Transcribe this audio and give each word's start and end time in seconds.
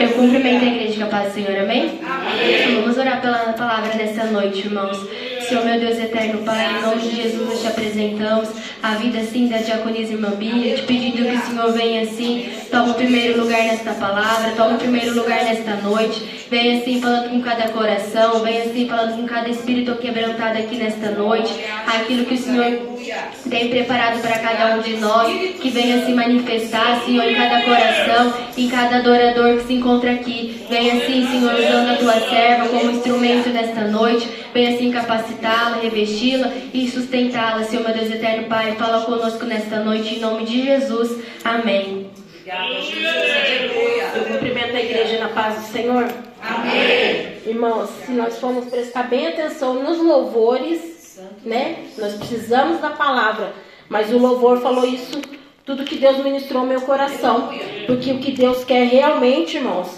Eu 0.00 0.08
cumprimento 0.10 0.64
a 0.64 0.66
igreja 0.66 0.96
com 0.96 1.04
a 1.04 1.06
paz 1.06 1.28
do 1.28 1.34
Senhor, 1.34 1.56
amém? 1.60 2.00
amém? 2.04 2.80
Vamos 2.80 2.98
orar 2.98 3.20
pela 3.20 3.52
palavra 3.52 3.94
nessa 3.94 4.24
noite, 4.24 4.66
irmãos. 4.66 4.98
Senhor, 5.48 5.64
meu 5.64 5.80
Deus 5.80 5.98
eterno 5.98 6.44
Pai, 6.44 6.78
em 6.78 6.82
nome 6.82 7.02
de 7.02 7.22
Jesus 7.22 7.48
nós 7.48 7.60
te 7.60 7.66
apresentamos 7.66 8.48
a 8.82 8.94
vida 8.94 9.20
sim 9.24 9.48
da 9.48 9.58
diaconisa 9.58 10.12
irmã 10.12 10.30
Bíblia, 10.30 10.76
te 10.76 10.82
pedindo 10.82 11.28
que 11.28 11.36
o 11.36 11.40
Senhor 11.40 11.72
venha 11.72 12.02
assim, 12.02 12.50
toma 12.70 12.92
o 12.92 12.94
primeiro 12.94 13.42
lugar 13.42 13.62
nesta 13.64 13.92
palavra, 13.92 14.52
toma 14.56 14.76
o 14.76 14.78
primeiro 14.78 15.14
lugar 15.14 15.44
nesta 15.44 15.74
noite, 15.76 16.46
venha 16.48 16.80
assim 16.80 17.00
falando 17.00 17.30
com 17.30 17.42
cada 17.42 17.68
coração, 17.68 18.40
venha 18.40 18.64
assim 18.64 18.88
falando 18.88 19.16
com 19.16 19.26
cada 19.26 19.48
espírito 19.48 19.96
quebrantado 19.96 20.58
aqui 20.58 20.76
nesta 20.76 21.10
noite, 21.10 21.52
aquilo 21.86 22.24
que 22.24 22.34
o 22.34 22.38
Senhor 22.38 22.89
tem 23.48 23.68
preparado 23.68 24.20
para 24.20 24.38
cada 24.38 24.76
um 24.76 24.80
de 24.80 24.96
nós, 24.96 25.28
que 25.60 25.70
venha 25.70 26.04
se 26.04 26.12
manifestar, 26.12 27.02
Senhor, 27.04 27.24
em 27.24 27.34
cada 27.34 27.62
coração, 27.62 28.34
em 28.56 28.68
cada 28.68 28.96
adorador 28.96 29.56
que 29.58 29.66
se 29.66 29.74
encontra 29.74 30.12
aqui. 30.12 30.64
Venha 30.68 30.94
assim, 30.94 31.26
Senhor, 31.26 31.54
usando 31.54 31.90
a 31.90 31.96
tua 31.96 32.20
serva 32.28 32.68
como 32.68 32.90
instrumento 32.90 33.48
nesta 33.50 33.82
noite, 33.88 34.28
venha 34.54 34.74
assim 34.74 34.90
capacitá-la, 34.90 35.78
revesti-la 35.82 36.52
e 36.72 36.88
sustentá-la, 36.88 37.64
Senhor, 37.64 37.84
meu 37.84 37.94
Deus 37.94 38.10
eterno 38.10 38.48
Pai. 38.48 38.72
Fala 38.76 39.04
conosco 39.04 39.44
nesta 39.44 39.80
noite, 39.80 40.16
em 40.16 40.20
nome 40.20 40.44
de 40.44 40.62
Jesus. 40.62 41.22
Amém. 41.44 42.10
Eu 44.14 44.24
cumprimento 44.24 44.76
a 44.76 44.80
igreja 44.80 45.18
na 45.18 45.28
paz 45.28 45.56
do 45.56 45.72
Senhor. 45.72 46.08
Amém. 46.42 47.32
Irmãos, 47.46 47.90
se 48.04 48.12
nós 48.12 48.38
formos 48.38 48.66
prestar 48.66 49.04
bem 49.04 49.28
atenção 49.28 49.82
nos 49.82 49.98
louvores, 49.98 50.99
né? 51.44 51.86
Nós 51.98 52.14
precisamos 52.14 52.80
da 52.80 52.90
palavra. 52.90 53.52
Mas 53.88 54.12
o 54.12 54.18
louvor 54.18 54.60
falou 54.60 54.86
isso, 54.86 55.20
tudo 55.64 55.84
que 55.84 55.96
Deus 55.96 56.18
ministrou 56.18 56.62
ao 56.62 56.68
meu 56.68 56.80
coração. 56.82 57.50
Porque 57.86 58.12
o 58.12 58.18
que 58.18 58.32
Deus 58.32 58.64
quer 58.64 58.84
realmente, 58.84 59.56
irmãos, 59.56 59.88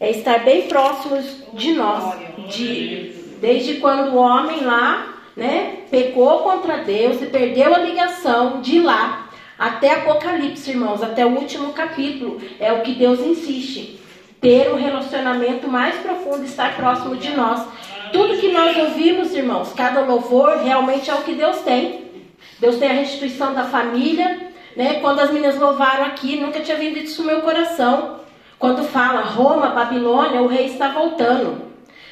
é 0.00 0.10
estar 0.10 0.44
bem 0.44 0.62
próximos 0.62 1.24
de 1.52 1.72
nós. 1.72 2.16
De, 2.48 3.14
desde 3.40 3.74
quando 3.74 4.14
o 4.14 4.16
homem 4.16 4.64
lá, 4.64 5.14
né, 5.36 5.78
pecou 5.90 6.40
contra 6.40 6.78
Deus 6.78 7.20
e 7.20 7.26
perdeu 7.26 7.74
a 7.74 7.78
ligação 7.78 8.60
de 8.60 8.80
lá 8.80 9.24
até 9.58 9.92
Apocalipse, 9.94 10.70
irmãos, 10.70 11.02
até 11.02 11.24
o 11.24 11.30
último 11.30 11.72
capítulo, 11.72 12.40
é 12.58 12.72
o 12.72 12.82
que 12.82 12.92
Deus 12.92 13.20
insiste. 13.20 14.00
Ter 14.40 14.72
um 14.72 14.76
relacionamento 14.76 15.68
mais 15.68 15.94
profundo, 15.96 16.44
estar 16.44 16.76
próximo 16.76 17.16
de 17.16 17.30
nós. 17.30 17.66
Tudo 18.14 18.38
que 18.38 18.52
nós 18.52 18.76
ouvimos, 18.76 19.34
irmãos, 19.34 19.72
cada 19.72 20.02
louvor 20.02 20.58
realmente 20.58 21.10
é 21.10 21.14
o 21.14 21.22
que 21.22 21.32
Deus 21.32 21.58
tem. 21.62 22.12
Deus 22.60 22.76
tem 22.76 22.88
a 22.88 22.92
restituição 22.92 23.52
da 23.52 23.64
família, 23.64 24.52
né? 24.76 25.00
Quando 25.00 25.18
as 25.18 25.32
meninas 25.32 25.58
louvaram 25.58 26.04
aqui, 26.04 26.36
nunca 26.36 26.60
tinha 26.60 26.76
vindo 26.76 26.96
isso 26.96 27.22
no 27.22 27.26
meu 27.26 27.42
coração. 27.42 28.20
Quando 28.56 28.84
fala 28.84 29.20
Roma, 29.22 29.70
Babilônia, 29.70 30.40
o 30.42 30.46
rei 30.46 30.66
está 30.66 30.90
voltando. 30.90 31.60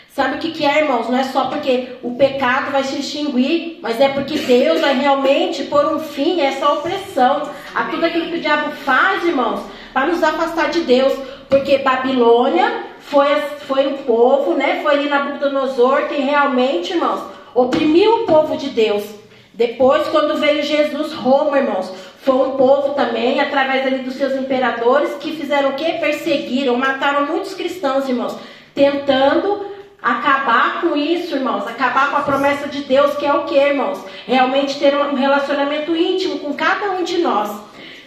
Sabe 0.08 0.34
o 0.34 0.38
que, 0.40 0.50
que 0.50 0.66
é, 0.66 0.80
irmãos? 0.80 1.08
Não 1.08 1.16
é 1.16 1.22
só 1.22 1.44
porque 1.44 1.96
o 2.02 2.16
pecado 2.16 2.72
vai 2.72 2.82
se 2.82 2.98
extinguir, 2.98 3.78
mas 3.80 4.00
é 4.00 4.08
porque 4.08 4.36
Deus 4.38 4.80
vai 4.80 4.98
realmente 4.98 5.62
pôr 5.64 5.86
um 5.86 6.00
fim 6.00 6.40
a 6.40 6.46
essa 6.46 6.68
opressão, 6.68 7.48
a 7.72 7.84
tudo 7.84 8.04
aquilo 8.04 8.26
que 8.26 8.38
o 8.38 8.40
diabo 8.40 8.72
faz, 8.72 9.24
irmãos, 9.24 9.60
para 9.94 10.06
nos 10.06 10.20
afastar 10.20 10.68
de 10.68 10.80
Deus. 10.80 11.12
Porque 11.48 11.78
Babilônia 11.78 12.90
foi, 13.12 13.28
foi 13.68 13.86
o 13.88 13.98
povo, 13.98 14.54
né? 14.54 14.80
Foi 14.82 14.94
ali 14.94 15.08
Nabucodonosor 15.10 16.08
quem 16.08 16.22
realmente, 16.22 16.94
irmãos, 16.94 17.20
oprimiu 17.54 18.22
o 18.22 18.26
povo 18.26 18.56
de 18.56 18.70
Deus. 18.70 19.04
Depois, 19.52 20.08
quando 20.08 20.38
veio 20.38 20.62
Jesus, 20.62 21.12
Roma, 21.12 21.58
irmãos, 21.58 21.92
foi 22.22 22.34
um 22.36 22.52
povo 22.52 22.94
também, 22.94 23.38
através 23.38 23.86
ali 23.86 23.98
dos 23.98 24.14
seus 24.14 24.32
imperadores, 24.34 25.12
que 25.20 25.36
fizeram 25.36 25.70
o 25.70 25.74
quê? 25.74 25.98
Perseguiram, 26.00 26.74
mataram 26.78 27.26
muitos 27.26 27.52
cristãos, 27.52 28.08
irmãos, 28.08 28.34
tentando 28.74 29.66
acabar 30.02 30.80
com 30.80 30.96
isso, 30.96 31.36
irmãos, 31.36 31.66
acabar 31.66 32.10
com 32.10 32.16
a 32.16 32.22
promessa 32.22 32.66
de 32.66 32.82
Deus, 32.84 33.14
que 33.16 33.26
é 33.26 33.34
o 33.34 33.44
que, 33.44 33.56
irmãos? 33.56 34.02
Realmente 34.26 34.78
ter 34.78 34.96
um 34.96 35.14
relacionamento 35.14 35.94
íntimo 35.94 36.38
com 36.38 36.54
cada 36.54 36.92
um 36.92 37.04
de 37.04 37.18
nós. 37.18 37.50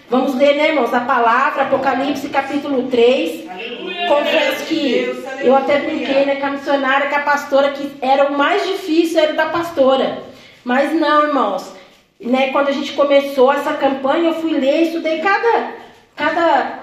Vamos 0.08 0.36
ler, 0.36 0.56
né, 0.56 0.70
irmãos, 0.70 0.94
a 0.94 1.00
palavra, 1.00 1.64
Apocalipse 1.64 2.30
capítulo 2.30 2.84
3. 2.90 3.50
Aleluia. 3.50 4.08
Confesso 4.08 4.66
que 4.66 5.24
eu 5.42 5.56
até 5.56 5.80
brinquei, 5.80 6.26
né, 6.26 6.36
com 6.36 6.46
a 6.46 6.52
missionária, 6.52 7.10
com 7.10 7.16
a 7.16 7.22
pastora, 7.22 7.72
que 7.72 7.92
era 8.02 8.26
o 8.26 8.38
mais 8.38 8.68
difícil, 8.68 9.20
era 9.20 9.34
o 9.34 9.36
da 9.36 9.48
pastora. 9.48 10.22
Mas 10.64 10.94
não, 10.94 11.24
irmãos. 11.24 11.74
Né, 12.20 12.52
quando 12.52 12.68
a 12.68 12.72
gente 12.72 12.94
começou 12.94 13.52
essa 13.52 13.74
campanha, 13.74 14.30
eu 14.30 14.36
fui 14.36 14.52
ler, 14.52 14.84
estudei 14.84 15.20
cada, 15.20 15.72
cada, 16.16 16.80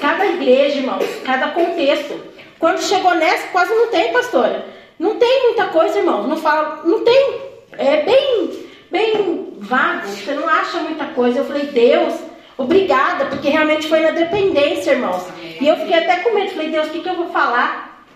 cada 0.00 0.26
igreja, 0.26 0.78
irmãos, 0.78 1.04
cada 1.22 1.48
contexto. 1.48 2.18
Quando 2.58 2.80
chegou 2.80 3.14
nessa, 3.14 3.46
quase 3.48 3.74
não 3.74 3.88
tem, 3.88 4.10
pastora. 4.10 4.64
Não 4.98 5.16
tem 5.16 5.42
muita 5.48 5.66
coisa, 5.66 5.98
irmãos. 5.98 6.26
Não 6.26 6.38
fala, 6.38 6.80
não 6.84 7.04
tem. 7.04 7.40
É 7.72 8.02
bem, 8.02 8.66
bem 8.90 9.52
vago. 9.58 10.08
Você 10.08 10.32
não 10.32 10.48
acha 10.48 10.78
muita 10.78 11.04
coisa. 11.06 11.40
Eu 11.40 11.44
falei, 11.44 11.66
Deus, 11.66 12.14
Obrigada, 12.56 13.26
porque 13.26 13.48
realmente 13.48 13.88
foi 13.88 14.00
na 14.00 14.10
dependência, 14.10 14.92
irmãos. 14.92 15.24
E 15.60 15.66
eu 15.66 15.76
fiquei 15.76 15.98
até 15.98 16.16
com 16.20 16.34
medo. 16.34 16.50
Falei, 16.50 16.68
Deus, 16.68 16.86
o 16.86 16.90
que, 16.90 17.00
que 17.00 17.08
eu 17.08 17.16
vou 17.16 17.28
falar? 17.30 18.06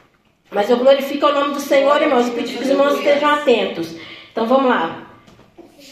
Mas 0.51 0.71
eu 0.71 0.79
glorifico 0.79 1.27
o 1.27 1.33
nome 1.33 1.55
do 1.55 1.61
Senhor, 1.61 2.01
irmãos, 2.01 2.29
e 2.29 2.31
pedi 2.31 2.55
que 2.55 2.63
os 2.63 2.69
irmãos 2.69 2.95
estejam 2.95 3.29
atentos. 3.29 3.95
Então 4.33 4.47
vamos 4.47 4.69
lá. 4.69 5.09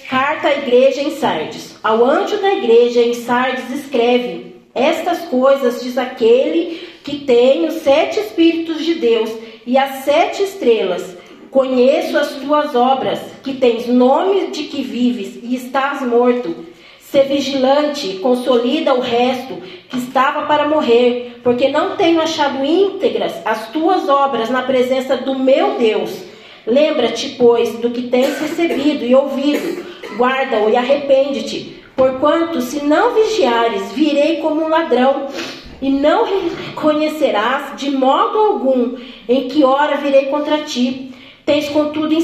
Carta 0.09 0.49
à 0.49 0.59
igreja 0.59 1.03
em 1.03 1.11
Sardes. 1.11 1.77
Ao 1.83 2.05
anjo 2.05 2.39
da 2.39 2.55
igreja 2.55 3.01
em 3.01 3.15
Sardes 3.15 3.71
escreve: 3.71 4.57
Estas 4.75 5.23
coisas 5.23 5.83
diz 5.83 5.99
aquele 5.99 6.89
que 7.03 7.19
tem 7.19 7.67
os 7.67 7.75
sete 7.75 8.21
Espíritos 8.21 8.85
de 8.85 8.95
Deus 8.95 9.31
e 9.67 9.77
as 9.77 10.05
sete 10.05 10.43
estrelas. 10.43 11.17
Conheço 11.51 12.17
as 12.19 12.31
tuas 12.37 12.75
obras, 12.75 13.21
que 13.43 13.55
tens 13.55 13.87
nome 13.87 14.49
de 14.49 14.65
que 14.65 14.83
vives 14.83 15.39
e 15.43 15.55
estás 15.55 16.03
morto. 16.03 16.67
Ser 17.11 17.25
vigilante, 17.25 18.19
consolida 18.19 18.93
o 18.93 19.01
resto 19.01 19.55
que 19.89 19.97
estava 19.97 20.47
para 20.47 20.69
morrer, 20.69 21.41
porque 21.43 21.69
não 21.69 21.97
tenho 21.97 22.21
achado 22.21 22.65
íntegras 22.65 23.33
as 23.45 23.71
tuas 23.71 24.09
obras 24.09 24.51
na 24.51 24.63
presença 24.63 25.17
do 25.17 25.39
meu 25.39 25.79
Deus. 25.79 26.11
Lembra-te, 26.67 27.31
pois, 27.39 27.79
do 27.79 27.91
que 27.91 28.09
tens 28.09 28.41
recebido 28.41 29.05
e 29.05 29.15
ouvido, 29.15 29.87
guarda-o 30.17 30.69
e 30.69 30.77
arrepende-te. 30.77 31.81
Porquanto, 31.95 32.61
se 32.61 32.85
não 32.85 33.15
vigiares, 33.15 33.93
virei 33.93 34.39
como 34.39 34.65
um 34.65 34.69
ladrão, 34.69 35.29
e 35.81 35.91
não 35.91 36.25
reconhecerás 36.25 37.77
de 37.77 37.91
modo 37.91 38.39
algum 38.39 38.97
em 39.29 39.47
que 39.47 39.63
hora 39.63 39.99
virei 39.99 40.27
contra 40.27 40.59
ti. 40.59 41.13
Tens, 41.47 41.69
contudo, 41.69 42.13
em 42.13 42.23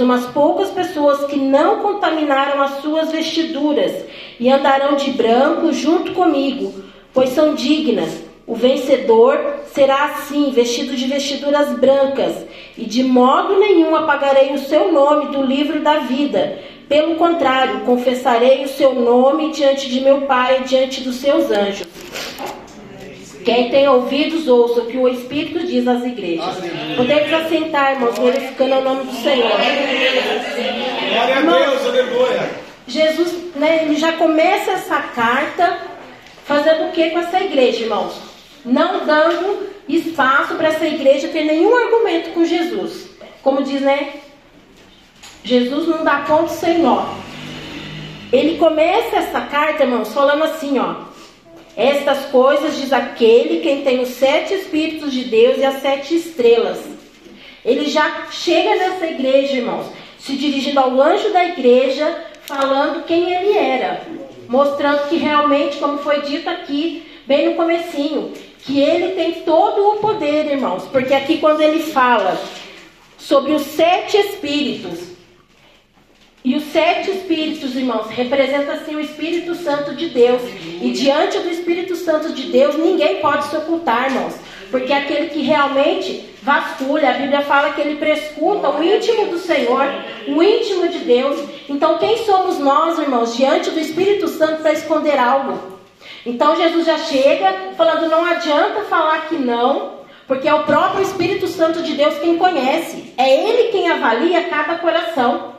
umas 0.00 0.26
poucas 0.26 0.70
pessoas 0.70 1.24
que 1.26 1.36
não 1.36 1.78
contaminaram 1.82 2.60
as 2.60 2.82
suas 2.82 3.12
vestiduras 3.12 3.92
e 4.40 4.50
andarão 4.50 4.96
de 4.96 5.12
branco 5.12 5.72
junto 5.72 6.12
comigo, 6.12 6.74
pois 7.14 7.28
são 7.28 7.54
dignas. 7.54 8.24
O 8.44 8.56
vencedor 8.56 9.60
será 9.72 10.06
assim, 10.06 10.50
vestido 10.50 10.96
de 10.96 11.06
vestiduras 11.06 11.78
brancas, 11.78 12.44
e 12.76 12.84
de 12.84 13.04
modo 13.04 13.56
nenhum 13.60 13.94
apagarei 13.94 14.52
o 14.52 14.58
seu 14.58 14.92
nome 14.92 15.26
do 15.26 15.42
livro 15.42 15.80
da 15.80 16.00
vida. 16.00 16.58
Pelo 16.88 17.14
contrário, 17.14 17.82
confessarei 17.82 18.64
o 18.64 18.68
seu 18.68 18.94
nome 18.96 19.52
diante 19.52 19.88
de 19.88 20.00
meu 20.00 20.22
Pai 20.22 20.62
e 20.62 20.64
diante 20.64 21.02
dos 21.02 21.16
seus 21.16 21.52
anjos. 21.52 21.86
Quem 23.46 23.70
tem 23.70 23.88
ouvidos, 23.88 24.48
ouça 24.48 24.80
o 24.80 24.86
que 24.86 24.98
o 24.98 25.06
Espírito 25.06 25.64
diz 25.64 25.86
às 25.86 26.04
igrejas. 26.04 26.56
Podemos 26.96 27.32
assentar, 27.32 27.92
irmãos, 27.92 28.18
glorificando 28.18 28.74
o 28.74 28.80
nome 28.82 29.04
do 29.04 29.12
Senhor. 29.22 29.52
Glória 31.12 31.36
a 31.36 31.40
Deus, 31.42 31.86
aleluia. 31.86 32.50
Jesus, 32.88 33.54
né, 33.54 33.84
ele 33.84 33.94
já 33.94 34.14
começa 34.14 34.72
essa 34.72 34.98
carta 34.98 35.78
fazendo 36.44 36.88
o 36.88 36.90
que 36.90 37.10
com 37.10 37.20
essa 37.20 37.38
igreja, 37.38 37.84
irmãos? 37.84 38.20
Não 38.64 39.06
dando 39.06 39.68
espaço 39.88 40.56
para 40.56 40.66
essa 40.66 40.84
igreja 40.84 41.28
ter 41.28 41.44
nenhum 41.44 41.76
argumento 41.76 42.30
com 42.30 42.44
Jesus. 42.44 43.10
Como 43.44 43.62
diz, 43.62 43.80
né? 43.80 44.14
Jesus 45.44 45.86
não 45.86 46.02
dá 46.02 46.24
ponto 46.26 46.50
sem 46.50 46.78
nó. 46.78 47.14
Ele 48.32 48.58
começa 48.58 49.18
essa 49.18 49.42
carta, 49.42 49.84
irmãos, 49.84 50.12
falando 50.12 50.42
assim, 50.42 50.80
ó. 50.80 51.14
Estas 51.76 52.26
coisas 52.26 52.76
diz 52.76 52.90
aquele 52.92 53.60
quem 53.60 53.82
tem 53.82 54.00
os 54.00 54.08
sete 54.08 54.54
Espíritos 54.54 55.12
de 55.12 55.24
Deus 55.24 55.58
e 55.58 55.64
as 55.64 55.82
sete 55.82 56.16
estrelas. 56.16 56.78
Ele 57.62 57.84
já 57.84 58.28
chega 58.30 58.76
nessa 58.76 59.06
igreja, 59.06 59.56
irmãos, 59.56 59.86
se 60.18 60.36
dirigindo 60.36 60.80
ao 60.80 61.00
anjo 61.00 61.32
da 61.32 61.44
igreja, 61.44 62.24
falando 62.46 63.04
quem 63.04 63.30
ele 63.30 63.58
era, 63.58 64.02
mostrando 64.48 65.08
que 65.08 65.16
realmente, 65.16 65.76
como 65.76 65.98
foi 65.98 66.22
dito 66.22 66.48
aqui, 66.48 67.02
bem 67.26 67.50
no 67.50 67.56
comecinho, 67.56 68.32
que 68.60 68.80
ele 68.80 69.14
tem 69.14 69.42
todo 69.42 69.86
o 69.88 69.96
poder, 69.96 70.46
irmãos, 70.46 70.84
porque 70.90 71.12
aqui 71.12 71.38
quando 71.38 71.60
ele 71.60 71.82
fala 71.82 72.40
sobre 73.18 73.52
os 73.52 73.62
sete 73.62 74.16
espíritos, 74.16 75.15
E 76.46 76.54
os 76.54 76.62
sete 76.70 77.10
espíritos, 77.10 77.74
irmãos, 77.74 78.08
representam 78.08 78.72
assim 78.72 78.94
o 78.94 79.00
Espírito 79.00 79.52
Santo 79.56 79.96
de 79.96 80.10
Deus. 80.10 80.40
E 80.80 80.92
diante 80.92 81.40
do 81.40 81.50
Espírito 81.50 81.96
Santo 81.96 82.32
de 82.32 82.44
Deus, 82.52 82.76
ninguém 82.76 83.16
pode 83.16 83.46
se 83.46 83.56
ocultar, 83.56 84.04
irmãos. 84.04 84.36
Porque 84.70 84.92
é 84.92 84.98
aquele 84.98 85.26
que 85.30 85.42
realmente 85.42 86.24
vasculha, 86.42 87.10
a 87.10 87.14
Bíblia 87.14 87.40
fala 87.40 87.72
que 87.72 87.80
ele 87.80 87.96
prescuta 87.96 88.70
o 88.70 88.80
íntimo 88.80 89.26
do 89.26 89.38
Senhor, 89.38 89.86
o 90.28 90.40
íntimo 90.40 90.88
de 90.88 91.00
Deus. 91.00 91.36
Então, 91.68 91.98
quem 91.98 92.18
somos 92.18 92.60
nós, 92.60 92.96
irmãos, 92.96 93.36
diante 93.36 93.70
do 93.70 93.80
Espírito 93.80 94.28
Santo 94.28 94.62
para 94.62 94.72
esconder 94.72 95.18
algo? 95.18 95.80
Então, 96.24 96.54
Jesus 96.54 96.86
já 96.86 96.98
chega 96.98 97.72
falando: 97.76 98.08
não 98.08 98.24
adianta 98.24 98.82
falar 98.82 99.26
que 99.26 99.34
não, 99.34 99.94
porque 100.28 100.46
é 100.46 100.54
o 100.54 100.62
próprio 100.62 101.02
Espírito 101.02 101.48
Santo 101.48 101.82
de 101.82 101.94
Deus 101.94 102.16
quem 102.20 102.38
conhece, 102.38 103.12
é 103.18 103.28
Ele 103.28 103.72
quem 103.72 103.90
avalia 103.90 104.44
cada 104.44 104.76
coração. 104.76 105.55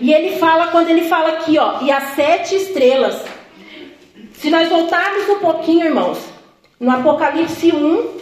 E 0.00 0.12
ele 0.12 0.38
fala, 0.38 0.68
quando 0.68 0.88
ele 0.88 1.08
fala 1.08 1.30
aqui, 1.30 1.58
ó, 1.58 1.80
e 1.82 1.90
as 1.90 2.14
sete 2.14 2.54
estrelas. 2.54 3.20
Se 4.34 4.50
nós 4.50 4.68
voltarmos 4.68 5.28
um 5.28 5.38
pouquinho, 5.40 5.86
irmãos, 5.86 6.18
no 6.78 6.90
Apocalipse 6.90 7.72
1, 7.72 8.18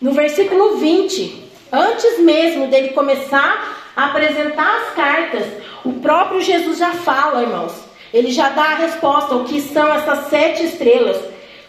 no 0.00 0.12
versículo 0.12 0.76
20, 0.78 1.50
antes 1.72 2.18
mesmo 2.20 2.68
dele 2.68 2.88
começar 2.90 3.92
a 3.94 4.06
apresentar 4.06 4.76
as 4.76 4.94
cartas, 4.94 5.44
o 5.84 5.92
próprio 5.94 6.40
Jesus 6.40 6.78
já 6.78 6.92
fala, 6.92 7.42
irmãos. 7.42 7.72
Ele 8.12 8.30
já 8.30 8.48
dá 8.50 8.62
a 8.62 8.74
resposta, 8.76 9.34
o 9.34 9.44
que 9.44 9.60
são 9.60 9.92
essas 9.92 10.28
sete 10.28 10.64
estrelas. 10.64 11.18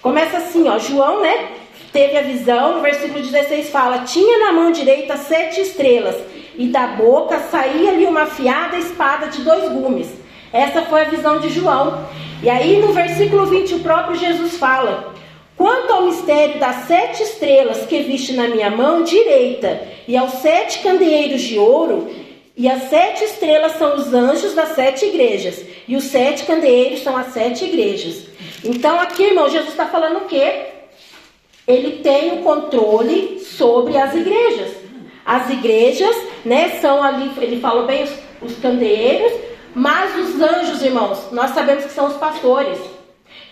Começa 0.01 0.37
assim, 0.37 0.67
ó, 0.69 0.79
João, 0.79 1.21
né? 1.21 1.56
Teve 1.97 2.15
a 2.15 2.21
visão, 2.21 2.75
no 2.75 2.81
versículo 2.81 3.23
16 3.23 3.71
fala: 3.71 4.03
Tinha 4.03 4.37
na 4.37 4.51
mão 4.51 4.71
direita 4.71 5.17
sete 5.17 5.61
estrelas 5.61 6.15
e 6.55 6.67
da 6.67 6.85
boca 6.89 7.39
saía-lhe 7.49 8.05
uma 8.05 8.21
afiada 8.21 8.77
espada 8.77 9.29
de 9.29 9.41
dois 9.41 9.67
gumes. 9.71 10.07
Essa 10.53 10.83
foi 10.83 11.01
a 11.01 11.09
visão 11.09 11.39
de 11.39 11.49
João. 11.49 12.07
E 12.43 12.51
aí 12.51 12.79
no 12.79 12.93
versículo 12.93 13.47
20 13.47 13.73
o 13.73 13.79
próprio 13.79 14.15
Jesus 14.15 14.57
fala: 14.57 15.11
Quanto 15.57 15.91
ao 15.91 16.03
mistério 16.03 16.59
das 16.59 16.85
sete 16.85 17.23
estrelas 17.23 17.87
que 17.87 18.03
viste 18.03 18.33
na 18.33 18.47
minha 18.47 18.69
mão 18.69 19.01
direita, 19.01 19.81
e 20.07 20.15
aos 20.15 20.33
sete 20.33 20.83
candeeiros 20.83 21.41
de 21.41 21.57
ouro, 21.57 22.11
e 22.55 22.69
as 22.69 22.91
sete 22.91 23.23
estrelas 23.23 23.71
são 23.71 23.95
os 23.95 24.13
anjos 24.13 24.53
das 24.53 24.75
sete 24.75 25.03
igrejas, 25.03 25.65
e 25.87 25.95
os 25.95 26.03
sete 26.03 26.45
candeeiros 26.45 27.01
são 27.01 27.17
as 27.17 27.33
sete 27.33 27.65
igrejas. 27.65 28.27
Então 28.63 28.99
aqui, 28.99 29.23
irmão, 29.23 29.49
Jesus 29.49 29.69
está 29.71 29.87
falando 29.87 30.17
o 30.17 30.25
quê? 30.25 30.76
Ele 31.67 32.01
tem 32.01 32.39
o 32.39 32.43
controle 32.43 33.39
sobre 33.39 33.97
as 33.97 34.15
igrejas. 34.15 34.71
As 35.25 35.49
igrejas, 35.49 36.15
né, 36.45 36.79
são 36.79 37.03
ali, 37.03 37.29
ele 37.41 37.59
falou 37.59 37.85
bem 37.85 38.03
os, 38.03 38.11
os 38.41 38.57
candeeiros, 38.59 39.33
mas 39.75 40.15
os 40.15 40.41
anjos, 40.41 40.81
irmãos, 40.81 41.31
nós 41.31 41.51
sabemos 41.51 41.83
que 41.83 41.91
são 41.91 42.07
os 42.07 42.15
pastores. 42.15 42.79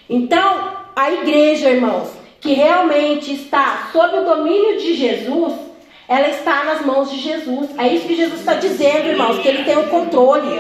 Então, 0.10 0.72
a 0.96 1.12
igreja, 1.12 1.70
irmãos, 1.70 2.10
que 2.40 2.54
realmente 2.54 3.34
está 3.34 3.90
sob 3.92 4.20
o 4.20 4.24
domínio 4.24 4.78
de 4.78 4.94
Jesus, 4.94 5.54
ela 6.08 6.30
está 6.30 6.64
nas 6.64 6.86
mãos 6.86 7.12
de 7.12 7.20
Jesus. 7.20 7.70
É 7.78 7.88
isso 7.88 8.08
que 8.08 8.16
Jesus 8.16 8.40
está 8.40 8.54
dizendo, 8.54 9.10
irmãos, 9.10 9.40
que 9.40 9.48
ele 9.48 9.64
tem 9.64 9.78
o 9.78 9.88
controle. 9.90 10.60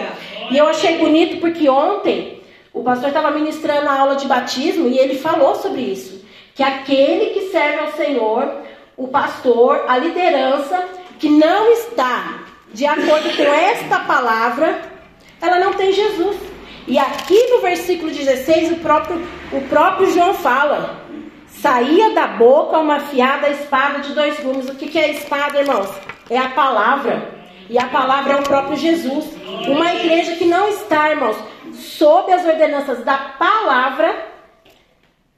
E 0.51 0.57
eu 0.57 0.67
achei 0.67 0.97
bonito 0.97 1.39
porque 1.39 1.69
ontem 1.69 2.41
o 2.73 2.83
pastor 2.83 3.09
estava 3.09 3.31
ministrando 3.31 3.87
a 3.87 3.99
aula 3.99 4.15
de 4.15 4.27
batismo 4.27 4.89
e 4.89 4.97
ele 4.97 5.15
falou 5.15 5.55
sobre 5.55 5.81
isso. 5.81 6.14
Que 6.55 6.63
aquele 6.63 7.33
que 7.33 7.51
serve 7.51 7.79
ao 7.79 7.91
Senhor, 7.91 8.61
o 8.97 9.07
pastor, 9.09 9.85
a 9.87 9.97
liderança, 9.97 10.87
que 11.19 11.29
não 11.29 11.71
está 11.73 12.45
de 12.73 12.85
acordo 12.85 13.35
com 13.35 13.43
esta 13.43 13.99
palavra, 13.99 14.81
ela 15.41 15.59
não 15.59 15.73
tem 15.73 15.91
Jesus. 15.91 16.37
E 16.87 16.97
aqui 16.97 17.49
no 17.49 17.61
versículo 17.61 18.09
16, 18.09 18.71
o 18.71 18.75
próprio, 18.77 19.21
o 19.51 19.61
próprio 19.69 20.11
João 20.11 20.33
fala: 20.33 21.01
saía 21.47 22.11
da 22.11 22.27
boca 22.27 22.77
uma 22.77 22.97
afiada 22.97 23.49
espada 23.49 23.99
de 23.99 24.13
dois 24.13 24.39
gumes. 24.39 24.69
O 24.69 24.75
que, 24.75 24.87
que 24.87 24.99
é 24.99 25.11
espada, 25.11 25.59
irmãos? 25.59 25.89
É 26.29 26.37
a 26.37 26.49
palavra. 26.49 27.33
E 27.69 27.79
a 27.79 27.87
palavra 27.87 28.33
é 28.33 28.35
o 28.37 28.43
próprio 28.43 28.77
Jesus. 28.77 29.25
Uma 29.67 29.93
igreja 29.95 30.35
que 30.35 30.45
não 30.45 30.69
está, 30.69 31.09
irmãos, 31.09 31.37
sob 31.73 32.31
as 32.31 32.45
ordenanças 32.45 33.03
da 33.03 33.17
palavra, 33.17 34.15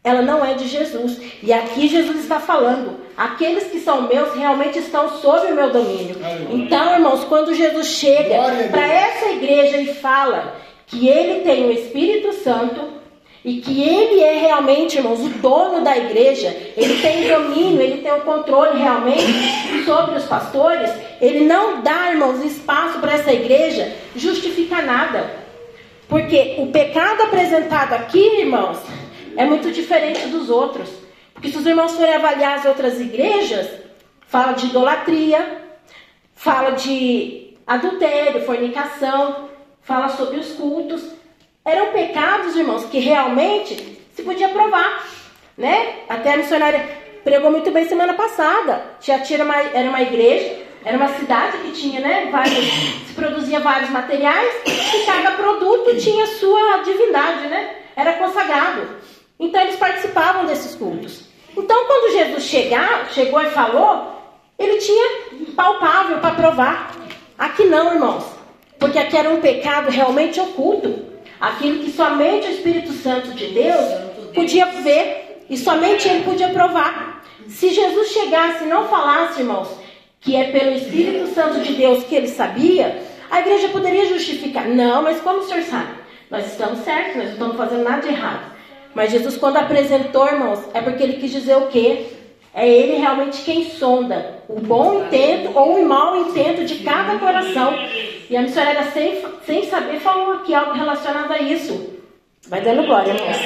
ela 0.08 0.22
não 0.22 0.44
é 0.44 0.54
de 0.54 0.68
Jesus. 0.68 1.20
E 1.44 1.52
aqui 1.52 1.88
Jesus 1.88 2.20
está 2.20 2.40
falando: 2.40 2.98
aqueles 3.16 3.66
que 3.66 3.80
são 3.80 4.08
meus 4.08 4.34
realmente 4.34 4.80
estão 4.80 5.20
sob 5.20 5.52
o 5.52 5.56
meu 5.56 5.70
domínio. 5.70 6.16
Então, 6.50 6.94
irmãos, 6.94 7.26
quando 7.26 7.54
Jesus 7.54 7.88
chega 7.88 8.36
para 8.72 8.88
essa 8.88 9.30
igreja 9.32 9.78
e 9.78 9.94
fala 9.96 10.56
que 10.86 11.10
ele 11.10 11.42
tem 11.42 11.66
o 11.66 11.72
Espírito 11.72 12.32
Santo 12.34 12.98
e 13.44 13.60
que 13.60 13.82
ele 13.82 14.22
é 14.22 14.40
realmente, 14.40 14.98
irmãos, 14.98 15.20
o 15.20 15.30
dono 15.30 15.84
da 15.84 15.98
igreja, 15.98 16.56
ele 16.76 17.02
tem 17.02 17.28
domínio, 17.28 17.82
ele 17.82 18.02
tem 18.02 18.12
o 18.14 18.22
controle 18.22 18.80
realmente 18.80 19.84
sobre 19.86 20.16
os 20.16 20.24
pastores, 20.24 20.92
ele 21.22 21.46
não 21.46 21.82
dá, 21.82 22.12
irmãos, 22.12 22.44
espaço 22.44 23.00
para 23.00 23.14
essa 23.14 23.32
igreja 23.32 23.94
justificar 24.16 24.84
nada. 24.84 25.30
Porque 26.08 26.56
o 26.58 26.68
pecado 26.68 27.24
apresentado 27.24 27.94
aqui, 27.94 28.40
irmãos, 28.40 28.78
é 29.38 29.46
muito 29.46 29.72
diferente 29.72 30.28
dos 30.28 30.50
outros. 30.50 30.90
Porque 31.34 31.50
se 31.50 31.58
os 31.58 31.66
irmãos 31.66 31.94
forem 31.94 32.16
avaliar 32.16 32.58
as 32.58 32.66
outras 32.66 33.00
igrejas, 33.00 33.70
fala 34.28 34.54
de 34.54 34.66
idolatria, 34.66 35.62
fala 36.36 36.72
de 36.72 37.54
adultério, 37.66 38.44
fornicação, 38.44 39.48
fala 39.82 40.10
sobre 40.10 40.38
os 40.40 40.54
cultos. 40.54 41.04
Eram 41.64 41.92
pecados, 41.92 42.56
irmãos, 42.56 42.86
que 42.86 42.98
realmente 43.00 44.02
se 44.16 44.24
podia 44.24 44.50
provar, 44.50 45.06
né? 45.56 46.00
Até 46.10 46.34
a 46.34 46.38
missionária 46.38 46.84
pregou 47.24 47.52
muito 47.52 47.70
bem 47.70 47.88
semana 47.88 48.16
passada. 48.16 48.96
Tiatira 49.00 49.46
era 49.74 49.88
uma 49.88 50.02
igreja, 50.02 50.58
era 50.84 50.98
uma 50.98 51.10
cidade 51.10 51.58
que 51.60 51.72
tinha, 51.74 52.00
né, 52.00 52.30
vários, 52.32 52.66
se 53.08 53.14
produzia 53.14 53.60
vários 53.60 53.90
materiais 53.90 54.50
e 54.66 55.06
cada 55.06 55.32
produto 55.32 55.96
tinha 55.98 56.26
sua 56.26 56.78
divindade, 56.78 57.48
né? 57.48 57.76
Era 57.96 58.14
consagrado. 58.14 58.98
Então 59.40 59.62
eles 59.62 59.76
participavam 59.76 60.46
desses 60.46 60.76
cultos. 60.76 61.26
Então 61.56 61.86
quando 61.86 62.14
Jesus 62.14 62.44
chegar, 62.44 63.10
chegou 63.12 63.42
e 63.42 63.50
falou, 63.50 64.18
ele 64.58 64.78
tinha 64.78 65.10
palpável 65.56 66.20
para 66.20 66.36
provar. 66.36 66.96
Aqui 67.38 67.64
não, 67.66 67.94
irmãos. 67.94 68.26
Porque 68.80 68.98
aqui 68.98 69.18
era 69.18 69.30
um 69.30 69.42
pecado 69.42 69.90
realmente 69.90 70.40
oculto. 70.40 71.06
Aquilo 71.40 71.84
que 71.84 71.92
somente 71.92 72.48
o 72.48 72.52
Espírito 72.52 72.92
Santo 72.94 73.32
de 73.32 73.48
Deus 73.48 73.86
podia 74.34 74.66
ver 74.68 75.46
e 75.50 75.58
somente 75.58 76.08
ele 76.08 76.24
podia 76.24 76.50
provar. 76.50 77.24
Se 77.48 77.70
Jesus 77.70 78.10
chegasse 78.10 78.64
e 78.64 78.68
não 78.68 78.88
falasse, 78.88 79.40
irmãos, 79.40 79.70
que 80.20 80.36
é 80.36 80.52
pelo 80.52 80.76
Espírito 80.76 81.34
Santo 81.34 81.60
de 81.62 81.74
Deus 81.74 82.04
que 82.04 82.16
ele 82.16 82.28
sabia, 82.28 83.02
a 83.30 83.40
igreja 83.40 83.70
poderia 83.70 84.06
justificar. 84.08 84.68
Não, 84.68 85.02
mas 85.02 85.22
como 85.22 85.40
o 85.40 85.44
senhor 85.44 85.64
sabe? 85.64 85.92
Nós 86.30 86.46
estamos 86.48 86.80
certos, 86.80 87.16
nós 87.16 87.26
não 87.26 87.34
estamos 87.34 87.58
fazendo 87.58 87.84
nada 87.84 88.02
de 88.02 88.10
errado. 88.10 88.57
Mas 88.98 89.12
Jesus, 89.12 89.38
quando 89.38 89.58
apresentou, 89.58 90.26
irmãos, 90.26 90.60
é 90.74 90.82
porque 90.82 91.04
ele 91.04 91.18
quis 91.18 91.30
dizer 91.30 91.56
o 91.56 91.68
quê? 91.68 92.08
É 92.52 92.68
ele 92.68 92.96
realmente 92.96 93.44
quem 93.44 93.70
sonda 93.70 94.42
o 94.50 94.60
bom 94.60 95.04
intento 95.04 95.56
ou 95.56 95.80
o 95.80 95.88
mau 95.88 96.18
intento 96.18 96.66
de 96.66 96.84
cada 96.84 97.20
coração. 97.20 97.76
E 98.28 98.36
a 98.36 98.42
missionária, 98.42 98.86
sem, 98.86 99.24
sem 99.46 99.66
saber, 99.66 100.00
falou 100.00 100.38
aqui 100.38 100.52
algo 100.52 100.74
relacionado 100.74 101.32
a 101.32 101.38
isso. 101.38 101.94
Vai 102.48 102.60
dando 102.62 102.88
glória, 102.88 103.12
irmãos. 103.12 103.38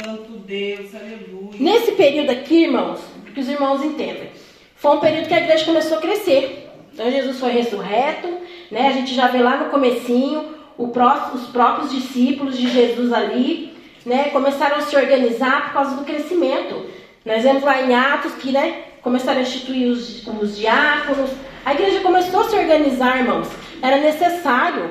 Santo 0.00 0.32
Deus, 0.46 0.94
aleluia. 0.94 1.58
Nesse 1.58 1.90
período 1.90 2.30
aqui, 2.30 2.62
irmãos, 2.66 3.00
que 3.34 3.40
os 3.40 3.48
irmãos 3.48 3.82
entendem, 3.82 4.30
foi 4.76 4.92
um 4.96 5.00
período 5.00 5.26
que 5.26 5.34
a 5.34 5.40
igreja 5.40 5.64
começou 5.64 5.98
a 5.98 6.00
crescer. 6.00 6.70
Então 6.92 7.10
Jesus 7.10 7.40
foi 7.40 7.50
ressurreto, 7.50 8.28
né? 8.70 8.86
A 8.86 8.92
gente 8.92 9.12
já 9.12 9.26
vê 9.26 9.38
lá 9.38 9.56
no 9.56 9.70
comecinho 9.70 10.54
os 10.78 11.46
próprios 11.52 11.90
discípulos 11.90 12.56
de 12.56 12.68
Jesus 12.68 13.12
ali, 13.12 13.76
né, 14.04 14.30
começaram 14.30 14.76
a 14.76 14.82
se 14.82 14.96
organizar 14.96 15.66
por 15.66 15.72
causa 15.72 15.96
do 15.96 16.04
crescimento. 16.04 16.86
Nós 17.24 17.42
vemos 17.42 17.62
lá 17.62 17.80
em 17.80 17.94
Atos 17.94 18.34
que, 18.34 18.52
né, 18.52 18.82
começaram 19.02 19.38
a 19.38 19.42
instituir 19.42 19.88
os, 19.88 20.26
os 20.26 20.56
diáconos. 20.56 21.30
A 21.64 21.72
igreja 21.72 22.00
começou 22.00 22.40
a 22.40 22.44
se 22.44 22.56
organizar, 22.56 23.18
irmãos. 23.18 23.48
Era 23.80 23.98
necessário, 23.98 24.90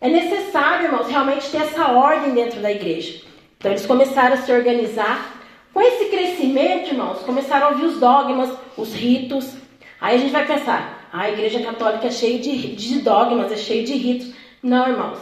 é 0.00 0.08
necessário, 0.08 0.86
irmãos, 0.86 1.08
realmente 1.08 1.50
ter 1.50 1.58
essa 1.58 1.88
ordem 1.88 2.32
dentro 2.32 2.60
da 2.60 2.70
igreja. 2.70 3.20
Então 3.58 3.72
eles 3.72 3.86
começaram 3.86 4.34
a 4.34 4.38
se 4.38 4.52
organizar. 4.52 5.36
Com 5.74 5.82
esse 5.82 6.06
crescimento, 6.06 6.90
irmãos, 6.90 7.20
começaram 7.20 7.66
a 7.66 7.70
ouvir 7.70 7.84
os 7.84 8.00
dogmas, 8.00 8.50
os 8.76 8.94
ritos. 8.94 9.54
Aí 10.00 10.16
a 10.16 10.18
gente 10.18 10.32
vai 10.32 10.46
pensar, 10.46 11.08
ah, 11.12 11.22
a 11.22 11.30
igreja 11.30 11.60
católica 11.60 12.06
é 12.06 12.10
cheia 12.10 12.38
de, 12.38 12.74
de 12.74 13.00
dogmas, 13.00 13.52
é 13.52 13.56
cheia 13.56 13.84
de 13.84 13.94
ritos. 13.94 14.32
Não, 14.62 14.88
irmãos. 14.88 15.18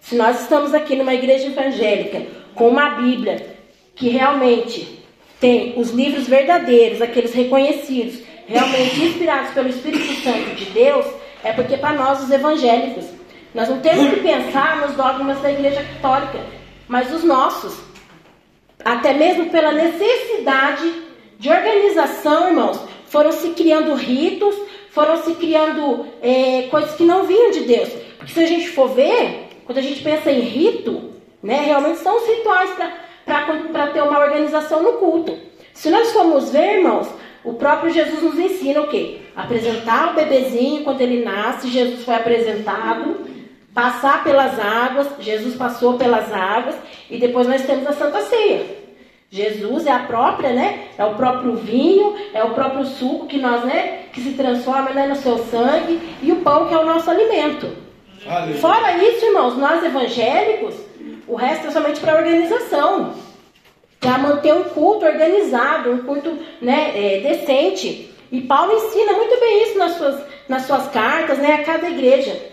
Se 0.00 0.16
nós 0.16 0.40
estamos 0.40 0.74
aqui 0.74 0.96
numa 0.96 1.14
igreja 1.14 1.46
evangélica 1.46 2.26
com 2.54 2.68
uma 2.68 2.90
Bíblia 2.90 3.56
que 3.94 4.08
realmente 4.08 5.00
tem 5.38 5.74
os 5.76 5.90
livros 5.90 6.26
verdadeiros, 6.26 7.00
aqueles 7.00 7.32
reconhecidos, 7.32 8.20
realmente 8.46 9.00
inspirados 9.00 9.50
pelo 9.52 9.68
Espírito 9.68 10.12
Santo 10.22 10.56
de 10.56 10.64
Deus, 10.66 11.06
é 11.44 11.52
porque 11.52 11.76
para 11.76 11.94
nós, 11.94 12.22
os 12.22 12.30
evangélicos, 12.30 13.06
nós 13.54 13.68
não 13.68 13.80
temos 13.80 14.12
que 14.12 14.20
pensar 14.20 14.80
nos 14.80 14.96
dogmas 14.96 15.40
da 15.40 15.52
Igreja 15.52 15.84
Católica, 15.84 16.40
mas 16.88 17.12
os 17.12 17.22
nossos. 17.22 17.76
Até 18.84 19.12
mesmo 19.12 19.50
pela 19.50 19.70
necessidade 19.70 20.92
de 21.38 21.48
organização, 21.48 22.48
irmãos, 22.48 22.80
foram 23.06 23.30
se 23.30 23.50
criando 23.50 23.94
ritos, 23.94 24.54
foram 24.90 25.22
se 25.22 25.34
criando 25.34 26.06
é, 26.20 26.68
coisas 26.70 26.94
que 26.96 27.04
não 27.04 27.24
vinham 27.24 27.50
de 27.50 27.60
Deus. 27.60 27.88
Porque 28.22 28.34
se 28.34 28.40
a 28.40 28.46
gente 28.46 28.68
for 28.68 28.88
ver, 28.90 29.48
quando 29.66 29.78
a 29.78 29.82
gente 29.82 30.00
pensa 30.00 30.30
em 30.30 30.42
rito, 30.42 31.10
né, 31.42 31.60
realmente 31.66 31.98
são 31.98 32.16
os 32.16 32.26
rituais 32.28 32.70
para 33.26 33.86
ter 33.88 34.00
uma 34.00 34.20
organização 34.20 34.80
no 34.80 34.92
culto. 34.92 35.36
Se 35.74 35.90
nós 35.90 36.12
formos 36.12 36.52
ver, 36.52 36.78
irmãos, 36.78 37.08
o 37.42 37.54
próprio 37.54 37.92
Jesus 37.92 38.22
nos 38.22 38.38
ensina 38.38 38.80
o 38.80 38.86
quê? 38.86 39.22
Apresentar 39.34 40.12
o 40.12 40.14
bebezinho 40.14 40.84
quando 40.84 41.00
ele 41.00 41.24
nasce, 41.24 41.68
Jesus 41.68 42.04
foi 42.04 42.14
apresentado, 42.14 43.26
passar 43.74 44.22
pelas 44.22 44.56
águas, 44.56 45.08
Jesus 45.18 45.56
passou 45.56 45.98
pelas 45.98 46.32
águas, 46.32 46.76
e 47.10 47.18
depois 47.18 47.48
nós 47.48 47.66
temos 47.66 47.88
a 47.88 47.92
Santa 47.92 48.20
Ceia. 48.20 48.82
Jesus 49.32 49.84
é 49.84 49.90
a 49.90 50.00
própria, 50.00 50.52
né? 50.52 50.84
É 50.96 51.04
o 51.04 51.14
próprio 51.14 51.56
vinho, 51.56 52.14
é 52.32 52.44
o 52.44 52.50
próprio 52.50 52.84
suco 52.84 53.26
que 53.26 53.38
nós, 53.38 53.64
né? 53.64 54.02
Que 54.12 54.20
se 54.20 54.34
transforma 54.34 54.90
né, 54.90 55.08
no 55.08 55.16
seu 55.16 55.38
sangue 55.38 55.98
e 56.22 56.30
o 56.30 56.36
pão 56.36 56.68
que 56.68 56.74
é 56.74 56.78
o 56.78 56.84
nosso 56.86 57.10
alimento. 57.10 57.82
Aleluia. 58.26 58.60
Fora 58.60 58.96
isso, 58.96 59.24
irmãos, 59.26 59.56
nós 59.56 59.82
evangélicos, 59.82 60.74
o 61.26 61.34
resto 61.34 61.66
é 61.66 61.70
somente 61.70 62.00
para 62.00 62.16
organização, 62.16 63.14
para 64.00 64.18
manter 64.18 64.52
um 64.52 64.64
culto 64.64 65.06
organizado, 65.06 65.92
um 65.92 66.04
culto 66.04 66.38
né, 66.60 66.92
é, 66.94 67.20
decente. 67.20 68.12
E 68.30 68.40
Paulo 68.40 68.72
ensina 68.72 69.12
muito 69.12 69.38
bem 69.38 69.62
isso 69.64 69.78
nas 69.78 69.92
suas, 69.96 70.22
nas 70.48 70.62
suas 70.62 70.88
cartas, 70.88 71.38
né? 71.38 71.54
A 71.54 71.64
cada 71.64 71.88
igreja. 71.88 72.50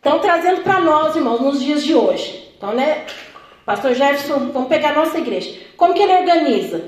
Então, 0.00 0.18
trazendo 0.18 0.62
para 0.62 0.80
nós, 0.80 1.14
irmãos, 1.14 1.40
nos 1.40 1.60
dias 1.60 1.84
de 1.84 1.94
hoje. 1.94 2.50
Então, 2.56 2.72
né? 2.72 3.04
Pastor 3.66 3.94
Jefferson, 3.94 4.50
vamos 4.52 4.68
pegar 4.68 4.90
a 4.90 4.94
nossa 4.94 5.18
igreja. 5.18 5.54
Como 5.76 5.94
que 5.94 6.02
ele 6.02 6.14
organiza? 6.14 6.84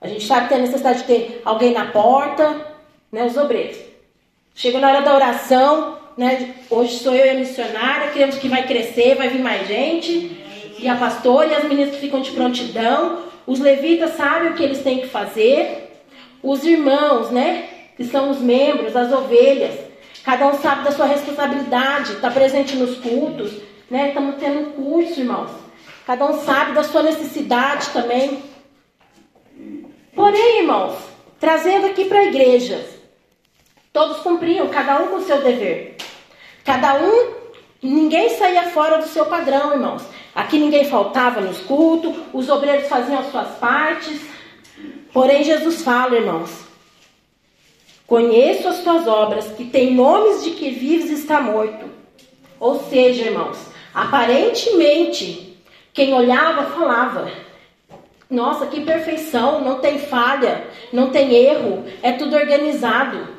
A 0.00 0.08
gente 0.08 0.26
sabe 0.26 0.42
que 0.42 0.48
tem 0.48 0.58
a 0.58 0.60
necessidade 0.62 0.98
de 0.98 1.04
ter 1.04 1.42
alguém 1.44 1.72
na 1.72 1.86
porta, 1.86 2.60
né, 3.10 3.24
os 3.24 3.36
obreiros. 3.36 3.78
Chega 4.54 4.78
na 4.78 4.88
hora 4.88 5.02
da 5.02 5.14
oração, 5.14 5.95
né, 6.16 6.54
hoje 6.70 6.98
sou 6.98 7.14
eu 7.14 7.26
e 7.26 7.30
a 7.30 7.34
missionária, 7.34 8.10
queremos 8.10 8.38
que 8.38 8.48
vai 8.48 8.66
crescer, 8.66 9.14
vai 9.16 9.28
vir 9.28 9.40
mais 9.40 9.68
gente. 9.68 10.44
E 10.78 10.88
a 10.88 10.96
pastora 10.96 11.48
e 11.48 11.54
as 11.54 11.64
meninas 11.64 11.96
ficam 11.96 12.20
de 12.20 12.30
prontidão. 12.30 13.22
Os 13.46 13.60
levitas 13.60 14.16
sabem 14.16 14.50
o 14.50 14.54
que 14.54 14.62
eles 14.62 14.82
têm 14.82 15.00
que 15.00 15.08
fazer. 15.08 16.00
Os 16.42 16.64
irmãos, 16.64 17.30
né, 17.30 17.64
que 17.96 18.04
são 18.04 18.30
os 18.30 18.38
membros, 18.38 18.96
as 18.96 19.12
ovelhas. 19.12 19.74
Cada 20.24 20.48
um 20.48 20.54
sabe 20.54 20.84
da 20.84 20.90
sua 20.90 21.06
responsabilidade, 21.06 22.14
está 22.14 22.30
presente 22.30 22.76
nos 22.76 22.98
cultos, 22.98 23.52
né? 23.88 24.08
Estamos 24.08 24.36
tendo 24.40 24.58
um 24.58 24.72
curso, 24.72 25.20
irmãos. 25.20 25.50
Cada 26.04 26.26
um 26.26 26.40
sabe 26.40 26.72
da 26.72 26.82
sua 26.82 27.02
necessidade 27.04 27.90
também. 27.90 28.42
Porém, 30.14 30.62
irmãos, 30.62 30.94
trazendo 31.38 31.86
aqui 31.86 32.06
para 32.06 32.18
a 32.18 32.24
igreja, 32.24 32.84
todos 33.92 34.18
cumpriam, 34.18 34.68
cada 34.68 35.00
um 35.00 35.08
com 35.08 35.16
o 35.16 35.22
seu 35.22 35.40
dever. 35.42 35.96
Cada 36.66 36.96
um, 36.96 37.28
ninguém 37.80 38.30
saía 38.30 38.64
fora 38.70 38.98
do 38.98 39.06
seu 39.06 39.26
padrão, 39.26 39.72
irmãos. 39.72 40.02
Aqui 40.34 40.58
ninguém 40.58 40.84
faltava 40.84 41.40
nos 41.40 41.60
cultos, 41.60 42.12
os 42.32 42.48
obreiros 42.48 42.88
faziam 42.88 43.20
as 43.20 43.30
suas 43.30 43.48
partes. 43.58 44.20
Porém, 45.12 45.44
Jesus 45.44 45.82
fala, 45.82 46.16
irmãos: 46.16 46.50
Conheço 48.04 48.66
as 48.66 48.80
tuas 48.80 49.06
obras, 49.06 49.46
que 49.52 49.64
têm 49.64 49.94
nomes 49.94 50.42
de 50.42 50.50
que 50.50 50.70
vives 50.70 51.08
e 51.10 51.14
está 51.14 51.40
morto. 51.40 51.86
Ou 52.58 52.80
seja, 52.88 53.26
irmãos, 53.26 53.58
aparentemente 53.94 55.56
quem 55.94 56.12
olhava 56.12 56.64
falava: 56.72 57.30
Nossa, 58.28 58.66
que 58.66 58.80
perfeição, 58.80 59.60
não 59.60 59.78
tem 59.78 60.00
falha, 60.00 60.66
não 60.92 61.10
tem 61.10 61.32
erro, 61.32 61.84
é 62.02 62.10
tudo 62.12 62.34
organizado. 62.34 63.35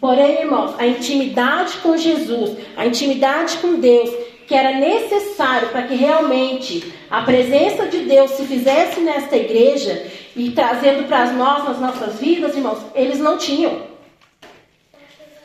Porém, 0.00 0.42
irmãos, 0.42 0.74
a 0.78 0.86
intimidade 0.86 1.78
com 1.78 1.96
Jesus, 1.96 2.56
a 2.76 2.86
intimidade 2.86 3.58
com 3.58 3.80
Deus, 3.80 4.10
que 4.46 4.54
era 4.54 4.78
necessário 4.78 5.68
para 5.68 5.82
que 5.82 5.94
realmente 5.94 6.92
a 7.10 7.22
presença 7.22 7.86
de 7.86 7.98
Deus 8.00 8.30
se 8.32 8.46
fizesse 8.46 9.00
nesta 9.00 9.36
igreja 9.36 10.06
e 10.36 10.50
trazendo 10.50 11.08
para 11.08 11.32
nós 11.32 11.64
nas 11.64 11.80
nossas 11.80 12.20
vidas, 12.20 12.56
irmãos, 12.56 12.78
eles 12.94 13.18
não 13.18 13.36
tinham. 13.36 13.88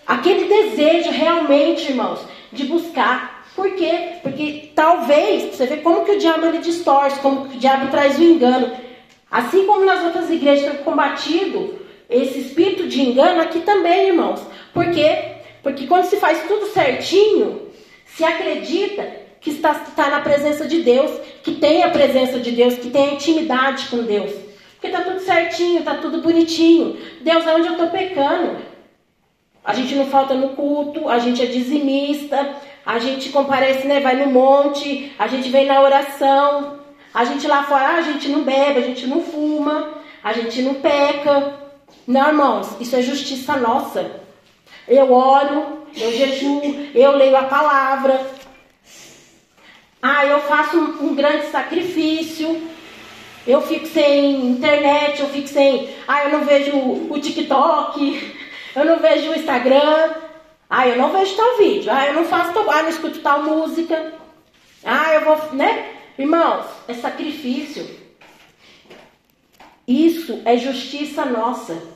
Aquele 0.05 0.45
desejo 0.45 1.10
realmente, 1.10 1.89
irmãos, 1.89 2.19
de 2.51 2.65
buscar 2.65 3.33
por 3.55 3.72
quê? 3.75 4.17
Porque 4.24 4.72
talvez, 4.74 5.55
você 5.55 5.67
vê 5.67 5.77
como 5.77 6.05
que 6.05 6.12
o 6.12 6.19
diabo 6.19 6.45
ele 6.45 6.57
distorce, 6.57 7.19
como 7.19 7.48
que 7.48 7.57
o 7.57 7.60
diabo 7.60 7.91
traz 7.91 8.17
o 8.17 8.24
engano. 8.24 8.72
Assim 9.29 9.65
como 9.65 9.86
nas 9.86 10.03
outras 10.03 10.29
igrejas 10.29 10.72
tem 10.72 10.83
combatido 10.83 11.79
esse 12.10 12.39
espírito 12.39 12.88
de 12.88 13.01
engano, 13.01 13.41
aqui 13.41 13.62
também, 13.62 14.07
irmãos. 14.07 14.41
Por 14.74 14.89
quê? 14.91 15.33
Porque 15.62 15.88
quando 15.88 16.05
se 16.05 16.17
faz 16.17 16.43
tudo 16.48 16.67
certinho, 16.67 17.69
se 18.05 18.24
acredita 18.24 19.24
que 19.39 19.50
está, 19.50 19.72
está 19.72 20.10
na 20.10 20.22
presença 20.22 20.67
de 20.67 20.81
Deus, 20.81 21.12
que 21.43 21.55
tem 21.55 21.83
a 21.83 21.89
presença 21.89 22.39
de 22.39 22.51
Deus, 22.51 22.75
que 22.75 22.89
tem 22.89 23.10
a 23.10 23.13
intimidade 23.13 23.88
com 23.88 24.03
Deus. 24.03 24.31
Porque 24.74 24.88
está 24.88 25.01
tudo 25.01 25.19
certinho, 25.19 25.79
está 25.79 25.95
tudo 25.95 26.22
bonitinho. 26.22 26.98
Deus, 27.22 27.45
é 27.45 27.55
onde 27.55 27.67
eu 27.67 27.74
estou 27.74 27.89
pecando? 27.89 28.57
A 29.63 29.74
gente 29.74 29.95
não 29.95 30.07
falta 30.07 30.33
no 30.33 30.50
culto, 30.50 31.07
a 31.07 31.19
gente 31.19 31.41
é 31.41 31.45
dizimista, 31.45 32.55
a 32.86 33.00
gente 33.00 33.29
comparece, 33.29 33.88
né? 33.88 34.01
Vai 34.01 34.17
no 34.17 34.31
monte, 34.31 35.13
a 35.17 35.27
gente 35.27 35.48
vem 35.50 35.65
na 35.65 35.81
oração, 35.81 36.79
a 37.13 37.24
gente 37.24 37.48
lá 37.48 37.63
fora, 37.63 37.98
a 37.98 38.01
gente 38.01 38.27
não 38.27 38.43
bebe, 38.43 38.79
a 38.79 38.83
gente 38.83 39.07
não 39.07 39.22
fuma, 39.22 40.01
a 40.22 40.33
gente 40.33 40.62
não 40.62 40.75
peca. 40.75 41.62
Não, 42.05 42.27
irmãos, 42.27 42.75
isso 42.81 42.95
é 42.95 43.01
justiça 43.01 43.55
nossa. 43.55 44.19
Eu 44.88 45.13
oro, 45.13 45.88
eu 45.95 46.12
jejuo, 46.12 46.62
eu 46.93 47.15
leio 47.15 47.36
a 47.38 47.43
palavra. 47.43 48.19
Ah, 50.01 50.25
eu 50.25 50.41
faço 50.41 50.77
um, 50.77 51.07
um 51.07 51.15
grande 51.15 51.48
sacrifício. 51.48 52.62
Eu 53.48 53.62
fico 53.62 53.88
sem 53.88 54.48
internet, 54.48 55.22
eu 55.22 55.29
fico 55.29 55.48
sem. 55.48 55.89
Ah, 56.07 56.25
eu 56.25 56.31
não 56.31 56.45
vejo 56.45 56.75
o 56.75 57.17
TikTok, 57.19 58.36
eu 58.75 58.86
não 58.86 59.00
vejo 59.00 59.31
o 59.31 59.36
Instagram. 59.36 60.13
Ah, 60.69 60.88
eu 60.88 60.98
não 60.98 61.12
vejo 61.12 61.36
tal 61.36 61.57
vídeo. 61.57 61.89
Ah, 61.89 62.07
eu 62.07 62.15
não 62.15 62.25
faço 62.25 62.51
tal. 62.53 62.69
Ah, 62.69 62.83
não 62.83 62.89
escuto 62.89 63.19
tal 63.19 63.43
música. 63.43 64.13
Ah, 64.83 65.13
eu 65.13 65.22
vou. 65.22 65.53
Né? 65.53 65.93
Irmãos, 66.17 66.65
é 66.88 66.93
sacrifício. 66.93 67.88
Isso 69.88 70.41
é 70.43 70.57
justiça 70.57 71.24
nossa. 71.25 71.92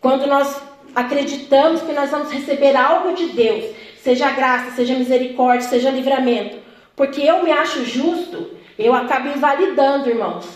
Quando 0.00 0.26
nós 0.26 0.60
acreditamos 0.94 1.82
que 1.82 1.92
nós 1.92 2.10
vamos 2.10 2.32
receber 2.32 2.74
algo 2.76 3.14
de 3.14 3.26
Deus, 3.26 3.64
seja 4.02 4.30
graça, 4.30 4.70
seja 4.72 4.94
misericórdia, 4.94 5.68
seja 5.68 5.90
livramento, 5.90 6.58
porque 6.96 7.20
eu 7.20 7.42
me 7.42 7.52
acho 7.52 7.84
justo, 7.84 8.50
eu 8.78 8.94
acabo 8.94 9.28
invalidando, 9.28 10.08
irmãos. 10.08 10.46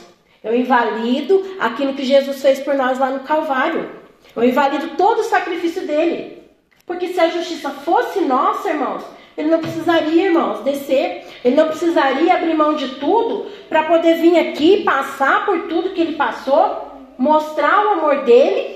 Eu 0.43 0.55
invalido 0.55 1.43
aquilo 1.59 1.95
que 1.95 2.05
Jesus 2.05 2.43
fez 2.43 2.61
por 2.61 2.75
nós 2.75 2.99
lá 2.99 3.11
no 3.11 3.21
Calvário. 3.21 3.91
Eu 4.37 4.45
invalido 4.45 4.97
todo 4.97 5.21
o 5.21 5.25
sacrifício 5.25 5.87
dele. 5.87 6.43
Porque 6.87 7.09
se 7.09 7.21
a 7.21 7.31
justiça 7.31 7.71
fosse 7.71 8.21
nossa, 8.21 8.69
irmãos, 8.69 9.03
ele 9.37 9.51
não 9.51 9.59
precisaria, 9.59 10.27
irmãos, 10.27 10.61
descer, 10.61 11.27
ele 11.43 11.57
não 11.57 11.69
precisaria 11.69 12.35
abrir 12.35 12.55
mão 12.55 12.75
de 12.75 12.97
tudo 12.97 13.47
para 13.69 13.85
poder 13.85 14.17
vir 14.17 14.39
aqui, 14.39 14.85
passar 14.85 15.47
por 15.47 15.63
tudo 15.63 15.91
que 15.91 16.01
ele 16.01 16.17
passou, 16.17 16.93
mostrar 17.17 17.87
o 17.87 17.91
amor 17.91 18.25
dele. 18.25 18.74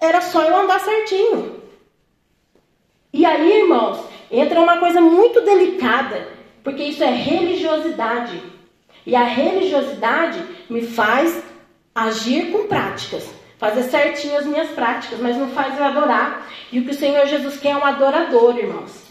Era 0.00 0.20
só 0.20 0.42
eu 0.42 0.56
andar 0.56 0.80
certinho. 0.80 1.60
E 3.12 3.24
aí, 3.26 3.60
irmãos, 3.60 3.98
entra 4.30 4.60
uma 4.60 4.78
coisa 4.78 5.00
muito 5.00 5.40
delicada, 5.42 6.28
porque 6.62 6.82
isso 6.84 7.02
é 7.02 7.10
religiosidade. 7.10 8.40
E 9.04 9.16
a 9.16 9.24
religiosidade 9.24 10.42
me 10.68 10.82
faz 10.82 11.42
agir 11.94 12.52
com 12.52 12.66
práticas 12.66 13.40
fazer 13.60 13.82
certinho 13.82 14.38
as 14.38 14.46
minhas 14.46 14.70
práticas, 14.70 15.20
mas 15.20 15.36
não 15.36 15.50
faz 15.50 15.78
eu 15.78 15.84
adorar. 15.84 16.48
E 16.72 16.80
o 16.80 16.84
que 16.84 16.92
o 16.92 16.98
Senhor 16.98 17.26
Jesus 17.26 17.60
quer 17.60 17.72
é 17.72 17.76
um 17.76 17.84
adorador, 17.84 18.56
irmãos. 18.58 19.04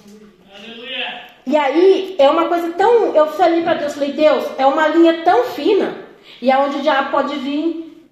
Aleluia. 0.52 1.22
E 1.46 1.56
aí 1.56 2.16
é 2.18 2.28
uma 2.28 2.48
coisa 2.48 2.72
tão. 2.72 3.16
Eu 3.16 3.28
falei 3.28 3.62
para 3.62 3.76
Deus, 3.76 3.94
falei, 3.94 4.12
Deus, 4.12 4.44
é 4.58 4.66
uma 4.66 4.88
linha 4.88 5.24
tão 5.24 5.44
fina, 5.46 5.96
e 6.42 6.50
é 6.50 6.58
onde 6.58 6.80
o 6.80 6.82
diabo 6.82 7.12
pode 7.12 7.36
vir 7.36 8.10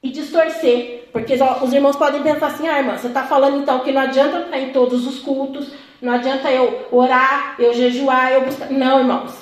e 0.00 0.10
distorcer. 0.10 1.01
Porque 1.12 1.34
os 1.34 1.72
irmãos 1.72 1.96
podem 1.96 2.22
pensar 2.22 2.46
assim, 2.46 2.66
ah, 2.66 2.78
irmã, 2.78 2.96
você 2.96 3.08
está 3.08 3.24
falando 3.24 3.58
então 3.58 3.80
que 3.80 3.92
não 3.92 4.00
adianta 4.00 4.40
estar 4.40 4.58
em 4.58 4.70
todos 4.70 5.06
os 5.06 5.18
cultos, 5.18 5.70
não 6.00 6.14
adianta 6.14 6.50
eu 6.50 6.86
orar, 6.90 7.54
eu 7.58 7.74
jejuar, 7.74 8.32
eu 8.32 8.40
buscar. 8.46 8.70
Não, 8.70 9.00
irmãos. 9.00 9.32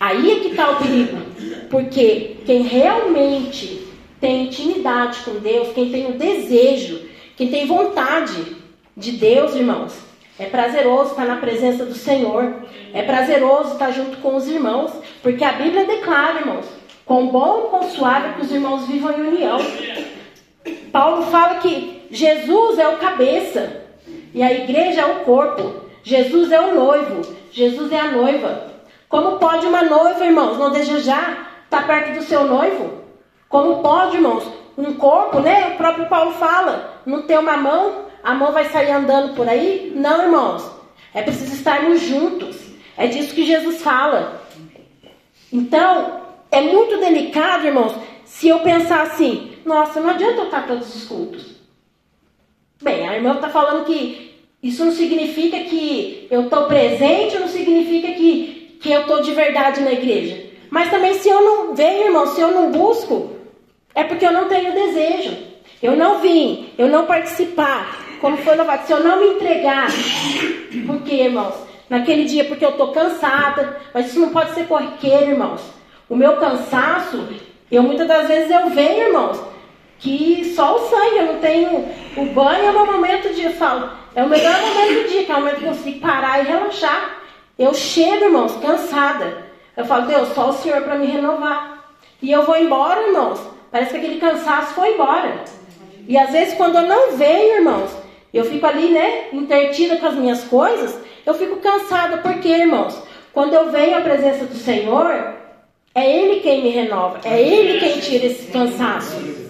Aí 0.00 0.32
é 0.32 0.40
que 0.40 0.48
está 0.48 0.70
o 0.70 0.76
perigo. 0.76 1.18
Porque 1.68 2.38
quem 2.46 2.62
realmente 2.62 3.86
tem 4.20 4.46
intimidade 4.46 5.20
com 5.20 5.32
Deus, 5.34 5.72
quem 5.74 5.90
tem 5.90 6.06
o 6.06 6.18
desejo, 6.18 7.02
quem 7.36 7.50
tem 7.50 7.66
vontade 7.66 8.56
de 8.96 9.12
Deus, 9.12 9.54
irmãos, 9.54 9.94
é 10.38 10.46
prazeroso 10.46 11.10
estar 11.10 11.26
na 11.26 11.36
presença 11.36 11.84
do 11.84 11.94
Senhor. 11.94 12.62
É 12.94 13.02
prazeroso 13.02 13.72
estar 13.72 13.90
junto 13.90 14.16
com 14.18 14.34
os 14.36 14.48
irmãos. 14.48 14.92
Porque 15.22 15.44
a 15.44 15.52
Bíblia 15.52 15.84
declara, 15.84 16.40
irmãos, 16.40 16.66
quão 17.04 17.26
bom 17.28 17.66
e 17.66 17.70
quão 17.70 17.90
suave 17.90 18.34
que 18.34 18.42
os 18.42 18.52
irmãos 18.52 18.86
vivam 18.86 19.12
em 19.12 19.28
união. 19.28 19.58
Paulo 20.92 21.24
fala 21.24 21.56
que 21.56 22.06
Jesus 22.10 22.78
é 22.78 22.88
o 22.88 22.98
cabeça 22.98 23.82
e 24.34 24.42
a 24.42 24.52
igreja 24.52 25.02
é 25.02 25.06
o 25.06 25.24
corpo. 25.24 25.88
Jesus 26.02 26.50
é 26.52 26.60
o 26.60 26.74
noivo, 26.74 27.20
Jesus 27.52 27.92
é 27.92 28.00
a 28.00 28.10
noiva. 28.10 28.68
Como 29.08 29.38
pode 29.38 29.66
uma 29.66 29.82
noiva, 29.82 30.24
irmãos, 30.24 30.58
não 30.58 30.70
desejar 30.70 31.64
estar 31.64 31.86
perto 31.86 32.14
do 32.14 32.22
seu 32.22 32.44
noivo? 32.44 33.02
Como 33.48 33.82
pode, 33.82 34.16
irmãos, 34.16 34.44
um 34.76 34.94
corpo, 34.94 35.40
né? 35.40 35.72
O 35.74 35.76
próprio 35.76 36.06
Paulo 36.06 36.32
fala, 36.32 37.02
não 37.04 37.22
ter 37.22 37.38
uma 37.38 37.56
mão, 37.56 38.06
a 38.22 38.34
mão 38.34 38.52
vai 38.52 38.66
sair 38.66 38.90
andando 38.90 39.34
por 39.34 39.48
aí? 39.48 39.92
Não, 39.94 40.22
irmãos. 40.22 40.70
É 41.14 41.22
preciso 41.22 41.54
estarmos 41.54 42.00
juntos. 42.00 42.56
É 42.96 43.06
disso 43.06 43.34
que 43.34 43.44
Jesus 43.44 43.82
fala. 43.82 44.42
Então, 45.52 46.20
é 46.50 46.60
muito 46.60 46.98
delicado, 46.98 47.66
irmãos, 47.66 47.94
se 48.24 48.48
eu 48.48 48.60
pensar 48.60 49.02
assim, 49.02 49.52
nossa, 49.68 50.00
não 50.00 50.10
adianta 50.10 50.40
eu 50.40 50.44
estar 50.46 50.66
todos 50.66 50.94
os 50.96 51.04
cultos. 51.04 51.58
Bem, 52.82 53.06
a 53.06 53.14
irmã 53.14 53.34
está 53.34 53.50
falando 53.50 53.84
que 53.84 54.34
isso 54.62 54.82
não 54.84 54.92
significa 54.92 55.58
que 55.60 56.26
eu 56.30 56.44
estou 56.44 56.64
presente, 56.64 57.38
não 57.38 57.48
significa 57.48 58.12
que, 58.12 58.78
que 58.80 58.90
eu 58.90 59.02
estou 59.02 59.20
de 59.20 59.32
verdade 59.32 59.82
na 59.82 59.92
igreja. 59.92 60.48
Mas 60.70 60.90
também 60.90 61.14
se 61.14 61.28
eu 61.28 61.42
não 61.42 61.74
venho, 61.74 62.06
irmão, 62.06 62.26
se 62.28 62.40
eu 62.40 62.50
não 62.50 62.72
busco, 62.72 63.36
é 63.94 64.04
porque 64.04 64.24
eu 64.24 64.32
não 64.32 64.48
tenho 64.48 64.72
desejo. 64.72 65.36
Eu 65.82 65.94
não 65.96 66.18
vim, 66.20 66.70
eu 66.78 66.88
não 66.88 67.04
participar, 67.06 68.04
como 68.20 68.38
foi 68.38 68.56
louvado, 68.56 68.86
se 68.86 68.92
eu 68.92 69.04
não 69.04 69.20
me 69.20 69.34
entregar. 69.34 69.88
Por 70.86 71.02
quê, 71.02 71.24
irmãos? 71.24 71.54
Naquele 71.90 72.24
dia, 72.24 72.44
porque 72.44 72.64
eu 72.64 72.70
estou 72.70 72.90
cansada, 72.92 73.80
mas 73.92 74.06
isso 74.06 74.18
não 74.18 74.30
pode 74.30 74.54
ser 74.54 74.66
corriqueiro, 74.66 75.30
irmãos. 75.30 75.60
O 76.08 76.16
meu 76.16 76.36
cansaço, 76.36 77.28
eu 77.70 77.82
muitas 77.82 78.08
das 78.08 78.26
vezes 78.26 78.50
eu 78.50 78.70
venho, 78.70 79.08
irmãos, 79.08 79.38
que 79.98 80.52
só 80.54 80.76
o 80.76 80.88
sangue, 80.88 81.16
eu 81.16 81.26
não 81.26 81.40
tenho. 81.40 81.88
O 82.16 82.26
banho 82.26 82.66
é 82.66 82.70
o 82.70 82.72
meu 82.72 82.86
momento 82.86 83.34
de. 83.34 83.42
Eu 83.42 83.52
falo, 83.52 83.90
é 84.14 84.22
o 84.22 84.28
melhor 84.28 84.60
momento 84.60 85.02
do 85.02 85.08
dia, 85.08 85.24
que 85.24 85.32
é 85.32 85.34
o 85.34 85.38
momento 85.38 85.56
que 85.56 85.64
eu 85.64 85.68
consigo 85.68 86.00
parar 86.00 86.40
e 86.40 86.46
relaxar. 86.46 87.18
Eu 87.58 87.74
chego, 87.74 88.24
irmãos, 88.24 88.56
cansada. 88.56 89.46
Eu 89.76 89.84
falo, 89.84 90.06
Deus, 90.06 90.28
só 90.34 90.50
o 90.50 90.52
Senhor 90.54 90.82
para 90.82 90.96
me 90.96 91.06
renovar. 91.06 91.84
E 92.22 92.30
eu 92.30 92.44
vou 92.44 92.56
embora, 92.56 93.06
irmãos. 93.06 93.40
Parece 93.70 93.90
que 93.90 93.96
aquele 93.98 94.20
cansaço 94.20 94.74
foi 94.74 94.94
embora. 94.94 95.44
E 96.06 96.16
às 96.16 96.30
vezes, 96.30 96.54
quando 96.54 96.76
eu 96.76 96.82
não 96.82 97.16
venho, 97.16 97.56
irmãos, 97.56 97.90
eu 98.32 98.44
fico 98.44 98.66
ali, 98.66 98.88
né, 98.90 99.28
intertida 99.32 99.96
com 99.96 100.06
as 100.06 100.14
minhas 100.14 100.44
coisas, 100.44 100.98
eu 101.26 101.34
fico 101.34 101.56
cansada. 101.56 102.18
Por 102.18 102.34
quê, 102.40 102.48
irmãos? 102.48 103.00
Quando 103.32 103.54
eu 103.54 103.70
venho 103.70 103.98
à 103.98 104.00
presença 104.00 104.44
do 104.46 104.56
Senhor, 104.56 105.34
é 105.94 106.10
Ele 106.10 106.40
quem 106.40 106.62
me 106.62 106.70
renova, 106.70 107.20
é 107.24 107.40
Ele 107.40 107.78
quem 107.78 108.00
tira 108.00 108.26
esse 108.26 108.50
cansaço. 108.50 109.47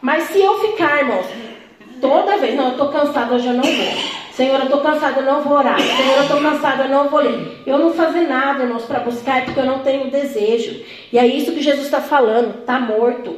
Mas 0.00 0.24
se 0.24 0.40
eu 0.40 0.58
ficar, 0.60 0.98
irmãos, 0.98 1.26
toda 2.00 2.36
vez, 2.38 2.54
não, 2.54 2.66
eu 2.66 2.70
estou 2.72 2.88
cansada, 2.88 3.34
hoje 3.34 3.46
eu 3.46 3.54
não 3.54 3.62
vou. 3.62 4.18
Senhor, 4.32 4.58
eu 4.60 4.66
estou 4.66 4.80
cansada, 4.80 5.20
eu 5.20 5.26
não 5.26 5.42
vou 5.42 5.58
orar. 5.58 5.80
Senhor, 5.80 6.16
eu 6.16 6.22
estou 6.22 6.40
cansada, 6.40 6.84
eu 6.84 6.88
não 6.88 7.08
vou 7.08 7.20
ler. 7.20 7.62
Eu 7.66 7.78
não 7.78 7.92
fazer 7.92 8.20
nada, 8.20 8.62
irmãos, 8.62 8.84
para 8.84 9.00
buscar, 9.00 9.38
é 9.38 9.40
porque 9.42 9.58
eu 9.58 9.66
não 9.66 9.80
tenho 9.80 10.10
desejo. 10.10 10.80
E 11.12 11.18
é 11.18 11.26
isso 11.26 11.50
que 11.50 11.60
Jesus 11.60 11.86
está 11.86 12.00
falando, 12.00 12.60
está 12.60 12.78
morto. 12.78 13.36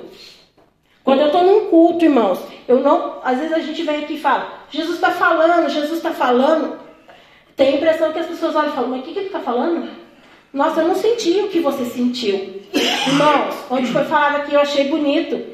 Quando 1.02 1.21
eu 1.21 1.26
estou 1.29 1.43
num 1.43 1.67
culto, 1.71 2.05
irmãos, 2.05 2.38
eu 2.69 2.81
não. 2.81 3.19
Às 3.25 3.38
vezes 3.38 3.52
a 3.55 3.61
gente 3.61 3.83
vem 3.83 4.05
aqui 4.05 4.14
e 4.14 4.21
fala, 4.21 4.61
Jesus 4.71 4.97
está 4.97 5.11
falando, 5.11 5.71
Jesus 5.71 5.93
está 5.93 6.11
falando. 6.11 6.79
Tem 7.57 7.75
a 7.75 7.76
impressão 7.76 8.12
que 8.12 8.19
as 8.19 8.26
pessoas 8.26 8.55
olham 8.55 8.69
e 8.69 8.75
falam, 8.75 8.90
mas 8.90 9.00
o 9.00 9.02
que, 9.02 9.12
que 9.12 9.19
ele 9.21 9.26
está 9.26 9.40
falando? 9.40 9.88
Nossa, 10.52 10.83
eu 10.83 10.88
não 10.88 10.95
senti 10.95 11.40
o 11.40 11.49
que 11.49 11.61
você 11.61 11.87
sentiu. 11.87 12.61
Irmãos, 13.07 13.55
onde 13.70 13.90
foi 13.90 14.05
falado 14.05 14.37
aqui, 14.37 14.55
eu 14.55 14.61
achei 14.61 14.88
bonito. 14.88 15.49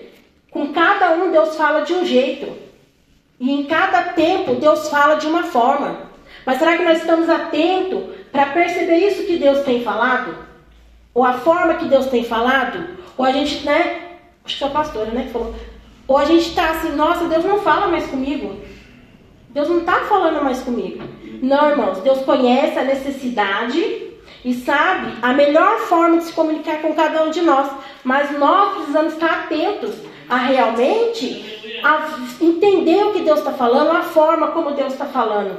Com 0.57 0.73
cada 0.73 1.13
um, 1.13 1.31
Deus 1.31 1.55
fala 1.55 1.83
de 1.83 1.93
um 1.93 2.03
jeito. 2.07 2.51
E 3.39 3.53
em 3.53 3.65
cada 3.65 4.05
tempo 4.15 4.55
Deus 4.55 4.89
fala 4.89 5.17
de 5.17 5.27
uma 5.27 5.43
forma. 5.43 5.99
Mas 6.47 6.59
será 6.59 6.79
que 6.79 6.83
nós 6.83 6.97
estamos 6.97 7.29
atentos 7.29 8.05
para 8.33 8.47
perceber 8.47 8.97
isso 9.07 9.27
que 9.27 9.37
Deus 9.37 9.67
tem 9.67 9.85
falado? 9.85 10.35
Ou 11.13 11.23
a 11.27 11.35
forma 11.35 11.75
que 11.75 11.85
Deus 11.85 12.07
tem 12.07 12.25
falado? 12.25 12.89
Ou 13.19 13.27
a 13.27 13.33
gente, 13.33 13.67
né? 13.67 14.01
Acho 14.47 14.57
que 14.57 14.65
é 14.65 14.67
a 14.67 14.71
pastora, 14.71 15.11
né? 15.11 15.25
Que 15.25 15.33
falou. 15.33 15.55
Ou 16.09 16.17
a 16.17 16.25
gente 16.25 16.49
está 16.49 16.71
assim, 16.71 16.93
nossa, 16.93 17.27
Deus 17.27 17.45
não 17.45 17.61
fala 17.61 17.89
mais 17.89 18.07
comigo. 18.07 18.59
Deus 19.51 19.69
não 19.69 19.81
está 19.81 20.07
falando 20.07 20.43
mais 20.43 20.63
comigo. 20.63 21.05
Não, 21.43 21.69
irmãos, 21.69 21.99
Deus 21.99 22.23
conhece 22.23 22.79
a 22.79 22.85
necessidade 22.85 24.11
e 24.43 24.55
sabe 24.55 25.19
a 25.21 25.35
melhor 25.35 25.81
forma 25.81 26.17
de 26.17 26.25
se 26.25 26.33
comunicar 26.33 26.81
com 26.81 26.95
cada 26.95 27.25
um 27.25 27.31
de 27.31 27.43
nós. 27.43 27.71
Mas 28.03 28.31
nós 28.39 28.77
precisamos 28.77 29.13
estar 29.13 29.41
atentos 29.41 30.16
a 30.29 30.37
realmente 30.37 31.81
a 31.83 32.19
entender 32.41 33.05
o 33.05 33.13
que 33.13 33.23
Deus 33.23 33.39
está 33.39 33.53
falando, 33.53 33.91
a 33.97 34.03
forma 34.03 34.49
como 34.49 34.73
Deus 34.73 34.93
está 34.93 35.07
falando. 35.07 35.59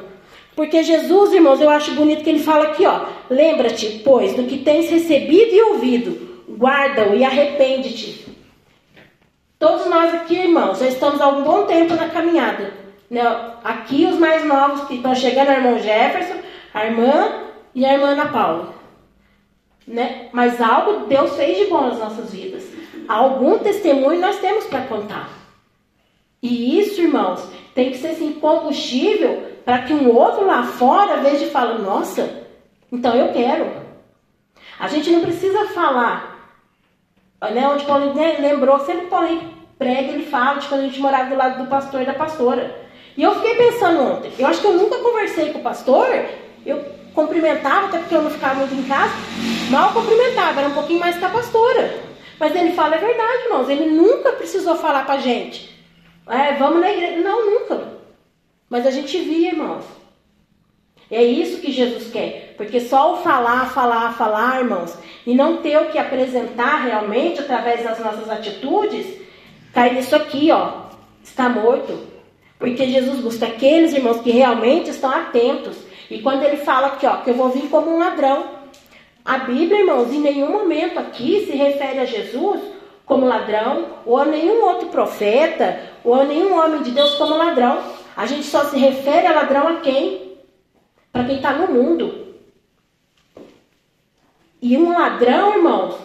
Porque 0.56 0.82
Jesus, 0.82 1.34
irmãos, 1.34 1.62
eu 1.62 1.70
acho 1.70 1.94
bonito 1.94 2.24
que 2.24 2.30
ele 2.30 2.40
fala 2.40 2.66
aqui, 2.66 2.86
ó. 2.86 3.06
Lembra-te, 3.30 4.02
pois, 4.04 4.34
do 4.34 4.44
que 4.44 4.58
tens 4.58 4.90
recebido 4.90 5.54
e 5.54 5.62
ouvido, 5.62 6.44
guarda-o 6.50 7.16
e 7.16 7.24
arrepende-te. 7.24 8.26
Todos 9.60 9.88
nós 9.88 10.14
aqui, 10.16 10.36
irmãos, 10.36 10.80
já 10.80 10.88
estamos 10.88 11.22
há 11.22 11.28
um 11.30 11.44
bom 11.44 11.66
tempo 11.66 11.94
na 11.96 12.10
caminhada. 12.10 12.74
Né? 13.10 13.22
Aqui 13.64 14.06
os 14.06 14.18
mais 14.18 14.46
novos 14.46 14.88
que 14.88 14.96
estão 14.96 15.16
chegando, 15.16 15.50
a 15.50 15.56
irmã 15.56 15.80
Jefferson, 15.80 16.40
a 16.74 16.86
irmã 16.86 17.44
e 17.74 17.86
a 17.86 17.94
irmã 17.94 18.08
Ana 18.10 18.28
Paula. 18.28 18.74
Né? 19.88 20.30
Mas 20.32 20.60
algo 20.62 21.06
Deus 21.06 21.36
fez 21.36 21.58
de 21.58 21.66
bom 21.66 21.82
nas 21.82 22.00
nossas 22.00 22.32
vidas. 22.32 22.64
Algum 23.08 23.60
testemunho 23.60 24.20
nós 24.20 24.38
temos 24.40 24.66
para 24.66 24.82
contar. 24.82 25.30
E 26.42 26.80
isso, 26.80 27.02
irmãos, 27.02 27.42
tem 27.74 27.92
que 27.92 27.98
ser 27.98 28.10
assim, 28.10 28.34
combustível 28.34 29.44
para 29.64 29.80
que 29.84 29.94
um 29.94 30.16
outro 30.16 30.46
lá 30.46 30.64
fora 30.64 31.18
veja 31.18 31.46
e 31.46 31.50
fale, 31.50 31.82
nossa, 31.82 32.46
então 32.92 33.16
eu 33.16 33.34
quero. 33.34 33.70
A 34.80 34.88
gente 34.88 35.10
não 35.10 35.22
precisa 35.22 35.66
falar, 35.70 36.56
né, 37.42 37.68
onde 37.68 37.86
Paulo 37.86 38.14
né, 38.14 38.38
lembrou, 38.40 38.80
sempre 38.80 39.08
Paulo 39.08 39.42
prega, 39.78 40.12
ele 40.14 40.26
fala 40.26 40.60
de 40.60 40.68
quando 40.68 40.82
a 40.82 40.84
gente 40.86 41.00
morava 41.00 41.30
do 41.30 41.36
lado 41.36 41.64
do 41.64 41.70
pastor 41.70 42.02
e 42.02 42.06
da 42.06 42.14
pastora. 42.14 42.88
E 43.16 43.24
eu 43.24 43.36
fiquei 43.36 43.56
pensando 43.56 44.02
ontem, 44.02 44.32
eu 44.38 44.48
acho 44.48 44.62
que 44.62 44.68
eu 44.68 44.74
nunca 44.74 45.00
conversei 45.00 45.52
com 45.52 45.60
o 45.60 45.64
pastor, 45.64 46.08
eu 46.66 46.84
cumprimentava, 47.14 47.88
até 47.88 47.98
porque 48.00 48.16
eu 48.16 48.22
não 48.22 48.30
ficava 48.30 48.56
muito 48.56 48.76
em 48.76 48.84
casa, 48.84 49.14
mal 49.72 49.92
cumprimentava, 49.92 50.60
era 50.60 50.70
um 50.70 50.74
pouquinho 50.74 51.00
mais 51.00 51.18
que 51.18 51.26
a 51.26 51.30
pastora. 51.30 52.07
Mas 52.40 52.56
ele 52.56 52.74
fala, 52.74 52.96
é 52.96 53.00
verdade, 53.00 53.44
irmãos, 53.46 53.70
ele 53.70 53.86
nunca 53.88 54.32
precisou 54.34 54.76
falar 54.76 55.06
para 55.06 55.16
a 55.16 55.20
gente. 55.20 55.76
É, 56.28 56.54
vamos 56.54 56.82
na 56.82 56.92
igreja. 56.92 57.22
Não, 57.22 57.46
nunca. 57.46 57.94
Mas 58.70 58.86
a 58.86 58.92
gente 58.92 59.18
via, 59.20 59.50
irmãos. 59.50 59.86
É 61.10 61.24
isso 61.24 61.62
que 61.62 61.72
Jesus 61.72 62.12
quer. 62.12 62.54
Porque 62.58 62.82
só 62.82 63.14
o 63.14 63.18
falar, 63.18 63.72
falar, 63.72 64.14
falar, 64.14 64.60
irmãos, 64.60 64.98
e 65.26 65.34
não 65.34 65.58
ter 65.58 65.78
o 65.78 65.90
que 65.90 65.98
apresentar 65.98 66.84
realmente 66.84 67.40
através 67.40 67.84
das 67.84 68.00
nossas 68.00 68.30
atitudes, 68.30 69.06
cai 69.74 69.94
nisso 69.94 70.16
aqui, 70.16 70.52
ó. 70.52 70.88
Está 71.24 71.48
morto. 71.48 72.08
Porque 72.60 72.86
Jesus 72.88 73.20
busca 73.20 73.46
aqueles 73.46 73.94
irmãos 73.94 74.22
que 74.22 74.32
realmente 74.32 74.90
estão 74.90 75.10
atentos. 75.10 75.78
E 76.10 76.20
quando 76.20 76.44
ele 76.44 76.58
fala 76.58 76.88
aqui, 76.88 77.06
ó, 77.06 77.18
que 77.18 77.30
eu 77.30 77.36
vou 77.36 77.50
vir 77.50 77.70
como 77.70 77.90
um 77.90 78.00
ladrão. 78.00 78.57
A 79.28 79.40
Bíblia, 79.40 79.82
irmãos, 79.82 80.10
em 80.14 80.22
nenhum 80.22 80.50
momento 80.50 80.98
aqui 80.98 81.46
se 81.46 81.52
refere 81.52 82.00
a 82.00 82.06
Jesus 82.06 82.62
como 83.06 83.26
ladrão, 83.26 83.86
ou 84.06 84.18
a 84.18 84.24
nenhum 84.24 84.64
outro 84.64 84.88
profeta, 84.88 85.82
ou 86.02 86.16
a 86.16 86.24
nenhum 86.24 86.58
homem 86.58 86.82
de 86.82 86.92
Deus 86.92 87.16
como 87.16 87.36
ladrão. 87.36 87.78
A 88.16 88.26
gente 88.26 88.46
só 88.46 88.64
se 88.64 88.78
refere 88.78 89.28
a 89.28 89.34
ladrão 89.34 89.68
a 89.68 89.76
quem? 89.82 90.38
Para 91.12 91.26
quem 91.26 91.36
está 91.36 91.52
no 91.52 91.74
mundo. 91.74 92.36
E 94.62 94.78
um 94.78 94.98
ladrão, 94.98 95.58
irmãos, 95.58 95.96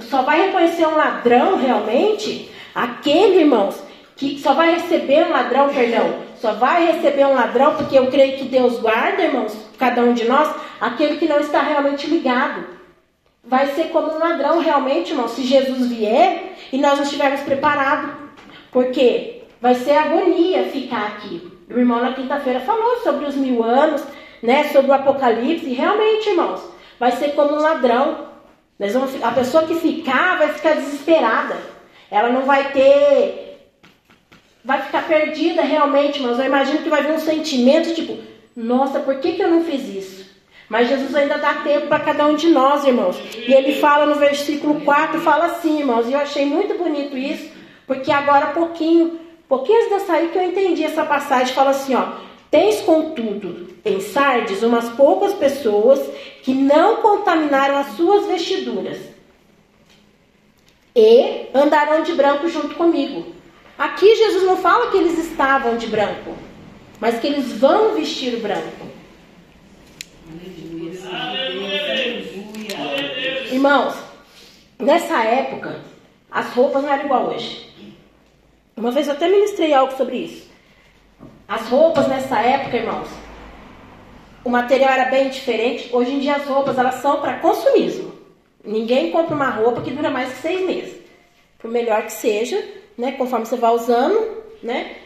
só 0.00 0.22
vai 0.22 0.46
reconhecer 0.46 0.84
um 0.84 0.96
ladrão 0.96 1.56
realmente 1.56 2.50
aquele, 2.74 3.42
irmãos, 3.42 3.80
que 4.16 4.40
só 4.40 4.52
vai 4.52 4.74
receber 4.74 5.28
um 5.28 5.30
ladrão, 5.30 5.68
perdão, 5.68 6.12
só 6.40 6.54
vai 6.54 6.86
receber 6.86 7.24
um 7.24 7.34
ladrão, 7.34 7.76
porque 7.76 7.96
eu 7.96 8.08
creio 8.08 8.36
que 8.36 8.46
Deus 8.46 8.80
guarda, 8.80 9.22
irmãos, 9.22 9.56
cada 9.78 10.02
um 10.02 10.12
de 10.12 10.24
nós, 10.24 10.52
aquele 10.82 11.16
que 11.16 11.28
não 11.28 11.38
está 11.38 11.62
realmente 11.62 12.08
ligado 12.08 12.64
vai 13.44 13.68
ser 13.68 13.90
como 13.90 14.12
um 14.12 14.18
ladrão 14.18 14.58
realmente, 14.58 15.12
irmão, 15.12 15.28
se 15.28 15.44
Jesus 15.44 15.86
vier 15.86 16.54
e 16.72 16.78
nós 16.78 16.96
não 16.96 17.04
estivermos 17.04 17.40
preparados. 17.42 18.10
Porque 18.72 19.42
vai 19.60 19.76
ser 19.76 19.92
agonia 19.92 20.64
ficar 20.64 21.06
aqui. 21.06 21.52
O 21.70 21.78
irmão 21.78 22.00
na 22.00 22.14
quinta-feira 22.14 22.58
falou 22.60 22.96
sobre 23.04 23.26
os 23.26 23.36
mil 23.36 23.62
anos, 23.62 24.02
né, 24.42 24.64
sobre 24.64 24.90
o 24.90 24.94
Apocalipse, 24.94 25.66
e 25.66 25.74
realmente, 25.74 26.30
irmãos, 26.30 26.60
vai 26.98 27.12
ser 27.12 27.34
como 27.34 27.54
um 27.54 27.60
ladrão. 27.60 28.26
Nós 28.76 28.92
vamos, 28.92 29.22
a 29.22 29.30
pessoa 29.30 29.64
que 29.64 29.76
ficar 29.76 30.38
vai 30.38 30.48
ficar 30.48 30.74
desesperada. 30.74 31.56
ela 32.10 32.28
não 32.28 32.42
vai 32.42 32.72
ter. 32.72 33.70
Vai 34.64 34.82
ficar 34.82 35.06
perdida 35.06 35.62
realmente, 35.62 36.20
mas 36.20 36.38
eu 36.38 36.44
imagino 36.44 36.82
que 36.82 36.90
vai 36.90 37.02
vir 37.04 37.12
um 37.12 37.20
sentimento 37.20 37.94
tipo: 37.94 38.18
nossa, 38.56 38.98
por 38.98 39.16
que, 39.20 39.32
que 39.32 39.42
eu 39.42 39.50
não 39.50 39.64
fiz 39.64 39.88
isso? 39.88 40.21
Mas 40.72 40.88
Jesus 40.88 41.14
ainda 41.14 41.36
dá 41.36 41.52
tempo 41.56 41.88
para 41.88 42.00
cada 42.00 42.24
um 42.24 42.34
de 42.34 42.48
nós, 42.48 42.82
irmãos. 42.86 43.14
E 43.46 43.52
ele 43.52 43.78
fala 43.78 44.06
no 44.06 44.14
versículo 44.14 44.80
4, 44.80 45.20
fala 45.20 45.44
assim, 45.44 45.80
irmãos, 45.80 46.08
e 46.08 46.14
eu 46.14 46.18
achei 46.18 46.46
muito 46.46 46.78
bonito 46.78 47.14
isso, 47.14 47.50
porque 47.86 48.10
agora 48.10 48.46
pouquinho, 48.46 49.20
pouquinho 49.46 49.84
antes 49.84 49.98
de 49.98 50.06
sair 50.06 50.28
que 50.30 50.38
eu 50.38 50.42
entendi 50.42 50.82
essa 50.82 51.04
passagem, 51.04 51.54
fala 51.54 51.72
assim, 51.72 51.94
ó, 51.94 52.12
Tens, 52.50 52.80
contudo, 52.80 53.68
em 53.84 54.00
Sardes 54.00 54.62
umas 54.62 54.88
poucas 54.90 55.34
pessoas 55.34 56.00
que 56.42 56.54
não 56.54 56.96
contaminaram 57.02 57.76
as 57.76 57.88
suas 57.96 58.26
vestiduras 58.26 58.98
e 60.96 61.48
andarão 61.54 62.02
de 62.02 62.14
branco 62.14 62.48
junto 62.48 62.76
comigo. 62.76 63.26
Aqui 63.78 64.16
Jesus 64.16 64.44
não 64.44 64.56
fala 64.56 64.90
que 64.90 64.96
eles 64.96 65.18
estavam 65.18 65.76
de 65.76 65.86
branco, 65.86 66.34
mas 66.98 67.20
que 67.20 67.26
eles 67.26 67.52
vão 67.52 67.94
vestir 67.94 68.34
o 68.34 68.40
branco. 68.40 68.91
Irmãos, 73.50 73.94
nessa 74.78 75.22
época, 75.22 75.80
as 76.30 76.52
roupas 76.52 76.82
não 76.82 76.92
eram 76.92 77.04
igual 77.04 77.28
hoje. 77.28 77.70
Uma 78.76 78.90
vez 78.90 79.06
eu 79.06 79.12
até 79.12 79.28
ministrei 79.28 79.72
algo 79.74 79.96
sobre 79.96 80.16
isso. 80.16 80.50
As 81.46 81.68
roupas 81.68 82.08
nessa 82.08 82.40
época, 82.40 82.76
irmãos, 82.76 83.08
o 84.44 84.50
material 84.50 84.90
era 84.92 85.10
bem 85.10 85.28
diferente. 85.28 85.88
Hoje 85.92 86.12
em 86.12 86.18
dia 86.20 86.36
as 86.36 86.46
roupas 86.46 86.78
elas 86.78 86.96
são 86.96 87.20
para 87.20 87.38
consumismo. 87.38 88.12
Ninguém 88.64 89.10
compra 89.10 89.34
uma 89.34 89.50
roupa 89.50 89.82
que 89.82 89.90
dura 89.90 90.10
mais 90.10 90.32
que 90.32 90.40
seis 90.40 90.66
meses. 90.66 91.00
Por 91.58 91.70
melhor 91.70 92.02
que 92.04 92.12
seja, 92.12 92.62
né? 92.96 93.12
Conforme 93.12 93.46
você 93.46 93.56
vai 93.56 93.72
usando, 93.72 94.42
né? 94.62 94.96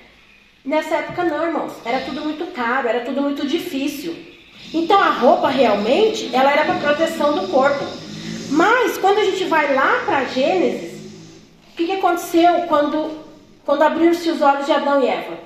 Nessa 0.65 0.97
época 0.97 1.25
não, 1.25 1.45
irmãos. 1.45 1.73
Era 1.85 2.01
tudo 2.01 2.23
muito 2.23 2.47
caro, 2.53 2.89
era 2.89 3.01
tudo 3.01 3.21
muito 3.21 3.47
difícil. 3.47 4.36
Então 4.72 5.00
a 5.00 5.11
roupa 5.11 5.48
realmente, 5.48 6.35
ela 6.35 6.50
era 6.50 6.64
para 6.64 6.79
proteção 6.79 7.35
do 7.35 7.48
corpo. 7.48 7.85
Mas 8.50 8.96
quando 8.98 9.18
a 9.18 9.24
gente 9.24 9.44
vai 9.44 9.74
lá 9.74 10.02
para 10.05 10.24
Gênesis, 10.24 10.92
o 11.72 11.76
que, 11.76 11.87
que 11.87 11.92
aconteceu 11.92 12.62
quando, 12.68 13.18
quando 13.64 13.83
abriram-se 13.83 14.31
os 14.31 14.40
olhos 14.40 14.66
de 14.66 14.72
Adão 14.72 15.02
e 15.02 15.09
Eva? 15.09 15.38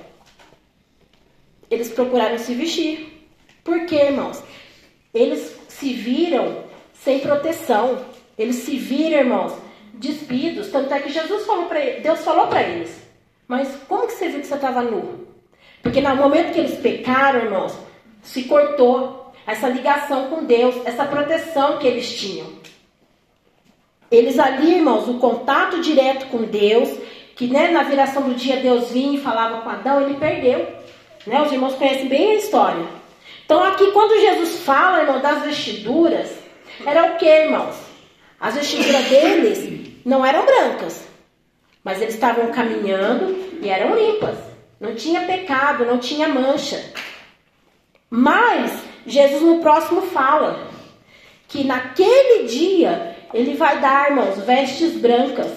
Eles 1.69 1.89
procuraram 1.89 2.37
se 2.37 2.53
vestir. 2.53 3.27
Por 3.63 3.85
quê, 3.85 3.95
irmãos? 3.95 4.43
Eles 5.13 5.55
se 5.67 5.93
viram 5.93 6.63
sem 6.93 7.19
proteção. 7.19 8.05
Eles 8.37 8.57
se 8.57 8.77
viram, 8.77 9.19
irmãos, 9.19 9.53
despidos. 9.93 10.69
Tanto 10.69 10.93
é 10.93 10.99
que 10.99 11.11
Jesus 11.11 11.45
falou 11.45 11.65
para 11.65 11.79
Deus 11.99 12.19
falou 12.23 12.47
para 12.47 12.63
eles. 12.63 13.01
Mas 13.47 13.69
como 13.87 14.07
que 14.07 14.13
você 14.13 14.29
viu 14.29 14.39
que 14.39 14.47
você 14.47 14.55
estava 14.55 14.81
nu? 14.81 15.27
Porque 15.81 16.01
no 16.01 16.15
momento 16.15 16.53
que 16.53 16.59
eles 16.59 16.79
pecaram, 16.79 17.41
irmãos, 17.41 17.73
se 18.21 18.43
cortou 18.43 19.33
essa 19.45 19.67
ligação 19.67 20.27
com 20.27 20.43
Deus, 20.43 20.75
essa 20.85 21.05
proteção 21.05 21.77
que 21.77 21.87
eles 21.87 22.13
tinham. 22.13 22.47
Eles 24.09 24.37
ali, 24.37 24.75
irmãos, 24.75 25.07
o 25.07 25.19
contato 25.19 25.81
direto 25.81 26.27
com 26.27 26.43
Deus, 26.43 26.89
que 27.35 27.47
né, 27.47 27.69
na 27.69 27.83
viração 27.83 28.23
do 28.23 28.35
dia 28.35 28.57
Deus 28.57 28.91
vinha 28.91 29.17
e 29.17 29.21
falava 29.21 29.61
com 29.61 29.69
Adão, 29.69 30.01
ele 30.01 30.15
perdeu. 30.15 30.67
Né? 31.25 31.41
Os 31.41 31.51
irmãos 31.51 31.75
conhecem 31.75 32.07
bem 32.07 32.31
a 32.31 32.35
história. 32.35 32.85
Então 33.45 33.63
aqui 33.63 33.91
quando 33.91 34.19
Jesus 34.19 34.59
fala, 34.59 35.01
irmão, 35.01 35.21
das 35.21 35.43
vestiduras, 35.43 36.29
era 36.85 37.13
o 37.13 37.17
que, 37.17 37.25
irmãos? 37.25 37.75
As 38.39 38.55
vestiduras 38.55 39.05
deles 39.05 40.01
não 40.05 40.25
eram 40.25 40.45
brancas, 40.45 41.07
mas 41.83 42.01
eles 42.01 42.15
estavam 42.15 42.51
caminhando 42.51 43.59
e 43.61 43.69
eram 43.69 43.95
limpas. 43.95 44.37
Não 44.79 44.95
tinha 44.95 45.21
pecado, 45.21 45.85
não 45.85 45.99
tinha 45.99 46.27
mancha. 46.27 46.83
Mas 48.13 48.73
Jesus 49.07 49.41
no 49.41 49.59
próximo 49.59 50.01
fala 50.01 50.67
que 51.47 51.63
naquele 51.63 52.43
dia 52.43 53.15
ele 53.33 53.53
vai 53.53 53.79
dar, 53.79 54.09
irmãos, 54.09 54.37
vestes 54.43 54.97
brancas. 54.97 55.47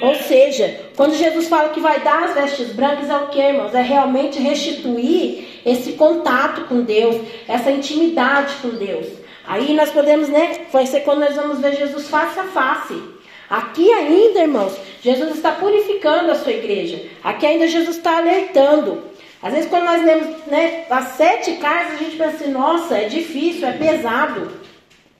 Ou 0.00 0.14
seja, 0.14 0.80
quando 0.96 1.16
Jesus 1.16 1.48
fala 1.48 1.70
que 1.70 1.80
vai 1.80 2.00
dar 2.00 2.22
as 2.22 2.34
vestes 2.34 2.72
brancas, 2.72 3.10
é 3.10 3.16
o 3.16 3.28
que, 3.28 3.40
irmãos? 3.40 3.74
É 3.74 3.82
realmente 3.82 4.38
restituir 4.38 5.60
esse 5.66 5.94
contato 5.94 6.66
com 6.68 6.82
Deus, 6.82 7.16
essa 7.48 7.72
intimidade 7.72 8.54
com 8.62 8.68
Deus. 8.68 9.08
Aí 9.44 9.74
nós 9.74 9.90
podemos, 9.90 10.28
né? 10.28 10.66
Vai 10.72 10.86
ser 10.86 11.00
quando 11.00 11.20
nós 11.20 11.34
vamos 11.34 11.58
ver 11.58 11.76
Jesus 11.76 12.08
face 12.08 12.38
a 12.38 12.44
face. 12.44 13.02
Aqui 13.50 13.90
ainda, 13.92 14.40
irmãos, 14.40 14.76
Jesus 15.02 15.34
está 15.34 15.50
purificando 15.50 16.30
a 16.30 16.36
sua 16.36 16.52
igreja. 16.52 17.02
Aqui 17.24 17.44
ainda 17.44 17.66
Jesus 17.66 17.96
está 17.96 18.18
alertando. 18.18 19.02
Às 19.44 19.52
vezes, 19.52 19.68
quando 19.68 19.84
nós 19.84 20.02
lemos 20.02 20.46
né, 20.46 20.86
as 20.88 21.08
sete 21.08 21.56
cartas, 21.56 21.92
a 21.92 21.96
gente 21.96 22.16
pensa 22.16 22.36
assim: 22.36 22.50
nossa, 22.50 22.96
é 22.96 23.08
difícil, 23.08 23.68
é 23.68 23.72
pesado. 23.72 24.50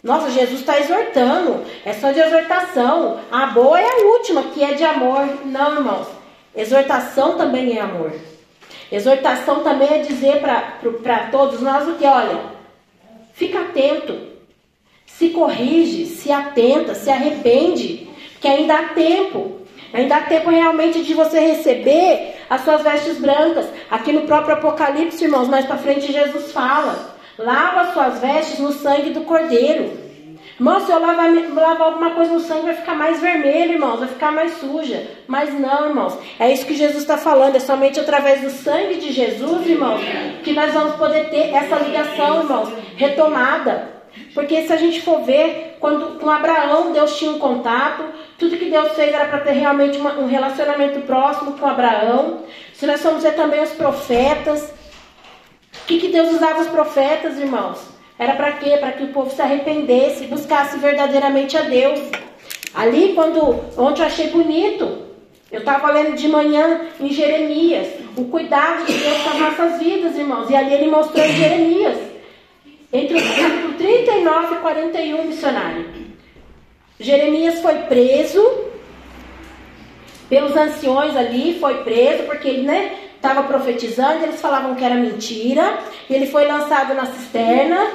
Nossa, 0.02 0.30
Jesus 0.30 0.60
está 0.60 0.80
exortando, 0.80 1.62
é 1.84 1.92
só 1.92 2.10
de 2.10 2.20
exortação. 2.20 3.20
A 3.30 3.48
boa 3.48 3.78
é 3.78 3.87
a 3.87 4.04
última, 4.06 4.44
que 4.44 4.64
é 4.64 4.72
de 4.72 4.82
amor. 4.82 5.28
Não, 5.44 5.74
irmãos. 5.74 6.06
Exortação 6.56 7.37
também 7.37 7.76
é 7.76 7.82
amor. 7.82 8.12
Exortação 8.90 9.62
também 9.62 9.88
é 9.88 9.98
dizer 9.98 10.40
para 10.40 11.28
todos 11.30 11.60
nós 11.60 11.87
o 11.87 11.94
que? 11.94 12.06
Olha, 12.06 12.38
fica 13.34 13.60
atento, 13.60 14.18
se 15.06 15.30
corrige, 15.30 16.06
se 16.06 16.32
atenta, 16.32 16.94
se 16.94 17.10
arrepende, 17.10 18.08
que 18.40 18.48
ainda 18.48 18.74
há 18.74 18.88
tempo. 18.88 19.60
Ainda 19.92 20.16
há 20.16 20.20
tempo 20.22 20.50
realmente 20.50 21.02
de 21.02 21.12
você 21.12 21.38
receber 21.40 22.33
as 22.48 22.62
suas 22.62 22.83
vestes 22.83 23.18
brancas. 23.18 23.66
Aqui 23.90 24.12
no 24.12 24.22
próprio 24.22 24.54
Apocalipse, 24.54 25.24
irmãos, 25.24 25.48
mais 25.48 25.66
para 25.66 25.78
frente 25.78 26.12
Jesus 26.12 26.52
fala: 26.52 27.16
lava 27.38 27.83
as 27.83 27.92
suas 27.92 28.20
vestes 28.20 28.59
no 28.59 28.72
sangue 28.72 29.11
do 29.11 29.22
Cordeiro. 29.22 30.04
Irmão, 30.57 30.78
se 30.78 30.92
eu 30.92 31.00
lavar, 31.00 31.28
lavar 31.52 31.88
alguma 31.88 32.11
coisa 32.11 32.33
no 32.33 32.40
sangue, 32.40 32.66
vai 32.66 32.74
ficar 32.76 32.94
mais 32.94 33.20
vermelho, 33.20 33.72
irmãos, 33.72 33.98
vai 33.98 34.09
ficar 34.09 34.30
mais 34.30 34.52
suja. 34.59 35.04
Mas 35.26 35.52
não, 35.52 35.88
irmãos, 35.88 36.16
é 36.38 36.52
isso 36.52 36.64
que 36.64 36.76
Jesus 36.76 36.98
está 36.98 37.18
falando. 37.18 37.57
É 37.57 37.61
somente 37.61 37.98
através 37.98 38.40
do 38.40 38.50
sangue 38.50 38.96
de 38.96 39.11
Jesus, 39.11 39.66
irmãos, 39.66 40.00
que 40.44 40.52
nós 40.52 40.72
vamos 40.72 40.94
poder 40.94 41.28
ter 41.28 41.52
essa 41.52 41.76
ligação, 41.76 42.42
irmãos, 42.42 42.68
retomada. 42.96 43.94
Porque 44.33 44.62
se 44.62 44.72
a 44.72 44.76
gente 44.76 45.02
for 45.02 45.22
ver, 45.22 45.76
quando 45.80 46.20
com 46.20 46.30
Abraão 46.30 46.92
Deus 46.92 47.18
tinha 47.18 47.33
um 47.33 47.38
contato, 47.40 48.04
tudo 48.44 48.59
que 48.59 48.70
Deus 48.70 48.92
fez 48.92 49.14
era 49.14 49.24
para 49.24 49.40
ter 49.40 49.52
realmente 49.52 49.96
uma, 49.96 50.18
um 50.18 50.26
relacionamento 50.26 51.00
próximo 51.00 51.52
com 51.52 51.66
Abraão. 51.66 52.42
Se 52.74 52.87
nós 52.87 53.00
formos 53.00 53.22
ver 53.22 53.35
também 53.35 53.62
os 53.62 53.70
profetas, 53.70 54.70
o 55.72 55.87
que, 55.87 55.98
que 55.98 56.09
Deus 56.09 56.30
usava 56.30 56.61
os 56.61 56.68
profetas, 56.68 57.38
irmãos? 57.38 57.80
Era 58.18 58.35
para 58.35 58.52
quê? 58.52 58.76
Para 58.76 58.92
que 58.92 59.04
o 59.04 59.09
povo 59.09 59.30
se 59.30 59.40
arrependesse, 59.40 60.26
buscasse 60.26 60.78
verdadeiramente 60.78 61.57
a 61.57 61.62
Deus. 61.62 61.98
Ali, 62.74 63.14
quando 63.14 63.40
ontem 63.78 64.02
eu 64.02 64.07
achei 64.07 64.28
bonito, 64.28 64.98
eu 65.50 65.61
estava 65.61 65.90
lendo 65.90 66.14
de 66.14 66.28
manhã 66.28 66.83
em 67.00 67.09
Jeremias, 67.09 67.88
o 68.16 68.24
cuidado 68.26 68.85
de 68.85 68.92
Deus 68.92 69.22
com 69.22 69.30
as 69.30 69.38
nossas 69.38 69.78
vidas, 69.78 70.18
irmãos. 70.18 70.50
E 70.50 70.57
ali 70.57 70.74
ele 70.74 70.90
mostrou 70.90 71.24
em 71.24 71.33
Jeremias, 71.33 71.96
entre 72.92 73.16
o 73.16 73.20
capítulo 73.20 73.74
39 73.74 74.54
e 74.54 74.59
41, 74.59 75.24
missionário. 75.24 76.03
Jeremias 76.98 77.61
foi 77.61 77.74
preso 77.80 78.64
pelos 80.28 80.57
anciões 80.57 81.16
ali, 81.16 81.59
foi 81.59 81.83
preso 81.83 82.24
porque 82.24 82.48
ele, 82.48 82.62
né, 82.62 82.92
estava 83.16 83.42
profetizando, 83.44 84.24
eles 84.24 84.40
falavam 84.40 84.74
que 84.74 84.85
era 84.85 84.94
mentira. 84.94 85.78
Ele 86.09 86.26
foi 86.26 86.46
lançado 86.46 86.94
na 86.94 87.07
cisterna. 87.07 87.90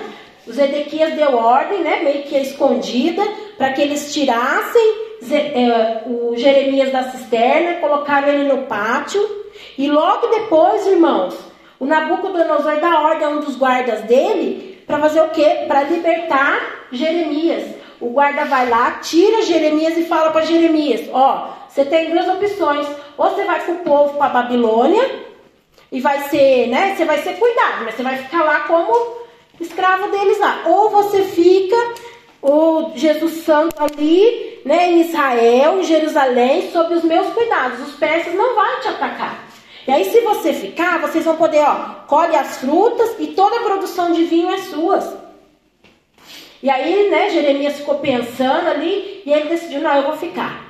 Os 0.48 0.58
Edequias 0.58 1.14
deu 1.14 1.36
ordem, 1.36 1.82
né, 1.82 2.02
meio 2.04 2.24
que 2.24 2.36
escondida, 2.36 3.22
para 3.58 3.72
que 3.74 3.82
eles 3.82 4.12
tirassem 4.14 5.10
é, 5.32 6.04
o 6.08 6.36
Jeremias 6.36 6.92
da 6.92 7.12
cisterna, 7.12 7.80
colocaram 7.80 8.30
ele 8.30 8.52
no 8.52 8.64
pátio. 8.64 9.22
E 9.78 9.88
logo 9.88 10.28
depois, 10.28 10.88
irmãos, 10.88 11.38
o 11.80 11.86
Nabucodonosor 11.86 12.80
dá 12.80 13.02
ordem 13.02 13.28
a 13.28 13.30
um 13.30 13.40
dos 13.40 13.56
guardas 13.56 14.02
dele 14.02 14.82
para 14.88 15.00
fazer 15.00 15.22
o 15.22 15.30
quê? 15.30 15.66
Para 15.68 15.84
libertar 15.84 16.88
Jeremias. 16.92 17.64
O 18.00 18.10
guarda 18.10 18.46
vai 18.46 18.70
lá, 18.70 18.92
tira 19.02 19.42
Jeremias 19.42 19.98
e 19.98 20.04
fala 20.06 20.32
para 20.32 20.46
Jeremias: 20.46 21.10
Ó, 21.12 21.50
você 21.68 21.84
tem 21.86 22.12
duas 22.12 22.28
opções. 22.28 22.88
Ou 23.18 23.30
você 23.30 23.44
vai 23.44 23.66
com 23.66 23.74
o 23.74 23.80
povo 23.80 24.18
para 24.18 24.30
Babilônia 24.30 25.28
e 25.92 26.00
vai 26.00 26.30
ser, 26.30 26.68
né? 26.68 26.96
Você 26.96 27.06
vai 27.06 27.18
ser 27.20 27.34
cuidado, 27.34 27.84
mas 27.84 27.96
você 27.96 28.04
vai 28.04 28.18
ficar 28.18 28.44
lá 28.44 28.62
como 28.62 29.18
escravo 29.60 30.10
deles 30.10 30.40
lá. 30.40 30.64
Ou 30.66 30.90
você 30.90 31.24
fica 31.24 31.76
o 32.42 32.92
Jesus 32.96 33.44
Santo 33.44 33.76
ali, 33.82 34.62
né, 34.64 34.92
em 34.92 35.02
Israel, 35.02 35.80
em 35.80 35.84
Jerusalém, 35.84 36.72
sob 36.72 36.94
os 36.94 37.04
meus 37.04 37.28
cuidados. 37.34 37.88
Os 37.88 37.96
persas 37.96 38.34
não 38.34 38.56
vão 38.56 38.80
te 38.82 38.88
atacar. 38.88 39.46
E 39.88 39.92
aí, 39.92 40.06
se 40.06 40.22
você 40.22 40.54
ficar, 40.54 41.02
vocês 41.02 41.26
vão 41.26 41.36
poder, 41.36 41.64
ó, 41.64 42.06
colhe 42.08 42.36
as 42.36 42.58
frutas 42.58 43.16
e 43.20 43.28
toda 43.28 43.58
a 43.58 43.64
produção 43.64 44.12
de 44.12 44.24
vinho 44.24 44.50
é 44.50 44.58
suas. 44.60 45.19
E 46.62 46.70
aí, 46.70 47.10
né, 47.10 47.30
Jeremias 47.30 47.78
ficou 47.78 47.96
pensando 47.96 48.68
ali 48.68 49.24
e 49.26 49.32
ele 49.32 49.50
decidiu: 49.50 49.82
não, 49.82 49.96
eu 49.96 50.04
vou 50.04 50.18
ficar. 50.18 50.70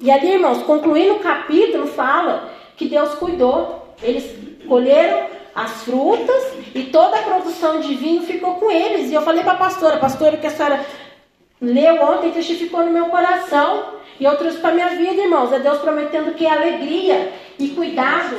E 0.00 0.10
ali, 0.10 0.32
irmãos, 0.32 0.62
concluindo 0.62 1.14
o 1.14 1.20
capítulo, 1.20 1.86
fala 1.86 2.50
que 2.76 2.86
Deus 2.86 3.14
cuidou. 3.14 3.94
Eles 4.02 4.24
colheram 4.68 5.26
as 5.54 5.84
frutas 5.84 6.52
e 6.74 6.82
toda 6.84 7.16
a 7.16 7.22
produção 7.22 7.80
de 7.80 7.94
vinho 7.94 8.22
ficou 8.22 8.56
com 8.56 8.70
eles. 8.70 9.10
E 9.10 9.14
eu 9.14 9.22
falei 9.22 9.42
para 9.42 9.52
a 9.52 9.56
pastora, 9.56 9.96
pastora, 9.96 10.36
que 10.36 10.46
a 10.46 10.50
senhora 10.50 10.84
leu 11.60 12.02
ontem 12.02 12.30
testificou 12.30 12.84
no 12.84 12.92
meu 12.92 13.06
coração. 13.06 13.96
E 14.20 14.24
eu 14.24 14.36
trouxe 14.36 14.58
para 14.58 14.74
minha 14.74 14.88
vida, 14.88 15.22
irmãos. 15.22 15.52
É 15.52 15.58
Deus 15.58 15.78
prometendo 15.78 16.34
que 16.34 16.44
é 16.44 16.50
alegria 16.50 17.32
e 17.58 17.68
cuidado. 17.68 18.36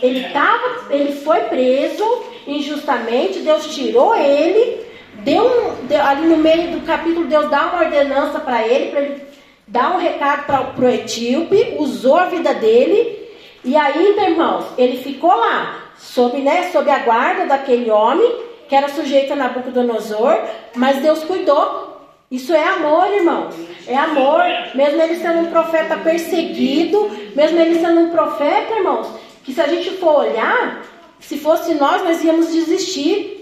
Ele, 0.00 0.28
tava, 0.30 0.92
ele 0.92 1.12
foi 1.12 1.42
preso 1.42 2.04
injustamente, 2.44 3.38
Deus 3.38 3.72
tirou 3.72 4.16
ele, 4.16 4.84
deu, 5.24 5.74
deu 5.84 6.02
ali 6.02 6.26
no 6.26 6.36
meio 6.36 6.72
do 6.72 6.86
capítulo, 6.86 7.26
Deus 7.26 7.48
dá 7.50 7.66
uma 7.66 7.84
ordenança 7.84 8.38
para 8.40 8.66
ele, 8.66 8.90
para 8.90 9.00
ele 9.00 9.22
dar 9.66 9.94
um 9.94 9.98
recado 9.98 10.46
para 10.46 10.84
o 10.84 10.88
etíope, 10.88 11.76
usou 11.78 12.16
a 12.16 12.26
vida 12.26 12.54
dele, 12.54 13.22
e 13.64 13.76
ainda, 13.76 14.28
irmãos, 14.28 14.64
ele 14.76 14.98
ficou 14.98 15.30
lá, 15.30 15.92
sob, 15.96 16.38
né, 16.38 16.70
sob 16.72 16.90
a 16.90 16.98
guarda 16.98 17.46
daquele 17.46 17.90
homem, 17.90 18.30
que 18.68 18.74
era 18.74 18.88
sujeito 18.88 19.32
a 19.32 19.36
Nabucodonosor, 19.36 20.40
mas 20.74 21.02
Deus 21.02 21.22
cuidou. 21.24 21.92
Isso 22.30 22.54
é 22.54 22.64
amor, 22.64 23.12
irmãos. 23.12 23.54
É 23.86 23.94
amor. 23.94 24.40
Mesmo 24.74 25.02
ele 25.02 25.16
sendo 25.16 25.40
um 25.40 25.50
profeta 25.50 25.98
perseguido, 25.98 27.10
mesmo 27.36 27.60
ele 27.60 27.78
sendo 27.78 28.00
um 28.00 28.10
profeta, 28.10 28.74
irmãos, 28.74 29.06
que 29.44 29.52
se 29.52 29.60
a 29.60 29.66
gente 29.66 29.90
for 29.98 30.20
olhar, 30.20 30.82
se 31.20 31.38
fosse 31.38 31.74
nós, 31.74 32.02
nós 32.02 32.24
íamos 32.24 32.50
desistir. 32.50 33.41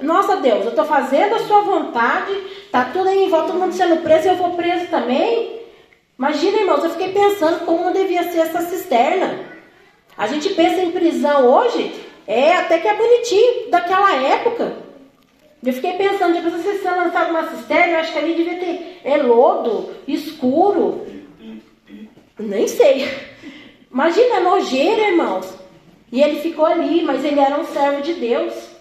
Nossa 0.00 0.36
Deus, 0.36 0.64
eu 0.64 0.70
estou 0.70 0.84
fazendo 0.84 1.36
a 1.36 1.40
sua 1.40 1.62
vontade, 1.62 2.32
tá 2.70 2.84
tudo 2.92 3.08
aí 3.08 3.24
em 3.24 3.30
volta, 3.30 3.48
todo 3.48 3.60
mundo 3.60 3.72
sendo 3.72 4.02
preso, 4.02 4.28
eu 4.28 4.36
vou 4.36 4.50
preso 4.50 4.86
também. 4.88 5.60
Imagina, 6.18 6.58
irmãos, 6.58 6.84
eu 6.84 6.90
fiquei 6.90 7.12
pensando 7.12 7.64
como 7.64 7.92
devia 7.92 8.30
ser 8.30 8.40
essa 8.40 8.62
cisterna. 8.62 9.38
A 10.16 10.26
gente 10.26 10.50
pensa 10.50 10.82
em 10.82 10.92
prisão 10.92 11.46
hoje, 11.46 11.92
é 12.26 12.52
até 12.52 12.78
que 12.78 12.88
é 12.88 12.96
bonitinho 12.96 13.70
daquela 13.70 14.14
época. 14.14 14.76
Eu 15.64 15.72
fiquei 15.72 15.94
pensando, 15.94 16.34
depois 16.34 16.62
você 16.62 16.78
ser 16.78 16.90
lançado 16.90 17.30
uma 17.30 17.48
cisterna, 17.50 17.94
eu 17.94 18.00
acho 18.00 18.12
que 18.12 18.18
ali 18.18 18.34
devia 18.34 18.58
ter 18.58 19.00
é 19.04 19.16
lodo, 19.16 19.90
escuro. 20.06 21.06
Nem 22.38 22.68
sei. 22.68 23.08
Imagina, 23.90 24.40
nojeira, 24.40 25.08
irmãos. 25.08 25.54
E 26.12 26.22
ele 26.22 26.40
ficou 26.40 26.66
ali, 26.66 27.02
mas 27.02 27.24
ele 27.24 27.40
era 27.40 27.58
um 27.58 27.64
servo 27.64 28.02
de 28.02 28.14
Deus. 28.14 28.75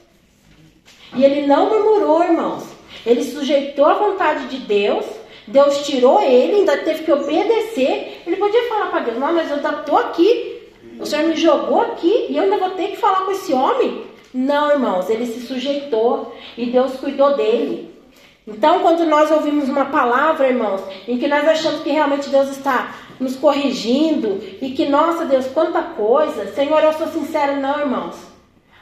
E 1.15 1.23
ele 1.23 1.47
não 1.47 1.69
murmurou, 1.69 2.23
irmãos. 2.23 2.63
Ele 3.06 3.23
sujeitou 3.23 3.86
a 3.86 3.93
vontade 3.93 4.47
de 4.47 4.58
Deus. 4.58 5.06
Deus 5.47 5.86
tirou 5.86 6.21
ele, 6.21 6.56
ainda 6.56 6.78
teve 6.78 7.04
que 7.04 7.12
obedecer. 7.12 8.21
Ele 8.25 8.36
podia 8.36 8.67
falar 8.67 8.88
para 8.88 8.99
Deus: 9.01 9.17
Não, 9.17 9.34
mas 9.34 9.49
eu 9.49 9.58
estou 9.58 9.97
aqui. 9.97 10.56
O 10.99 11.06
Senhor 11.06 11.28
me 11.28 11.36
jogou 11.36 11.82
aqui 11.82 12.28
e 12.30 12.38
eu 12.38 12.43
ainda 12.43 12.58
vou 12.58 12.71
ter 12.71 12.89
que 12.89 12.97
falar 12.97 13.25
com 13.25 13.32
esse 13.32 13.54
homem. 13.54 14.04
Não, 14.34 14.71
irmãos, 14.71 15.10
ele 15.10 15.25
se 15.25 15.45
sujeitou 15.45 16.36
e 16.58 16.65
Deus 16.65 16.95
cuidou 16.97 17.36
dele. 17.36 17.93
Então, 18.47 18.80
quando 18.80 19.06
nós 19.06 19.32
ouvimos 19.32 19.67
uma 19.67 19.86
palavra, 19.86 20.47
irmãos, 20.47 20.82
em 21.08 21.17
que 21.17 21.28
nós 21.28 21.47
achamos 21.47 21.82
que 21.82 21.89
realmente 21.89 22.30
Deus 22.30 22.49
está 22.49 22.93
nos 23.19 23.36
corrigindo 23.36 24.39
e 24.62 24.71
que, 24.71 24.88
nossa 24.88 25.25
Deus, 25.25 25.47
quanta 25.47 25.82
coisa, 25.82 26.54
Senhor, 26.54 26.80
eu 26.84 26.93
sou 26.93 27.08
sincera, 27.08 27.56
não, 27.56 27.80
irmãos. 27.80 28.34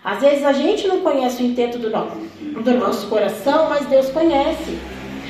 Às 0.03 0.19
vezes 0.19 0.43
a 0.43 0.51
gente 0.51 0.87
não 0.87 0.99
conhece 0.99 1.41
o 1.41 1.45
intento 1.45 1.77
do 1.77 1.89
nosso, 1.89 2.17
do 2.17 2.73
nosso 2.73 3.07
coração, 3.07 3.69
mas 3.69 3.85
Deus 3.85 4.09
conhece. 4.09 4.77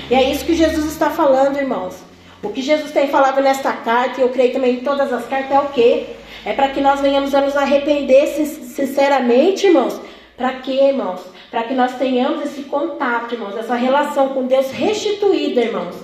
E 0.09 0.15
é 0.15 0.31
isso 0.31 0.45
que 0.45 0.55
Jesus 0.55 0.86
está 0.86 1.09
falando, 1.09 1.57
irmãos. 1.57 1.95
O 2.41 2.49
que 2.49 2.62
Jesus 2.62 2.91
tem 2.91 3.07
falado 3.07 3.41
nesta 3.41 3.71
carta, 3.71 4.19
e 4.19 4.23
eu 4.23 4.29
creio 4.29 4.51
também 4.51 4.75
em 4.75 4.79
todas 4.79 5.13
as 5.13 5.25
cartas, 5.27 5.51
é 5.51 5.59
o 5.59 5.67
quê? 5.69 6.07
É 6.45 6.53
para 6.53 6.69
que 6.69 6.81
nós 6.81 6.99
venhamos 6.99 7.33
a 7.33 7.41
nos 7.41 7.55
arrepender 7.55 8.27
sinceramente, 8.27 9.67
irmãos. 9.67 9.99
Para 10.36 10.53
quê, 10.55 10.89
irmãos? 10.89 11.21
Para 11.49 11.63
que 11.63 11.73
nós 11.73 11.93
tenhamos 11.93 12.43
esse 12.43 12.63
contato, 12.63 13.36
irmãos, 13.36 13.55
essa 13.55 13.75
relação 13.75 14.29
com 14.29 14.47
Deus 14.47 14.71
restituída, 14.71 15.62
irmãos. 15.62 15.95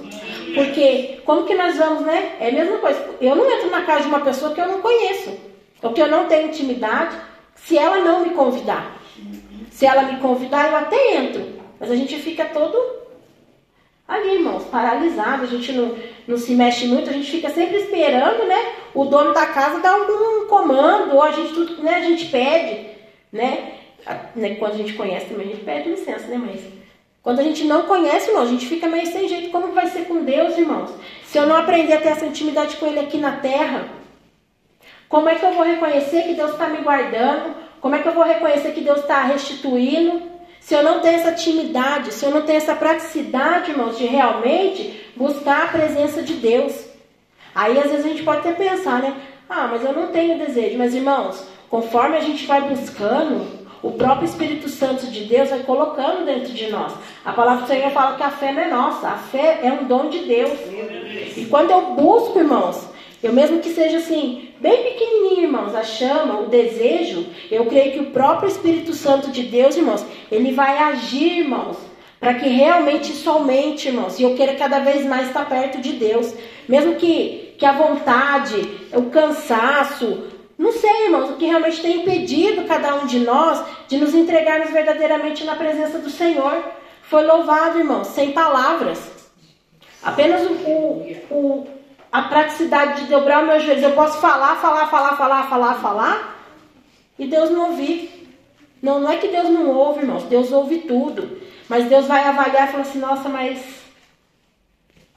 Porque 0.54 1.20
como 1.26 1.46
que 1.46 1.56
nós 1.56 1.76
vamos, 1.76 2.06
né? 2.06 2.34
É 2.40 2.50
a 2.50 2.52
mesma 2.52 2.78
coisa. 2.78 3.04
Eu 3.20 3.36
não 3.36 3.50
entro 3.52 3.70
na 3.70 3.82
casa 3.82 4.04
de 4.04 4.08
uma 4.08 4.22
pessoa 4.22 4.54
que 4.54 4.62
eu 4.62 4.68
não 4.68 4.80
conheço, 4.80 5.32
ou 5.82 5.92
que 5.92 6.02
eu 6.02 6.08
não 6.08 6.26
tenho 6.26 6.48
intimidade, 6.48 7.16
se 7.64 7.78
ela 7.78 7.98
não 8.00 8.24
me 8.24 8.32
convidar. 8.32 9.00
Se 9.72 9.86
ela 9.86 10.04
me 10.04 10.20
convidar, 10.20 10.70
eu 10.70 10.76
até 10.76 11.18
entro. 11.18 11.60
Mas 11.80 11.92
a 11.92 11.96
gente 11.96 12.18
fica 12.18 12.46
todo 12.46 12.78
ali, 14.08 14.36
irmãos, 14.36 14.66
paralisado. 14.66 15.44
A 15.44 15.48
gente 15.48 15.72
não, 15.72 15.96
não 16.28 16.38
se 16.38 16.54
mexe 16.54 16.88
muito, 16.88 17.10
a 17.10 17.14
gente 17.14 17.32
fica 17.32 17.50
sempre 17.50 17.78
esperando, 17.78 18.46
né? 18.46 18.74
O 18.94 19.06
dono 19.06 19.34
da 19.34 19.46
casa 19.46 19.80
dar 19.80 19.94
algum 19.94 20.48
comando, 20.48 21.16
ou 21.16 21.24
a 21.24 21.32
gente, 21.32 21.82
né, 21.82 21.96
a 21.96 22.02
gente 22.02 22.26
pede, 22.26 22.88
né? 23.32 23.74
né? 24.36 24.56
Quando 24.56 24.74
a 24.74 24.78
gente 24.78 24.94
conhece 24.94 25.28
também, 25.28 25.48
a 25.48 25.52
gente 25.52 25.64
pede 25.64 25.90
licença, 25.90 26.28
né, 26.28 26.38
mas 26.38 26.62
quando 27.22 27.40
a 27.40 27.44
gente 27.44 27.66
não 27.66 27.84
conhece, 27.84 28.30
irmão, 28.30 28.44
a 28.44 28.48
gente 28.48 28.66
fica 28.66 28.88
meio 28.88 29.06
sem 29.06 29.28
jeito. 29.28 29.52
Como 29.52 29.74
vai 29.74 29.88
ser 29.88 30.06
com 30.06 30.24
Deus, 30.24 30.58
irmãos? 30.58 30.90
Se 31.26 31.38
eu 31.38 31.46
não 31.46 31.56
aprender 31.56 31.94
a 31.94 32.02
ter 32.02 32.10
essa 32.10 32.26
intimidade 32.26 32.78
com 32.78 32.88
Ele 32.88 33.00
aqui 33.00 33.18
na 33.18 33.34
terra, 33.34 33.88
como 35.10 35.28
é 35.28 35.36
que 35.36 35.44
eu 35.44 35.54
vou 35.54 35.66
reconhecer 35.66 36.22
que 36.22 36.36
Deus 36.36 36.52
está 36.52 36.68
me 36.68 36.78
guardando? 36.78 37.56
Como 37.82 37.96
é 37.96 38.00
que 38.00 38.08
eu 38.08 38.14
vou 38.14 38.24
reconhecer 38.24 38.74
que 38.74 38.82
Deus 38.82 39.00
está 39.00 39.24
restituindo? 39.24 40.22
Se 40.60 40.76
eu 40.76 40.84
não 40.84 41.00
tenho 41.00 41.16
essa 41.16 41.32
intimidade, 41.32 42.14
se 42.14 42.24
eu 42.24 42.30
não 42.30 42.44
tenho 42.44 42.58
essa 42.58 42.76
praticidade, 42.76 43.72
irmãos, 43.72 43.98
de 43.98 44.06
realmente 44.06 45.12
buscar 45.16 45.64
a 45.64 45.68
presença 45.68 46.22
de 46.22 46.34
Deus. 46.34 46.86
Aí 47.56 47.80
às 47.80 47.90
vezes 47.90 48.06
a 48.06 48.10
gente 48.10 48.22
pode 48.22 48.40
até 48.40 48.54
pensar, 48.54 49.02
né? 49.02 49.16
Ah, 49.50 49.68
mas 49.72 49.84
eu 49.84 49.94
não 49.94 50.08
tenho 50.08 50.38
desejo. 50.38 50.78
Mas 50.78 50.94
irmãos, 50.94 51.44
conforme 51.70 52.16
a 52.16 52.22
gente 52.22 52.46
vai 52.46 52.62
buscando, 52.62 53.48
o 53.82 53.92
próprio 53.94 54.26
Espírito 54.26 54.70
Santo 54.70 55.08
de 55.08 55.26
Deus 55.26 55.50
vai 55.50 55.64
colocando 55.64 56.24
dentro 56.24 56.54
de 56.54 56.70
nós. 56.70 56.94
A 57.26 57.34
palavra 57.34 57.64
do 57.64 57.68
Senhor 57.68 57.90
fala 57.92 58.16
que 58.16 58.24
a 58.24 58.30
fé 58.30 58.52
não 58.52 58.62
é 58.62 58.68
nossa, 58.70 59.08
a 59.08 59.18
fé 59.18 59.62
é 59.64 59.72
um 59.72 59.86
dom 59.86 60.10
de 60.10 60.20
Deus. 60.20 60.52
E 61.36 61.48
quando 61.50 61.72
eu 61.72 61.96
busco, 61.96 62.38
irmãos, 62.38 62.88
eu 63.22 63.34
mesmo 63.34 63.60
que 63.60 63.70
seja 63.70 63.98
assim, 63.98 64.50
bem 64.60 64.84
pequenininho, 64.84 65.44
irmãos, 65.44 65.76
a 65.76 65.84
chama, 65.84 66.40
o 66.40 66.48
desejo, 66.48 67.26
eu 67.52 67.66
creio 67.66 67.92
que 67.92 68.00
o 68.00 68.12
próprio 68.12 68.50
Espírito 68.50 68.94
Santo 68.94 69.30
de 69.30 69.44
Deus, 69.44 69.76
irmãos, 69.76 70.06
ele 70.32 70.54
vai 70.54 70.78
agir, 70.78 71.40
irmãos, 71.40 71.78
para 72.20 72.34
que 72.34 72.48
realmente 72.50 73.14
somente, 73.14 73.88
irmãos, 73.88 74.20
e 74.20 74.24
eu 74.24 74.36
queira 74.36 74.56
cada 74.56 74.80
vez 74.80 75.06
mais 75.06 75.28
estar 75.28 75.48
perto 75.48 75.80
de 75.80 75.94
Deus, 75.94 76.34
mesmo 76.68 76.96
que, 76.96 77.56
que 77.58 77.66
a 77.66 77.74
vontade, 77.74 78.70
o 78.94 79.04
cansaço, 79.04 80.30
não 80.60 80.74
sei, 80.74 81.06
irmãos, 81.06 81.30
o 81.30 81.38
que 81.38 81.46
realmente 81.46 81.82
tem 81.82 82.02
impedido 82.02 82.66
cada 82.66 82.96
um 82.96 83.06
de 83.06 83.20
nós 83.20 83.64
de 83.88 83.98
nos 83.98 84.14
entregarmos 84.14 84.72
verdadeiramente 84.72 85.46
na 85.46 85.56
presença 85.56 86.00
do 86.00 86.10
Senhor. 86.10 86.62
Foi 87.04 87.26
louvado, 87.26 87.80
irmãos, 87.80 88.08
sem 88.08 88.34
palavras. 88.34 89.00
Apenas 90.04 90.42
o, 90.42 90.54
o, 90.54 91.16
o, 91.32 91.68
a 92.12 92.24
praticidade 92.24 93.04
de 93.04 93.10
dobrar 93.10 93.44
meus 93.44 93.64
joelhos. 93.64 93.84
Eu 93.84 93.94
posso 93.94 94.20
falar, 94.20 94.56
falar, 94.56 94.88
falar, 94.88 95.18
falar, 95.18 95.50
falar, 95.50 95.74
falar, 95.76 96.40
e 97.18 97.28
Deus 97.28 97.50
não 97.50 97.72
ouvir. 97.72 98.18
Não, 98.82 99.00
não 99.00 99.12
é 99.12 99.18
que 99.18 99.28
Deus 99.28 99.50
não 99.50 99.70
ouve, 99.70 100.02
irmãos. 100.02 100.24
Deus 100.24 100.52
ouve 100.52 100.80
tudo. 100.80 101.38
Mas 101.68 101.86
Deus 101.86 102.08
vai 102.08 102.24
avaliar 102.24 102.68
e 102.68 102.72
falar 102.72 102.84
assim, 102.84 103.00
nossa, 103.00 103.30
mas. 103.30 103.80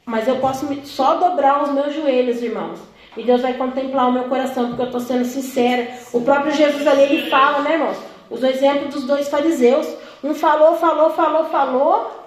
Mas 0.04 0.26
eu 0.26 0.36
posso 0.36 0.66
só 0.84 1.14
dobrar 1.14 1.62
os 1.62 1.70
meus 1.70 1.94
joelhos, 1.94 2.42
irmãos. 2.42 2.80
E 3.16 3.22
Deus 3.22 3.40
vai 3.40 3.54
contemplar 3.54 4.08
o 4.08 4.12
meu 4.12 4.24
coração, 4.24 4.68
porque 4.68 4.82
eu 4.82 4.86
estou 4.86 5.00
sendo 5.00 5.24
sincera. 5.24 5.96
O 6.12 6.20
próprio 6.22 6.52
Jesus 6.52 6.86
ali, 6.86 7.02
ele 7.02 7.30
fala, 7.30 7.60
né, 7.60 7.74
irmãos? 7.74 7.96
Os 8.28 8.42
exemplos 8.42 8.94
dos 8.94 9.04
dois 9.04 9.28
fariseus. 9.28 9.86
Um 10.24 10.34
falou, 10.34 10.76
falou, 10.76 11.10
falou, 11.10 11.44
falou. 11.46 12.22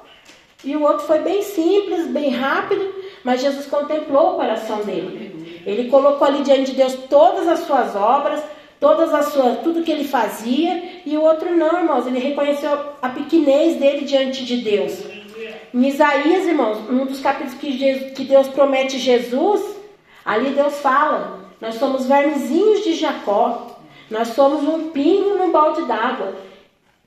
E 0.63 0.75
o 0.75 0.84
outro 0.84 1.06
foi 1.06 1.19
bem 1.19 1.41
simples, 1.41 2.08
bem 2.08 2.30
rápido. 2.30 2.93
Mas 3.25 3.41
Jesus 3.41 3.65
contemplou 3.65 4.33
o 4.33 4.35
coração 4.35 4.83
dele. 4.83 5.61
Ele 5.65 5.89
colocou 5.89 6.25
ali 6.25 6.43
diante 6.43 6.71
de 6.71 6.77
Deus 6.77 6.93
todas 7.09 7.45
as 7.47 7.59
suas 7.61 7.93
obras, 7.93 8.41
todas 8.79 9.13
as 9.13 9.33
suas, 9.33 9.59
tudo 9.59 9.83
que 9.83 9.91
ele 9.91 10.05
fazia. 10.05 11.01
E 11.05 11.17
o 11.17 11.21
outro 11.21 11.53
não, 11.53 11.79
irmãos. 11.79 12.07
Ele 12.07 12.19
reconheceu 12.19 12.71
a 13.01 13.09
pequenez 13.09 13.77
dele 13.77 14.05
diante 14.05 14.45
de 14.45 14.57
Deus. 14.57 15.03
Em 15.73 15.88
Isaías, 15.88 16.47
irmãos, 16.47 16.77
um 16.89 17.05
dos 17.05 17.19
capítulos 17.19 17.55
que, 17.55 17.77
Jesus, 17.77 18.13
que 18.13 18.23
Deus 18.23 18.47
promete 18.47 18.97
Jesus, 18.97 19.75
Ali 20.25 20.49
Deus 20.49 20.79
fala: 20.79 21.39
nós 21.61 21.75
somos 21.75 22.07
vermezinhos 22.07 22.83
de 22.83 22.95
Jacó, 22.95 23.77
nós 24.09 24.29
somos 24.29 24.63
um 24.63 24.89
pingo 24.89 25.35
no 25.38 25.51
balde 25.51 25.83
d'água. 25.83 26.33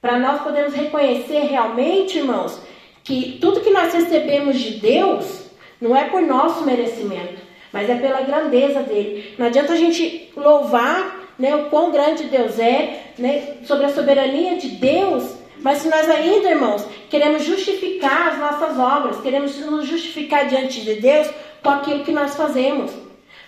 Para 0.00 0.20
nós 0.20 0.42
podermos 0.42 0.74
reconhecer 0.74 1.40
realmente, 1.40 2.18
irmãos, 2.18 2.61
que 3.02 3.37
tudo 3.40 3.61
que 3.61 3.70
nós 3.70 3.92
recebemos 3.92 4.57
de 4.57 4.78
Deus 4.78 5.48
não 5.81 5.97
é 5.97 6.05
por 6.05 6.21
nosso 6.23 6.64
merecimento, 6.64 7.41
mas 7.73 7.88
é 7.88 7.95
pela 7.97 8.23
grandeza 8.23 8.83
dele. 8.83 9.35
Não 9.38 9.47
adianta 9.47 9.73
a 9.73 9.77
gente 9.77 10.31
louvar 10.37 11.29
né, 11.38 11.55
o 11.55 11.67
quão 11.67 11.91
grande 11.93 12.25
Deus 12.25 12.59
é, 12.59 13.12
né, 13.19 13.57
sobre 13.64 13.87
a 13.87 13.91
soberania 13.91 14.57
de 14.57 14.69
Deus, 14.69 15.37
mas 15.61 15.79
se 15.79 15.88
nós 15.88 16.09
ainda, 16.09 16.51
irmãos, 16.51 16.87
queremos 17.11 17.45
justificar 17.45 18.29
as 18.29 18.38
nossas 18.38 18.79
obras, 18.79 19.21
queremos 19.21 19.59
nos 19.59 19.87
justificar 19.87 20.47
diante 20.47 20.81
de 20.81 20.95
Deus 20.95 21.29
com 21.62 21.71
aquilo 21.71 22.05
que 22.05 22.12
nós 22.12 22.37
fazemos. 22.37 22.93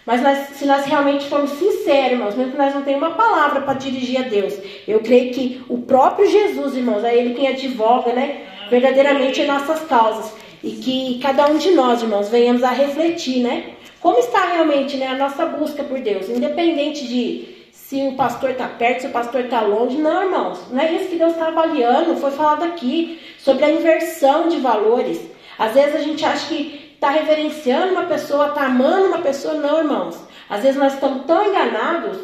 Mas 0.05 0.23
nós, 0.23 0.39
se 0.57 0.67
nós 0.67 0.85
realmente 0.87 1.29
formos 1.29 1.51
sinceros, 1.51 2.13
irmãos, 2.13 2.35
mesmo 2.35 2.53
que 2.53 2.59
nós 2.59 2.75
não 2.75 2.83
tenhamos 2.83 3.09
uma 3.09 3.17
palavra 3.17 3.61
para 3.61 3.75
dirigir 3.75 4.19
a 4.19 4.29
Deus, 4.29 4.55
eu 4.89 5.01
creio 5.01 5.33
que 5.33 5.63
o 5.69 5.79
próprio 5.83 6.29
Jesus, 6.29 6.75
irmãos, 6.75 7.05
é 7.05 7.15
Ele 7.15 7.35
quem 7.35 7.49
advoga, 7.49 8.13
né? 8.13 8.47
Verdadeiramente 8.71 9.41
em 9.41 9.47
nossas 9.47 9.81
causas. 9.83 10.33
E 10.63 10.73
que 10.73 11.19
cada 11.21 11.47
um 11.49 11.57
de 11.57 11.71
nós, 11.71 12.03
irmãos, 12.03 12.29
venhamos 12.29 12.63
a 12.63 12.71
refletir, 12.71 13.43
né? 13.43 13.75
Como 14.01 14.19
está 14.19 14.45
realmente 14.47 14.97
né, 14.97 15.09
a 15.09 15.17
nossa 15.17 15.47
busca 15.47 15.83
por 15.85 16.01
Deus? 16.01 16.29
Independente 16.29 17.07
de 17.07 17.61
se 17.73 18.07
o 18.07 18.15
pastor 18.15 18.51
está 18.51 18.67
perto, 18.67 19.01
se 19.01 19.07
o 19.09 19.11
pastor 19.11 19.43
está 19.43 19.61
longe. 19.63 19.99
Não, 19.99 20.23
irmãos, 20.23 20.71
não 20.71 20.81
é 20.81 20.93
isso 20.93 21.09
que 21.09 21.17
Deus 21.17 21.33
está 21.33 21.49
avaliando. 21.49 22.17
Foi 22.17 22.31
falado 22.31 22.63
aqui 22.63 23.21
sobre 23.39 23.65
a 23.65 23.71
inversão 23.71 24.49
de 24.49 24.59
valores. 24.59 25.21
Às 25.59 25.75
vezes 25.75 25.97
a 25.97 26.03
gente 26.03 26.25
acha 26.25 26.47
que 26.47 26.93
está 26.95 27.11
reverenciando 27.11 27.93
uma 27.93 28.05
pessoa, 28.05 28.49
está 28.49 28.67
amando 28.67 29.09
uma 29.09 29.19
pessoa. 29.19 29.55
Não, 29.55 29.79
irmãos. 29.79 30.17
Às 30.49 30.63
vezes 30.63 30.79
nós 30.79 30.95
estamos 30.95 31.27
tão 31.27 31.45
enganados 31.45 32.19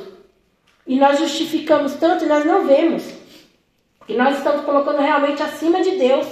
e 0.87 0.96
nós 0.99 1.18
justificamos 1.18 1.94
tanto 1.94 2.25
e 2.25 2.29
nós 2.29 2.44
não 2.44 2.64
vemos. 2.64 3.05
Que 4.07 4.14
nós 4.14 4.38
estamos 4.38 4.64
colocando 4.64 5.03
realmente 5.03 5.42
acima 5.42 5.83
de 5.83 5.96
Deus. 5.96 6.27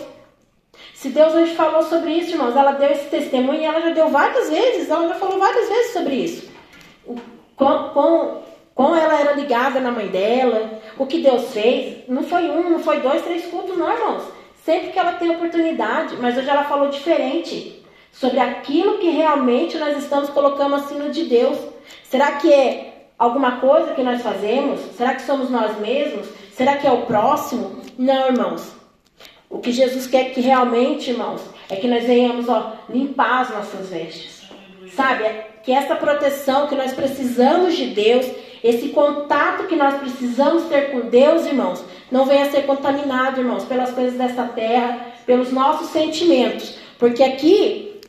Se 1.05 1.11
Deus 1.11 1.35
hoje 1.35 1.55
falou 1.55 1.83
sobre 1.83 2.13
isso, 2.13 2.31
irmãos, 2.31 2.57
ela 2.57 2.73
deu 2.73 2.91
esse 2.91 3.11
testemunho 3.11 3.61
e 3.61 3.65
ela 3.67 3.79
já 3.79 3.91
deu 3.91 4.09
várias 4.09 4.49
vezes, 4.49 4.89
ela 4.89 5.07
já 5.07 5.17
falou 5.17 5.39
várias 5.39 5.69
vezes 5.69 5.93
sobre 5.93 6.15
isso. 6.15 6.51
Com, 7.55 7.91
com, 7.91 8.43
como 8.75 8.97
ela 8.97 9.21
era 9.21 9.33
ligada 9.33 9.81
na 9.81 9.91
mãe 9.91 10.07
dela, 10.07 10.81
o 10.97 11.05
que 11.05 11.21
Deus 11.21 11.53
fez. 11.53 12.09
Não 12.09 12.23
foi 12.23 12.49
um, 12.49 12.71
não 12.71 12.79
foi 12.79 13.01
dois, 13.01 13.21
três 13.21 13.45
cultos, 13.49 13.77
não, 13.77 13.93
irmãos. 13.93 14.23
Sempre 14.65 14.93
que 14.93 14.99
ela 14.99 15.13
tem 15.13 15.29
oportunidade, 15.29 16.17
mas 16.19 16.39
hoje 16.39 16.49
ela 16.49 16.65
falou 16.65 16.89
diferente 16.89 17.85
sobre 18.11 18.41
aquilo 18.41 18.97
que 18.97 19.11
realmente 19.11 19.77
nós 19.77 19.99
estamos 19.99 20.31
colocando 20.31 20.77
acima 20.77 21.11
de 21.11 21.25
Deus. 21.25 21.59
Será 22.05 22.33
que 22.33 22.51
é 22.51 23.11
alguma 23.19 23.61
coisa 23.61 23.93
que 23.93 24.03
nós 24.03 24.23
fazemos? 24.23 24.81
Será 24.97 25.15
que 25.15 25.21
somos 25.21 25.51
nós 25.51 25.79
mesmos? 25.79 26.27
Será 26.55 26.79
que 26.79 26.87
é 26.87 26.91
o 26.91 27.03
próximo? 27.03 27.83
Não, 27.99 28.29
irmãos. 28.29 28.84
O 29.49 29.59
que 29.59 29.73
Jesus 29.73 30.07
quer 30.07 30.33
que 30.33 30.41
realmente, 30.41 31.11
irmãos, 31.11 31.41
é 31.69 31.77
que 31.77 31.89
nós 31.89 32.05
venhamos 32.05 32.49
ó, 32.49 32.77
limpar 32.89 33.43
as 33.43 33.51
nossas 33.51 33.89
vestes. 33.89 34.43
Sabe? 34.95 35.25
Que 35.63 35.73
essa 35.73 35.97
proteção 35.97 36.67
que 36.67 36.75
nós 36.75 36.93
precisamos 36.93 37.77
de 37.77 37.87
Deus, 37.87 38.27
esse 38.63 38.89
contato 38.89 39.67
que 39.67 39.77
nós 39.77 39.99
precisamos 39.99 40.65
ter 40.65 40.91
com 40.91 41.09
Deus, 41.09 41.47
irmãos, 41.47 41.85
não 42.11 42.25
venha 42.27 42.45
a 42.45 42.51
ser 42.51 42.67
contaminado, 42.67 43.41
irmãos, 43.41 43.65
pelas 43.65 43.91
coisas 43.91 44.15
desta 44.15 44.45
terra, 44.45 45.15
pelos 45.27 45.51
nossos 45.53 45.89
sentimentos. 45.91 46.77
Porque 46.99 47.23
aqui, 47.23 48.01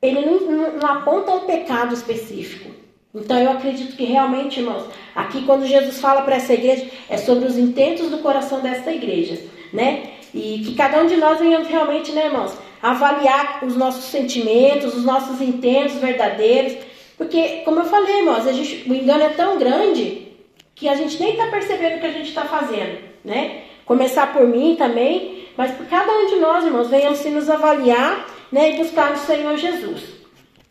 ele 0.00 0.20
não, 0.24 0.40
não, 0.40 0.72
não 0.78 0.88
aponta 0.88 1.32
um 1.32 1.40
pecado 1.40 1.94
específico. 1.94 2.70
Então 3.14 3.38
eu 3.38 3.50
acredito 3.50 3.96
que 3.96 4.04
realmente, 4.04 4.60
irmãos, 4.60 4.84
aqui 5.14 5.44
quando 5.44 5.66
Jesus 5.66 6.00
fala 6.00 6.22
para 6.22 6.36
essa 6.36 6.54
igreja, 6.54 6.86
é 7.08 7.16
sobre 7.16 7.46
os 7.46 7.58
intentos 7.58 8.08
do 8.08 8.18
coração 8.18 8.60
desta 8.60 8.92
igreja, 8.92 9.40
né? 9.72 10.19
E 10.34 10.62
que 10.64 10.74
cada 10.74 11.02
um 11.02 11.06
de 11.06 11.16
nós 11.16 11.38
venhamos 11.38 11.68
realmente, 11.68 12.12
né, 12.12 12.26
irmãos, 12.26 12.52
avaliar 12.82 13.64
os 13.64 13.76
nossos 13.76 14.04
sentimentos, 14.04 14.94
os 14.94 15.04
nossos 15.04 15.40
intentos 15.40 15.96
verdadeiros, 15.96 16.76
porque, 17.18 17.62
como 17.64 17.80
eu 17.80 17.84
falei, 17.84 18.20
irmãos, 18.20 18.46
a 18.46 18.52
gente, 18.52 18.88
o 18.88 18.94
engano 18.94 19.22
é 19.22 19.28
tão 19.28 19.58
grande 19.58 20.28
que 20.74 20.88
a 20.88 20.94
gente 20.94 21.20
nem 21.20 21.32
está 21.32 21.48
percebendo 21.48 21.96
o 21.96 22.00
que 22.00 22.06
a 22.06 22.12
gente 22.12 22.30
está 22.30 22.44
fazendo, 22.44 22.98
né? 23.22 23.64
Começar 23.84 24.32
por 24.32 24.46
mim 24.46 24.74
também, 24.76 25.46
mas 25.54 25.72
por 25.72 25.84
cada 25.86 26.10
um 26.10 26.26
de 26.28 26.36
nós, 26.36 26.64
irmãos, 26.64 26.88
venham 26.88 27.14
se 27.14 27.28
nos 27.28 27.50
avaliar 27.50 28.26
né, 28.50 28.72
e 28.72 28.76
buscar 28.78 29.10
no 29.10 29.18
Senhor 29.18 29.54
Jesus. 29.58 30.02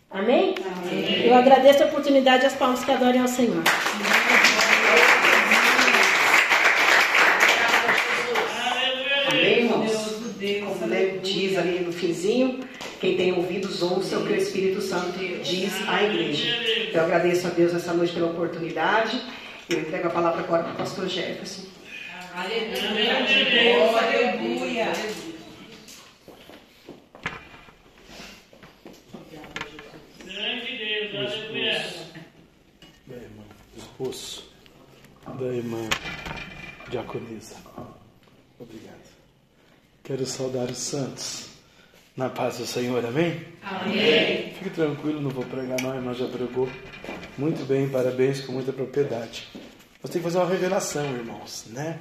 Amém? 0.10 0.56
Amém? 0.66 1.28
Eu 1.28 1.36
agradeço 1.36 1.84
a 1.84 1.86
oportunidade 1.86 2.44
e 2.44 2.48
as 2.48 2.56
palmas 2.56 2.84
que 2.84 2.92
adorem 2.92 3.22
ao 3.22 3.28
Senhor. 3.28 3.62
Quem 13.00 13.16
tem 13.16 13.32
ouvidos, 13.32 13.82
ouça 13.82 14.20
o 14.20 14.28
que 14.28 14.34
o 14.34 14.36
Espírito 14.36 14.82
Santo 14.82 15.18
diz 15.18 15.74
à 15.88 16.04
igreja. 16.04 16.46
Eu 16.94 17.04
agradeço 17.04 17.48
a 17.48 17.50
Deus 17.50 17.74
essa 17.74 17.94
noite 17.94 18.14
pela 18.14 18.28
oportunidade. 18.28 19.22
Eu 19.70 19.80
entrego 19.80 20.08
a 20.08 20.12
palavra 20.12 20.44
agora 20.44 20.64
para 20.64 20.74
o 20.74 20.76
pastor 20.76 21.08
Jefferson. 21.08 21.64
Aleluia. 22.34 23.18
Aleluia. 23.98 24.92
Da 33.08 33.16
irmã, 33.16 33.44
esposo 33.78 34.44
da 35.40 35.46
irmã 35.46 35.90
diaconisa. 36.90 37.56
Obrigado. 38.60 39.10
Quero 40.04 40.26
saudar 40.26 40.70
os 40.70 40.78
santos 40.78 41.59
na 42.20 42.30
paz 42.30 42.58
do 42.58 42.66
Senhor, 42.66 43.04
amém? 43.06 43.40
Amém. 43.64 44.52
Fique 44.52 44.70
tranquilo, 44.72 45.22
não 45.22 45.30
vou 45.30 45.46
pregar 45.46 45.82
não, 45.82 45.94
a 45.94 45.96
irmã 45.96 46.14
já 46.14 46.28
pregou. 46.28 46.68
Muito 47.38 47.66
bem, 47.66 47.88
parabéns, 47.88 48.42
com 48.42 48.52
muita 48.52 48.74
propriedade. 48.74 49.48
Nós 50.04 50.12
temos 50.12 50.14
que 50.14 50.20
fazer 50.20 50.38
uma 50.40 50.46
revelação, 50.46 51.06
irmãos, 51.16 51.68
né? 51.70 51.98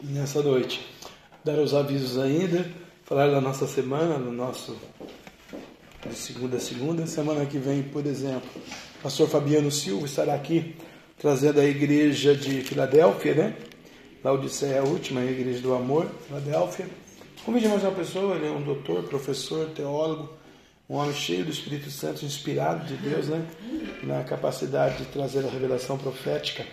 Nessa 0.00 0.40
noite. 0.40 0.88
Dar 1.44 1.58
os 1.58 1.74
avisos 1.74 2.16
ainda, 2.16 2.64
falar 3.04 3.28
da 3.28 3.40
nossa 3.40 3.66
semana, 3.66 4.20
do 4.20 4.30
nosso 4.30 4.78
de 6.08 6.14
segunda 6.14 6.56
a 6.56 6.60
segunda. 6.60 7.04
Semana 7.04 7.44
que 7.44 7.58
vem, 7.58 7.82
por 7.82 8.06
exemplo, 8.06 8.48
o 9.00 9.02
pastor 9.02 9.28
Fabiano 9.28 9.72
Silva 9.72 10.06
estará 10.06 10.34
aqui 10.34 10.76
trazendo 11.18 11.58
a 11.58 11.64
igreja 11.64 12.36
de 12.36 12.62
Filadélfia, 12.62 13.34
né? 13.34 13.56
Laodiceia 14.22 14.74
é 14.74 14.78
a 14.78 14.84
última, 14.84 15.22
a 15.22 15.24
igreja 15.24 15.60
do 15.60 15.74
amor, 15.74 16.06
Filadélfia 16.28 16.86
Convide 17.48 17.66
mais 17.66 17.82
uma 17.82 17.92
pessoa, 17.92 18.36
ele 18.36 18.46
é 18.46 18.50
um 18.50 18.60
doutor, 18.60 19.04
professor, 19.04 19.70
teólogo, 19.70 20.28
um 20.86 20.96
homem 20.96 21.14
cheio 21.14 21.46
do 21.46 21.50
Espírito 21.50 21.90
Santo, 21.90 22.22
inspirado 22.22 22.84
de 22.84 22.94
Deus, 22.98 23.28
né? 23.28 23.42
Na 24.02 24.22
capacidade 24.22 24.98
de 24.98 25.06
trazer 25.06 25.46
a 25.46 25.48
revelação 25.48 25.96
profética 25.96 26.66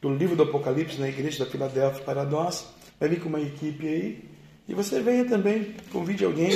do 0.00 0.14
livro 0.14 0.34
do 0.34 0.44
Apocalipse 0.44 0.98
na 0.98 1.10
igreja 1.10 1.44
da 1.44 1.50
Filadélfia 1.50 2.02
para 2.04 2.24
nós. 2.24 2.66
Vai 2.98 3.10
vir 3.10 3.20
com 3.20 3.28
uma 3.28 3.38
equipe 3.38 3.86
aí. 3.86 4.24
E 4.66 4.72
você 4.72 5.02
venha 5.02 5.26
também, 5.26 5.74
convide 5.92 6.24
alguém. 6.24 6.52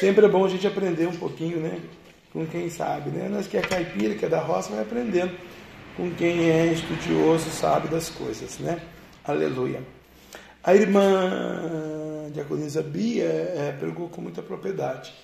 Sempre 0.00 0.26
é 0.26 0.28
bom 0.28 0.44
a 0.44 0.48
gente 0.48 0.66
aprender 0.66 1.06
um 1.06 1.16
pouquinho, 1.16 1.60
né? 1.60 1.80
Com 2.32 2.44
quem 2.44 2.68
sabe, 2.68 3.10
né? 3.10 3.28
Nós 3.28 3.46
que 3.46 3.56
é 3.56 3.60
caipira, 3.60 4.16
que 4.16 4.24
é 4.24 4.28
da 4.28 4.40
roça, 4.40 4.70
vai 4.70 4.82
aprendendo 4.82 5.38
com 5.96 6.10
quem 6.16 6.50
é 6.50 6.66
estudioso, 6.66 7.48
sabe 7.50 7.86
das 7.86 8.10
coisas, 8.10 8.58
né? 8.58 8.82
Aleluia. 9.24 9.80
A 10.64 10.74
irmã 10.74 12.03
diaconisa 12.34 12.82
Bia 12.82 13.24
é, 13.24 13.74
pregou 13.78 14.08
com 14.08 14.20
muita 14.20 14.42
propriedade. 14.42 15.14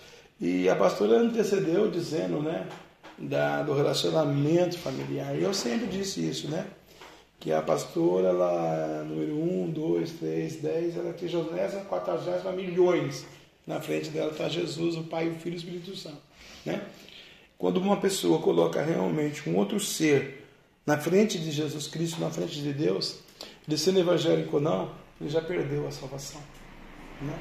E 0.41 0.69
a 0.69 0.77
pastora 0.77 1.19
antecedeu 1.19 1.91
dizendo, 1.91 2.41
né, 2.41 2.67
da, 3.19 3.63
do 3.63 3.75
relacionamento 3.75 4.79
familiar. 4.79 5.37
E 5.37 5.43
eu 5.43 5.53
sempre 5.53 5.87
disse 5.87 6.27
isso, 6.27 6.49
né? 6.49 6.67
Que 7.39 7.53
a 7.53 7.61
pastora, 7.61 8.29
ela, 8.29 9.05
número 9.05 9.35
1, 9.35 9.71
2, 9.71 10.11
3, 10.13 10.57
10, 10.57 10.97
ela 10.97 11.13
tem 11.13 11.29
Josésia, 11.29 11.81
40 11.81 12.53
milhões. 12.53 13.27
Na 13.67 13.81
frente 13.81 14.09
dela 14.11 14.31
está 14.31 14.49
Jesus, 14.49 14.97
o 14.97 15.05
Pai, 15.05 15.29
o 15.29 15.35
Filho 15.35 15.55
e 15.55 15.57
o 15.57 15.59
Espírito 15.59 15.97
Santo. 15.97 16.19
Né? 16.65 16.81
Quando 17.59 17.79
uma 17.79 17.99
pessoa 17.99 18.41
coloca 18.41 18.83
realmente 18.83 19.49
um 19.49 19.57
outro 19.57 19.79
ser 19.79 20.47
na 20.87 20.99
frente 20.99 21.39
de 21.39 21.51
Jesus 21.51 21.87
Cristo, 21.87 22.21
na 22.21 22.31
frente 22.31 22.61
de 22.61 22.73
Deus, 22.73 23.19
de 23.67 23.77
sendo 23.77 24.01
evangélico 24.01 24.57
ou 24.57 24.63
não, 24.63 24.91
ele 25.21 25.29
já 25.29 25.41
perdeu 25.41 25.87
a 25.87 25.91
salvação. 25.91 26.41
Né? 27.21 27.39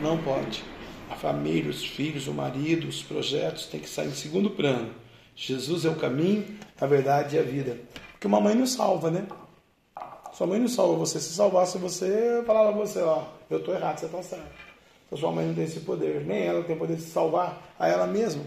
Não 0.00 0.18
pode. 0.18 0.64
A 1.10 1.14
família, 1.14 1.70
os 1.70 1.84
filhos, 1.84 2.26
o 2.26 2.32
marido, 2.32 2.88
os 2.88 3.02
projetos 3.02 3.66
têm 3.66 3.80
que 3.80 3.88
sair 3.88 4.08
em 4.08 4.14
segundo 4.14 4.50
plano. 4.50 4.90
Jesus 5.34 5.84
é 5.84 5.88
o 5.88 5.96
caminho, 5.96 6.44
a 6.80 6.86
verdade 6.86 7.36
e 7.36 7.38
a 7.38 7.42
vida. 7.42 7.78
Porque 8.12 8.26
uma 8.26 8.40
mãe 8.40 8.54
não 8.54 8.66
salva, 8.66 9.10
né? 9.10 9.26
Sua 10.32 10.46
mãe 10.46 10.58
não 10.58 10.68
salva 10.68 10.94
você. 10.96 11.20
Se 11.20 11.32
salvasse 11.34 11.78
você, 11.78 12.42
falava 12.46 12.72
você, 12.72 13.00
ó, 13.00 13.24
eu 13.50 13.58
estou 13.58 13.74
errado, 13.74 13.98
você 13.98 14.06
está 14.06 14.22
certo. 14.22 14.46
Então 15.06 15.18
sua 15.18 15.30
mãe 15.30 15.46
não 15.46 15.54
tem 15.54 15.64
esse 15.64 15.80
poder. 15.80 16.24
Nem 16.24 16.46
ela 16.46 16.62
tem 16.64 16.76
poder 16.76 16.96
de 16.96 17.02
salvar 17.02 17.74
a 17.78 17.88
ela 17.88 18.06
mesma. 18.06 18.42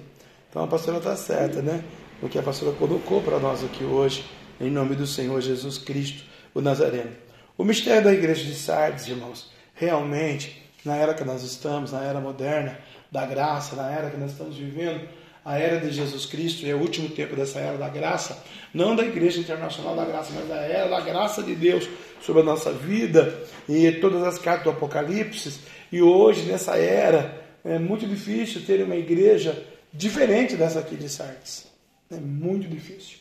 Então 0.49 0.63
a 0.63 0.67
pastora 0.67 0.97
está 0.97 1.15
certa, 1.15 1.61
né? 1.61 1.83
O 2.21 2.29
que 2.29 2.39
a 2.39 2.43
pastora 2.43 2.71
colocou 2.75 3.21
para 3.21 3.37
nós 3.39 3.63
aqui 3.63 3.83
hoje, 3.83 4.25
em 4.59 4.71
nome 4.71 4.95
do 4.95 5.05
Senhor 5.05 5.39
Jesus 5.41 5.77
Cristo, 5.77 6.23
o 6.53 6.61
Nazareno. 6.61 7.11
O 7.57 7.63
mistério 7.63 8.03
da 8.03 8.13
igreja 8.13 8.43
de 8.43 8.55
Sardes, 8.55 9.07
irmãos, 9.07 9.51
realmente, 9.73 10.64
na 10.85 10.95
era 10.95 11.13
que 11.13 11.23
nós 11.23 11.43
estamos, 11.43 11.91
na 11.91 12.03
era 12.03 12.19
moderna, 12.19 12.77
da 13.11 13.25
graça, 13.25 13.75
na 13.75 13.89
era 13.89 14.09
que 14.09 14.17
nós 14.17 14.31
estamos 14.31 14.55
vivendo, 14.55 15.07
a 15.43 15.57
era 15.57 15.79
de 15.79 15.91
Jesus 15.91 16.25
Cristo, 16.25 16.65
e 16.65 16.69
é 16.69 16.75
o 16.75 16.79
último 16.79 17.09
tempo 17.09 17.35
dessa 17.35 17.59
era 17.59 17.77
da 17.77 17.87
graça, 17.87 18.43
não 18.73 18.95
da 18.95 19.03
Igreja 19.03 19.39
Internacional 19.39 19.95
da 19.95 20.03
Graça, 20.03 20.31
mas 20.33 20.47
da 20.47 20.55
era 20.55 20.89
da 20.89 20.99
graça 21.01 21.43
de 21.43 21.53
Deus 21.55 21.87
sobre 22.21 22.41
a 22.41 22.45
nossa 22.45 22.71
vida 22.71 23.43
e 23.69 23.91
todas 23.93 24.23
as 24.23 24.39
cartas 24.39 24.63
do 24.63 24.71
Apocalipse. 24.71 25.59
E 25.91 26.01
hoje, 26.01 26.41
nessa 26.43 26.75
era, 26.77 27.45
é 27.63 27.77
muito 27.77 28.07
difícil 28.07 28.63
ter 28.65 28.83
uma 28.83 28.95
igreja 28.95 29.63
diferente 29.93 30.55
dessa 30.55 30.79
aqui 30.79 30.95
de 30.95 31.07
Sardes. 31.07 31.67
É 32.11 32.17
muito 32.17 32.67
difícil. 32.67 33.19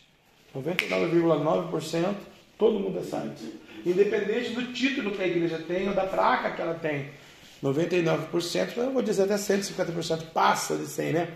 99,9% 0.57 2.15
todo 2.59 2.81
mundo 2.81 2.99
é 2.99 3.03
Sardes. 3.03 3.43
Independente 3.85 4.51
do 4.51 4.73
título 4.73 5.11
que 5.11 5.23
a 5.23 5.27
igreja 5.27 5.59
tem 5.59 5.89
ou 5.89 5.95
da 5.95 6.07
placa 6.07 6.53
que 6.53 6.62
ela 6.62 6.75
tem. 6.75 7.11
99%, 7.63 8.77
eu 8.77 8.93
vou 8.93 9.03
dizer 9.03 9.23
até 9.23 9.37
150% 9.37 10.31
passa 10.33 10.77
de 10.77 10.87
100, 10.87 11.13
né? 11.13 11.35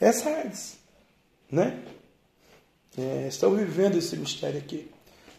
É 0.00 0.12
Sardes. 0.12 0.78
Né? 1.50 1.78
É, 2.98 3.26
estão 3.28 3.54
vivendo 3.54 3.96
esse 3.98 4.16
mistério 4.16 4.58
aqui. 4.58 4.90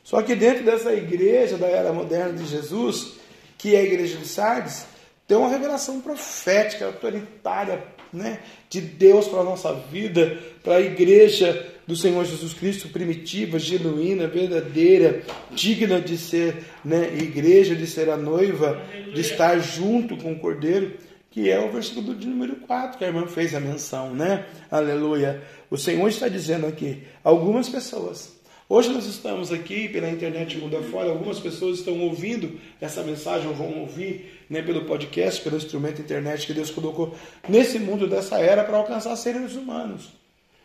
Só 0.03 0.21
que 0.21 0.35
dentro 0.35 0.63
dessa 0.63 0.93
igreja 0.93 1.57
da 1.57 1.67
era 1.67 1.91
moderna 1.91 2.33
de 2.33 2.45
Jesus, 2.45 3.15
que 3.57 3.75
é 3.75 3.79
a 3.79 3.83
igreja 3.83 4.17
de 4.17 4.27
Sardes, 4.27 4.85
tem 5.27 5.37
uma 5.37 5.49
revelação 5.49 5.99
profética, 5.99 6.85
autoritária, 6.85 7.83
né, 8.11 8.39
de 8.69 8.81
Deus 8.81 9.27
para 9.27 9.41
a 9.41 9.43
nossa 9.43 9.73
vida, 9.73 10.37
para 10.63 10.75
a 10.75 10.81
igreja 10.81 11.73
do 11.85 11.95
Senhor 11.95 12.25
Jesus 12.25 12.53
Cristo, 12.53 12.89
primitiva, 12.89 13.57
genuína, 13.57 14.27
verdadeira, 14.27 15.23
digna 15.51 16.01
de 16.01 16.17
ser 16.17 16.65
né, 16.83 17.15
igreja, 17.17 17.75
de 17.75 17.87
ser 17.87 18.09
a 18.09 18.17
noiva, 18.17 18.81
de 19.13 19.21
estar 19.21 19.57
junto 19.59 20.17
com 20.17 20.33
o 20.33 20.39
Cordeiro, 20.39 20.93
que 21.31 21.49
é 21.49 21.59
o 21.59 21.71
versículo 21.71 22.15
de 22.15 22.27
número 22.27 22.57
4, 22.57 22.97
que 22.97 23.05
a 23.05 23.07
irmã 23.07 23.27
fez 23.27 23.53
a 23.55 23.59
menção, 23.59 24.13
né? 24.13 24.45
Aleluia. 24.71 25.41
O 25.69 25.77
Senhor 25.77 26.07
está 26.07 26.27
dizendo 26.27 26.65
aqui, 26.65 27.03
algumas 27.23 27.69
pessoas 27.69 28.37
Hoje 28.69 28.89
nós 28.89 29.05
estamos 29.05 29.49
aqui 29.49 29.87
pela 29.87 30.09
internet 30.09 30.57
mundo 30.57 30.75
afora, 30.75 31.07
algumas 31.09 31.39
pessoas 31.39 31.79
estão 31.79 32.01
ouvindo 32.01 32.59
essa 32.81 33.01
mensagem, 33.01 33.47
ou 33.47 33.53
vão 33.53 33.79
ouvir 33.79 34.36
né, 34.49 34.61
pelo 34.61 34.85
podcast, 34.85 35.41
pelo 35.41 35.57
instrumento 35.57 36.01
internet 36.01 36.45
que 36.45 36.53
Deus 36.53 36.71
colocou 36.71 37.15
nesse 37.47 37.79
mundo 37.79 38.07
dessa 38.07 38.39
era 38.39 38.63
para 38.63 38.77
alcançar 38.77 39.15
seres 39.15 39.53
humanos. 39.55 40.13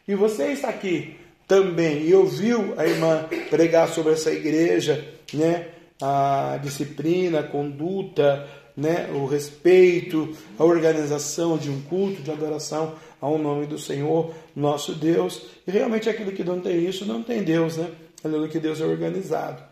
E 0.07 0.15
você 0.15 0.53
está 0.53 0.69
aqui 0.69 1.17
também 1.47 2.03
e 2.07 2.15
ouviu 2.15 2.75
a 2.77 2.87
irmã 2.87 3.27
pregar 3.51 3.89
sobre 3.89 4.13
essa 4.13 4.33
igreja, 4.33 5.07
né, 5.33 5.69
a 6.01 6.59
disciplina, 6.63 7.41
a 7.41 7.43
conduta, 7.45 8.49
né, 8.77 9.11
o 9.15 9.27
respeito, 9.27 10.37
a 10.59 10.65
organização 10.65 11.59
de 11.59 11.71
um 11.71 11.81
culto 11.83 12.23
de 12.23 12.31
adoração 12.31 12.95
ao 13.21 13.39
nome 13.39 13.67
do 13.67 13.79
Senhor, 13.79 14.35
nosso 14.55 14.95
Deus. 14.95 15.43
E 15.67 15.71
realmente 15.71 16.09
aquilo 16.09 16.33
que 16.33 16.43
não 16.43 16.61
tem 16.61 16.85
isso, 16.85 17.05
não 17.05 17.23
tem 17.23 17.43
Deus, 17.43 17.77
né? 17.77 17.91
Aleluia, 18.25 18.49
que 18.49 18.59
Deus 18.59 18.81
é 18.81 18.85
organizado. 18.85 19.63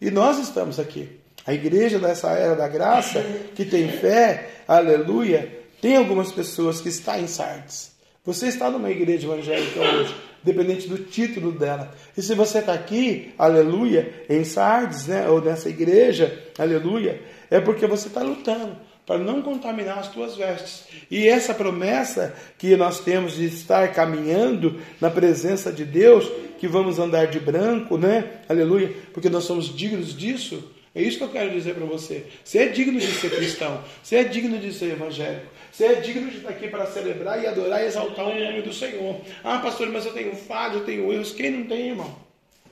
E 0.00 0.10
nós 0.10 0.38
estamos 0.38 0.78
aqui. 0.78 1.19
A 1.50 1.52
igreja 1.52 1.98
dessa 1.98 2.30
era 2.30 2.54
da 2.54 2.68
graça, 2.68 3.20
que 3.56 3.64
tem 3.64 3.88
fé, 3.88 4.50
aleluia, 4.68 5.50
tem 5.82 5.96
algumas 5.96 6.30
pessoas 6.30 6.80
que 6.80 6.90
estão 6.90 7.18
em 7.18 7.26
Sardes. 7.26 7.90
Você 8.24 8.46
está 8.46 8.70
numa 8.70 8.88
igreja 8.88 9.26
evangélica 9.26 9.80
hoje, 9.80 10.14
dependente 10.44 10.86
do 10.86 10.98
título 10.98 11.50
dela. 11.50 11.92
E 12.16 12.22
se 12.22 12.36
você 12.36 12.60
está 12.60 12.72
aqui, 12.72 13.34
aleluia, 13.36 14.14
em 14.28 14.44
Sardes, 14.44 15.08
né, 15.08 15.28
ou 15.28 15.42
nessa 15.42 15.68
igreja, 15.68 16.40
aleluia, 16.56 17.20
é 17.50 17.58
porque 17.58 17.84
você 17.84 18.06
está 18.06 18.22
lutando 18.22 18.76
para 19.04 19.18
não 19.18 19.42
contaminar 19.42 19.98
as 19.98 20.06
tuas 20.06 20.36
vestes. 20.36 20.84
E 21.10 21.26
essa 21.26 21.52
promessa 21.52 22.32
que 22.58 22.76
nós 22.76 23.00
temos 23.00 23.32
de 23.32 23.46
estar 23.46 23.92
caminhando 23.92 24.80
na 25.00 25.10
presença 25.10 25.72
de 25.72 25.84
Deus, 25.84 26.30
que 26.60 26.68
vamos 26.68 27.00
andar 27.00 27.26
de 27.26 27.40
branco, 27.40 27.98
né? 27.98 28.34
Aleluia, 28.48 28.94
porque 29.12 29.28
nós 29.28 29.42
somos 29.42 29.76
dignos 29.76 30.16
disso. 30.16 30.78
É 30.94 31.00
isso 31.02 31.18
que 31.18 31.24
eu 31.24 31.28
quero 31.28 31.50
dizer 31.50 31.74
para 31.74 31.86
você. 31.86 32.26
Você 32.44 32.58
é 32.58 32.66
digno 32.66 32.98
de 32.98 33.06
ser 33.06 33.30
cristão, 33.30 33.82
você 34.02 34.16
é 34.16 34.24
digno 34.24 34.58
de 34.58 34.72
ser 34.72 34.92
evangélico, 34.92 35.46
você 35.70 35.84
é 35.84 35.94
digno 35.94 36.28
de 36.28 36.38
estar 36.38 36.48
aqui 36.48 36.66
para 36.66 36.86
celebrar 36.86 37.42
e 37.42 37.46
adorar 37.46 37.82
e 37.82 37.86
exaltar 37.86 38.26
o 38.26 38.38
nome 38.38 38.62
do 38.62 38.72
Senhor. 38.72 39.20
Ah, 39.44 39.58
pastor, 39.58 39.88
mas 39.88 40.04
eu 40.04 40.12
tenho 40.12 40.34
falhas, 40.34 40.78
eu 40.78 40.84
tenho 40.84 41.12
erros. 41.12 41.32
Quem 41.32 41.50
não 41.52 41.66
tem, 41.66 41.90
irmão? 41.90 42.16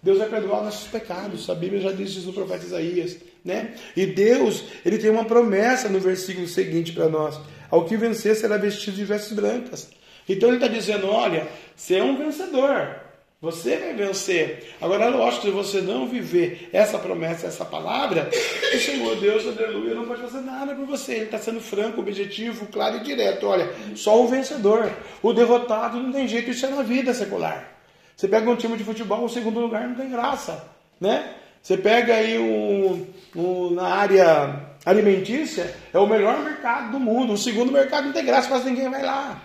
Deus 0.02 0.18
vai 0.18 0.28
perdoar 0.28 0.64
nossos 0.64 0.88
pecados. 0.88 1.48
A 1.48 1.54
Bíblia 1.54 1.80
já 1.80 1.92
diz 1.92 2.10
isso 2.10 2.26
no 2.26 2.32
profeta 2.32 2.64
Isaías. 2.64 3.16
Né? 3.44 3.74
E 3.96 4.04
Deus, 4.04 4.64
ele 4.84 4.98
tem 4.98 5.10
uma 5.10 5.24
promessa 5.24 5.88
no 5.88 6.00
versículo 6.00 6.48
seguinte 6.48 6.92
para 6.92 7.08
nós: 7.08 7.38
ao 7.70 7.84
que 7.84 7.96
vencer 7.96 8.34
será 8.34 8.56
vestido 8.56 8.96
de 8.96 9.04
vestes 9.04 9.32
brancas. 9.32 9.90
Então 10.28 10.48
ele 10.48 10.58
está 10.58 10.68
dizendo: 10.68 11.08
olha, 11.08 11.46
você 11.74 11.96
é 11.96 12.02
um 12.02 12.16
vencedor. 12.16 13.07
Você 13.40 13.76
vai 13.76 13.94
vencer. 13.94 14.74
Agora, 14.80 15.04
é 15.04 15.08
lógico, 15.10 15.46
se 15.46 15.50
você 15.52 15.80
não 15.80 16.08
viver 16.08 16.68
essa 16.72 16.98
promessa, 16.98 17.46
essa 17.46 17.64
palavra, 17.64 18.28
o 18.74 18.78
Senhor 18.80 19.14
Deus, 19.14 19.46
aleluia, 19.46 19.94
não 19.94 20.06
pode 20.06 20.22
fazer 20.22 20.40
nada 20.40 20.74
por 20.74 20.84
você. 20.86 21.12
Ele 21.12 21.24
está 21.26 21.38
sendo 21.38 21.60
franco, 21.60 22.00
objetivo, 22.00 22.66
claro 22.66 22.96
e 22.96 23.00
direto. 23.00 23.46
Olha, 23.46 23.72
só 23.94 24.20
o 24.20 24.26
vencedor. 24.26 24.90
O 25.22 25.32
derrotado 25.32 26.00
não 26.00 26.10
tem 26.10 26.26
jeito, 26.26 26.50
isso 26.50 26.66
é 26.66 26.70
na 26.70 26.82
vida 26.82 27.14
secular. 27.14 27.78
Você 28.16 28.26
pega 28.26 28.50
um 28.50 28.56
time 28.56 28.76
de 28.76 28.82
futebol, 28.82 29.24
o 29.24 29.28
segundo 29.28 29.60
lugar 29.60 29.86
não 29.86 29.94
tem 29.94 30.10
graça, 30.10 30.68
né? 31.00 31.34
Você 31.62 31.76
pega 31.76 32.14
aí 32.14 32.36
um, 32.36 33.06
um, 33.36 33.70
na 33.70 33.86
área 33.86 34.66
alimentícia, 34.84 35.76
é 35.92 35.98
o 35.98 36.08
melhor 36.08 36.40
mercado 36.40 36.90
do 36.90 36.98
mundo. 36.98 37.34
O 37.34 37.38
segundo 37.38 37.70
mercado 37.70 38.06
não 38.06 38.12
tem 38.12 38.24
graça, 38.24 38.48
quase 38.48 38.68
ninguém 38.68 38.90
vai 38.90 39.04
lá, 39.04 39.40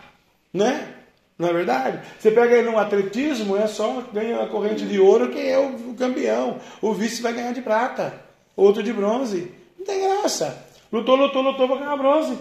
né? 0.51 0.92
Não 1.37 1.49
é 1.49 1.53
verdade? 1.53 1.99
Você 2.19 2.31
pega 2.31 2.55
aí 2.55 2.63
no 2.63 2.77
atletismo, 2.77 3.57
é 3.57 3.67
só 3.67 4.01
ganha 4.13 4.43
a 4.43 4.47
corrente 4.47 4.85
de 4.85 4.99
ouro 4.99 5.31
quem 5.31 5.49
é 5.49 5.57
o, 5.57 5.93
campeão. 5.95 6.59
O 6.81 6.93
vice 6.93 7.21
vai 7.21 7.33
ganhar 7.33 7.53
de 7.53 7.61
prata, 7.61 8.13
outro 8.55 8.83
de 8.83 8.93
bronze. 8.93 9.51
Não 9.77 9.85
tem 9.85 10.01
graça. 10.01 10.65
Lutou, 10.91 11.15
lutou, 11.15 11.41
lutou 11.41 11.67
para 11.67 11.77
ganhar 11.77 11.97
bronze. 11.97 12.37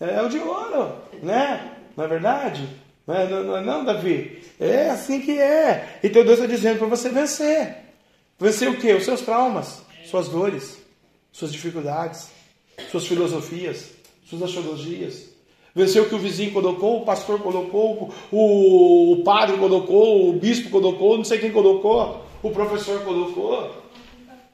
É 0.00 0.20
o 0.20 0.28
de 0.28 0.38
ouro, 0.38 0.96
né? 1.22 1.76
Não 1.96 2.04
é 2.04 2.08
verdade? 2.08 2.68
Não, 3.06 3.14
é, 3.14 3.28
não, 3.28 3.44
não, 3.44 3.64
não, 3.64 3.84
Davi? 3.84 4.42
É 4.58 4.90
assim 4.90 5.20
que 5.20 5.38
é. 5.38 5.98
Então 6.02 6.24
Deus 6.24 6.38
está 6.38 6.46
dizendo 6.46 6.78
para 6.78 6.88
você 6.88 7.08
vencer. 7.08 7.76
Vencer 8.38 8.68
o 8.68 8.76
quê? 8.76 8.94
Os 8.94 9.04
seus 9.04 9.20
traumas, 9.20 9.82
suas 10.04 10.28
dores, 10.28 10.78
suas 11.30 11.52
dificuldades, 11.52 12.30
suas 12.90 13.06
filosofias, 13.06 13.90
suas 14.24 14.42
astrologias. 14.42 15.29
Vencer 15.74 16.02
o 16.02 16.08
que 16.08 16.14
o 16.14 16.18
vizinho 16.18 16.52
colocou, 16.52 16.98
o 16.98 17.04
pastor 17.04 17.38
colocou, 17.40 18.10
o, 18.32 19.12
o 19.12 19.22
padre 19.22 19.56
colocou, 19.56 20.28
o 20.28 20.32
bispo 20.32 20.68
colocou, 20.68 21.16
não 21.16 21.24
sei 21.24 21.38
quem 21.38 21.52
colocou, 21.52 22.24
o 22.42 22.50
professor 22.50 23.00
colocou. 23.02 23.70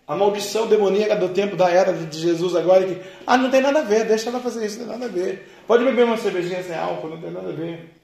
A 0.06 0.14
maldição 0.14 0.68
demoníaca 0.68 1.16
do 1.16 1.30
tempo 1.30 1.56
da 1.56 1.68
era 1.68 1.92
de 1.92 2.18
Jesus 2.18 2.54
agora 2.54 2.84
que, 2.84 3.00
ah, 3.26 3.36
não 3.36 3.50
tem 3.50 3.60
nada 3.60 3.80
a 3.80 3.82
ver, 3.82 4.04
deixa 4.04 4.28
ela 4.28 4.38
fazer 4.38 4.64
isso, 4.64 4.78
não 4.78 4.86
tem 4.86 4.98
nada 4.98 5.10
a 5.10 5.14
ver. 5.14 5.48
Pode 5.66 5.84
beber 5.84 6.04
uma 6.04 6.16
cervejinha 6.16 6.62
sem 6.62 6.76
álcool, 6.76 7.08
não 7.08 7.20
tem 7.20 7.30
nada 7.30 7.48
a 7.48 7.52
ver. 7.52 7.96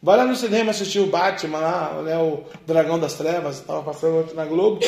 Vai 0.00 0.16
lá 0.16 0.24
no 0.24 0.36
cinema 0.36 0.70
assistir 0.70 1.00
o 1.00 1.08
Batman 1.08 1.58
lá, 1.58 2.02
né, 2.04 2.16
o 2.18 2.44
Dragão 2.64 3.00
das 3.00 3.14
Trevas, 3.14 3.56
estava 3.56 3.82
passando 3.82 4.20
ontem 4.20 4.36
na 4.36 4.44
Globo. 4.44 4.78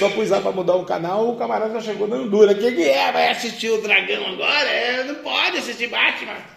Só 0.00 0.08
pus 0.10 0.30
lá 0.30 0.40
mudar 0.40 0.74
o 0.74 0.84
canal, 0.84 1.28
o 1.28 1.36
camarada 1.36 1.74
já 1.74 1.92
chegou 1.92 2.08
dando 2.08 2.28
dura. 2.28 2.50
O 2.50 2.58
que, 2.58 2.72
que 2.72 2.88
é? 2.88 3.12
Vai 3.12 3.28
assistir 3.28 3.70
o 3.70 3.80
Dragão 3.80 4.26
agora? 4.26 4.68
É, 4.68 5.04
não 5.04 5.14
pode 5.16 5.58
assistir 5.58 5.86
Batman. 5.86 6.55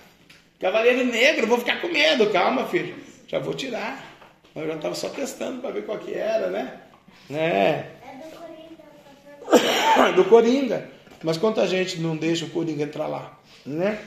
Cavaleiro 0.60 1.06
Negro, 1.06 1.48
vou 1.48 1.58
ficar 1.58 1.80
com 1.82 1.88
medo. 1.88 2.30
Calma, 2.32 2.68
filho. 2.68 2.96
Já 3.28 3.40
vou 3.40 3.54
tirar. 3.54 4.04
Eu 4.56 4.68
já 4.68 4.76
estava 4.76 4.96
só 4.96 5.10
testando 5.10 5.62
para 5.62 5.72
ver 5.72 5.86
qual 5.86 5.98
que 5.98 6.14
era, 6.14 6.50
né? 6.50 6.82
É. 7.32 7.86
É 10.06 10.12
do 10.16 10.26
Coringa. 10.26 10.90
Mas 11.24 11.38
quanta 11.38 11.68
gente 11.68 12.00
não 12.00 12.16
deixa 12.16 12.46
o 12.46 12.50
Coringa 12.50 12.84
entrar 12.84 13.08
lá, 13.08 13.40
né? 13.66 14.00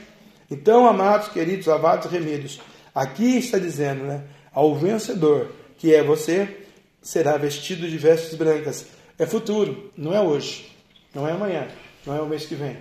Então, 0.49 0.87
amados, 0.87 1.29
queridos, 1.29 1.65
lavados 1.67 2.11
remidos. 2.11 2.59
Aqui 2.93 3.37
está 3.37 3.57
dizendo, 3.57 4.03
né? 4.03 4.23
Ao 4.51 4.75
vencedor, 4.75 5.51
que 5.77 5.93
é 5.93 6.03
você, 6.03 6.65
será 7.01 7.37
vestido 7.37 7.87
de 7.87 7.97
vestes 7.97 8.35
brancas. 8.35 8.87
É 9.17 9.25
futuro, 9.25 9.91
não 9.95 10.13
é 10.13 10.21
hoje, 10.21 10.71
não 11.13 11.27
é 11.27 11.31
amanhã, 11.31 11.67
não 12.05 12.15
é 12.15 12.21
o 12.21 12.27
mês 12.27 12.45
que 12.45 12.55
vem. 12.55 12.77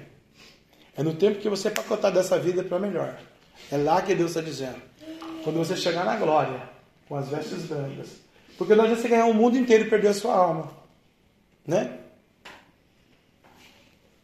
É 0.97 1.03
no 1.03 1.15
tempo 1.15 1.41
que 1.41 1.49
você 1.49 1.71
pacotar 1.71 2.13
dessa 2.13 2.39
vida 2.39 2.63
para 2.63 2.79
melhor. 2.79 3.19
É 3.73 3.79
lá 3.79 4.03
que 4.03 4.15
Deus 4.15 4.33
está 4.33 4.43
dizendo. 4.43 4.77
Quando 5.43 5.57
você 5.57 5.75
chegar 5.75 6.05
na 6.05 6.17
glória, 6.17 6.63
com 7.09 7.17
as 7.17 7.29
vestes 7.29 7.63
brancas. 7.65 8.09
Porque 8.59 8.75
não 8.75 8.85
adianta 8.85 9.01
você 9.01 9.09
ganhar 9.09 9.25
o 9.25 9.33
mundo 9.33 9.57
inteiro 9.57 9.87
e 9.87 9.91
perder 9.91 10.09
a 10.09 10.15
sua 10.15 10.35
alma. 10.35 10.71
Né? 11.67 11.99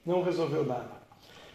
Não 0.04 0.22
resolveu 0.22 0.66
nada. 0.66 0.98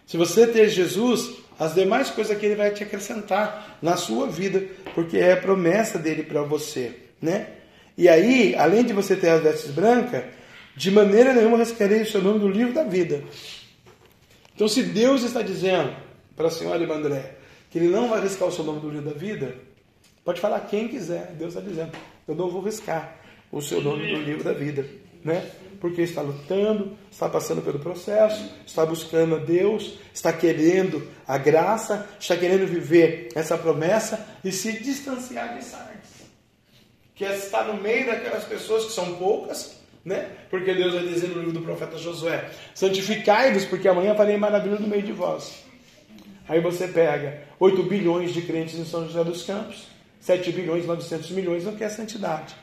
Se 0.08 0.18
você 0.18 0.48
ter 0.48 0.70
Jesus, 0.70 1.38
as 1.60 1.76
demais 1.76 2.10
coisas 2.10 2.36
que 2.36 2.48
ele 2.48 2.56
vai 2.56 2.72
te 2.72 2.84
acrescentar 2.84 3.78
na 3.80 3.96
sua 3.96 4.28
vida, 4.28 4.64
porque 4.96 5.18
é 5.18 5.34
a 5.34 5.38
promessa 5.38 6.00
dele 6.00 6.24
para 6.24 6.42
você, 6.42 7.00
né? 7.22 7.48
E 7.96 8.10
aí, 8.10 8.56
além 8.56 8.84
de 8.84 8.92
você 8.92 9.16
ter 9.16 9.30
as 9.30 9.44
vestes 9.44 9.70
brancas, 9.70 10.26
de 10.76 10.90
maneira 10.90 11.32
nenhuma 11.32 11.58
rascarei 11.60 12.02
o 12.02 12.10
seu 12.10 12.24
nome 12.24 12.40
do 12.40 12.50
livro 12.50 12.74
da 12.74 12.84
vida. 12.84 13.24
Então, 14.56 14.68
se 14.68 14.82
Deus 14.82 15.22
está 15.24 15.44
dizendo 15.44 15.96
para 16.36 16.48
a 16.48 16.52
senhora 16.52 16.92
André 16.92 17.43
que 17.74 17.80
ele 17.80 17.88
não 17.88 18.08
vai 18.08 18.22
riscar 18.22 18.48
o 18.48 18.52
seu 18.52 18.64
nome 18.64 18.82
do 18.82 18.90
livro 18.92 19.10
da 19.10 19.18
vida, 19.18 19.56
pode 20.24 20.40
falar 20.40 20.60
quem 20.60 20.88
quiser, 20.88 21.34
Deus 21.34 21.56
está 21.56 21.68
dizendo, 21.68 21.92
eu 22.28 22.36
não 22.36 22.48
vou 22.48 22.62
riscar 22.62 23.18
o 23.52 23.60
seu 23.64 23.82
nome 23.82 24.14
do 24.14 24.22
livro 24.22 24.44
da 24.44 24.54
vida, 24.54 24.86
né? 25.24 25.44
porque 25.82 26.04
está 26.04 26.22
lutando, 26.22 26.96
está 27.12 27.28
passando 27.28 27.64
pelo 27.64 27.80
processo, 27.80 28.48
está 28.64 28.86
buscando 28.86 29.38
a 29.38 29.40
Deus, 29.40 29.98
está 30.14 30.32
querendo 30.32 31.08
a 31.28 31.36
graça, 31.40 32.08
está 32.20 32.38
querendo 32.38 32.68
viver 32.68 33.30
essa 33.34 33.58
promessa 33.58 34.24
e 34.46 34.52
se 34.52 34.74
distanciar 34.74 35.58
de 35.58 35.66
Sardes. 35.66 36.28
que 37.16 37.26
é 37.26 37.36
estar 37.36 37.64
no 37.64 37.82
meio 37.82 38.06
daquelas 38.06 38.44
pessoas 38.44 38.86
que 38.86 38.92
são 38.92 39.16
poucas, 39.16 39.82
né? 40.06 40.30
Porque 40.52 40.76
Deus 40.76 40.94
vai 40.94 41.08
dizer 41.08 41.30
no 41.30 41.40
livro 41.40 41.54
do 41.54 41.62
profeta 41.62 41.98
Josué: 41.98 42.52
santificai-vos, 42.76 43.66
porque 43.66 43.88
amanhã 43.88 44.14
farei 44.14 44.38
maravilha 44.38 44.78
no 44.78 44.88
meio 44.88 45.02
de 45.02 45.12
vós. 45.12 45.63
Aí 46.48 46.60
você 46.60 46.88
pega 46.88 47.44
8 47.60 47.84
bilhões 47.84 48.34
de 48.34 48.42
crentes 48.42 48.78
em 48.78 48.86
São 48.86 49.06
José 49.06 49.24
dos 49.24 49.44
Campos, 49.44 49.88
7 50.20 50.52
bilhões, 50.52 50.86
900 50.86 51.32
milhões 51.32 51.66
não 51.66 51.76
quer 51.76 51.90
santidade. 51.90 52.56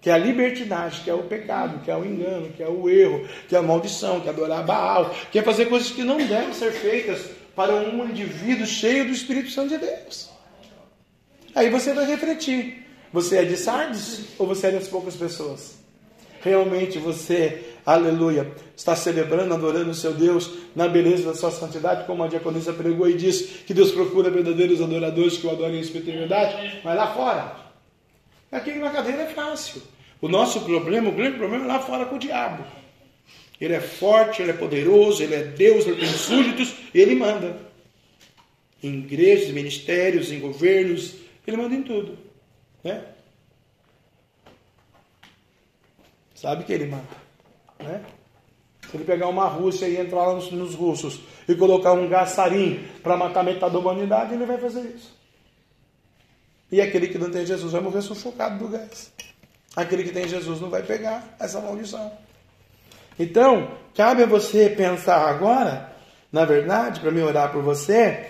Que 0.00 0.10
é 0.10 0.12
a 0.12 0.18
libertinagem, 0.18 1.02
que 1.02 1.10
é 1.10 1.14
o 1.14 1.22
pecado, 1.22 1.82
que 1.82 1.90
é 1.90 1.96
o 1.96 2.04
engano, 2.04 2.50
que 2.50 2.62
é 2.62 2.68
o 2.68 2.88
erro, 2.88 3.26
que 3.48 3.56
é 3.56 3.58
a 3.58 3.62
maldição, 3.62 4.20
que 4.20 4.28
é 4.28 4.30
adorar 4.30 4.64
Baal, 4.64 5.14
que 5.32 5.38
é 5.38 5.42
fazer 5.42 5.66
coisas 5.66 5.90
que 5.90 6.02
não 6.02 6.18
devem 6.18 6.52
ser 6.52 6.72
feitas 6.72 7.30
para 7.56 7.74
um 7.74 8.04
indivíduo 8.08 8.66
cheio 8.66 9.06
do 9.06 9.12
Espírito 9.12 9.50
Santo 9.50 9.70
de 9.70 9.78
Deus. 9.78 10.28
Aí 11.54 11.70
você 11.70 11.94
vai 11.94 12.04
refletir: 12.04 12.84
você 13.12 13.38
é 13.38 13.44
de 13.44 13.56
Sardes 13.56 14.24
ou 14.38 14.46
você 14.46 14.66
é 14.66 14.72
das 14.72 14.88
poucas 14.88 15.14
pessoas? 15.14 15.76
Realmente 16.42 16.98
você, 16.98 17.73
aleluia, 17.84 18.52
está 18.76 18.94
celebrando, 18.96 19.54
adorando 19.54 19.90
o 19.90 19.94
seu 19.94 20.12
Deus 20.12 20.50
na 20.74 20.88
beleza 20.88 21.26
da 21.26 21.34
sua 21.34 21.50
santidade, 21.50 22.06
como 22.06 22.22
a 22.22 22.28
diaconisa 22.28 22.72
pregou 22.72 23.08
e 23.08 23.14
disse 23.14 23.64
que 23.64 23.74
Deus 23.74 23.92
procura 23.92 24.30
verdadeiros 24.30 24.80
adoradores 24.80 25.36
que 25.36 25.46
o 25.46 25.50
adorem 25.50 25.76
em 25.76 25.80
espírito 25.80 26.10
e 26.10 26.18
verdade, 26.18 26.80
mas 26.82 26.96
lá 26.96 27.14
fora. 27.14 27.56
Aqui 28.50 28.72
na 28.74 28.90
cadeira 28.90 29.22
é 29.22 29.26
fácil. 29.26 29.82
O 30.20 30.28
nosso 30.28 30.60
problema, 30.62 31.10
o 31.10 31.12
grande 31.12 31.36
problema 31.36 31.64
é 31.64 31.68
lá 31.68 31.80
fora 31.80 32.06
com 32.06 32.16
o 32.16 32.18
diabo. 32.18 32.64
Ele 33.60 33.74
é 33.74 33.80
forte, 33.80 34.42
ele 34.42 34.50
é 34.50 34.54
poderoso, 34.54 35.22
ele 35.22 35.34
é 35.34 35.42
Deus, 35.42 35.86
ele 35.86 36.00
tem 36.00 36.08
súditos 36.08 36.74
ele 36.94 37.16
manda. 37.16 37.58
Em 38.82 38.98
igrejas, 38.98 39.50
ministérios, 39.50 40.30
em 40.30 40.38
governos, 40.38 41.14
ele 41.46 41.56
manda 41.56 41.74
em 41.74 41.82
tudo. 41.82 42.16
Né? 42.82 43.04
Sabe 46.34 46.64
que 46.64 46.72
ele 46.72 46.86
mata. 46.86 47.23
Né? 47.84 48.02
Se 48.90 48.96
ele 48.96 49.04
pegar 49.04 49.28
uma 49.28 49.46
Rússia 49.46 49.86
e 49.86 49.96
entrar 49.96 50.26
lá 50.26 50.34
nos, 50.34 50.50
nos 50.50 50.74
russos 50.74 51.20
e 51.48 51.54
colocar 51.54 51.92
um 51.92 52.08
gás 52.08 52.36
para 53.02 53.16
matar 53.16 53.44
metade 53.44 53.72
da 53.72 53.78
humanidade, 53.78 54.34
ele 54.34 54.46
vai 54.46 54.58
fazer 54.58 54.82
isso. 54.82 55.14
E 56.70 56.80
aquele 56.80 57.08
que 57.08 57.18
não 57.18 57.30
tem 57.30 57.46
Jesus 57.46 57.72
vai 57.72 57.80
morrer 57.80 58.02
sufocado 58.02 58.58
do 58.58 58.68
gás. 58.68 59.12
Aquele 59.76 60.04
que 60.04 60.10
tem 60.10 60.28
Jesus 60.28 60.60
não 60.60 60.70
vai 60.70 60.82
pegar 60.82 61.36
essa 61.38 61.60
maldição. 61.60 62.12
Então, 63.18 63.76
cabe 63.94 64.22
a 64.22 64.26
você 64.26 64.68
pensar 64.70 65.28
agora, 65.28 65.92
na 66.32 66.44
verdade, 66.44 67.00
para 67.00 67.10
me 67.10 67.22
orar 67.22 67.52
por 67.52 67.62
você, 67.62 68.28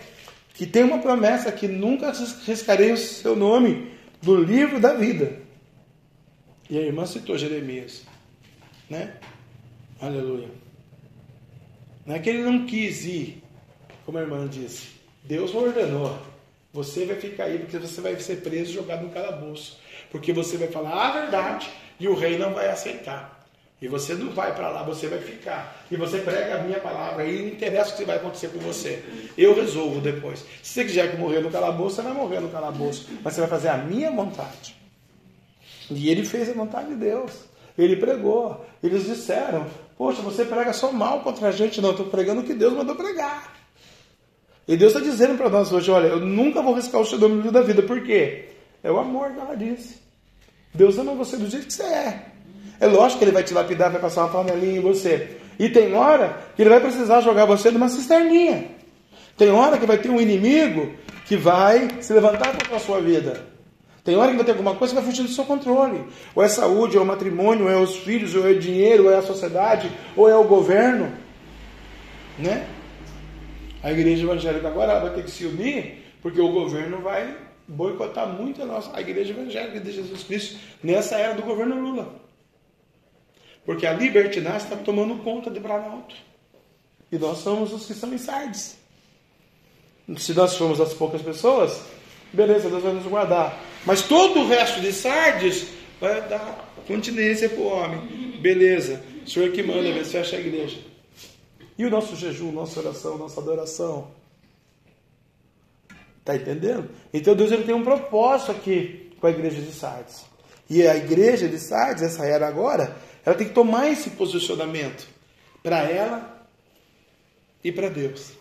que 0.55 0.67
tem 0.67 0.85
uma 0.85 0.99
promessa 0.99 1.51
que 1.51 1.67
nunca 1.67 2.13
riscarei 2.47 2.93
o 2.93 2.97
seu 2.97 3.35
nome 3.35 3.93
do 4.23 4.37
livro 4.37 4.81
da 4.81 4.95
vida. 4.95 5.41
E 6.69 6.79
a 6.79 6.83
irmã 6.83 7.05
citou 7.07 7.37
Jeremias, 7.37 8.05
né? 8.89 9.15
Aleluia. 10.05 10.49
Não 12.05 12.15
é 12.15 12.19
que 12.19 12.29
ele 12.29 12.43
não 12.43 12.67
quis 12.67 13.07
ir, 13.07 13.43
como 14.05 14.19
a 14.19 14.21
irmã 14.21 14.47
disse. 14.47 14.89
Deus 15.23 15.55
ordenou. 15.55 16.19
Você 16.75 17.07
vai 17.07 17.17
ficar 17.17 17.45
aí 17.45 17.59
porque 17.59 17.79
você 17.79 18.03
vai 18.03 18.21
ser 18.21 18.43
preso 18.43 18.71
e 18.71 18.75
jogado 18.75 19.05
no 19.05 19.11
calabouço. 19.11 19.79
Porque 20.11 20.31
você 20.31 20.59
vai 20.59 20.69
falar 20.69 21.09
a 21.09 21.21
verdade 21.23 21.71
e 21.99 22.07
o 22.07 22.15
rei 22.15 22.37
não 22.37 22.53
vai 22.53 22.69
aceitar. 22.69 23.49
E 23.81 23.89
você 23.89 24.13
não 24.13 24.31
vai 24.31 24.55
para 24.55 24.69
lá, 24.69 24.83
você 24.83 25.09
vai 25.09 25.21
ficar. 25.21 25.87
E 25.91 25.97
você 25.97 26.19
prega 26.19 26.57
a 26.57 26.63
minha 26.63 26.81
palavra. 26.81 27.25
E 27.25 27.41
não 27.41 27.49
interessa 27.49 27.95
o 27.95 27.97
que 27.97 28.05
vai 28.05 28.17
acontecer 28.17 28.49
com 28.49 28.59
você. 28.59 29.03
Eu 29.39 29.55
resolvo 29.55 30.03
depois. 30.03 30.45
Se 30.63 30.75
você 30.75 30.85
quiser 30.85 31.19
morrer 31.19 31.41
no 31.41 31.51
calabouço, 31.51 31.97
você 31.97 32.03
vai 32.03 32.13
morrer 32.13 32.41
no 32.41 32.51
calabouço. 32.51 33.09
Mas 33.23 33.33
você 33.33 33.41
vai 33.41 33.49
fazer 33.49 33.69
a 33.69 33.79
minha 33.79 34.11
vontade. 34.11 34.77
E 35.91 36.11
ele 36.11 36.27
fez 36.27 36.51
a 36.51 36.53
vontade 36.53 36.89
de 36.89 36.97
Deus. 36.97 37.33
Ele 37.77 37.97
pregou. 37.97 38.65
Eles 38.83 39.07
disseram: 39.07 39.67
Poxa, 39.97 40.23
você 40.23 40.45
prega 40.45 40.73
só 40.73 40.93
mal 40.93 41.21
contra 41.21 41.49
a 41.49 41.53
gente. 41.53 41.81
Não, 41.81 41.91
estou 41.91 42.07
pregando 42.07 42.41
o 42.41 42.45
que 42.45 42.55
Deus 42.55 42.73
mandou 42.73 42.97
pregar. 42.97 43.53
E 44.67 44.77
Deus 44.77 44.93
está 44.93 45.05
dizendo 45.05 45.37
para 45.37 45.49
nós 45.49 45.73
hoje: 45.73 45.91
Olha, 45.91 46.09
eu 46.09 46.21
nunca 46.21 46.63
vou 46.63 46.75
riscar 46.75 47.01
o 47.01 47.07
seu 47.07 47.19
domínio 47.19 47.53
da 47.53 47.63
vida. 47.63 47.83
Por 47.83 48.03
quê? 48.03 48.49
É 48.83 48.91
o 48.91 48.99
amor 48.99 49.33
que 49.33 49.41
ela 49.41 49.55
disse. 49.55 49.97
Deus 50.75 50.99
ama 50.99 51.15
você 51.15 51.37
do 51.37 51.49
jeito 51.49 51.67
que 51.67 51.73
você 51.73 51.85
é. 51.85 52.27
É 52.81 52.87
lógico 52.87 53.19
que 53.19 53.25
ele 53.25 53.33
vai 53.33 53.45
te 53.45 53.55
lapidar, 53.55 53.91
vai 53.91 54.01
passar 54.01 54.23
uma 54.23 54.31
panelinha 54.31 54.79
em 54.79 54.83
você. 54.83 55.39
E 55.59 55.69
tem 55.69 55.95
hora 55.95 56.37
que 56.57 56.63
ele 56.63 56.71
vai 56.71 56.81
precisar 56.81 57.21
jogar 57.21 57.45
você 57.45 57.71
numa 57.71 57.89
cisterninha. 57.89 58.67
Tem 59.37 59.51
hora 59.51 59.79
que 59.79 59.87
vai 59.87 59.99
ter 59.99 60.11
um 60.11 60.21
inimigo 60.21 60.93
que 61.25 61.37
vai 61.37 61.89
se 62.01 62.13
levantar 62.13 62.53
contra 62.53 62.77
a 62.77 62.81
sua 62.81 63.01
vida. 63.01 63.54
Tem 64.05 64.17
hora 64.17 64.31
que 64.31 64.37
vai 64.37 64.45
ter 64.45 64.53
alguma 64.53 64.75
coisa 64.75 64.95
que 64.95 65.01
vai 65.01 65.11
fugir 65.11 65.23
do 65.23 65.31
seu 65.31 65.47
controle. 65.47 66.05
Ou 66.35 66.43
é 66.45 66.49
saúde, 66.49 66.97
ou 66.97 67.03
é 67.03 67.05
o 67.05 67.09
matrimônio, 67.09 67.65
ou 67.65 67.71
é 67.71 67.77
os 67.77 67.97
filhos, 67.97 68.35
ou 68.35 68.47
é 68.47 68.51
o 68.51 68.61
dinheiro, 68.61 69.05
ou 69.05 69.11
é 69.11 69.17
a 69.17 69.23
sociedade, 69.23 69.91
ou 70.15 70.29
é 70.29 70.37
o 70.37 70.45
governo. 70.45 71.11
Né? 72.39 72.69
A 73.83 73.91
igreja 73.91 74.25
evangélica 74.25 74.69
agora 74.69 75.01
vai 75.01 75.15
ter 75.15 75.25
que 75.25 75.31
se 75.31 75.47
unir, 75.47 76.05
porque 76.21 76.39
o 76.39 76.53
governo 76.53 77.01
vai 77.01 77.35
boicotar 77.67 78.29
muito 78.29 78.63
a, 78.63 78.67
nossa, 78.67 78.95
a 78.95 79.01
igreja 79.01 79.33
evangélica 79.33 79.81
de 79.81 79.91
Jesus 79.91 80.23
Cristo 80.23 80.59
nessa 80.83 81.17
era 81.17 81.35
do 81.35 81.43
governo 81.43 81.81
Lula. 81.81 82.15
Porque 83.65 83.87
a 83.87 83.95
libertinagem 83.95 84.69
está 84.69 84.77
tomando 84.77 85.23
conta 85.23 85.51
de 85.51 85.61
Planalto. 85.61 86.15
E 87.11 87.17
nós 87.17 87.39
somos 87.39 87.73
os 87.73 87.87
que 87.87 87.93
estão 87.93 88.13
em. 88.13 88.19
Se 90.19 90.35
nós 90.35 90.57
formos 90.57 90.79
as 90.79 90.93
poucas 90.93 91.23
pessoas, 91.23 91.81
beleza, 92.33 92.69
Deus 92.69 92.83
vai 92.83 92.93
nos 92.93 93.07
guardar. 93.07 93.59
Mas 93.87 94.03
todo 94.03 94.41
o 94.41 94.47
resto 94.47 94.81
de 94.81 94.93
Sardes 94.93 95.67
vai 96.01 96.27
dar 96.29 96.73
continência 96.87 97.49
para 97.49 97.61
o 97.61 97.67
homem. 97.67 98.41
Beleza, 98.41 99.03
o 99.25 99.29
Senhor 99.29 99.51
que 99.53 99.63
manda, 99.63 100.05
se 100.05 100.11
fecha 100.11 100.37
a 100.37 100.41
igreja. 100.41 100.79
E 101.77 101.85
o 101.85 101.91
nosso 101.91 102.15
jejum, 102.17 102.53
nossa 102.53 102.81
oração, 102.81 103.19
nossa 103.19 103.41
adoração? 103.41 104.09
Está 106.21 106.37
entendendo? 106.37 106.89
Então 107.13 107.35
Deus 107.35 107.53
ele 107.53 107.65
tem 107.65 107.75
um 107.75 107.85
propósito 107.85 108.53
aqui 108.53 109.13
com 109.21 109.27
a 109.27 109.31
igreja 109.31 109.61
de 109.61 109.73
Sardes. 109.73 110.25
E 110.71 110.87
a 110.87 110.97
igreja 110.97 111.49
de 111.49 111.59
Sardes, 111.59 112.03
essa 112.03 112.25
era 112.25 112.49
agora, 112.49 112.97
ela 113.25 113.37
tem 113.37 113.49
que 113.49 113.55
tomar 113.55 113.91
esse 113.91 114.11
posicionamento 114.11 115.07
para 115.63 115.83
ela 115.83 116.47
e 117.63 117.73
para 117.73 117.89
Deus. 117.89 118.33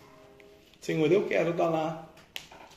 Senhor, 0.80 1.10
eu 1.10 1.26
quero 1.26 1.52
dar 1.52 1.68
lá. 1.68 2.03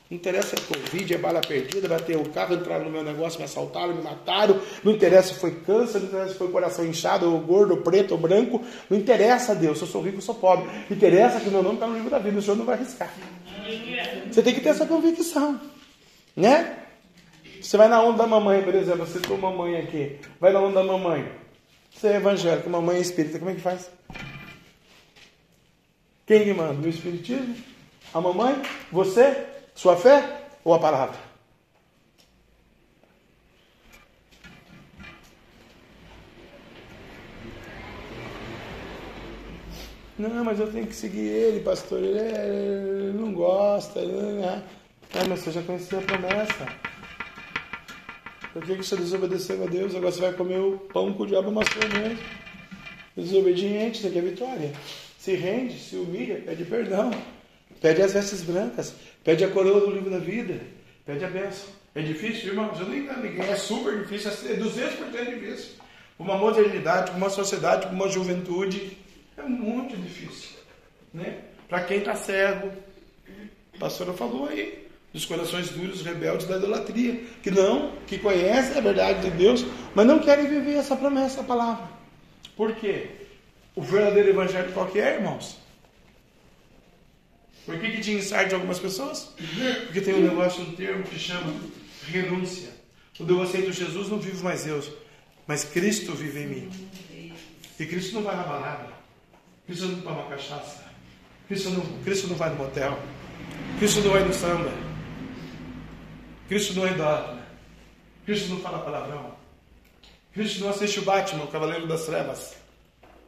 Não 0.10 0.18
interessa 0.18 0.56
se 0.56 0.56
é 0.56 0.66
Covid, 0.66 1.14
é 1.14 1.18
bala 1.18 1.42
perdida, 1.42 1.88
bater 1.88 2.16
o 2.16 2.30
carro, 2.30 2.56
entrar 2.56 2.80
no 2.80 2.90
meu 2.90 3.04
negócio, 3.04 3.40
me 3.40 3.46
assaltaram, 3.46 3.94
me 3.94 4.02
mataram. 4.02 4.60
Não 4.82 4.94
interessa 4.94 5.34
se 5.34 5.40
foi 5.40 5.52
câncer, 5.52 6.00
não 6.00 6.08
interessa 6.08 6.32
se 6.32 6.38
foi 6.38 6.50
coração 6.50 6.86
inchado, 6.86 7.30
ou 7.30 7.40
gordo, 7.42 7.72
ou 7.72 7.82
preto, 7.82 8.12
ou 8.12 8.18
branco. 8.18 8.64
Não 8.90 8.98
interessa, 8.98 9.54
Deus, 9.54 9.78
se 9.78 9.84
eu 9.84 9.88
sou 9.88 10.02
rico, 10.02 10.18
eu 10.18 10.22
sou 10.22 10.36
pobre. 10.36 10.70
Interessa 10.90 11.42
que 11.42 11.50
meu 11.50 11.62
nome 11.62 11.76
está 11.76 11.88
no 11.88 11.96
livro 11.96 12.10
da 12.10 12.20
vida, 12.20 12.40
o 12.40 12.42
Senhor 12.42 12.56
não 12.56 12.66
vai 12.66 12.76
arriscar. 12.76 13.14
Você 14.32 14.42
tem 14.42 14.54
que 14.54 14.62
ter 14.62 14.70
essa 14.70 14.86
convicção. 14.86 15.60
Né? 16.36 16.78
Você 17.62 17.76
vai 17.76 17.90
na 17.90 18.02
onda 18.02 18.20
da 18.20 18.28
mamãe, 18.28 18.64
por 18.64 18.76
exemplo, 18.76 19.06
você 19.06 19.20
citou 19.20 19.38
mamãe 19.38 19.76
aqui. 19.76 20.18
Vai 20.40 20.54
na 20.54 20.62
onda 20.62 20.76
da 20.76 20.84
mamãe. 20.86 21.30
Você 21.92 22.08
é 22.08 22.16
evangélico, 22.16 22.70
mamãe 22.70 22.98
é 22.98 23.02
espírita, 23.02 23.40
como 23.40 23.52
é 23.52 23.56
que 23.56 23.62
faz? 23.62 23.90
Quem 26.26 26.44
que 26.44 26.54
manda? 26.54 26.86
O 26.86 26.90
espiritismo? 26.90 27.56
A 28.14 28.22
mamãe? 28.22 28.62
Você? 28.92 29.57
Sua 29.78 29.96
fé? 29.96 30.50
Ou 30.66 30.74
a 30.74 30.80
palavra? 30.80 31.16
Não, 40.18 40.44
mas 40.44 40.60
eu 40.60 40.72
tenho 40.72 40.88
que 40.88 40.96
seguir 40.96 41.28
ele, 41.28 41.60
pastor. 41.60 42.00
Ele, 42.02 42.18
é, 42.18 42.48
ele 42.48 43.20
não 43.20 43.32
gosta. 43.32 44.00
Ele, 44.00 44.42
é. 44.42 44.64
é, 45.14 45.28
mas 45.30 45.42
você 45.42 45.52
já 45.52 45.62
conhecia 45.62 46.00
a 46.00 46.02
promessa. 46.02 46.66
Por 48.54 48.66
que 48.66 48.78
você 48.78 48.98
desobedeceu 48.98 49.64
a 49.64 49.68
Deus? 49.68 49.94
Agora 49.94 50.12
você 50.12 50.22
vai 50.22 50.34
comer 50.34 50.60
o 50.60 50.80
pão 50.92 51.14
que 51.14 51.22
o 51.22 51.28
diabo 51.28 51.50
amassou 51.50 51.88
mesmo. 51.88 52.18
Desobediente, 53.16 54.02
você 54.02 54.10
quer 54.10 54.24
vitória. 54.24 54.72
Se 55.20 55.36
rende, 55.36 55.78
se 55.78 55.98
humilha, 55.98 56.42
pede 56.44 56.66
perdão. 56.66 57.12
Pede 57.80 58.02
as 58.02 58.14
vestes 58.14 58.42
brancas. 58.42 58.96
Pede 59.28 59.44
a 59.44 59.50
coroa 59.50 59.82
do 59.82 59.92
livro 59.92 60.10
da 60.10 60.20
vida. 60.20 60.58
Pede 61.06 61.26
a 61.26 61.30
bênção. 61.30 61.68
É 61.94 62.02
difícil, 62.02 62.48
irmão? 62.48 62.72
Eu 62.80 62.86
não 62.86 62.96
engano 62.96 63.24
ninguém. 63.24 63.42
É 63.42 63.58
super 63.58 64.00
difícil. 64.00 64.32
É 64.32 64.56
200% 64.56 65.36
difícil. 65.36 65.72
Uma 66.18 66.38
modernidade, 66.38 67.12
uma 67.12 67.30
sociedade, 67.30 67.94
uma 67.94 68.08
juventude 68.08 68.98
é 69.36 69.42
muito 69.42 69.98
difícil. 69.98 70.52
Né? 71.14 71.40
Para 71.68 71.82
quem 71.82 71.98
está 71.98 72.16
cego, 72.16 72.72
a 73.76 73.78
pastora 73.78 74.14
falou 74.14 74.48
aí, 74.48 74.88
dos 75.12 75.26
corações 75.26 75.72
duros, 75.72 76.04
rebeldes 76.04 76.48
da 76.48 76.56
idolatria, 76.56 77.22
que 77.44 77.52
não, 77.52 77.92
que 78.08 78.18
conhecem 78.18 78.78
a 78.78 78.82
verdade 78.82 79.30
de 79.30 79.32
Deus, 79.32 79.66
mas 79.94 80.08
não 80.08 80.20
querem 80.20 80.48
viver 80.48 80.76
essa 80.76 80.96
promessa, 80.96 81.42
a 81.42 81.44
palavra. 81.44 81.84
Por 82.56 82.74
quê? 82.76 83.10
O 83.76 83.82
verdadeiro 83.82 84.30
evangelho 84.30 84.72
qual 84.72 84.88
que 84.88 85.02
é, 85.02 85.16
irmãos? 85.16 85.67
Por 87.68 87.78
que, 87.78 87.92
que 87.92 88.00
tinha 88.00 88.18
insight 88.18 88.48
de 88.48 88.56
algumas 88.56 88.80
pessoas? 88.80 89.34
Porque 89.88 90.00
tem 90.00 90.14
um 90.14 90.22
negócio, 90.22 90.64
um 90.64 90.72
termo 90.72 91.04
que 91.04 91.20
chama 91.20 91.54
renúncia. 92.08 92.70
Quando 93.18 93.34
eu 93.34 93.42
aceito 93.42 93.74
Jesus, 93.74 94.08
não 94.08 94.20
vivo 94.20 94.42
mais 94.42 94.66
eu, 94.66 94.82
mas 95.46 95.66
Cristo 95.66 96.14
vive 96.14 96.44
em 96.44 96.48
mim. 96.48 96.72
E 97.78 97.86
Cristo 97.86 98.16
não 98.16 98.24
vai 98.24 98.38
na 98.38 98.44
balada. 98.44 98.94
Cristo 99.66 99.86
não 99.86 100.00
toma 100.00 100.30
cachaça. 100.30 100.86
Cristo 101.50 101.72
não, 101.72 101.82
Cristo 102.04 102.28
não 102.28 102.38
vai 102.38 102.52
no 102.52 102.56
motel. 102.56 102.98
Cristo 103.80 104.00
não 104.00 104.12
vai 104.12 104.24
no 104.24 104.34
samba. 104.34 104.72
Cristo 106.48 106.74
não 106.74 106.88
é 106.88 106.92
idólatra. 106.92 107.48
Cristo 108.26 108.48
não 108.48 108.62
fala 108.62 108.80
palavrão. 108.80 109.36
Cristo 110.34 110.62
não 110.62 110.70
assiste 110.70 111.00
o 111.00 111.02
Batman, 111.02 111.44
o 111.44 111.48
Cavaleiro 111.48 111.86
das 111.86 112.06
Trevas. 112.06 112.56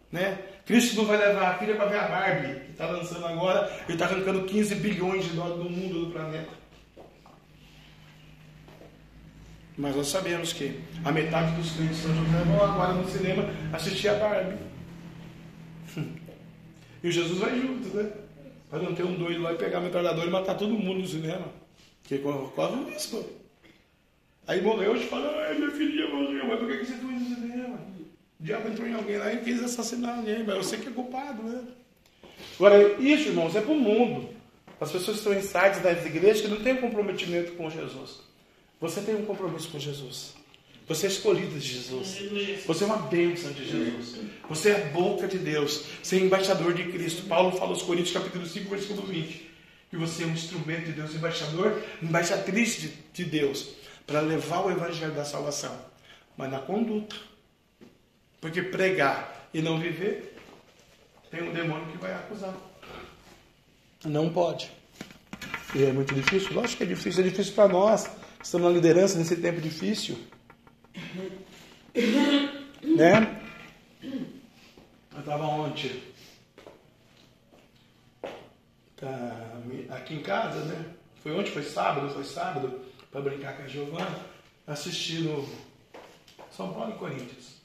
Né? 0.09 0.39
Cristo 0.70 0.97
não 0.97 1.05
vai 1.05 1.17
levar 1.17 1.49
a 1.49 1.57
filha 1.57 1.76
para 1.76 1.86
ver 1.88 1.97
a 1.97 2.07
Barbie, 2.07 2.59
que 2.59 2.72
está 2.74 2.86
lançando 2.86 3.26
agora, 3.26 3.76
e 3.89 3.93
está 3.93 4.05
arrancando 4.05 4.43
15 4.43 4.76
bilhões 4.76 5.26
de 5.26 5.32
dólares 5.32 5.63
do 5.63 5.67
mundo, 5.67 6.05
do 6.05 6.11
planeta. 6.11 6.51
Mas 9.76 9.95
nós 9.95 10.05
sabemos 10.09 10.53
que 10.53 10.80
a 11.03 11.11
metade 11.11 11.55
dos 11.55 11.72
São 11.72 12.13
José 12.13 12.43
vão 12.45 12.63
agora 12.63 12.93
no 12.93 13.09
cinema 13.09 13.45
assistir 13.74 14.09
a 14.09 14.13
Barbie. 14.13 14.57
E 17.01 17.07
o 17.07 17.11
Jesus 17.11 17.39
vai 17.39 17.57
junto, 17.57 17.95
né? 17.95 18.11
Para 18.70 18.80
não 18.80 18.93
ter 18.93 19.05
um 19.05 19.15
doido 19.15 19.41
lá 19.41 19.53
e 19.53 19.57
pegar 19.57 19.78
a 19.78 19.82
metralhadora 19.82 20.28
e 20.28 20.30
matar 20.30 20.55
todo 20.55 20.74
mundo 20.74 20.99
no 20.99 21.07
cinema. 21.07 21.47
Que 22.03 22.17
corre 22.17 22.76
um 22.76 22.91
risco. 22.91 23.26
Aí 24.45 24.61
morreu, 24.61 24.97
e 24.97 25.05
fala, 25.05 25.34
ai, 25.47 25.55
minha 25.55 25.72
filhinha 25.72 26.09
morreu, 26.09 26.45
mas 26.45 26.59
por 26.59 26.67
que 26.67 26.86
você 26.86 26.93
foi 26.97 27.13
no 27.13 27.36
cinema? 27.36 27.80
O 28.39 28.43
diabo 28.43 28.69
entrou 28.69 28.87
em 28.87 28.93
alguém 28.93 29.17
lá 29.17 29.33
e 29.33 29.41
quis 29.41 29.61
assassinar 29.61 30.17
alguém, 30.17 30.43
mas 30.43 30.57
você 30.57 30.77
que 30.77 30.87
é 30.87 30.91
culpado, 30.91 31.43
né? 31.43 31.61
Agora, 32.55 32.93
isso, 33.01 33.29
irmãos, 33.29 33.55
é 33.55 33.61
para 33.61 33.71
o 33.71 33.79
mundo. 33.79 34.29
As 34.79 34.91
pessoas 34.91 35.17
estão 35.17 35.33
em 35.33 35.41
sites 35.41 35.81
das 35.81 36.05
igrejas 36.05 36.41
que 36.41 36.47
não 36.47 36.61
têm 36.61 36.77
comprometimento 36.77 37.51
com 37.53 37.69
Jesus. 37.69 38.21
Você 38.79 39.01
tem 39.01 39.15
um 39.15 39.25
compromisso 39.25 39.67
com 39.69 39.77
Jesus. 39.77 40.35
Você 40.87 41.05
é 41.05 41.09
escolhido 41.09 41.59
de 41.59 41.67
Jesus. 41.67 42.17
Você 42.65 42.83
é 42.85 42.87
uma 42.87 42.97
bênção 42.97 43.51
de 43.51 43.65
Jesus. 43.67 44.21
Você 44.47 44.69
é 44.69 44.75
a 44.75 44.85
boca 44.91 45.27
de 45.27 45.37
Deus. 45.37 45.83
Você 46.01 46.15
é 46.15 46.19
embaixador 46.19 46.73
de 46.73 46.85
Cristo. 46.85 47.27
Paulo 47.27 47.51
fala 47.51 47.71
aos 47.71 47.81
Coríntios, 47.81 48.13
capítulo 48.13 48.45
5, 48.45 48.69
versículo 48.69 49.01
20. 49.01 49.49
Que 49.89 49.97
você 49.97 50.23
é 50.23 50.25
um 50.25 50.31
instrumento 50.31 50.85
de 50.85 50.93
Deus, 50.93 51.13
embaixador, 51.13 51.81
embaixatriz 52.01 52.89
de 53.13 53.25
Deus, 53.25 53.69
para 54.07 54.21
levar 54.21 54.65
o 54.65 54.71
evangelho 54.71 55.13
da 55.13 55.25
salvação. 55.25 55.77
Mas 56.37 56.49
na 56.49 56.59
conduta. 56.59 57.28
Porque 58.41 58.61
pregar 58.61 59.47
e 59.53 59.61
não 59.61 59.79
viver, 59.79 60.37
tem 61.29 61.43
um 61.43 61.53
demônio 61.53 61.87
que 61.91 61.97
vai 61.97 62.13
acusar. 62.13 62.55
Não 64.05 64.29
pode. 64.29 64.71
E 65.75 65.83
é 65.83 65.91
muito 65.91 66.15
difícil? 66.15 66.53
Lógico 66.53 66.77
que 66.77 66.83
é 66.83 66.87
difícil. 66.87 67.23
É 67.23 67.29
difícil 67.29 67.53
para 67.53 67.67
nós 67.67 68.09
estamos 68.41 68.67
na 68.67 68.73
liderança 68.73 69.17
nesse 69.17 69.35
tempo 69.35 69.61
difícil. 69.61 70.17
Né? 72.81 73.41
Eu 74.01 75.19
estava 75.19 75.45
ontem 75.45 76.01
tá, 78.95 79.59
aqui 79.89 80.15
em 80.15 80.21
casa, 80.21 80.63
né? 80.65 80.93
Foi 81.21 81.33
ontem, 81.33 81.51
foi 81.51 81.63
sábado, 81.63 82.09
foi 82.13 82.23
sábado, 82.23 82.79
para 83.11 83.21
brincar 83.21 83.57
com 83.57 83.63
a 83.63 83.67
Giovana, 83.67 84.19
assistindo 84.65 85.47
São 86.51 86.73
Paulo 86.73 86.95
e 86.95 86.97
Corinthians. 86.97 87.59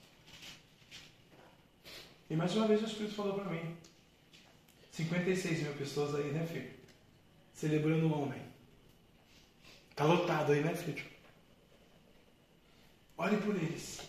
E 2.34 2.36
mais 2.36 2.52
uma 2.56 2.66
vez 2.66 2.82
o 2.82 2.86
Espírito 2.86 3.14
falou 3.14 3.34
para 3.34 3.44
mim: 3.44 3.76
56 4.90 5.62
mil 5.62 5.72
pessoas 5.74 6.16
aí, 6.16 6.32
né, 6.32 6.44
filho? 6.44 6.68
Celebrando 7.52 8.08
o 8.08 8.22
homem. 8.22 8.42
Tá 9.94 10.02
lotado 10.04 10.50
aí, 10.50 10.60
né, 10.60 10.74
filho? 10.74 11.04
Ore 13.16 13.36
por 13.36 13.54
eles. 13.54 14.00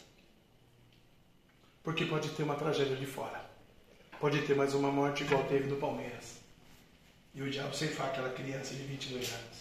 Porque 1.84 2.06
pode 2.06 2.30
ter 2.30 2.42
uma 2.42 2.56
tragédia 2.56 2.96
de 2.96 3.06
fora. 3.06 3.48
Pode 4.20 4.42
ter 4.42 4.56
mais 4.56 4.74
uma 4.74 4.92
morte 4.92 5.24
igual 5.24 5.44
teve 5.44 5.68
no 5.68 5.78
Palmeiras. 5.78 6.40
E 7.36 7.44
o 7.44 7.52
diabo 7.52 7.76
ceifar 7.76 8.08
aquela 8.08 8.32
criança 8.32 8.74
de 8.74 8.82
22 8.82 9.34
anos. 9.34 9.58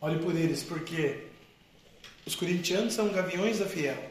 Ore 0.00 0.20
por 0.20 0.36
eles, 0.36 0.62
porque 0.62 1.26
os 2.24 2.36
corintianos 2.36 2.94
são 2.94 3.08
gaviões 3.08 3.58
da 3.58 3.66
fiel, 3.66 4.08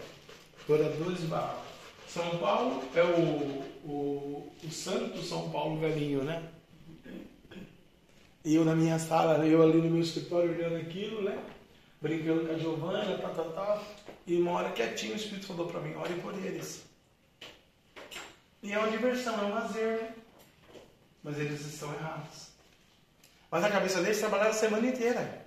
adoradores 0.66 1.22
de 1.22 1.28
Baal. 1.28 1.68
São 2.10 2.39
Paulo 2.39 2.84
é 2.95 3.03
o, 3.03 3.88
o, 3.88 4.51
o 4.64 4.72
santo 4.72 5.22
São 5.22 5.51
Paulo 5.51 5.80
velhinho, 5.80 6.24
né? 6.24 6.43
E 8.43 8.55
eu 8.55 8.66
na 8.66 8.76
minha 8.76 8.97
sala, 8.97 9.45
eu 9.45 9.62
ali 9.62 9.78
no 9.78 9.91
meu 9.91 10.01
escritório 10.01 10.49
olhando 10.49 10.78
aquilo, 10.78 11.22
né? 11.22 11.38
Brincando 12.01 12.47
com 12.47 12.55
a 12.55 12.57
Giovana, 12.57 13.18
tal, 13.20 13.36
tal, 13.36 13.51
tal. 13.51 13.84
E 14.26 14.36
uma 14.38 14.53
hora 14.53 14.72
quietinho 14.72 15.14
o 15.14 15.18
Espírito 15.18 15.45
falou 15.45 15.68
para 15.68 15.82
mim, 15.82 15.93
ore 15.95 16.16
por 16.16 16.34
eles. 16.34 16.84
E 18.64 18.74
é 18.74 18.80
uma 18.80 18.89
diversão, 18.89 19.39
é 19.39 19.45
um 19.45 19.53
lazer, 19.53 20.01
né? 20.01 20.14
Mas 21.24 21.38
eles 21.38 21.62
estão 21.62 21.93
errados. 21.93 22.47
Mas 23.51 23.62
na 23.62 23.70
cabeça 23.70 24.01
deles 24.01 24.20
trabalharam 24.20 24.51
a 24.51 24.53
semana 24.53 24.88
inteira. 24.88 25.45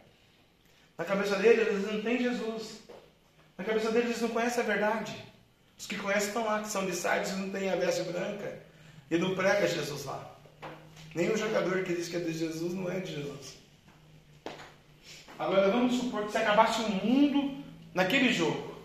Na 0.97 1.05
cabeça 1.05 1.35
deles 1.37 1.67
eles 1.67 1.93
não 1.93 2.03
têm 2.03 2.23
Jesus. 2.23 2.83
Na 3.59 3.65
cabeça 3.65 3.91
deles 3.91 4.11
eles 4.11 4.23
não 4.23 4.29
conhecem 4.29 4.63
a 4.63 4.67
verdade. 4.67 5.32
Os 5.83 5.89
que 5.89 5.97
conhecem 5.97 6.29
estão 6.29 6.45
lá, 6.45 6.61
que 6.61 6.69
são 6.69 6.87
de 6.87 6.95
Sardes 6.95 7.33
e 7.33 7.35
não 7.35 7.51
têm 7.51 7.69
a 7.69 7.75
veste 7.75 8.05
branca. 8.05 8.57
E 9.11 9.19
não 9.19 9.35
prega 9.35 9.67
Jesus 9.67 10.05
lá. 10.05 10.39
O 11.17 11.37
jogador 11.37 11.83
que 11.83 11.93
diz 11.93 12.09
que 12.09 12.15
é 12.15 12.21
de 12.21 12.33
Jesus 12.33 12.73
não 12.73 12.89
é 12.89 13.01
de 13.01 13.17
Jesus. 13.17 13.57
Agora 15.37 15.73
vamos 15.73 15.97
supor 15.97 16.25
que 16.27 16.31
se 16.31 16.39
acabasse 16.39 16.83
o 16.83 16.89
mundo 16.89 17.65
naquele 17.93 18.33
jogo, 18.33 18.77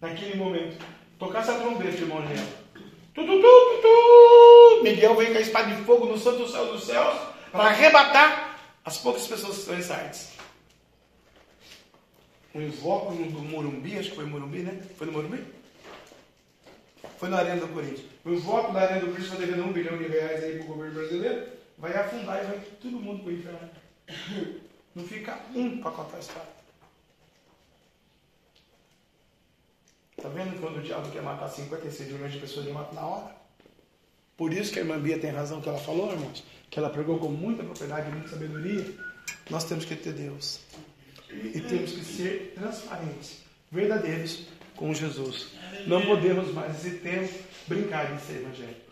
naquele 0.00 0.36
momento. 0.36 0.78
Tocasse 1.18 1.50
a 1.50 1.58
trombeta, 1.58 1.96
irmão 1.96 2.22
Miguel. 2.22 2.46
Tu, 3.12 3.26
tu, 3.26 3.42
tu, 3.42 3.82
tu. 3.82 4.82
Miguel 4.84 5.16
veio 5.16 5.32
com 5.32 5.38
a 5.38 5.40
espada 5.40 5.74
de 5.74 5.82
fogo 5.82 6.06
no 6.06 6.16
santo 6.16 6.48
céu 6.48 6.72
dos 6.72 6.84
céus 6.84 7.18
para 7.50 7.70
arrebatar 7.70 8.56
as 8.84 8.98
poucas 8.98 9.26
pessoas 9.26 9.54
que 9.54 9.60
estão 9.62 9.76
em 9.76 9.82
Sardes. 9.82 10.28
Um 12.54 12.62
invóculo 12.62 13.32
do 13.32 13.40
Morumbi, 13.40 13.98
acho 13.98 14.10
que 14.10 14.14
foi 14.14 14.26
Morumbi, 14.26 14.60
né? 14.60 14.80
Foi 14.96 15.08
no 15.08 15.12
Morumbi? 15.12 15.55
Foi 17.18 17.28
na 17.28 17.38
Arena 17.38 17.60
do 17.60 17.68
Corinthians. 17.68 18.04
O 18.24 18.30
invóculo 18.30 18.74
da 18.74 18.82
Arena 18.82 19.00
do 19.00 19.06
Corinthians 19.06 19.32
está 19.32 19.44
devendo 19.44 19.64
um 19.64 19.72
bilhão 19.72 19.96
de 19.96 20.08
reais 20.08 20.44
aí 20.44 20.56
para 20.56 20.64
o 20.64 20.66
governo 20.66 20.94
brasileiro 20.94 21.56
vai 21.78 21.94
afundar 21.94 22.42
e 22.42 22.46
vai 22.46 22.60
todo 22.80 22.92
mundo 22.92 23.22
para 23.22 23.32
o 23.32 23.34
inferno. 23.34 23.70
Não 24.94 25.04
fica 25.04 25.38
um 25.54 25.80
para 25.80 25.90
contar 25.90 26.16
a 26.16 26.20
história. 26.20 26.56
Está 30.16 30.28
vendo 30.30 30.60
quando 30.60 30.78
o 30.78 30.82
diabo 30.82 31.10
quer 31.10 31.22
matar 31.22 31.48
56 31.48 32.12
milhões 32.12 32.32
de 32.32 32.38
pessoas, 32.38 32.64
ele 32.64 32.74
mata 32.74 32.94
na 32.94 33.06
hora? 33.06 33.36
Por 34.36 34.52
isso 34.52 34.72
que 34.72 34.78
a 34.78 34.82
irmã 34.82 34.98
Bia 34.98 35.18
tem 35.18 35.30
razão 35.30 35.60
que 35.60 35.68
ela 35.68 35.78
falou, 35.78 36.12
irmãos, 36.12 36.42
que 36.70 36.78
ela 36.78 36.90
pregou 36.90 37.18
com 37.18 37.28
muita 37.28 37.62
propriedade 37.62 38.08
e 38.08 38.12
muita 38.12 38.28
sabedoria. 38.28 38.94
Nós 39.50 39.64
temos 39.64 39.84
que 39.84 39.94
ter 39.94 40.12
Deus. 40.12 40.60
E 41.30 41.60
temos 41.60 41.92
que 41.92 42.04
ser 42.04 42.52
transparentes, 42.54 43.42
verdadeiros 43.70 44.46
com 44.74 44.92
Jesus. 44.94 45.55
Não 45.86 46.02
podemos 46.02 46.52
mais, 46.52 46.72
nesse 46.72 46.98
tempo, 46.98 47.32
brincar 47.66 48.14
de 48.14 48.20
ser 48.22 48.40
evangélico. 48.40 48.90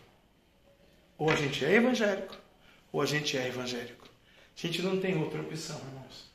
Ou 1.17 1.29
a 1.29 1.35
gente 1.35 1.63
é 1.63 1.75
evangélico, 1.75 2.35
ou 2.91 3.01
a 3.01 3.05
gente 3.05 3.37
é 3.37 3.47
evangélico. 3.47 4.05
A 4.57 4.67
gente 4.67 4.81
não 4.81 4.99
tem 4.99 5.17
outra 5.17 5.41
opção, 5.41 5.77
irmãos. 5.77 6.29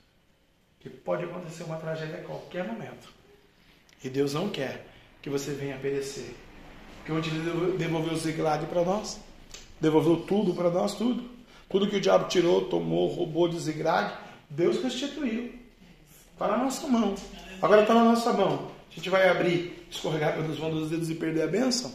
Que 0.78 0.88
pode 0.88 1.24
acontecer 1.24 1.64
uma 1.64 1.76
tragédia 1.76 2.16
a 2.16 2.24
qualquer 2.24 2.64
momento. 2.64 3.12
E 4.02 4.08
Deus 4.08 4.34
não 4.34 4.48
quer 4.48 4.86
que 5.20 5.28
você 5.28 5.52
venha 5.52 5.78
perecer. 5.78 6.34
Porque 6.96 7.12
onde 7.12 7.30
Ele 7.30 7.76
devolveu 7.76 8.12
o 8.12 8.16
Ziglag 8.16 8.66
para 8.66 8.84
nós, 8.84 9.20
devolveu 9.80 10.18
tudo 10.18 10.54
para 10.54 10.70
nós, 10.70 10.94
tudo. 10.94 11.28
Tudo 11.68 11.88
que 11.88 11.96
o 11.96 12.00
diabo 12.00 12.28
tirou, 12.28 12.66
tomou, 12.68 13.08
roubou 13.08 13.48
de 13.48 13.58
Ziglag, 13.58 14.14
Deus 14.48 14.82
restituiu. 14.82 15.54
Está 16.32 16.48
na 16.48 16.58
nossa 16.58 16.86
mão. 16.88 17.14
Agora 17.62 17.82
está 17.82 17.94
na 17.94 18.04
nossa 18.04 18.32
mão. 18.32 18.70
A 18.90 18.94
gente 18.94 19.08
vai 19.08 19.28
abrir, 19.28 19.79
escorregar 19.90 20.34
pelos 20.34 20.58
vãos 20.58 20.74
dos 20.74 20.90
dedos 20.90 21.10
e 21.10 21.14
perder 21.14 21.42
a 21.42 21.46
bênção? 21.46 21.92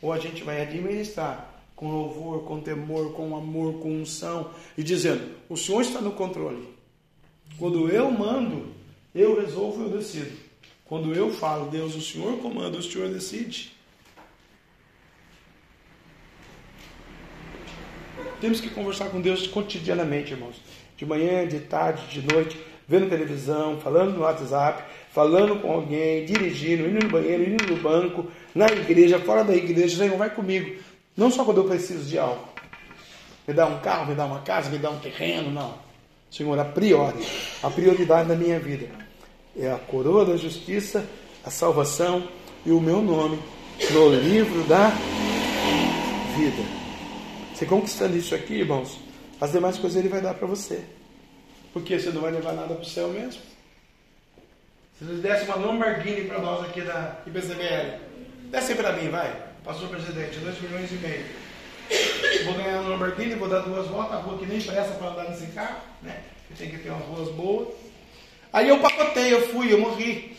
Ou 0.00 0.12
a 0.12 0.18
gente 0.18 0.44
vai 0.44 0.62
administrar 0.62 1.54
com 1.74 1.90
louvor, 1.90 2.44
com 2.44 2.60
temor, 2.60 3.12
com 3.12 3.36
amor, 3.36 3.80
com 3.80 4.00
unção, 4.00 4.50
e 4.76 4.82
dizendo: 4.82 5.36
O 5.48 5.56
Senhor 5.56 5.82
está 5.82 6.00
no 6.00 6.12
controle. 6.12 6.68
Quando 7.58 7.88
eu 7.88 8.10
mando, 8.10 8.74
eu 9.14 9.40
resolvo, 9.40 9.84
eu 9.84 9.90
decido. 9.90 10.36
Quando 10.84 11.14
eu 11.14 11.32
falo, 11.32 11.70
Deus, 11.70 11.94
o 11.94 12.00
Senhor 12.00 12.38
comanda, 12.38 12.78
o 12.78 12.82
Senhor 12.82 13.08
decide. 13.08 13.72
Temos 18.40 18.60
que 18.60 18.70
conversar 18.70 19.08
com 19.10 19.20
Deus 19.20 19.46
cotidianamente, 19.46 20.32
irmãos. 20.32 20.56
De 20.96 21.04
manhã, 21.04 21.46
de 21.46 21.60
tarde, 21.60 22.06
de 22.08 22.32
noite, 22.32 22.58
vendo 22.86 23.08
televisão, 23.08 23.80
falando 23.80 24.14
no 24.14 24.20
WhatsApp, 24.20 24.84
falando 25.16 25.62
com 25.62 25.72
alguém, 25.72 26.26
dirigindo, 26.26 26.86
indo 26.86 27.06
no 27.06 27.10
banheiro, 27.10 27.42
indo 27.42 27.74
no 27.74 27.80
banco, 27.80 28.26
na 28.54 28.66
igreja, 28.66 29.18
fora 29.18 29.42
da 29.42 29.56
igreja. 29.56 29.96
Senhor, 29.96 30.18
vai 30.18 30.28
comigo. 30.28 30.76
Não 31.16 31.30
só 31.30 31.42
quando 31.42 31.56
eu 31.56 31.64
preciso 31.64 32.04
de 32.04 32.18
algo. 32.18 32.46
Me 33.48 33.54
dá 33.54 33.64
um 33.64 33.80
carro, 33.80 34.10
me 34.10 34.14
dá 34.14 34.26
uma 34.26 34.40
casa, 34.40 34.68
me 34.68 34.76
dá 34.76 34.90
um 34.90 34.98
terreno, 34.98 35.50
não. 35.50 35.72
Senhor, 36.30 36.58
a 36.58 36.66
priori, 36.66 37.24
a 37.62 37.70
prioridade 37.70 38.28
da 38.28 38.34
minha 38.34 38.60
vida 38.60 38.90
é 39.58 39.72
a 39.72 39.78
coroa 39.78 40.26
da 40.26 40.36
justiça, 40.36 41.08
a 41.42 41.50
salvação 41.50 42.28
e 42.66 42.70
o 42.70 42.78
meu 42.78 43.00
nome 43.00 43.38
no 43.92 44.10
livro 44.10 44.64
da 44.64 44.90
vida. 46.36 46.62
Você 47.54 47.64
conquistando 47.64 48.18
isso 48.18 48.34
aqui, 48.34 48.56
irmãos, 48.56 48.98
as 49.40 49.50
demais 49.50 49.78
coisas 49.78 49.98
ele 49.98 50.10
vai 50.10 50.20
dar 50.20 50.34
para 50.34 50.46
você. 50.46 50.84
Porque 51.72 51.98
você 51.98 52.10
não 52.10 52.20
vai 52.20 52.32
levar 52.32 52.52
nada 52.52 52.74
para 52.74 52.82
o 52.82 52.84
céu 52.84 53.08
mesmo. 53.08 53.55
Se 54.98 55.04
eles 55.04 55.20
dessem 55.20 55.44
uma 55.44 55.56
Lamborghini 55.56 56.26
para 56.26 56.38
nós 56.38 56.64
aqui 56.64 56.80
da 56.80 57.16
IBCBL, 57.26 58.00
desce 58.50 58.74
para 58.74 58.92
mim, 58.92 59.10
vai. 59.10 59.30
Pastor 59.62 59.90
presidente, 59.90 60.38
2 60.38 60.62
milhões 60.62 60.90
e 60.90 60.94
meio. 60.94 61.24
Vou 62.46 62.54
ganhar 62.54 62.80
uma 62.80 62.90
Lamborghini, 62.90 63.34
vou 63.34 63.46
dar 63.46 63.60
duas 63.60 63.86
voltas, 63.88 64.14
a 64.14 64.20
rua 64.20 64.38
que 64.38 64.46
nem 64.46 64.58
presta 64.58 64.94
para 64.94 65.08
andar 65.08 65.24
nesse 65.24 65.48
carro, 65.48 65.80
né? 66.02 66.22
Tem 66.56 66.70
que 66.70 66.78
ter 66.78 66.88
umas 66.88 67.04
ruas 67.04 67.28
boas. 67.34 67.68
Aí 68.50 68.70
eu 68.70 68.78
pacotei, 68.78 69.34
eu 69.34 69.46
fui, 69.48 69.70
eu 69.70 69.78
morri. 69.78 70.34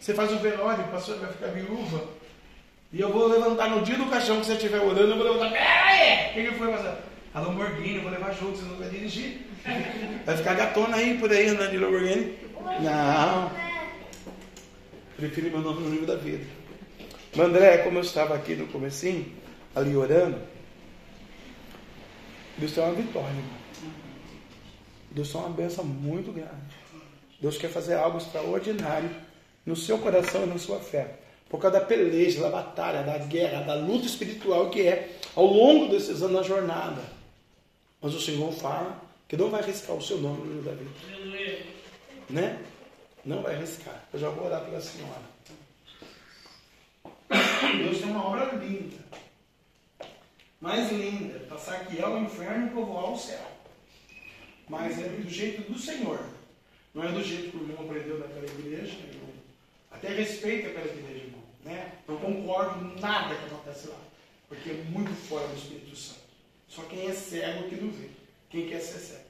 Você 0.00 0.12
faz 0.12 0.32
o 0.32 0.38
velório, 0.40 0.82
o 0.82 0.88
pastor 0.88 1.20
vai 1.20 1.30
ficar 1.30 1.46
viúva. 1.48 2.04
E 2.92 3.00
eu 3.00 3.12
vou 3.12 3.28
levantar 3.28 3.70
no 3.70 3.82
dia 3.82 3.96
do 3.96 4.06
caixão 4.06 4.40
que 4.40 4.46
você 4.46 4.54
estiver 4.54 4.80
orando, 4.80 5.12
eu 5.12 5.16
vou 5.16 5.32
levantar. 5.32 5.52
Peraí! 5.52 6.30
O 6.30 6.34
que, 6.34 6.44
que 6.48 6.58
foi, 6.58 6.72
pastor? 6.72 6.98
A 7.32 7.40
Lamborghini, 7.40 7.96
eu 7.96 8.02
vou 8.02 8.10
levar 8.10 8.32
junto, 8.32 8.58
você 8.58 8.64
não 8.64 8.76
vai 8.76 8.88
dirigir. 8.88 9.46
Vai 10.26 10.36
ficar 10.36 10.54
gatona 10.54 10.96
aí 10.96 11.16
por 11.18 11.30
aí 11.30 11.46
andando 11.46 11.70
de 11.70 11.78
Lamborghini. 11.78 12.36
Não. 12.82 13.50
Prefiro 15.16 15.50
meu 15.50 15.60
nome 15.60 15.82
no 15.82 15.90
livro 15.90 16.06
da 16.06 16.16
vida. 16.16 16.44
Mas 17.34 17.46
André, 17.46 17.78
como 17.78 17.98
eu 17.98 18.02
estava 18.02 18.34
aqui 18.34 18.54
no 18.54 18.66
comecinho, 18.68 19.32
ali 19.74 19.96
orando, 19.96 20.38
Deus 22.58 22.72
tem 22.72 22.84
uma 22.84 22.94
vitória, 22.94 23.28
irmão. 23.28 23.62
Deus 25.10 25.30
tem 25.30 25.40
uma 25.40 25.50
benção 25.50 25.84
muito 25.84 26.32
grande. 26.32 26.82
Deus 27.40 27.58
quer 27.58 27.68
fazer 27.68 27.94
algo 27.94 28.18
extraordinário 28.18 29.10
no 29.64 29.74
seu 29.74 29.98
coração 29.98 30.44
e 30.44 30.46
na 30.46 30.58
sua 30.58 30.78
fé. 30.78 31.18
Por 31.48 31.60
causa 31.60 31.80
da 31.80 31.84
peleja, 31.84 32.40
da 32.40 32.50
batalha, 32.50 33.02
da 33.02 33.18
guerra, 33.18 33.62
da 33.62 33.74
luta 33.74 34.06
espiritual 34.06 34.70
que 34.70 34.86
é 34.86 35.18
ao 35.34 35.46
longo 35.46 35.88
desses 35.88 36.22
anos 36.22 36.36
na 36.36 36.42
jornada. 36.42 37.02
Mas 38.00 38.14
o 38.14 38.20
Senhor 38.20 38.52
fala 38.52 39.02
que 39.28 39.36
não 39.36 39.50
vai 39.50 39.62
arriscar 39.62 39.96
o 39.96 40.02
seu 40.02 40.18
nome 40.18 40.38
no 40.44 40.54
livro 40.54 40.70
da 40.70 40.72
vida. 40.72 41.81
Né? 42.32 42.58
Não 43.26 43.42
vai 43.42 43.54
arriscar. 43.54 44.02
Eu 44.10 44.18
já 44.18 44.30
vou 44.30 44.46
orar 44.46 44.64
pela 44.64 44.80
senhora. 44.80 45.22
Deus 47.84 47.98
tem 47.98 48.10
uma 48.10 48.26
obra 48.26 48.56
linda. 48.56 48.96
Mais 50.58 50.90
linda. 50.90 51.40
Para 51.40 51.58
saquear 51.58 52.10
o 52.10 52.24
inferno 52.24 52.66
e 52.66 52.70
povoar 52.70 53.12
o 53.12 53.18
céu. 53.18 53.46
Mas 54.66 54.98
é 54.98 55.08
do 55.08 55.28
jeito 55.28 55.70
do 55.70 55.78
Senhor. 55.78 56.24
Não 56.94 57.04
é 57.04 57.12
do 57.12 57.22
jeito 57.22 57.50
que 57.50 57.56
o 57.58 57.68
irmão 57.68 57.84
aprendeu 57.84 58.18
naquela 58.18 58.46
igreja. 58.46 58.96
Eu 59.12 59.28
até 59.90 60.08
respeito 60.08 60.68
aquela 60.68 60.86
igreja, 60.86 61.24
irmão. 61.26 61.42
Né? 61.64 61.92
Não 62.08 62.16
concordo 62.16 62.98
nada 62.98 63.34
que 63.34 63.44
acontece 63.44 63.88
lá. 63.88 63.98
Porque 64.48 64.70
é 64.70 64.84
muito 64.88 65.12
fora 65.28 65.46
do 65.48 65.56
Espírito 65.56 65.94
Santo. 65.94 66.20
Só 66.66 66.82
quem 66.84 67.08
é 67.08 67.12
cego 67.12 67.68
que 67.68 67.76
não 67.76 67.90
vê. 67.90 68.08
Quem 68.48 68.68
quer 68.68 68.80
ser 68.80 68.98
cego. 68.98 69.21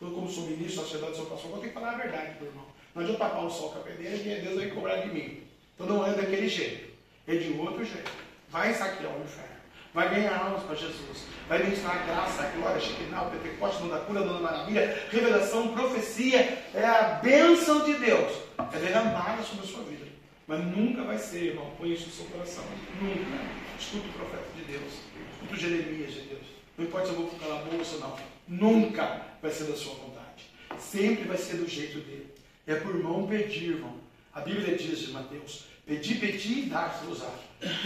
Então, 0.00 0.14
como 0.14 0.30
sou 0.30 0.44
ministro, 0.44 0.82
sacerdote, 0.82 1.16
sou 1.16 1.26
pastor, 1.26 1.50
eu 1.50 1.56
tenho 1.58 1.68
que 1.72 1.74
falar 1.74 1.94
a 1.94 1.96
verdade 1.96 2.36
o 2.40 2.44
irmão. 2.44 2.64
Não 2.94 3.02
adianta 3.02 3.18
tapar 3.18 3.44
o 3.44 3.50
sol 3.50 3.70
com 3.70 3.80
a 3.80 3.82
peneira 3.82 4.16
que 4.16 4.40
Deus 4.40 4.56
vai 4.56 4.70
cobrar 4.70 4.96
de 4.98 5.08
mim. 5.08 5.42
Então 5.74 5.86
não 5.86 6.06
é 6.06 6.12
daquele 6.12 6.48
jeito. 6.48 6.88
É 7.26 7.34
de 7.34 7.52
outro 7.58 7.84
jeito. 7.84 8.10
Vai 8.48 8.72
saquear 8.72 9.12
o 9.16 9.22
inferno. 9.22 9.58
Vai 9.92 10.14
ganhar 10.14 10.36
almas 10.36 10.62
para 10.62 10.76
Jesus. 10.76 11.24
Vai 11.48 11.62
ministrar 11.62 11.96
a 11.96 12.06
graça, 12.06 12.42
a 12.42 12.46
glória, 12.50 12.80
a 12.80 13.22
o 13.22 13.30
Pentecoste, 13.30 13.82
dona 13.82 14.00
cura, 14.00 14.20
dona 14.20 14.40
maravilha, 14.40 15.08
revelação, 15.10 15.74
profecia. 15.74 16.62
É 16.74 16.84
a 16.84 17.02
bênção 17.22 17.84
de 17.84 17.94
Deus. 17.94 18.32
É 18.72 18.78
derramada 18.78 19.42
sobre 19.42 19.64
a 19.64 19.68
sua 19.68 19.82
vida. 19.84 20.06
Mas 20.46 20.64
nunca 20.64 21.02
vai 21.02 21.18
ser, 21.18 21.48
irmão. 21.48 21.72
Põe 21.76 21.92
isso 21.92 22.06
no 22.06 22.12
seu 22.12 22.24
coração. 22.26 22.64
Nunca. 23.00 23.42
Escuta 23.78 24.08
o 24.08 24.12
profeta 24.12 24.48
de 24.56 24.62
Deus. 24.62 24.92
Escuta 25.32 25.54
o 25.54 25.56
Jeremias 25.56 26.12
de 26.12 26.20
Deus. 26.20 26.46
Não 26.76 26.84
importa 26.84 27.06
se 27.06 27.12
eu 27.12 27.18
vou 27.18 27.30
ficar 27.30 27.48
na 27.48 27.62
bolsa 27.62 27.96
não. 27.98 28.37
Nunca 28.48 29.26
vai 29.42 29.50
ser 29.50 29.64
da 29.64 29.76
sua 29.76 29.94
vontade. 29.94 30.46
Sempre 30.78 31.24
vai 31.24 31.36
ser 31.36 31.58
do 31.58 31.68
jeito 31.68 32.00
dele. 32.00 32.32
É 32.66 32.76
por 32.76 32.94
mão 32.94 33.26
pedir, 33.26 33.74
irmão. 33.74 33.96
A 34.32 34.40
Bíblia 34.40 34.74
diz 34.74 35.00
de 35.00 35.12
Mateus: 35.12 35.66
Pedi, 35.84 36.14
pedi 36.14 36.60
e 36.60 36.66
dar-se-vos-á. 36.70 37.30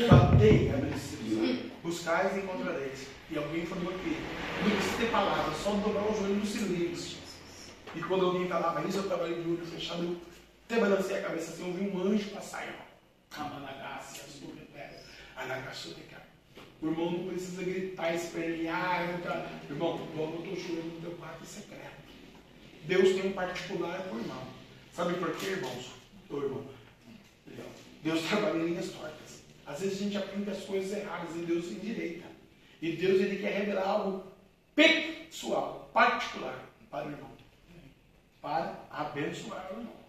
Batei, 0.08 0.70
abrir-se-vos-á. 0.70 1.70
Buscais 1.82 2.36
e 2.36 2.40
encontrareis. 2.40 3.06
E 3.28 3.36
alguém 3.36 3.66
falou 3.66 3.92
aqui: 3.92 4.16
não 4.62 4.70
precisa 4.70 4.96
ter 4.98 5.10
palavras, 5.10 5.56
só 5.58 5.72
dobrar 5.72 6.08
o 6.08 6.14
joelho 6.14 6.36
nos 6.36 6.48
cilindros. 6.48 7.16
E 7.96 8.00
quando 8.02 8.26
alguém 8.26 8.48
falava 8.48 8.86
isso, 8.86 8.98
eu 8.98 9.08
trabalhei 9.08 9.42
de 9.42 9.48
olho 9.48 9.66
fechado, 9.66 10.16
até 10.64 10.80
balancei 10.80 11.18
a 11.18 11.22
cabeça 11.22 11.52
assim, 11.52 11.66
eu 11.66 11.74
vi 11.74 11.96
um 11.96 12.06
anjo 12.06 12.30
passar, 12.30 12.62
irmão. 12.62 12.82
Amanagasse, 13.36 14.20
o 16.82 16.88
irmão 16.88 17.12
não 17.12 17.28
precisa 17.28 17.62
gritar, 17.62 18.12
espernear. 18.12 19.08
Irmão, 19.70 20.00
logo 20.16 20.44
eu 20.44 20.52
estou 20.52 20.56
chorando 20.56 20.94
no 20.94 21.00
meu 21.00 21.12
quarto 21.12 21.46
secreto. 21.46 22.02
Deus 22.84 23.14
tem 23.14 23.30
um 23.30 23.32
particular 23.32 24.02
com 24.08 24.16
o 24.16 24.18
irmão. 24.18 24.42
Sabe 24.92 25.14
por 25.14 25.32
quê, 25.36 25.46
irmãos? 25.46 25.92
Ô, 26.28 26.38
irmão. 26.38 26.66
Deus 28.02 28.22
trabalha 28.22 28.58
em 28.58 28.66
linhas 28.66 28.90
tortas. 28.90 29.42
Às 29.64 29.80
vezes 29.80 30.00
a 30.00 30.04
gente 30.04 30.16
aprende 30.16 30.50
as 30.50 30.64
coisas 30.64 30.98
erradas 30.98 31.36
e 31.36 31.46
Deus 31.46 31.66
endireita. 31.66 32.26
E 32.80 32.96
Deus 32.96 33.20
ele 33.20 33.38
quer 33.38 33.58
revelar 33.58 33.86
algo 33.86 34.24
pessoal, 34.74 35.88
particular 35.94 36.68
para 36.90 37.06
o 37.06 37.12
irmão. 37.12 37.30
Para 38.40 38.76
abençoar 38.90 39.70
o 39.72 39.78
irmão. 39.78 40.02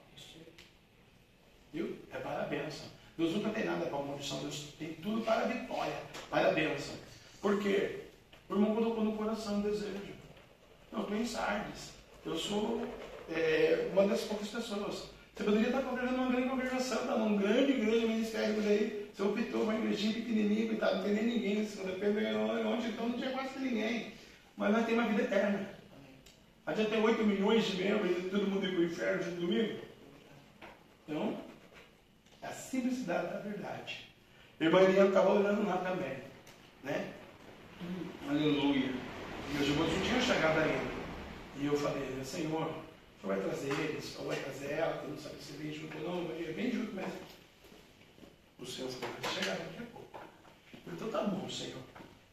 Viu? 1.71 1.99
É 2.11 2.17
para 2.17 2.41
a 2.41 2.47
bênção. 2.47 2.87
Deus 3.17 3.33
nunca 3.33 3.49
tem 3.49 3.65
nada 3.65 3.85
para 3.85 3.99
a 3.99 4.03
maldição. 4.03 4.39
Deus 4.39 4.73
tem 4.77 4.93
tudo 4.93 5.21
para 5.21 5.41
a 5.43 5.47
vitória, 5.47 5.93
para 6.29 6.49
a 6.49 6.51
bênção. 6.51 6.95
Por 7.41 7.61
quê? 7.61 8.01
O 8.49 8.53
irmão 8.53 8.75
colocou 8.75 9.03
no 9.03 9.13
coração 9.13 9.55
um 9.55 9.61
desejo. 9.61 9.99
Não, 10.91 11.01
estou 11.01 11.17
em 11.17 11.25
Sardes. 11.25 11.91
Eu 12.25 12.37
sou 12.37 12.87
é, 13.29 13.89
uma 13.91 14.07
das 14.07 14.21
poucas 14.21 14.47
pessoas. 14.47 15.09
Você 15.35 15.43
poderia 15.43 15.67
estar 15.67 15.81
congregando 15.81 16.15
uma 16.15 16.31
grande 16.31 16.49
congregação, 16.49 17.07
tá? 17.07 17.17
num 17.17 17.37
grande 17.37 17.71
igreja 17.71 18.07
ministério 18.07 18.55
por 18.55 18.63
aí. 18.65 19.09
Você 19.13 19.23
optou 19.23 19.63
uma 19.63 19.75
igrejinha 19.75 20.13
pequenininha, 20.13 20.67
coitado, 20.67 20.97
não 20.97 21.03
tem 21.03 21.13
nem 21.13 21.25
ninguém 21.25 21.65
segunda-feira, 21.65 22.37
onde 22.37 22.87
então 22.87 23.09
não 23.09 23.17
tinha 23.17 23.31
quase 23.31 23.59
ninguém. 23.59 24.13
Mas 24.55 24.71
nós 24.71 24.85
temos 24.85 25.03
uma 25.03 25.09
vida 25.09 25.23
eterna. 25.23 25.69
A 26.65 26.73
gente 26.73 26.89
tem 26.89 27.01
8 27.01 27.23
milhões 27.25 27.65
de 27.65 27.83
membros 27.83 28.11
e 28.11 28.29
todo 28.29 28.47
mundo 28.47 28.65
ir 28.65 28.71
para 28.71 28.79
o 28.79 28.85
inferno 28.85 29.23
de 29.23 29.31
domingo. 29.31 29.79
Então, 31.07 31.37
é 32.43 32.47
a 32.47 32.51
simplicidade 32.51 33.27
da 33.27 33.39
verdade. 33.39 34.09
A 34.59 34.63
irmã 34.63 34.81
Eliana 34.81 35.07
estava 35.09 35.31
olhando 35.31 35.65
lá 35.65 35.77
também. 35.77 36.17
Né? 36.83 37.13
Hum, 37.81 38.29
aleluia. 38.29 38.93
Meus 39.53 39.67
irmãos 39.67 39.93
não 39.93 40.01
tinham 40.01 40.21
chegado 40.21 40.59
ainda. 40.59 40.93
E 41.59 41.65
eu 41.65 41.75
falei, 41.75 42.03
Senhor, 42.23 42.25
senhor 42.25 42.73
vai 43.23 43.39
trazer 43.39 43.71
eles, 43.79 44.17
ou 44.19 44.25
vai 44.25 44.37
trazer 44.37 44.73
ela, 44.73 44.97
que 44.97 45.07
não 45.07 45.17
sabe 45.17 45.35
se 45.41 45.53
vem 45.53 45.71
junto 45.71 45.97
ou 45.99 46.03
não, 46.03 46.27
vem 46.27 46.71
junto 46.71 46.93
mesmo. 46.93 47.13
O 48.59 48.65
Senhor 48.65 48.89
falou, 48.89 49.15
vai 49.21 49.31
chegar 49.31 49.57
daqui 49.57 49.77
a 49.79 49.85
pouco. 49.91 50.19
Então 50.87 51.09
tá 51.09 51.23
bom, 51.23 51.49
Senhor. 51.49 51.81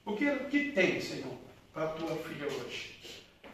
O 0.04 0.16
que, 0.16 0.34
que 0.46 0.72
tem, 0.72 1.00
Senhor, 1.00 1.34
para 1.72 1.84
a 1.84 1.88
tua 1.88 2.16
filha 2.16 2.46
hoje? 2.46 2.98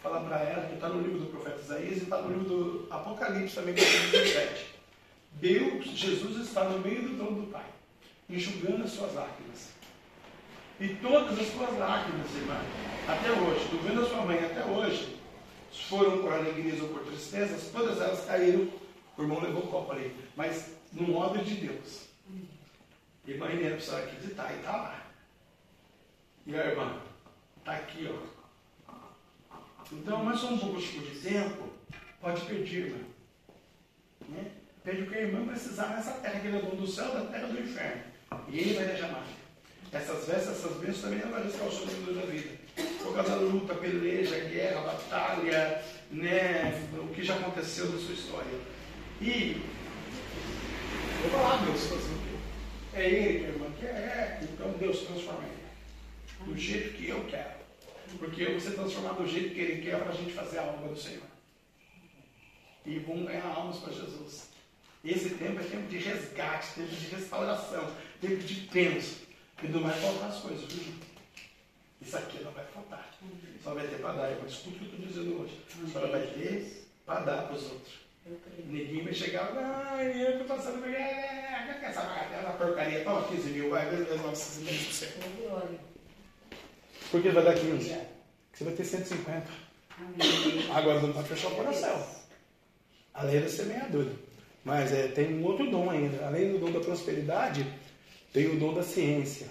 Fala 0.03 0.21
para 0.21 0.41
ela 0.41 0.69
que 0.69 0.75
está 0.75 0.89
no 0.89 1.03
livro 1.03 1.19
do 1.19 1.27
profeta 1.27 1.61
Isaías 1.61 1.99
e 1.99 2.03
está 2.05 2.23
no 2.23 2.29
livro 2.29 2.45
do 2.45 2.87
Apocalipse 2.91 3.57
também, 3.57 3.75
capítulo 3.75 4.13
17. 4.13 4.76
Deus, 5.37 5.85
Jesus 5.85 6.47
está 6.47 6.65
no 6.65 6.79
meio 6.79 7.09
do 7.09 7.17
trono 7.17 7.43
do 7.43 7.53
Pai, 7.53 7.67
enxugando 8.29 8.85
as 8.85 8.91
suas 8.91 9.15
lágrimas. 9.15 9.71
E 10.81 10.89
todas 10.97 11.39
as 11.39 11.47
suas 11.49 11.79
lágrimas, 11.79 12.35
irmã, 12.35 12.61
até 13.07 13.31
hoje, 13.31 13.69
do 13.69 13.83
vendo 13.83 14.03
a 14.03 14.09
sua 14.09 14.23
mãe 14.23 14.45
até 14.45 14.65
hoje, 14.65 15.17
foram 15.89 16.23
por 16.23 16.33
alegrias 16.33 16.81
ou 16.81 16.89
por 16.89 17.05
tristezas, 17.05 17.71
todas 17.71 18.01
elas 18.01 18.25
caíram. 18.25 18.69
O 19.17 19.23
irmão 19.23 19.41
levou 19.41 19.63
o 19.63 19.67
copo 19.69 19.93
ali, 19.93 20.15
mas 20.35 20.75
no 20.93 21.09
modo 21.09 21.39
de 21.43 21.55
Deus. 21.55 22.07
Irmã 23.27 23.51
Inês 23.51 23.75
precisa 23.75 23.99
acreditar 23.99 24.53
e 24.53 24.57
está 24.57 24.73
lá. 24.73 25.07
E 26.47 26.55
a 26.55 26.67
irmã 26.67 27.01
está 27.59 27.73
aqui, 27.73 28.09
ó. 28.09 28.95
Então, 29.93 30.25
mais 30.25 30.43
um 30.45 30.59
pouco 30.59 30.81
de 30.81 31.21
tempo, 31.21 31.69
pode 32.21 32.41
pedir, 32.43 32.87
irmã. 32.87 33.05
Né? 34.29 34.51
O 34.87 35.07
que 35.07 35.17
a 35.17 35.21
irmã 35.21 35.45
precisar 35.45 35.89
nessa 35.89 36.13
terra, 36.13 36.39
que 36.39 36.47
ele 36.47 36.59
é 36.59 36.61
dono 36.61 36.77
do 36.77 36.87
céu, 36.87 37.11
da 37.13 37.23
terra 37.23 37.49
do 37.49 37.61
inferno. 37.61 38.03
E 38.49 38.59
ele 38.61 38.75
vai 38.75 38.85
derramar. 38.85 39.27
Essas 39.93 40.27
vestes, 40.29 40.49
essas 40.49 40.77
bênçãos 40.77 41.01
também 41.01 41.19
não 41.19 41.33
vai 41.33 41.43
riscar 41.43 41.67
o 41.67 41.73
seu 41.73 42.15
da 42.15 42.27
vida. 42.27 42.51
Por 43.03 43.15
causa 43.15 43.31
da 43.31 43.37
luta, 43.37 43.75
peleja, 43.75 44.39
guerra, 44.45 44.83
batalha, 44.83 45.83
né, 46.11 46.89
o 46.93 47.09
que 47.09 47.25
já 47.25 47.35
aconteceu 47.35 47.91
na 47.91 47.99
sua 47.99 48.15
história. 48.15 48.61
E 49.21 49.61
vou 51.23 51.31
falar, 51.33 51.65
Deus, 51.65 51.87
fazer 51.87 52.13
o 52.13 52.19
quê? 52.19 52.95
É 52.95 53.09
ele 53.09 53.39
que 53.41 53.45
a 53.45 53.49
irmã 53.49 53.67
quer, 53.81 53.87
é, 53.87 54.41
então 54.43 54.71
Deus 54.79 55.01
transforma 55.01 55.43
ele. 55.45 56.53
Do 56.53 56.57
jeito 56.57 56.97
que 56.97 57.09
eu 57.09 57.25
quero. 57.25 57.57
Porque 58.19 58.43
eu 58.43 58.53
vou 58.53 58.61
ser 58.61 58.73
transformado 58.73 59.23
do 59.23 59.29
jeito 59.29 59.53
que 59.53 59.61
ele 59.61 59.83
quer 59.83 59.99
para 59.99 60.13
a 60.13 60.15
gente 60.17 60.33
fazer 60.33 60.59
a 60.59 60.65
obra 60.65 60.89
do 60.89 61.01
Senhor. 61.01 61.25
E 62.85 63.01
vamos 63.01 63.27
ganhar 63.27 63.47
almas 63.47 63.79
para 63.79 63.93
Jesus. 63.93 64.56
Esse 65.07 65.31
tempo 65.31 65.61
é 65.61 65.63
tempo 65.63 65.87
de 65.87 65.99
resgate, 65.99 66.75
tempo 66.75 66.89
de 66.89 67.07
restauração, 67.07 67.93
tempo 68.21 68.39
de 68.39 68.67
tempos. 68.67 69.19
E 69.63 69.69
não 69.69 69.81
vai 69.81 69.99
faltar 70.01 70.31
as 70.31 70.41
coisas, 70.41 70.65
viu? 70.73 70.95
Isso 72.03 72.17
aqui 72.17 72.43
não 72.43 72.51
vai 72.51 72.65
faltar. 72.67 73.09
Só 73.63 73.73
vai 73.73 73.87
ter 73.87 74.01
para 74.01 74.13
dar. 74.15 74.31
Eu 74.33 74.45
escuto 74.47 74.77
o 74.77 74.79
que 74.79 74.85
eu 74.85 75.07
estou 75.07 75.07
dizendo 75.07 75.41
hoje. 75.41 75.61
Só 75.93 76.01
vai 76.09 76.27
ter 76.27 76.89
para 77.07 77.21
dar 77.21 77.43
para 77.45 77.55
os 77.55 77.63
outros. 77.71 77.95
Ninguém 78.67 79.05
vai 79.05 79.15
chegar, 79.15 79.53
ai, 79.57 80.27
eu 80.27 80.31
estou 80.33 80.57
passando 80.57 80.83
por 80.83 80.91
é, 80.91 81.79
essa 81.81 82.03
bagatela, 82.03 82.53
porcaria, 82.55 83.05
toma 83.05 83.29
15 83.29 83.51
mil, 83.51 83.71
vai, 83.71 83.89
mil 83.89 84.05
para 84.05 84.17
você. 84.17 85.13
Por 87.13 87.23
que 87.23 87.29
vai 87.29 87.45
dar 87.45 87.55
15? 87.55 87.97
Você 88.53 88.65
vai 88.65 88.75
ter 88.75 88.85
150. 88.85 89.47
Agora 90.75 91.01
não 91.01 91.13
pode 91.13 91.29
fechar 91.29 91.53
o 91.53 91.55
coração. 91.55 92.05
A 93.15 93.23
lei 93.23 93.41
da 93.41 93.49
semeadura. 93.49 94.26
Mas 94.67 94.93
é, 94.93 95.07
tem 95.07 95.33
um 95.33 95.45
outro 95.45 95.71
dom 95.71 95.89
ainda. 95.89 96.27
Além 96.27 96.51
do 96.51 96.59
dom 96.59 96.73
da 96.73 96.81
prosperidade, 96.81 97.65
tem 98.33 98.49
o 98.49 98.59
dom 98.59 98.75
da 98.75 98.83
ciência 98.83 99.47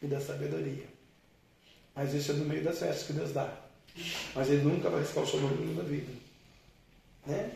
e 0.00 0.06
da 0.06 0.20
sabedoria. 0.20 0.84
Mas 1.92 2.14
isso 2.14 2.30
é 2.30 2.34
no 2.36 2.44
meio 2.44 2.62
das 2.62 2.78
festas 2.78 3.02
que 3.04 3.12
Deus 3.14 3.32
dá. 3.32 3.52
Mas 4.32 4.48
ele 4.48 4.62
nunca 4.62 4.88
vai 4.88 5.00
riscar 5.00 5.24
o 5.24 5.26
seu 5.26 5.40
nome 5.40 5.74
da 5.74 5.82
vida. 5.82 6.12
Né? 7.26 7.50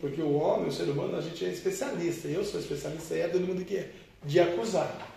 Porque 0.00 0.20
o 0.20 0.32
homem, 0.32 0.66
o 0.66 0.72
ser 0.72 0.90
humano, 0.90 1.16
a 1.16 1.20
gente 1.20 1.44
é 1.44 1.48
especialista. 1.50 2.26
Eu 2.26 2.44
sou 2.44 2.58
especialista 2.58 3.14
é 3.14 3.28
do 3.28 3.38
mundo 3.38 3.64
que 3.64 3.76
é 3.76 3.92
de 4.24 4.40
acusar. 4.40 5.14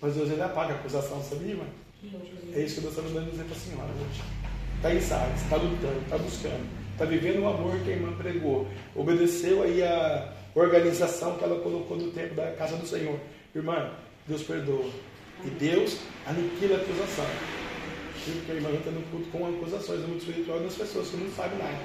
Mas 0.00 0.14
Deus 0.14 0.30
ele 0.30 0.42
apaga 0.42 0.74
a 0.74 0.76
acusação, 0.76 1.20
sabia, 1.24 1.54
irmã? 1.54 1.66
É 2.54 2.60
isso 2.60 2.76
que 2.76 2.80
Deus 2.82 2.96
está 2.96 3.02
mandando 3.02 3.32
dizer 3.32 3.44
para 3.44 3.56
a 3.56 3.58
senhora 3.58 3.90
hoje. 3.94 4.22
Está 4.76 4.94
em 4.94 5.00
Sardes, 5.00 5.42
está 5.42 5.56
lutando, 5.56 6.00
está 6.02 6.18
buscando, 6.18 6.68
está 6.92 7.04
vivendo 7.04 7.42
o 7.42 7.48
amor 7.48 7.80
que 7.80 7.90
a 7.90 7.94
irmã 7.94 8.16
pregou. 8.16 8.68
Obedeceu 8.94 9.64
aí 9.64 9.82
a 9.82 10.35
organização 10.60 11.36
que 11.36 11.44
ela 11.44 11.60
colocou 11.60 11.96
no 11.96 12.10
tempo 12.10 12.34
da 12.34 12.52
casa 12.52 12.76
do 12.76 12.86
Senhor. 12.86 13.18
Irmã, 13.54 13.92
Deus 14.26 14.42
perdoa. 14.42 14.90
E 15.44 15.50
Deus 15.50 15.98
aniquila 16.26 16.76
a 16.76 16.80
acusação. 16.80 17.26
Porque 18.24 18.52
a 18.52 18.54
irmã 18.54 18.70
está 18.70 18.90
no 18.90 19.02
culto 19.02 19.28
com 19.28 19.46
acusações. 19.46 20.02
É 20.02 20.06
muito 20.06 20.26
espiritual 20.26 20.60
das 20.60 20.74
pessoas 20.74 21.08
que 21.08 21.16
não 21.16 21.30
sabem 21.30 21.58
nada. 21.58 21.78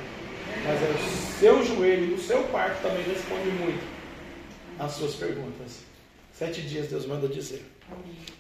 Mas 0.64 0.82
é 0.82 0.90
o 0.90 1.40
seu 1.40 1.66
joelho 1.66 2.12
e 2.12 2.14
o 2.14 2.18
seu 2.18 2.44
quarto 2.46 2.82
também 2.82 3.04
responde 3.04 3.50
muito 3.52 3.84
às 4.80 4.94
suas 4.94 5.16
perguntas. 5.16 5.82
Sete 6.34 6.62
dias 6.62 6.88
Deus 6.88 7.06
manda 7.06 7.28
dizer. 7.28 7.64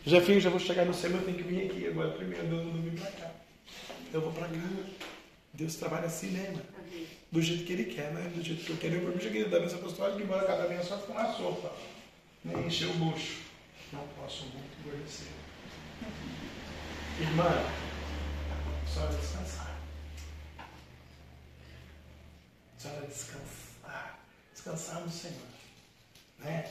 Já 0.05 0.21
filho, 0.21 0.39
já 0.39 0.49
vou 0.49 0.59
chegar 0.59 0.85
no 0.85 0.93
céu, 0.93 1.11
eu 1.11 1.21
tenho 1.23 1.37
que 1.37 1.43
vir 1.43 1.69
aqui 1.69 1.87
agora 1.87 2.09
primeiro, 2.11 2.45
eu 2.45 2.63
não 2.65 2.81
vim 2.81 2.91
para 2.91 3.11
cá. 3.11 3.31
Eu 4.13 4.21
vou 4.21 4.31
para 4.31 4.47
cá. 4.47 4.53
Deus 5.53 5.75
trabalha 5.75 6.05
assim, 6.05 6.27
né, 6.31 6.45
irmã? 6.49 6.61
Do 7.31 7.41
jeito 7.41 7.63
que 7.63 7.73
Ele 7.73 7.85
quer, 7.85 8.11
né? 8.11 8.29
Do 8.35 8.43
jeito 8.43 8.65
que 8.65 8.71
eu 8.71 8.77
quero. 8.77 8.95
Eu 8.95 9.01
permito 9.01 9.29
que 9.29 9.45
da 9.45 9.59
mesa 9.59 9.77
apostólica, 9.77 10.21
embora 10.21 10.45
cada 10.45 10.67
vez 10.67 10.85
só 10.85 10.97
com 10.97 11.13
uma 11.13 11.33
sopa. 11.33 11.73
Nem 12.43 12.67
encher 12.67 12.89
o 12.89 12.93
bucho. 12.93 13.37
Não 13.93 14.05
posso 14.19 14.45
muito 14.47 14.79
engordecer. 14.79 15.27
Irmã, 17.19 17.49
só 18.87 19.05
descansar. 19.05 19.77
Só 22.77 22.89
descansar. 23.07 24.19
Descansar 24.53 25.01
no 25.01 25.09
Senhor. 25.09 25.37
Né? 26.39 26.69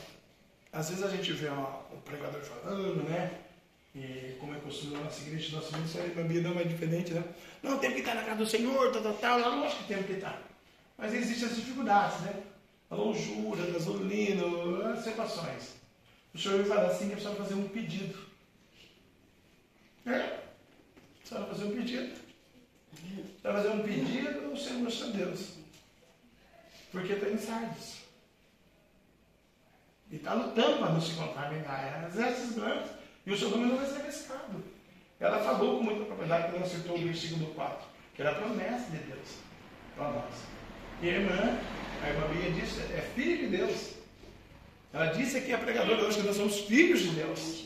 Às 0.72 0.90
vezes 0.90 1.04
a 1.04 1.08
gente 1.08 1.32
vê 1.32 1.48
uma, 1.48 1.78
um 1.92 2.00
pregador 2.00 2.42
falando, 2.42 3.08
né? 3.08 3.30
E 3.94 4.36
como 4.38 4.54
é 4.54 4.58
costume 4.58 4.94
na 4.94 5.04
nossa 5.04 5.20
igreja, 5.22 5.56
nosso 5.56 5.74
ministério, 5.74 6.12
a 6.12 6.22
Bíblia 6.22 6.42
não 6.42 6.60
é 6.60 6.64
diferente, 6.64 7.12
né? 7.12 7.24
Não, 7.62 7.78
tem 7.78 7.92
que 7.92 8.00
estar 8.00 8.14
na 8.14 8.22
casa 8.22 8.36
do 8.36 8.46
Senhor, 8.46 8.92
tal, 8.92 9.02
tal, 9.02 9.14
tal. 9.14 9.38
Lógico 9.40 9.82
que 9.82 9.94
tem 9.94 10.02
que 10.02 10.12
estar. 10.12 10.49
Mas 11.00 11.14
existem 11.14 11.48
as 11.48 11.56
dificuldades, 11.56 12.20
né? 12.20 12.42
A 12.90 12.94
lonjura, 12.94 13.64
a 13.64 13.70
gasolina, 13.70 14.42
as 14.92 15.02
situações. 15.02 15.76
O 16.34 16.38
Senhor 16.38 16.58
me 16.58 16.64
fala 16.64 16.88
assim 16.88 17.08
que 17.08 17.14
precisa 17.14 17.34
fazer 17.34 17.54
um 17.54 17.68
pedido. 17.68 18.18
É? 20.04 20.40
Precisa 21.18 21.46
fazer 21.46 21.64
um 21.64 21.70
pedido. 21.70 22.20
Precisa 22.90 23.52
fazer 23.52 23.68
um 23.70 23.82
pedido 23.82 24.50
ao 24.50 24.56
Senhor 24.56 24.90
seu 24.90 25.10
Deus. 25.12 25.54
Porque 26.92 27.14
está 27.14 27.28
em 27.28 27.38
Sardes. 27.38 28.00
E 30.10 30.16
está 30.16 30.34
lutando 30.34 30.78
para 30.78 30.92
não 30.92 31.00
se 31.00 31.14
contaminar. 31.14 32.04
É 32.04 32.08
exércitos 32.08 32.56
grandes. 32.56 32.90
E 33.24 33.32
o 33.32 33.38
seu 33.38 33.48
nome 33.50 33.66
não 33.66 33.76
vai 33.78 33.86
ser 33.86 34.02
arriscado. 34.02 34.62
Ela 35.18 35.42
falou 35.42 35.78
com 35.78 35.84
muita 35.84 36.04
propriedade 36.04 36.44
quando 36.44 36.56
ela 36.56 36.66
citou 36.66 36.96
o 36.96 37.02
versículo 37.02 37.54
4, 37.54 37.88
que 38.14 38.22
era 38.22 38.32
a 38.32 38.34
promessa 38.34 38.90
de 38.90 38.98
Deus 38.98 39.36
para 39.94 40.10
nós. 40.10 40.59
E 41.02 41.08
a 41.08 41.12
irmã, 41.12 41.58
a 42.02 42.08
irmã 42.08 42.28
Bia 42.28 42.50
disse, 42.50 42.80
é 42.80 43.00
filha 43.14 43.36
de 43.38 43.46
Deus. 43.56 43.94
Ela 44.92 45.06
disse 45.06 45.38
aqui 45.38 45.52
a 45.52 45.58
pregadora 45.58 46.02
hoje 46.02 46.20
que 46.20 46.26
nós 46.26 46.36
somos 46.36 46.60
filhos 46.60 47.00
de 47.00 47.10
Deus. 47.10 47.64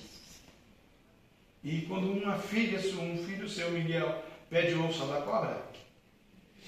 E 1.65 1.83
quando 1.83 2.13
uma 2.13 2.39
filha, 2.39 2.79
um 3.01 3.25
filho 3.25 3.49
seu, 3.49 3.71
Miguel, 3.71 4.23
pede 4.51 4.75
o 4.75 4.87
osso 4.87 5.07
da 5.07 5.23
cobra, 5.23 5.63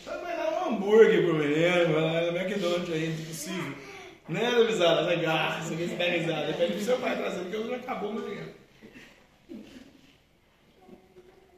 você 0.03 0.11
vai 0.19 0.37
dar 0.37 0.51
um 0.51 0.75
hambúrguer 0.75 1.25
pro 1.25 1.35
menino, 1.35 1.93
vai 1.93 2.03
lá 2.03 2.33
no 2.33 2.39
McDonald's 2.39 2.93
aí, 2.93 3.11
impossível. 3.11 3.77
Né, 4.29 4.51
Luizada? 4.51 5.03
Legal, 5.03 5.61
você 5.61 5.77
vai 5.77 5.89
ficar 5.89 6.05
risada. 6.05 6.53
Pede 6.55 6.73
pro 6.73 6.83
seu 6.83 6.99
pai 6.99 7.17
trazer, 7.17 7.43
porque 7.43 7.57
hoje 7.57 7.75
acabou 7.75 8.13
meu 8.13 8.29
dinheiro. 8.29 8.55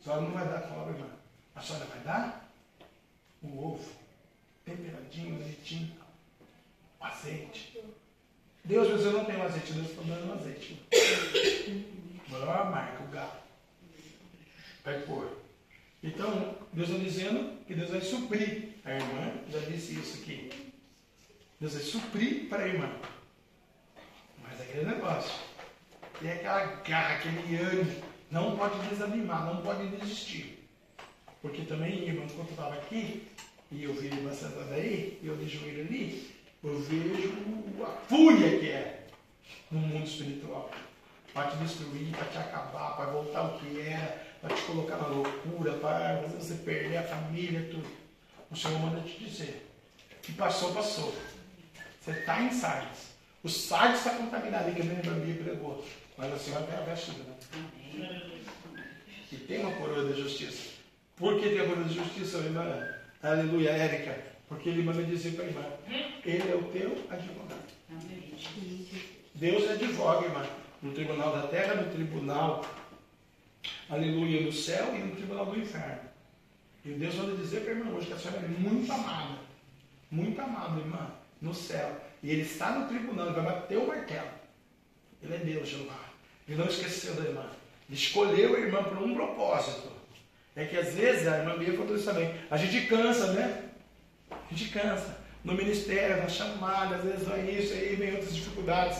A 0.01 0.05
senhora 0.05 0.23
não 0.23 0.31
vai 0.33 0.49
dar 0.49 0.61
cobra, 0.63 0.93
irmã. 0.93 1.07
A 1.55 1.61
senhora 1.63 1.87
vai 1.87 2.01
dar 2.01 2.51
o 3.43 3.73
ovo, 3.73 3.85
temperadinho, 4.69 5.37
bonitinho, 5.37 5.93
azeite. 7.01 7.81
Deus, 8.65 8.89
você 8.89 9.11
não 9.11 9.25
tem 9.25 9.37
o 9.37 9.43
azeite, 9.43 9.73
Deus 9.73 9.91
está 9.91 10.03
dando 10.03 10.33
azeite. 10.35 10.83
Melhor 12.29 12.71
marca, 12.71 13.03
o 13.03 13.09
galo. 13.09 13.33
Vai 14.85 15.01
pôr. 15.01 15.39
Então, 16.03 16.57
Deus 16.73 16.89
está 16.91 17.03
dizendo 17.03 17.65
que 17.67 17.75
Deus 17.75 17.91
vai 17.91 18.01
suprir. 18.01 18.75
A 18.85 18.93
irmã 18.93 19.35
já 19.51 19.59
disse 19.61 19.99
isso 19.99 20.23
aqui. 20.23 20.73
Deus 21.61 21.75
vai 21.75 21.83
suprir 21.83 22.49
para 22.49 22.65
a 22.65 22.69
irmã. 22.69 22.91
Mas 24.43 24.61
é 24.61 24.63
aquele 24.65 24.87
negócio. 24.87 25.35
Tem 26.21 26.33
aquela 26.33 26.65
garra, 26.83 27.17
aquele 27.17 27.57
ânimo. 27.57 28.03
Não 28.31 28.57
pode 28.57 28.79
desanimar, 28.89 29.47
não 29.47 29.63
pode 29.63 29.89
desistir. 29.89 30.69
Porque 31.41 31.63
também, 31.63 32.05
irmã, 32.05 32.27
quando 32.29 32.49
eu 32.49 32.51
estava 32.51 32.75
aqui, 32.75 33.27
e 33.71 33.85
eu 33.85 33.91
ele 34.03 34.35
sentado 34.35 34.73
aí, 34.73 35.19
e 35.23 35.27
eu 35.27 35.37
de 35.37 35.49
joelho 35.49 35.83
ali, 35.83 36.35
eu 36.65 36.81
vejo 36.81 37.35
a 37.83 37.91
fúria 38.09 38.59
que 38.59 38.69
é 38.69 39.07
no 39.71 39.81
mundo 39.81 40.07
espiritual. 40.07 40.71
Para 41.35 41.51
te 41.51 41.57
destruir, 41.59 42.11
para 42.17 42.27
te 42.27 42.39
acabar, 42.39 42.97
para 42.97 43.07
voltar 43.07 43.43
o 43.43 43.59
que 43.59 43.81
era, 43.81 44.27
para 44.41 44.55
te 44.55 44.63
colocar 44.63 44.97
na 44.97 45.09
loucura, 45.09 45.75
para 45.75 46.23
você 46.39 46.55
perder 46.55 46.97
a 46.97 47.03
família, 47.03 47.69
tudo. 47.71 47.87
O 48.51 48.57
Senhor 48.57 48.81
manda 48.81 49.03
te 49.03 49.25
dizer 49.25 49.67
que 50.23 50.33
passou, 50.33 50.73
passou. 50.75 51.15
Você 52.01 52.11
está 52.13 52.43
em 52.43 52.51
Sardes. 52.51 53.09
O 53.45 53.49
Sardes 53.49 53.99
está 53.99 54.11
contaminado, 54.11 54.73
que 54.75 54.81
a 54.81 54.85
minha 54.85 55.03
Bíblia 55.03 55.45
pregou. 55.45 55.85
Mas 56.17 56.33
a 56.33 56.39
senhora 56.39 56.67
tem 56.67 56.77
a 56.77 56.81
vestida, 56.81 57.23
né? 57.23 58.23
E 59.31 59.37
tem 59.37 59.61
uma 59.61 59.73
coroa 59.77 60.05
da 60.05 60.17
justiça. 60.17 60.71
Por 61.17 61.39
que 61.39 61.51
tem 61.51 61.61
a 61.61 61.67
coroa 61.67 61.85
da 61.85 61.93
justiça, 61.93 62.39
irmã? 62.39 62.98
Aleluia, 63.23 63.71
Érica. 63.71 64.17
Porque 64.49 64.69
ele 64.69 64.83
manda 64.83 65.03
dizer 65.03 65.33
para 65.33 65.45
a 65.45 65.49
irmã: 65.49 65.65
Ele 66.25 66.51
é 66.51 66.55
o 66.55 66.65
teu 66.65 66.91
advogado. 67.11 67.69
Deus 69.35 69.71
advoga, 69.71 70.27
irmã. 70.27 70.47
No 70.81 70.93
tribunal 70.93 71.33
da 71.33 71.49
terra, 71.49 71.75
no 71.75 71.93
tribunal, 71.93 72.65
aleluia, 73.91 74.45
do 74.45 74.53
céu 74.53 74.95
e 74.95 74.99
no 74.99 75.17
tribunal 75.17 75.47
do 75.47 75.59
inferno. 75.59 76.09
E 76.85 76.91
Deus 76.91 77.17
manda 77.17 77.37
dizer 77.37 77.63
para 77.63 77.73
a 77.73 77.77
irmã 77.77 77.91
hoje 77.93 78.07
que 78.07 78.13
a 78.13 78.19
senhora 78.19 78.45
é 78.45 78.49
muito 78.49 78.91
amada. 78.93 79.39
Muito 80.11 80.41
amada, 80.41 80.79
irmã, 80.79 81.11
no 81.43 81.53
céu. 81.53 82.01
E 82.23 82.31
ele 82.31 82.43
está 82.43 82.71
no 82.71 82.89
tribunal, 82.89 83.27
ele 83.27 83.35
vai 83.35 83.45
bater 83.45 83.79
o 83.79 83.87
martelo. 83.87 84.29
Ele 85.23 85.35
é 85.35 85.39
Deus, 85.39 85.69
Jeová. 85.69 86.05
Ele 86.49 86.57
não 86.57 86.67
esqueceu 86.67 87.15
da 87.15 87.25
irmã. 87.25 87.51
Ele 87.89 87.99
escolheu 87.99 88.55
a 88.55 88.61
irmã 88.61 88.85
por 88.85 88.99
um 88.99 89.15
propósito. 89.15 89.88
É 90.59 90.65
que 90.65 90.77
às 90.77 90.93
vezes, 90.93 91.29
a 91.29 91.39
irmã 91.39 91.57
Bia 91.57 91.73
falou 91.73 91.95
isso 91.95 92.05
também, 92.05 92.35
a 92.51 92.57
gente 92.57 92.89
cansa, 92.89 93.33
né? 93.33 93.63
A 94.29 94.53
gente 94.53 94.71
cansa. 94.71 95.17
No 95.45 95.55
ministério, 95.55 96.17
na 96.17 96.29
chamada, 96.29 96.97
às 96.97 97.05
vezes 97.05 97.29
vai 97.29 97.49
isso, 97.49 97.73
aí 97.75 97.95
vem 97.95 98.17
outras 98.17 98.35
dificuldades. 98.35 98.99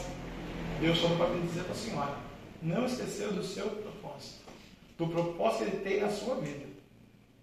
Deus 0.81 1.01
falou 1.01 1.17
para 1.17 1.41
dizer 1.41 1.65
para 1.65 1.73
a 1.73 1.75
senhora, 1.75 2.15
não 2.63 2.87
esqueceu 2.87 3.33
do 3.33 3.43
seu 3.43 3.69
propósito. 3.69 4.39
Do 4.97 5.09
propósito 5.09 5.65
que 5.65 5.71
ele 5.71 5.83
tem 5.83 6.01
na 6.01 6.11
sua 6.11 6.37
vida. 6.37 6.65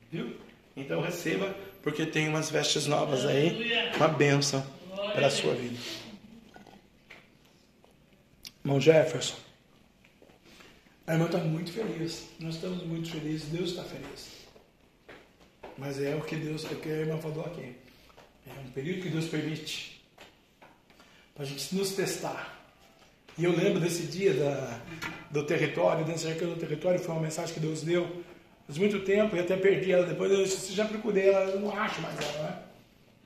Viu? 0.10 0.38
Então 0.78 1.02
receba, 1.02 1.54
porque 1.84 2.06
tem 2.06 2.30
umas 2.30 2.50
vestes 2.50 2.88
novas 2.88 3.26
aí, 3.26 3.70
uma 3.98 4.08
bênção 4.08 4.66
para 5.14 5.28
a 5.28 5.30
sua 5.30 5.54
vida. 5.54 5.78
Irmão 8.64 8.80
Jefferson, 8.80 9.36
a 11.08 11.14
irmã 11.14 11.26
está 11.26 11.38
muito 11.40 11.72
feliz. 11.72 12.28
Nós 12.40 12.56
estamos 12.56 12.84
muito 12.84 13.12
felizes. 13.12 13.50
Deus 13.50 13.72
está 13.72 13.84
feliz. 13.84 14.46
Mas 15.78 16.02
é 16.02 16.16
o 16.16 16.22
que 16.22 16.36
Deus, 16.36 16.66
é 16.66 16.74
o 16.74 16.80
que 16.80 16.90
a 16.90 16.98
irmã 16.98 17.18
falou 17.18 17.46
aqui. 17.46 17.76
É 18.48 18.60
um 18.60 18.72
período 18.72 19.04
que 19.04 19.10
Deus 19.10 19.26
permite 19.28 20.02
para 21.34 21.44
a 21.44 21.46
gente 21.46 21.76
nos 21.76 21.92
testar. 21.92 22.56
E 23.38 23.44
eu 23.44 23.52
lembro 23.52 23.82
desse 23.82 24.04
dia 24.04 24.34
da, 24.34 24.80
do 25.30 25.44
território, 25.44 26.06
dessa 26.06 26.30
cerca 26.30 26.46
do 26.46 26.56
território, 26.56 27.00
foi 27.00 27.14
uma 27.14 27.22
mensagem 27.22 27.54
que 27.54 27.60
Deus 27.60 27.82
deu 27.82 28.24
faz 28.66 28.78
muito 28.80 29.00
tempo, 29.02 29.36
e 29.36 29.40
até 29.40 29.56
perdi 29.56 29.92
ela 29.92 30.06
depois, 30.06 30.32
eu 30.32 30.74
já 30.74 30.86
procurei 30.86 31.30
ela, 31.30 31.52
eu 31.52 31.60
não 31.60 31.72
acho 31.78 32.02
mais 32.02 32.18
ela, 32.20 32.44
né? 32.44 32.60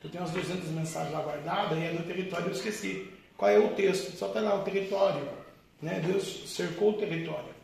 Eu 0.03 0.09
tenho 0.09 0.23
umas 0.23 0.33
200 0.33 0.69
mensagens 0.69 1.13
lá 1.13 1.21
guardadas, 1.21 1.77
e 1.77 1.81
é 1.81 1.93
do 1.93 2.03
território 2.03 2.47
eu 2.47 2.51
esqueci. 2.51 3.09
Qual 3.37 3.49
é 3.49 3.57
o 3.57 3.69
texto? 3.69 4.17
Só 4.17 4.27
está 4.27 4.41
lá, 4.41 4.55
o 4.55 4.63
território. 4.63 5.27
Né? 5.81 6.01
Deus 6.05 6.49
cercou 6.49 6.91
o 6.91 6.93
território. 6.93 7.58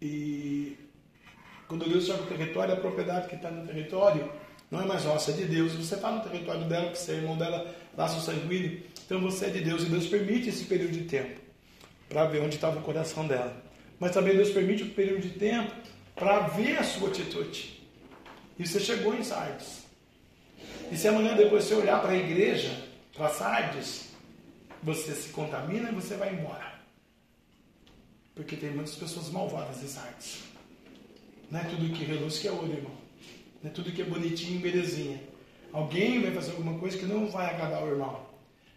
E 0.00 0.76
quando 1.68 1.88
Deus 1.88 2.06
cerca 2.06 2.22
o 2.22 2.26
território, 2.26 2.74
a 2.74 2.76
propriedade 2.76 3.28
que 3.28 3.34
está 3.34 3.50
no 3.50 3.66
território 3.66 4.30
não 4.70 4.82
é 4.82 4.84
mais 4.84 5.04
nossa, 5.04 5.30
é 5.30 5.34
de 5.34 5.44
Deus. 5.44 5.72
Você 5.72 5.94
está 5.94 6.10
no 6.10 6.20
território 6.20 6.64
dela, 6.64 6.90
que 6.90 6.98
você 6.98 7.12
é 7.12 7.14
irmão 7.16 7.36
dela, 7.36 7.74
laço 7.96 8.20
sanguíneo, 8.20 8.82
então 9.04 9.20
você 9.20 9.46
é 9.46 9.50
de 9.50 9.60
Deus. 9.60 9.82
E 9.82 9.86
Deus 9.86 10.06
permite 10.06 10.48
esse 10.48 10.64
período 10.64 10.92
de 10.92 11.04
tempo 11.04 11.40
para 12.08 12.26
ver 12.26 12.40
onde 12.40 12.56
estava 12.56 12.78
o 12.78 12.82
coração 12.82 13.26
dela. 13.26 13.62
Mas 13.98 14.12
também 14.12 14.36
Deus 14.36 14.50
permite 14.50 14.82
o 14.82 14.86
um 14.86 14.90
período 14.90 15.22
de 15.22 15.30
tempo 15.30 15.72
para 16.14 16.40
ver 16.48 16.78
a 16.78 16.84
sua 16.84 17.08
atitude. 17.08 17.82
E 18.58 18.66
você 18.66 18.80
chegou 18.80 19.14
em 19.14 19.22
Sardes. 19.22 19.86
E 20.90 20.96
se 20.96 21.08
amanhã 21.08 21.34
depois 21.34 21.64
você 21.64 21.74
olhar 21.74 22.00
para 22.00 22.12
a 22.12 22.16
igreja, 22.16 22.70
para 23.14 23.28
Sardes, 23.28 24.10
você 24.82 25.12
se 25.12 25.30
contamina 25.30 25.90
e 25.90 25.94
você 25.94 26.14
vai 26.16 26.32
embora. 26.34 26.75
Porque 28.36 28.54
tem 28.54 28.70
muitas 28.70 28.94
pessoas 28.94 29.30
malvadas 29.30 29.82
em 29.82 29.88
Sardes. 29.88 30.42
Não 31.50 31.58
é 31.58 31.64
tudo 31.64 31.92
que 31.92 32.04
reluz 32.04 32.38
que 32.38 32.46
é 32.46 32.52
ouro, 32.52 32.70
irmão. 32.70 32.92
Não 33.62 33.70
é 33.70 33.72
tudo 33.72 33.90
que 33.90 34.02
é 34.02 34.04
bonitinho 34.04 34.58
e 34.58 34.62
belezinha. 34.62 35.20
Alguém 35.72 36.20
vai 36.20 36.32
fazer 36.32 36.50
alguma 36.50 36.78
coisa 36.78 36.98
que 36.98 37.06
não 37.06 37.26
vai 37.28 37.46
agradar 37.46 37.82
o 37.82 37.88
irmão. 37.88 38.26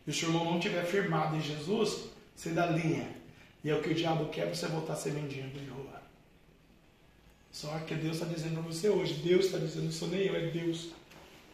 E 0.07 0.13
se 0.13 0.25
o 0.25 0.29
irmão 0.29 0.45
não 0.45 0.57
estiver 0.57 0.85
firmado 0.85 1.35
em 1.35 1.41
Jesus, 1.41 2.05
você 2.33 2.51
dá 2.51 2.67
linha. 2.67 3.07
E 3.63 3.69
é 3.69 3.75
o 3.75 3.81
que 3.81 3.89
o 3.89 3.93
diabo 3.93 4.29
quer 4.29 4.47
você 4.47 4.65
voltar 4.67 4.93
a 4.93 4.95
ser 4.95 5.11
mendigo 5.11 5.49
de 5.49 5.65
rua. 5.65 6.01
Só 7.51 7.67
que 7.79 7.95
Deus 7.95 8.15
está 8.15 8.25
dizendo 8.25 8.53
para 8.53 8.71
você 8.71 8.87
hoje. 8.87 9.15
Deus 9.15 9.47
está 9.47 9.57
dizendo, 9.57 9.89
isso 9.89 10.07
nem 10.07 10.21
eu, 10.21 10.35
é 10.35 10.47
Deus. 10.47 10.91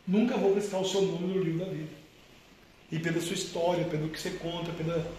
Nunca 0.07 0.37
vou 0.37 0.53
riscar 0.53 0.79
o 0.79 0.87
seu 0.87 1.01
nome 1.01 1.33
no 1.33 1.43
livro 1.43 1.65
da 1.65 1.71
vida. 1.71 1.89
E 2.91 2.99
pela 2.99 3.19
sua 3.19 3.33
história, 3.33 3.83
pelo 3.85 4.09
que 4.09 4.21
você 4.21 4.29
conta, 4.31 4.71
pela. 4.73 5.11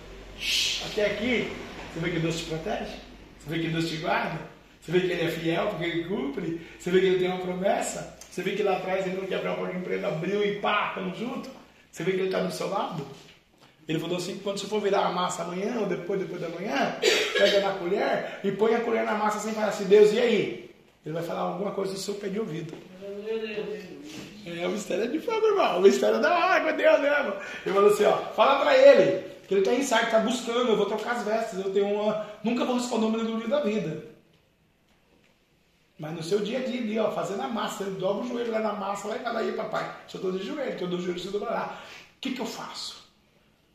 Até 0.87 1.07
aqui, 1.07 1.51
você 1.97 2.01
vê 2.01 2.11
que 2.11 2.19
Deus 2.19 2.39
te 2.39 2.45
protege? 2.45 2.95
Você 3.39 3.49
vê 3.49 3.59
que 3.59 3.69
Deus 3.69 3.89
te 3.89 3.97
guarda? 3.97 4.39
Você 4.83 4.93
vê 4.93 5.01
que 5.01 5.07
Ele 5.07 5.25
é 5.25 5.29
fiel 5.29 5.69
porque 5.69 5.85
Ele 5.85 6.05
cumpre? 6.05 6.61
Você 6.79 6.91
vê 6.91 7.01
que 7.01 7.07
Ele 7.07 7.19
tem 7.19 7.29
uma 7.29 7.41
promessa? 7.41 8.19
Você 8.31 8.43
vê 8.43 8.51
que 8.53 8.63
lá 8.63 8.77
atrás 8.77 9.07
Ele 9.07 9.17
não 9.17 9.27
quer 9.27 9.37
abrir 9.37 9.49
uma 9.49 9.57
porta 9.57 9.73
de 9.73 9.79
emprego, 9.79 10.07
abriu 10.07 10.45
e 10.45 10.61
pá, 10.61 10.89
estamos 10.89 11.19
juntos? 11.19 11.51
Você 11.91 12.05
vê 12.05 12.13
que 12.13 12.19
Ele 12.19 12.27
está 12.27 12.41
do 12.41 12.53
seu 12.53 12.69
lado? 12.69 13.07
Ele 13.89 13.99
falou 13.99 14.19
assim: 14.19 14.39
quando 14.45 14.59
você 14.59 14.67
for 14.67 14.81
virar 14.81 15.07
a 15.07 15.13
massa 15.13 15.43
amanhã 15.43 15.81
ou 15.81 15.87
depois, 15.87 16.21
depois 16.21 16.43
da 16.43 16.51
manhã, 16.51 16.97
pega 17.39 17.61
na 17.61 17.73
colher 17.75 18.41
e 18.45 18.53
põe 18.53 18.75
a 18.75 18.81
colher 18.81 19.05
na 19.05 19.15
massa 19.15 19.39
sem 19.39 19.55
falar 19.55 19.69
assim: 19.69 19.85
Deus, 19.85 20.13
e 20.13 20.21
aí? 20.21 20.71
Ele 21.05 21.15
vai 21.15 21.23
falar 21.23 21.41
alguma 21.41 21.71
coisa 21.71 21.95
do 21.95 21.99
seu 21.99 22.15
pé 22.15 22.29
de 22.29 22.39
ouvido. 22.39 22.75
É, 24.45 24.67
o 24.67 24.71
mistério 24.71 25.05
é 25.05 25.07
de 25.07 25.19
fogo, 25.21 25.47
irmão. 25.47 25.79
O 25.79 25.83
mistério 25.83 26.17
é 26.17 26.21
da 26.21 26.35
água, 26.35 26.73
Deus, 26.73 27.01
né, 27.01 27.09
irmão? 27.09 27.37
Ele 27.65 27.75
falou 27.75 27.91
assim, 27.91 28.05
ó, 28.05 28.17
fala 28.35 28.61
pra 28.61 28.77
ele 28.77 29.36
que 29.47 29.55
ele 29.55 29.63
tá 29.63 29.73
em 29.73 29.81
insight, 29.81 30.11
tá 30.11 30.21
buscando, 30.21 30.71
eu 30.71 30.77
vou 30.77 30.87
trocar 30.87 31.17
as 31.17 31.25
vestes, 31.25 31.59
eu 31.59 31.73
tenho 31.73 31.89
uma... 31.89 32.27
Nunca 32.43 32.65
vou 32.65 32.77
riscar 32.77 32.99
o 32.99 33.11
do 33.11 33.23
livro 33.23 33.49
da 33.49 33.61
vida. 33.61 34.05
Mas 35.99 36.15
no 36.15 36.23
seu 36.23 36.41
dia 36.41 36.59
a 36.59 36.63
dia 36.63 36.81
ali, 36.81 36.99
ó, 36.99 37.11
fazendo 37.11 37.43
a 37.43 37.49
massa, 37.49 37.85
ele 37.85 37.99
dobra 37.99 38.25
o 38.25 38.29
joelho 38.29 38.53
lá 38.53 38.61
na 38.61 38.73
massa, 38.73 39.09
vai 39.09 39.19
falar 39.21 39.41
aí, 39.41 39.53
papai, 39.53 39.97
se 40.09 40.17
eu 40.17 40.21
tô 40.21 40.31
de 40.33 40.45
joelho, 40.45 40.79
eu 40.79 40.89
dou 40.89 41.01
joelho, 41.01 41.19
se 41.19 41.27
eu 41.27 41.33
dobrar. 41.33 41.83
O 42.17 42.21
que 42.21 42.33
que 42.33 42.41
eu 42.41 42.47
faço? 42.47 43.07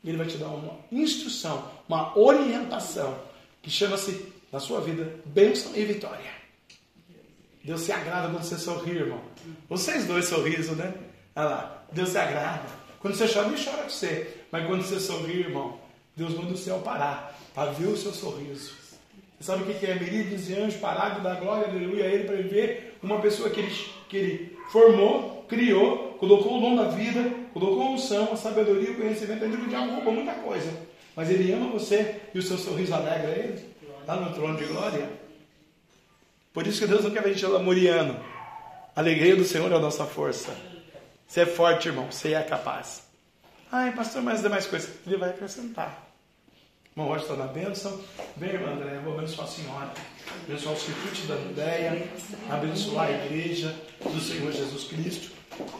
Ele 0.03 0.17
vai 0.17 0.27
te 0.27 0.37
dar 0.37 0.47
uma 0.47 0.77
instrução, 0.91 1.67
uma 1.87 2.17
orientação, 2.17 3.17
que 3.61 3.69
chama-se, 3.69 4.31
na 4.51 4.59
sua 4.59 4.81
vida, 4.81 5.19
bênção 5.25 5.71
e 5.75 5.85
vitória. 5.85 6.41
Deus 7.63 7.81
se 7.81 7.91
agrada 7.91 8.29
quando 8.29 8.43
você 8.43 8.57
sorri, 8.57 8.97
irmão. 8.97 9.21
Vocês 9.69 10.05
dois 10.05 10.25
sorriso, 10.25 10.75
né? 10.75 10.93
Olha 11.35 11.47
lá, 11.47 11.83
Deus 11.91 12.09
se 12.09 12.17
agrada. 12.17 12.65
Quando 12.99 13.15
você 13.15 13.31
chora, 13.31 13.47
ele 13.47 13.63
chora 13.63 13.83
com 13.83 13.89
você. 13.89 14.40
Mas 14.51 14.67
quando 14.67 14.83
você 14.83 14.99
sorri, 14.99 15.39
irmão, 15.39 15.79
Deus 16.15 16.33
manda 16.33 16.53
o 16.53 16.57
céu 16.57 16.79
parar 16.79 17.39
para 17.55 17.71
ver 17.71 17.87
o 17.87 17.97
seu 17.97 18.11
sorriso. 18.11 18.73
Você 19.39 19.43
sabe 19.43 19.63
o 19.63 19.65
que 19.65 19.85
é 19.85 19.95
miríades 19.95 20.45
de 20.45 20.55
anjos 20.55 20.79
parados 20.79 21.23
da 21.23 21.35
glória, 21.35 21.67
aleluia, 21.67 22.05
a 22.05 22.07
ele 22.07 22.25
para 22.25 22.35
ver 22.35 22.97
uma 23.01 23.19
pessoa 23.19 23.49
que 23.49 23.59
ele, 23.59 23.75
que 24.07 24.17
ele 24.17 24.57
formou, 24.69 25.45
criou, 25.47 26.13
colocou 26.19 26.57
o 26.57 26.61
dom 26.61 26.75
da 26.75 26.89
vida, 26.89 27.31
colocou 27.53 27.81
a 27.81 27.89
unção, 27.91 28.33
a 28.33 28.35
sabedoria, 28.35 28.91
o 28.91 28.95
conhecimento. 28.95 29.43
Ele 29.43 29.57
diabo 29.67 29.93
rouba 29.93 30.11
muita 30.11 30.33
coisa. 30.33 30.71
Mas 31.15 31.29
ele 31.29 31.51
ama 31.51 31.71
você 31.71 32.21
e 32.33 32.39
o 32.39 32.41
seu 32.41 32.57
sorriso 32.57 32.93
alegra 32.93 33.31
ele. 33.31 33.71
Lá 34.07 34.15
no 34.15 34.33
trono 34.33 34.57
de 34.57 34.65
glória. 34.65 35.09
Por 36.53 36.67
isso 36.67 36.81
que 36.81 36.87
Deus 36.87 37.03
não 37.03 37.11
quer 37.11 37.23
ver 37.23 37.29
a 37.29 37.33
gente 37.33 37.45
lamuriano. 37.45 38.19
A 38.95 38.99
alegria 38.99 39.35
do 39.35 39.43
Senhor 39.43 39.71
é 39.71 39.75
a 39.75 39.79
nossa 39.79 40.05
força. 40.05 40.55
Você 41.27 41.41
é 41.41 41.45
forte, 41.45 41.87
irmão. 41.87 42.11
Você 42.11 42.33
é 42.33 42.41
capaz. 42.43 43.10
Ai, 43.71 43.93
pastor, 43.93 44.21
mas 44.21 44.41
demais 44.41 44.65
coisas. 44.65 44.89
Ele 45.05 45.17
vai 45.17 45.29
acrescentar. 45.29 46.07
Irmão 46.91 47.07
Rocha 47.07 47.23
está 47.23 47.35
na 47.35 47.47
bênção. 47.47 48.01
Vem, 48.35 48.49
irmã 48.49 48.73
André, 48.73 48.99
vou 49.03 49.17
abençoar 49.17 49.47
a 49.47 49.51
senhora. 49.51 49.91
Abençoar 50.45 50.75
os 50.75 50.81
circuitos 50.81 51.27
da 51.27 51.35
ideia. 51.35 52.09
Abençoar 52.49 53.07
a 53.07 53.25
igreja 53.25 53.73
do 54.03 54.19
Senhor 54.19 54.51
Jesus 54.51 54.83
Cristo. 54.85 55.31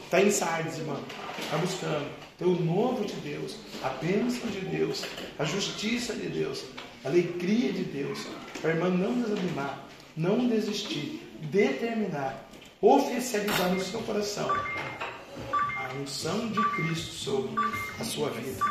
Está 0.06 0.22
em 0.22 0.32
Sardes, 0.32 0.78
irmão. 0.78 1.02
Está 1.38 1.58
buscando. 1.58 2.10
Tem 2.38 2.48
o 2.48 2.60
novo 2.62 3.04
de 3.06 3.16
Deus. 3.16 3.58
A 3.84 3.90
bênção 3.90 4.50
de 4.50 4.62
Deus. 4.62 5.04
A 5.38 5.44
justiça 5.44 6.14
de 6.14 6.30
Deus. 6.30 6.64
A 7.04 7.10
alegria 7.10 7.74
de 7.74 7.84
Deus. 7.84 8.26
Para 8.62 8.72
a 8.72 8.74
irmã 8.76 8.90
não 8.90 9.22
desanimar 9.22 9.92
não 10.16 10.48
desistir, 10.48 11.22
determinar, 11.42 12.50
oficializar 12.82 13.74
no 13.74 13.82
seu 13.82 14.02
coração 14.02 14.50
a 15.92 16.02
unção 16.02 16.48
de 16.48 16.62
Cristo 16.76 17.14
sobre 17.14 17.52
a 18.00 18.04
sua 18.04 18.30
vida. 18.30 18.64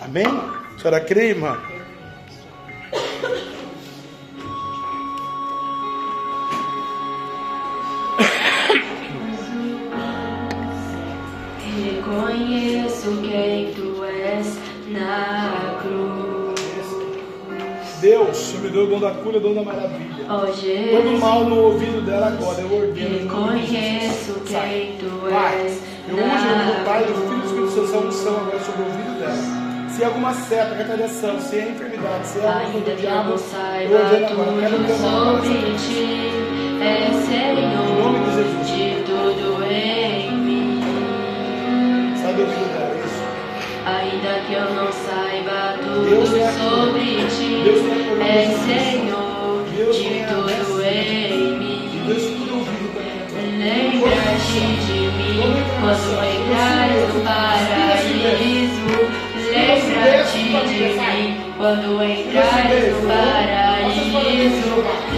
Amém? 0.00 0.26
A 0.26 0.78
senhora 0.78 1.00
crê, 1.00 1.28
irmã? 1.28 1.56
Reconheço 11.84 13.20
quem 13.22 13.72
tu 13.74 14.04
és 14.04 14.58
na 14.88 15.78
cruz. 15.80 16.54
Deus, 18.00 18.52
me 18.54 18.68
deu 18.70 18.84
o 18.84 18.86
dom 18.86 19.00
da 19.00 19.12
cura, 19.12 19.38
o 19.38 19.40
dom 19.40 19.54
da 19.54 19.62
maravilha. 19.62 20.26
Oh, 20.28 20.46
Todo 20.46 21.18
mal 21.18 21.44
no 21.44 21.56
ouvido 21.56 22.04
dela 22.04 22.26
agora, 22.26 22.60
eu 22.60 22.74
ordeno. 22.74 23.18
Reconheço 23.18 24.40
quem 24.46 24.98
tu 24.98 25.28
és. 25.28 25.93
Eu 26.06 26.16
uso 26.16 26.22
o 26.22 26.84
Pai, 26.84 27.02
do 27.04 27.14
Filho 27.14 27.34
e 27.34 27.40
do 27.40 27.46
Espírito 27.46 27.86
Santo, 27.86 28.08
unção 28.08 28.36
agora 28.36 28.60
sobre 28.60 28.82
o 28.82 28.84
ouvido 28.84 29.18
dela. 29.18 29.64
Se 29.88 30.02
é 30.02 30.06
alguma 30.06 30.34
seta, 30.34 30.74
retaliação, 30.74 31.40
se 31.40 31.56
é 31.56 31.68
enfermidade, 31.70 32.26
se 32.26 32.40
é 32.40 32.48
alguma 32.48 32.80
do 32.80 32.96
diabo, 32.96 33.30
eu 33.30 33.96
ordeno 33.96 34.26
agora. 34.26 34.52
Quero 34.60 34.76
tudo 34.76 34.92
sobre 35.00 35.54
ti, 35.78 36.30
é 36.82 37.10
Senhor, 37.26 37.58
em 37.58 38.02
nome 38.02 38.18
de 38.18 38.30
Jesus. 38.34 38.66
de 38.68 39.02
tudo 39.04 39.64
em 39.64 40.32
mim. 40.36 40.82
Sai 42.20 42.34
do 42.34 42.42
ouvido 42.42 42.68
dela, 42.74 42.96
isso. 43.04 43.24
Ainda 43.86 44.32
que 44.46 44.52
eu 44.52 44.74
não 44.74 44.92
saiba 44.92 45.78
tudo 45.80 46.26
sobre 46.58 47.06
ti, 47.30 47.50
é 48.20 48.32
Senhor 48.66 49.64
de 49.70 50.24
tudo 50.26 50.43
quando 55.84 56.24
entrares 56.24 57.14
no 57.14 57.20
paraíso. 57.22 58.88
Lembra-te 59.52 60.38
de 60.38 60.94
mim 60.98 61.52
quando 61.58 62.02
entrares 62.02 62.94
no 62.94 63.06
paraíso. 63.06 64.24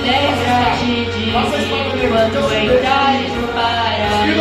Lembra-te 0.03 0.91
de 1.07 1.23
mim 1.23 1.39
quando 2.11 2.39
entrares 2.53 3.33
no 3.33 3.47
paraíso. 3.55 4.35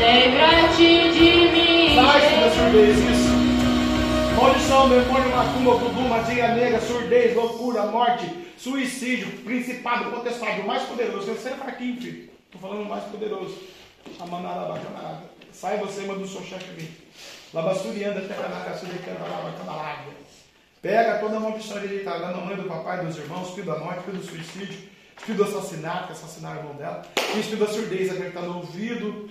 Lembra-te 0.00 0.90
de 1.12 1.28
mim. 1.52 1.94
Sai 1.94 2.20
da 2.40 2.48
surdez. 2.50 2.98
Maldição, 4.36 4.88
demônio, 4.88 5.30
macumba, 5.30 5.74
voodoo, 5.74 6.08
magia 6.08 6.48
negra, 6.48 6.80
surdez, 6.80 7.36
loucura, 7.36 7.86
morte, 7.86 8.28
suicídio, 8.56 9.28
principado, 9.44 10.10
potestade, 10.10 10.60
o 10.62 10.66
mais 10.66 10.82
poderoso. 10.82 11.26
Você 11.26 11.50
é 11.50 11.52
fraquinho, 11.52 12.00
filho. 12.00 12.30
Estou 12.46 12.60
falando 12.60 12.86
o 12.86 12.88
mais 12.88 13.04
poderoso. 13.04 13.54
Sai 15.52 15.78
você, 15.78 16.02
manda 16.02 16.20
o 16.20 16.28
seu 16.28 16.42
chefe 16.42 16.72
vir. 16.72 17.10
Labassurianda. 17.52 18.20
Pega 20.82 21.18
toda 21.18 21.36
a 21.36 21.40
maldição 21.40 21.78
hereditária 21.78 22.20
da 22.20 22.32
mamãe, 22.32 22.56
do 22.56 22.64
papai, 22.64 23.04
dos 23.04 23.16
irmãos, 23.16 23.48
espírito 23.48 23.72
da 23.72 23.78
morte, 23.78 24.00
espírito 24.00 24.22
do 24.22 24.28
suicídio, 24.28 24.88
espírito 25.16 25.44
do 25.44 25.44
assassinato, 25.44 26.06
que 26.08 26.12
assassinaram 26.12 26.56
o 26.56 26.60
irmão 26.60 26.76
dela, 26.76 27.02
e 27.16 27.40
espírito 27.40 27.64
da 27.64 27.72
surdez, 27.72 28.10
a 28.10 28.16
que 28.16 28.22
está 28.22 28.42
no 28.42 28.56
ouvido 28.58 29.30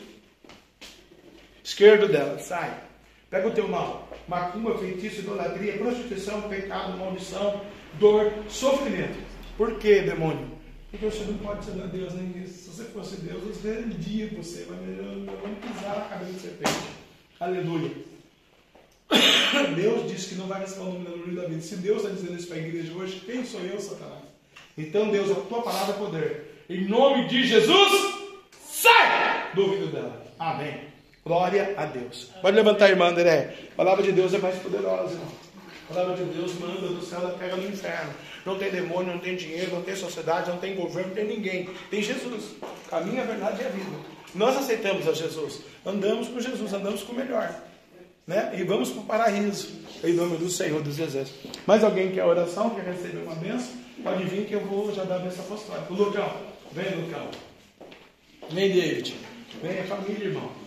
esquerdo 1.64 2.08
dela. 2.08 2.40
Sai. 2.40 2.74
Pega 3.30 3.48
o 3.48 3.52
teu 3.52 3.68
mal. 3.68 4.08
Macumba, 4.28 4.78
feitiço, 4.78 5.20
idolatria, 5.20 5.78
prostituição, 5.78 6.42
pecado, 6.44 6.98
maldição, 6.98 7.62
dor, 8.00 8.32
sofrimento. 8.48 9.20
Por 9.58 9.78
que, 9.78 10.02
demônio? 10.02 10.50
Porque 10.90 11.06
você 11.06 11.24
não 11.26 11.38
pode 11.40 11.66
ser 11.66 11.72
Deus 11.72 12.14
nem 12.14 12.44
isso. 12.44 12.63
Você 12.74 12.86
fosse 12.86 13.18
Deus, 13.18 13.44
você 13.44 13.72
rendia 13.72 14.32
você, 14.36 14.66
mas 14.68 14.80
vamos 14.80 15.60
pisar 15.60 15.96
na 15.96 16.06
cabeça 16.06 16.32
de 16.32 16.40
serpente. 16.40 16.90
Aleluia. 17.40 17.92
Deus 19.76 20.12
disse 20.12 20.30
que 20.30 20.36
não 20.36 20.48
vai 20.48 20.62
responder 20.62 20.90
o 20.90 21.00
nome 21.02 21.20
no 21.20 21.26
livro 21.26 21.42
da 21.44 21.48
vida. 21.48 21.62
Se 21.62 21.76
Deus 21.76 21.98
está 21.98 22.10
dizendo 22.10 22.36
isso 22.36 22.48
para 22.48 22.58
a 22.58 22.62
igreja 22.62 22.92
hoje, 22.94 23.22
quem 23.28 23.46
sou 23.46 23.62
eu, 23.62 23.80
Satanás? 23.80 24.24
Então, 24.76 25.12
Deus, 25.12 25.30
a 25.30 25.36
tua 25.36 25.62
palavra 25.62 25.94
é 25.94 25.98
poder. 26.00 26.64
Em 26.68 26.88
nome 26.88 27.28
de 27.28 27.46
Jesus, 27.46 28.16
sai 28.60 29.54
do 29.54 29.66
ouvido 29.66 29.92
dela. 29.92 30.26
Amém. 30.40 30.80
Glória 31.24 31.76
a 31.78 31.86
Deus. 31.86 32.32
Pode 32.42 32.56
levantar, 32.56 32.90
irmã 32.90 33.10
André. 33.10 33.56
A 33.74 33.76
palavra 33.76 34.04
de 34.04 34.12
Deus 34.12 34.34
é 34.34 34.40
mais 34.40 34.58
poderosa, 34.58 35.14
irmão. 35.14 35.32
A 35.92 35.94
palavra 35.94 36.16
de 36.16 36.24
Deus 36.24 36.56
manda 36.56 36.88
do 36.88 37.06
céu, 37.06 37.20
ela 37.20 37.38
pega 37.38 37.56
no 37.56 37.70
inferno. 37.70 38.14
Não 38.46 38.58
tem 38.58 38.70
demônio, 38.70 39.14
não 39.14 39.20
tem 39.20 39.36
dinheiro, 39.36 39.72
não 39.72 39.82
tem 39.82 39.96
sociedade, 39.96 40.50
não 40.50 40.58
tem 40.58 40.76
governo, 40.76 41.10
não 41.10 41.16
tem 41.16 41.26
ninguém. 41.26 41.70
Tem 41.90 42.02
Jesus. 42.02 42.56
Caminho, 42.90 43.22
a 43.22 43.26
verdade 43.26 43.62
e 43.62 43.66
a 43.66 43.70
vida. 43.70 43.98
Nós 44.36 44.58
aceitamos 44.58 45.08
a 45.08 45.14
Jesus. 45.14 45.62
Andamos 45.86 46.28
com 46.28 46.40
Jesus, 46.40 46.74
andamos 46.74 47.04
com 47.04 47.14
o 47.14 47.16
melhor. 47.16 47.54
Né? 48.26 48.54
E 48.58 48.64
vamos 48.64 48.90
para 48.90 49.02
o 49.02 49.06
paraíso. 49.06 49.72
Em 50.04 50.14
nome 50.14 50.38
do 50.38 50.50
Senhor 50.50 50.82
dos 50.82 51.00
Exércitos. 51.00 51.52
Mais 51.66 51.84
alguém 51.84 52.12
quer 52.12 52.26
oração, 52.26 52.70
quer 52.72 52.86
receber 52.86 53.24
uma 53.24 53.36
bênção? 53.36 53.72
Pode 54.04 54.24
vir 54.26 54.46
que 54.46 54.54
eu 54.54 54.62
vou 54.62 54.94
já 54.94 55.04
dar 55.04 55.18
a 55.18 55.20
bênção 55.20 55.46
apostólica. 55.46 55.94
O 55.94 55.96
Lucão, 55.96 56.34
vem 56.72 56.96
Lucão. 56.96 57.28
Vem 58.50 58.72
David. 58.74 59.16
Vem 59.62 59.80
a 59.80 59.84
família, 59.84 60.26
irmão. 60.26 60.63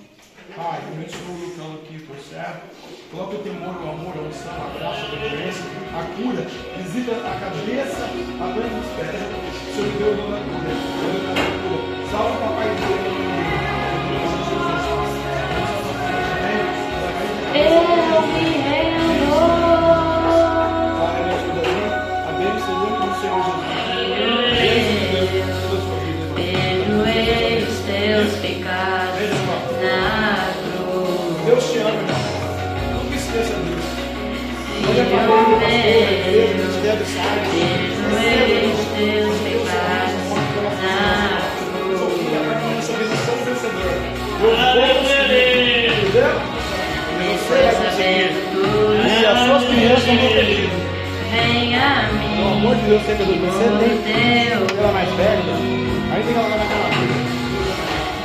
Pai, 0.55 0.81
abençoa 0.87 1.29
o 1.29 1.39
Lucão 1.41 1.75
aqui, 1.75 1.99
por 2.07 2.17
certo. 2.19 2.63
Coloca 3.11 3.37
o 3.37 3.39
temor, 3.41 3.75
o 3.77 3.91
amor, 3.91 4.15
a 4.17 4.21
unção, 4.21 4.55
a 4.55 4.79
graça, 4.79 5.03
a 5.03 5.13
obediência, 5.13 5.65
a 5.93 6.05
cura. 6.15 6.43
Visita 6.79 7.13
a 7.13 7.41
cabeça, 7.41 8.05
a 8.05 8.47
dor 8.55 8.69
dos 8.71 8.89
pés. 8.95 9.21
Senhor 9.75 9.93
deu 9.99 10.13
o 10.13 10.17
nome 10.17 10.33
da 10.33 10.41
cura. 10.47 11.27
Salve 12.11 12.39
papai 12.39 12.86
igreja, 36.29 36.55
ministério, 36.55 37.07
sabe? 37.07 37.41
Os 38.73 38.83
teus 38.97 39.37
pecados 39.43 40.25
na 40.33 40.43
cruz. 40.53 40.77
Entendeu? 44.47 44.57
Sabendo 44.57 44.95
conseguir. 47.79 48.37
tudo 48.53 49.07
E 49.07 49.27
as 49.27 49.39
suas 49.47 49.65
crianças. 49.65 50.05
Vem 50.07 51.75
a 51.77 52.09
Pelo 52.37 52.49
amor 52.49 52.75
mim, 52.75 52.83
de 52.83 52.89
Deus, 52.89 53.03
Você 53.03 53.15
tem 53.15 53.27
Deus. 53.29 54.79
ela 54.79 54.93
mais 54.93 55.11
velha, 55.15 55.43
aí 56.13 56.23
tem 56.23 56.33
que 56.33 56.39
ela 56.39 56.49
naquela 56.49 56.89
vida. 56.91 57.36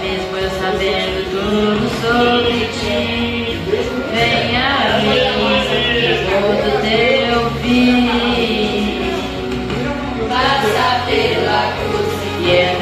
Mesmo 0.01 0.35
eu 0.35 0.49
sabendo 0.49 1.29
tudo 1.29 1.85
sobre 2.01 2.65
ti, 2.73 3.59
vem 4.11 4.57
a 4.57 4.97
mim, 4.97 5.21
todo 6.25 6.69
teu 6.81 7.39
fim. 7.61 8.99
Passa 10.27 10.87
pela 11.05 11.61
cruz 11.77 12.11
e 12.39 12.43
entrarás 12.49 12.80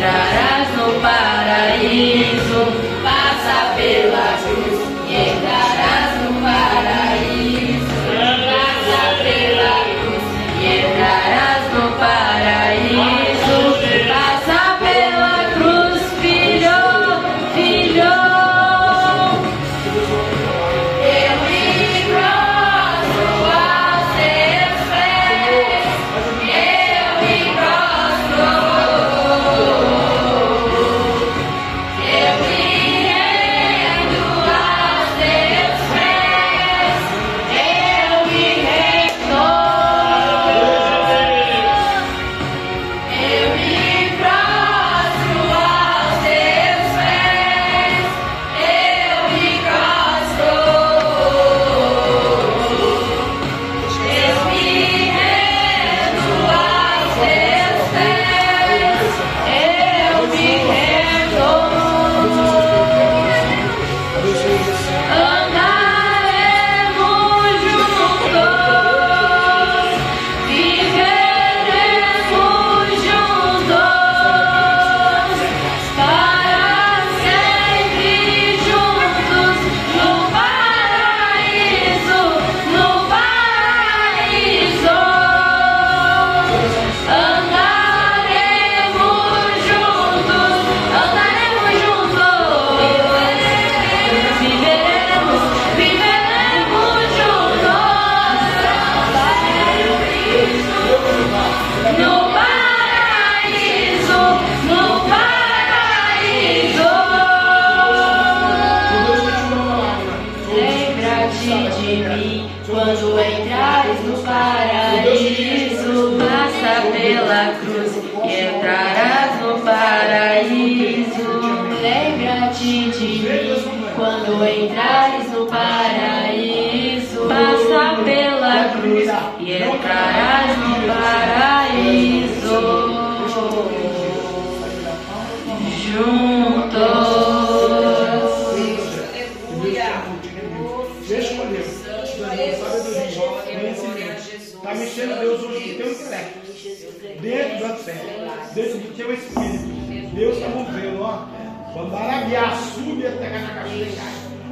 Teu 149.00 149.14
espírito. 149.14 150.14
Deus 150.14 150.36
está 150.36 150.50
movendo, 150.50 151.02
ó. 151.02 151.26
Bandarabiá, 151.74 152.52
sube 152.76 153.08
até 153.08 153.30
na 153.30 153.48
caixinha. 153.48 153.86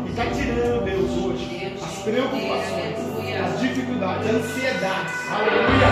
E 0.06 0.10
está 0.10 0.26
tirando 0.28 0.86
Deus 0.86 1.12
hoje 1.22 1.74
as 1.84 2.02
preocupações, 2.04 2.96
as 3.44 3.60
dificuldades, 3.60 4.26
a 4.26 4.32
ansiedade. 4.32 5.12
Aleluia. 5.30 5.88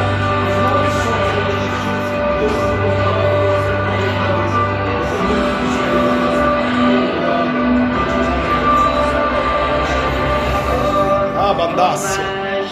As 0.47 0.55
maldições. 0.63 1.35
Deus 2.39 2.55
Rababandácia. 11.35 12.23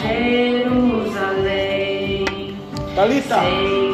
Jerusalém. 0.01 1.03
Te 2.95 3.92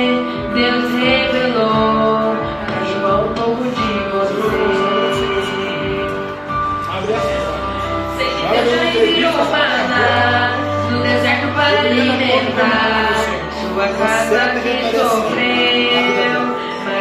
alimentar 11.79 13.13
sua 13.61 13.87
casa 13.87 14.59
que 14.61 14.73
sofreu, 14.95 16.41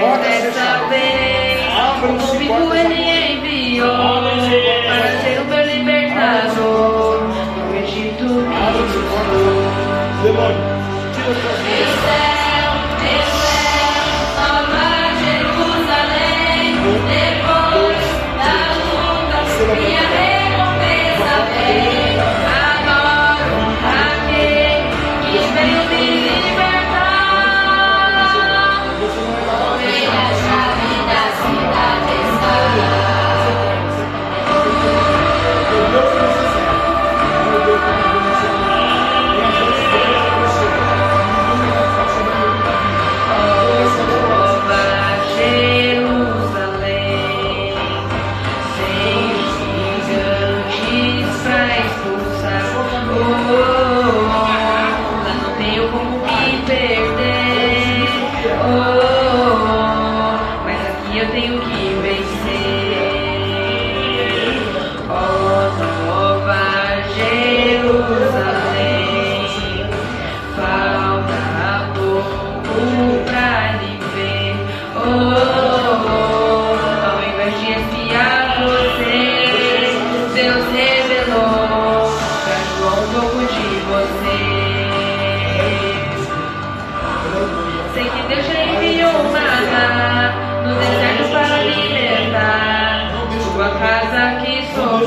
mas 0.01 0.21
dessa 0.21 0.69
vez 0.89 1.61
o 1.77 2.07
convite 2.07 2.73
ele 2.79 3.01
enviou 3.33 4.23
para 4.87 5.09
ser 5.21 5.37
o 5.41 5.45
meu 5.47 5.63
libertador. 5.67 7.21
No 7.57 7.77
Egito 7.77 8.25
me 8.25 8.57
nova 14.37 14.85
Jerusalém, 15.25 16.63
depois 17.09 18.03
da 18.39 18.55
luta, 18.77 19.41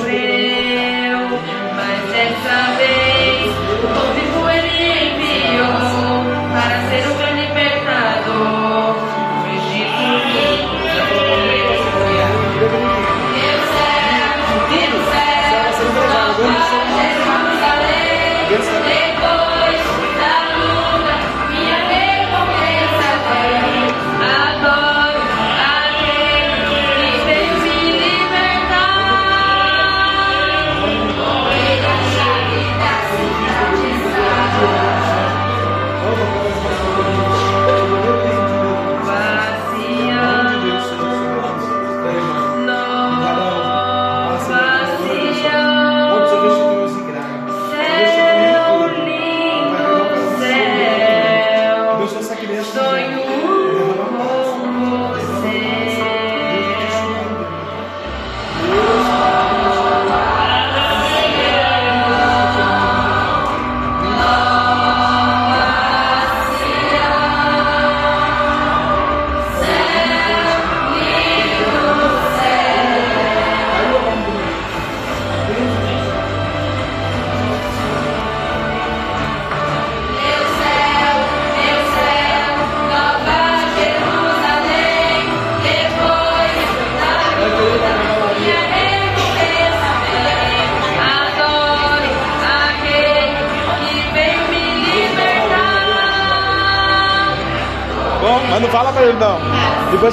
que 0.01 0.52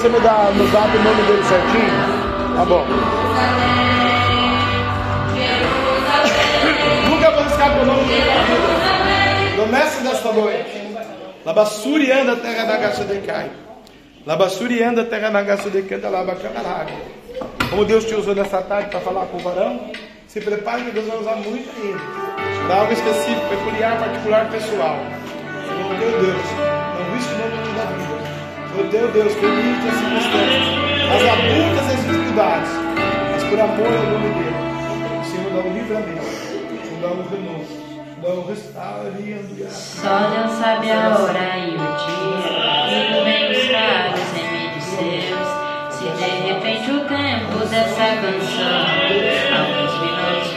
você 0.00 0.08
me 0.08 0.20
dá 0.20 0.50
no 0.54 0.66
zap 0.68 0.96
o 0.96 1.02
nome 1.02 1.22
dele 1.24 1.44
certinho. 1.44 2.56
Tá 2.56 2.64
bom. 2.64 2.86
Nunca 7.10 7.30
vou 7.32 7.44
escapar 7.44 7.82
o 7.82 7.84
nome 7.84 8.04
dele 8.04 8.70
mestre 9.70 10.02
desta 10.02 10.32
noite. 10.32 10.96
Labassuri 11.44 12.10
anda 12.12 12.36
terra 12.36 12.64
da 12.64 12.76
gaça 12.76 13.04
de 13.04 13.20
cai. 13.20 13.50
Labassuri 14.26 14.82
anda 14.82 15.04
terra 15.04 15.30
da 15.30 15.42
gaça 15.42 15.70
de 15.70 15.82
canta 15.82 16.08
labacamaraga. 16.08 16.92
Como 17.70 17.84
Deus 17.84 18.04
te 18.04 18.14
usou 18.14 18.34
nessa 18.34 18.60
tarde 18.62 18.90
para 18.90 19.00
falar 19.00 19.26
com 19.26 19.36
o 19.36 19.40
varão, 19.40 19.90
se 20.26 20.40
prepare 20.40 20.82
que 20.82 20.90
Deus 20.90 21.06
vai 21.06 21.18
usar 21.18 21.36
muito 21.36 21.70
ainda. 21.80 22.00
Para 22.66 22.80
algo 22.80 22.92
específico, 22.92 23.48
peculiar, 23.48 23.98
particular, 23.98 24.50
pessoal. 24.50 24.98
Teu 25.98 26.20
Deus, 26.20 26.59
Senhor 28.70 28.88
teu 28.88 29.08
Deus, 29.08 29.34
permite 29.34 29.88
as 29.88 29.94
circunstâncias, 29.96 30.62
as 31.12 31.22
labutas 31.22 31.86
e 31.86 31.92
as 31.92 32.00
dificuldades, 32.06 32.70
mas 33.32 33.42
por 33.44 33.58
amor 33.60 33.86
ao 33.86 34.04
nome 34.04 34.28
dele. 34.34 34.54
O 35.20 35.24
Senhor 35.24 35.50
dá 35.50 35.58
o 35.58 35.72
livramento, 35.72 36.22
o 36.22 36.86
Senhor 36.86 37.00
dá 37.00 37.08
o 37.08 37.10
renovo. 37.28 37.90
Só 39.70 40.18
Deus 40.28 40.52
sabe 40.52 40.90
a 40.92 41.08
hora 41.08 41.58
e 41.58 41.74
o 41.74 41.78
dia 41.78 42.50
que 42.86 43.24
vem 43.24 43.48
buscar 43.48 44.14
os 44.14 44.28
remédios 44.36 44.84
seus. 44.84 45.48
Se 45.90 46.04
de 46.04 46.30
repente 46.46 46.86
o 46.92 47.00
tempo 47.08 47.58
dessa 47.66 48.06
canção, 48.20 48.86
alguns 49.58 49.94
minutos 50.00 50.50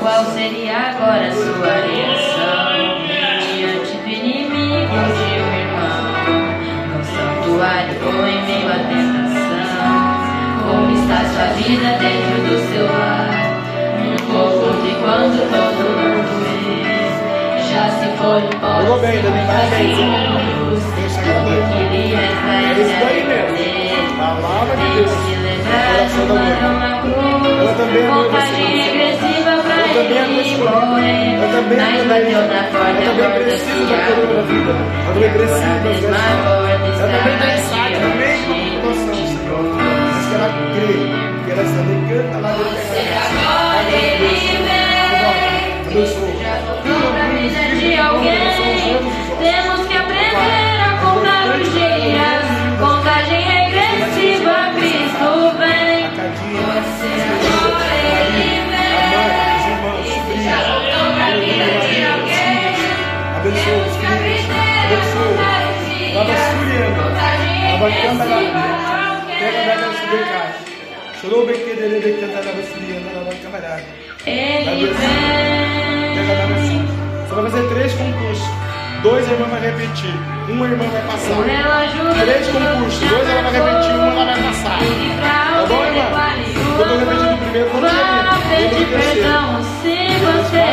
qual 0.00 0.24
seria 0.24 0.78
agora 0.78 1.26
a 1.26 1.30
sua 1.30 1.74
reação 1.84 3.04
diante 3.54 3.98
do 3.98 4.08
inimigo, 4.08 4.96
seu 4.96 5.44
irmão? 5.60 6.00
No 6.88 7.04
santuário 7.04 8.00
ou 8.06 8.26
em 8.26 8.40
meio 8.46 8.68
à 8.68 8.78
tentação? 8.88 9.60
Como 10.64 10.88
está 10.96 11.18
sua 11.28 11.48
vida 11.52 11.90
dentro 11.98 12.36
do 12.48 12.56
seu 12.72 12.86
lar? 12.86 13.28
Um 14.00 14.16
pouco 14.32 14.72
de 14.80 14.92
quando 15.02 15.38
todo 15.50 15.84
mundo 15.92 16.32
vê. 16.48 16.80
Já 17.70 17.84
se 17.90 18.06
foi 18.16 18.40
embora, 18.56 18.82
Jogou 18.86 19.00
bem, 19.00 19.20
também 19.22 19.44
faz 19.46 19.68
bem. 19.68 19.92
É 22.50 22.72
isso 22.80 23.04
aí 23.06 23.20
mesmo. 23.28 24.16
Palavra 24.16 24.74
de 24.76 24.86
Deus. 24.94 25.12
Ela 27.60 27.74
também 27.74 28.02
é 28.02 28.10
muito 28.10 28.99
também 29.94 30.18
amo 30.18 30.40
esse. 30.40 30.54
Eu 30.54 31.48
também 31.50 31.78
Eu 31.80 32.44
porta, 32.70 32.90
a 32.90 33.04
também 33.04 33.30
preciso 33.44 33.84
da 33.86 33.96
coroa 34.06 34.34
da 34.34 34.42
vida. 34.42 34.72
Eu 35.06 35.12
também 35.14 35.30
preciso 35.30 35.60
A 35.60 35.78
das 35.80 36.00
porta 36.00 36.86
Eu 36.86 37.08
também 37.10 37.34
está 37.34 37.46
vazia. 37.46 37.98
também 38.00 38.38
com 38.46 38.88
noção, 38.88 39.14
Senhor. 39.14 39.62
Mas 39.76 40.26
que 40.26 40.34
ela 40.34 40.48
crê, 40.74 40.92
que 41.44 41.50
ela 41.50 41.64
canta 42.08 42.36
lá 42.38 42.50
dentro 42.52 42.80
Agora 43.30 43.90
ele 43.90 44.24
vem. 44.24 44.80
Abençoa. 45.90 46.30
Pra 46.80 47.26
vida 47.28 47.62
de 47.76 47.90
alguém, 47.98 48.38
temos 48.38 48.82
que 48.82 48.92
aprender 49.32 49.59
da 67.80 68.24
nossa. 76.46 76.80
Você 77.26 77.34
vai 77.34 77.50
fazer 77.50 77.68
três 77.70 77.92
concursos. 77.94 78.48
Dois 79.02 79.26
a 79.26 79.32
irmã 79.32 79.46
vai 79.46 79.60
repetir, 79.62 80.14
uma 80.50 80.66
irmã 80.66 80.84
vai 80.84 81.00
O 81.00 81.06
passar. 81.06 81.36
Três 82.20 82.46
concursos, 82.48 83.00
dois 83.08 83.30
ela 83.30 83.42
vai 83.42 83.52
repetir, 83.52 83.94
uma 83.94 84.06
ela 84.08 84.24
vai 84.26 84.42
passar. 84.42 84.78
Tá 85.22 85.64
bom, 85.66 85.84
irmã? 85.86 86.04
Eu 86.78 86.84
tô 86.86 86.96
repetindo 86.98 87.32
o 87.32 87.38
primeiro, 87.38 87.70
quando 87.70 87.88
chegar. 87.88 88.40
pedir 88.50 88.86
perdão 88.88 89.62
se 89.80 89.96
você. 90.20 90.64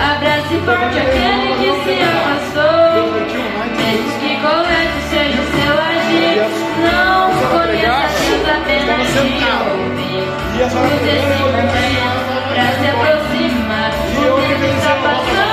Abrace 0.00 0.56
forte 0.66 0.98
aquele 0.98 1.48
que 1.56 1.70
se 1.84 1.96
afastou. 2.02 3.29
Agir. 6.10 6.42
Não 6.82 7.30
conheça 7.50 8.20
Deus 8.26 8.48
apenas 8.48 9.06
de 9.12 9.18
ouvir. 9.20 10.26
Esse 10.60 10.74
momento 10.74 11.84
pra 12.48 12.66
se 12.72 12.86
aproximar. 12.88 13.90
O 14.20 14.36
tempo 14.40 14.64
está 14.76 14.94
passando, 14.96 15.49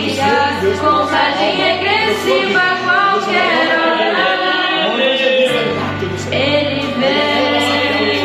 contar 0.00 0.52
os 0.54 0.60
dias. 0.60 0.78
Contagem 0.80 1.56
regressiva, 1.56 2.60
qualquer 2.84 3.78
hora. 3.78 4.30
A. 4.30 4.34
Ele 6.34 6.80
vem. 6.98 8.24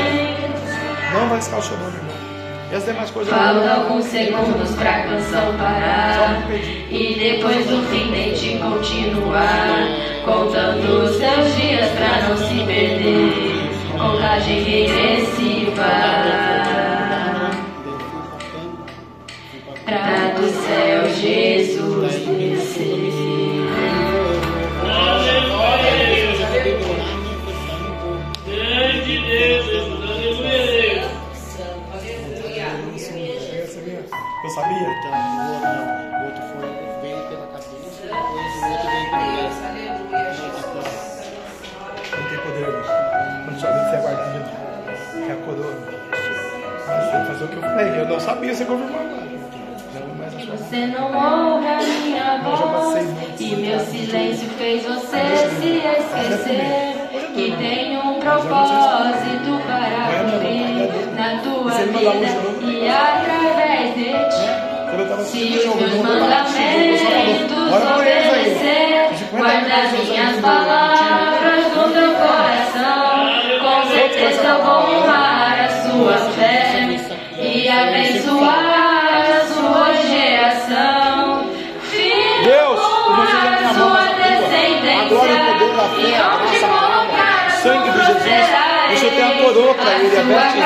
Não 1.13 1.23
vai 1.29 1.41
ficar 1.41 1.57
o 1.57 1.61
seu 1.61 1.77
nome, 1.77 1.95
irmão. 1.95 2.09
E 2.71 2.75
as 2.75 2.85
demais 2.85 3.09
coisas. 3.09 3.33
Faltam 3.33 3.81
alguns 3.83 4.05
segundos 4.05 4.75
pra 4.75 5.01
canção 5.03 5.57
parar 5.57 6.43
E 6.91 7.15
depois 7.15 7.65
do 7.65 7.81
fim 7.89 8.11
tente 8.11 8.59
continuar 8.59 9.87
Contando 10.23 11.03
os 11.03 11.17
seus 11.17 11.55
dias 11.55 11.89
pra 11.93 12.21
não 12.29 12.37
se 12.37 12.63
perder 12.63 13.33
Contagem 13.97 14.63
regressiva 14.63 15.87
Do 19.89 19.95
céu 19.95 21.01
Jesus 21.15 22.13
descer 22.37 23.09
Grande 28.45 29.17
Deus, 29.17 29.65
Jesus, 29.65 30.03
aleluia. 30.07 31.09
Eu 34.43 34.49
sabia? 34.51 34.77
Então, 34.77 35.09
o 35.09 35.53
outro 35.53 35.69
não. 35.73 35.85
O 36.13 36.25
outro 36.25 36.43
foi, 36.53 36.69
veio 37.01 37.21
pela 37.29 37.47
cabeça, 37.47 37.99
depois 38.03 38.53
o 38.61 38.69
outro 38.69 38.87
veio 38.91 39.09
pela 39.09 39.25
Não 42.15 42.25
tem 42.29 42.37
poder, 42.37 42.61
irmão. 42.61 42.85
Quando 43.45 43.57
sua 43.59 43.71
vida 43.71 43.89
é 43.89 44.01
guardada, 44.01 44.51
é 45.17 45.31
a 45.31 45.35
coroa. 45.43 45.73
Mas 46.85 47.27
fazer 47.27 47.43
o 47.43 47.47
que 47.47 47.55
eu 47.55 47.61
falei. 47.61 47.89
Eu 47.99 48.05
não 48.07 48.19
sabia, 48.19 48.53
você 48.53 48.65
confirmou 48.65 48.99
agora. 48.99 49.38
Você 50.51 50.87
não 50.87 51.05
ouve 51.05 51.67
a 51.67 51.77
minha 51.77 52.41
voz 52.43 53.07
E 53.39 53.55
meu 53.55 53.79
silêncio 53.81 54.49
fez 54.57 54.83
você 54.83 55.21
se 55.59 55.77
esquecer 55.77 56.95
Que 57.35 57.55
tem 57.55 57.97
um 57.97 58.19
propósito 58.19 59.61
para 59.67 60.23
cumprir 60.23 60.89
Na 61.15 61.39
tua 61.43 61.71
vida 61.71 62.49
e 62.63 62.89
através 62.89 63.93
de 63.93 64.05
ti 64.05 64.69
eu 64.97 65.07
tava 65.07 65.23
Se 65.23 65.59
os 65.59 65.75
meus 65.75 65.93
mandamentos 66.01 67.51
obedecer 67.95 69.09
50 69.17 69.37
Guarda 69.37 69.97
minhas 69.97 70.39
palavras 70.41 71.65
no 71.75 71.83
teu 71.93 72.11
coração. 72.15 73.29
Com 73.61 73.91
certeza 73.91 74.43
eu 74.47 74.63
vou 74.63 74.97
honrar 74.97 75.59
a 75.59 75.69
sua 75.83 76.17
fé 76.31 76.99
E 77.37 77.69
abençoar 77.69 78.68
Agora 85.09 85.33
o 85.33 85.39
poder 85.39 85.75
da 85.75 85.89
fé, 85.89 86.17
a 86.17 86.37
graça, 86.37 86.67
a 86.67 87.45
a 87.45 87.49
sangue 87.49 87.89
de 87.89 88.05
Jesus, 88.05 88.23
será 88.23 88.69
você 88.89 89.09
tem 89.11 89.23
a 89.23 89.43
coroa 89.43 89.73
pra 89.75 89.91
ele, 89.93 90.17
A 90.17 90.21
veste 90.23 90.59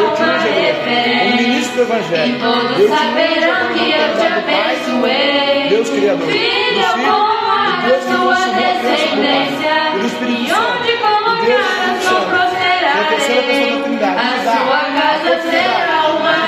Eu 0.00 0.14
te 0.14 0.48
referência 0.48 1.32
o 1.32 1.36
ministro 1.36 1.76
do 1.76 1.82
Evangelho. 1.82 2.34
Eu 2.34 2.38
te 2.38 2.44
unjo, 2.46 2.88
saberão 2.88 3.72
que 3.72 3.92
eu 3.92 4.08
te 4.16 4.28
do 4.28 4.42
Pai, 4.42 4.76
abençoei. 4.76 5.68
Deus 5.68 5.90
Criador, 5.90 6.26
do 6.26 6.32
Filho, 6.32 6.74
do 6.74 7.86
Deus 7.86 8.04
que 8.04 8.10
nos 8.10 8.18
chamou 8.18 8.30
a 8.30 8.36
criança 8.42 8.80
do 8.80 8.88
descendência. 8.88 9.74
E 9.94 9.98
do 9.98 10.06
Espírito 10.06 10.42
E 10.42 10.69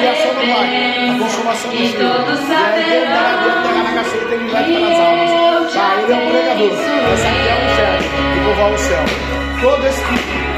Santo. 0.02 0.40
onde 0.40 0.52
Pai. 0.52 1.08
A 1.08 1.18
consumação 1.18 1.70
do 1.70 1.76
E 1.76 1.92
todos 1.92 2.40
E 2.40 2.46
saberão 2.46 3.06
dará 3.08 3.72
na 3.72 3.92
caça 3.94 4.10
de 4.10 4.24
eternidade 4.24 4.64
que 4.64 4.78
para 4.78 4.88
as 4.92 4.98
almas. 4.98 5.30
Pai, 5.74 6.02
Ele 6.02 6.12
é 6.12 6.16
um 6.16 6.30
pregador. 6.30 6.72
Essa 7.12 7.28
aqui 7.28 7.48
é 7.48 7.54
o 7.54 7.62
inferno 7.64 8.06
e 8.36 8.44
povoar 8.44 8.72
o 8.72 8.78
céu. 8.78 9.04
Todo 9.62 9.86
espírito, 9.86 10.52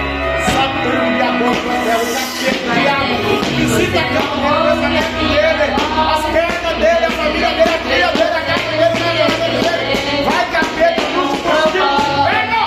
Satã, 0.54 0.96
diabólico 1.16 1.66
na 1.68 1.74
terra, 1.84 2.00
o 2.00 2.80
diabo, 2.80 3.14
visita 3.56 3.98
a 3.98 4.04
cama 4.04 4.34
a 4.34 4.74
dele, 4.74 5.74
as 6.14 6.24
pernas 6.32 6.74
dele, 6.78 7.04
a 7.04 7.10
família 7.10 7.50
dele, 7.50 7.62
a 7.62 7.78
filha 7.78 8.08
dele, 8.12 8.34
a 8.34 8.40
casa 8.40 8.70
dele, 8.70 8.84
a 8.84 9.28
namorada 9.28 9.58
dele. 9.60 10.24
Vai, 10.24 10.44
capeta, 10.52 11.02
tudo 11.14 11.34
positivo. 11.42 12.24
Pega! 12.24 12.62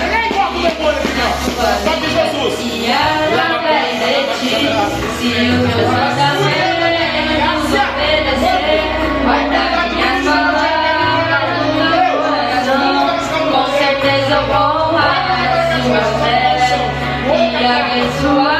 Ninguém 0.00 0.30
o 0.30 0.62
demônio 0.62 0.98
aqui, 0.98 1.12
não. 1.18 1.32
Só 1.84 1.92
de 1.98 2.08
Jesus. 2.10 2.54
E 2.60 2.88
vai 4.38 4.90
se 5.18 5.26
os 5.26 5.58
meus 5.66 5.90
mandamentos 5.90 7.72
obedecer, 7.74 8.82
guardar 9.24 9.88
minhas 9.90 10.24
palavras 10.24 11.56
no 11.58 11.74
meu 11.74 12.06
coração, 12.22 12.86
com 13.50 13.66
certeza 13.78 14.32
eu 14.34 14.42
vou 14.46 14.96
a 14.96 15.02
sua 15.82 16.02
fé 16.20 16.38
e 17.34 17.66
abençoar 17.66 18.57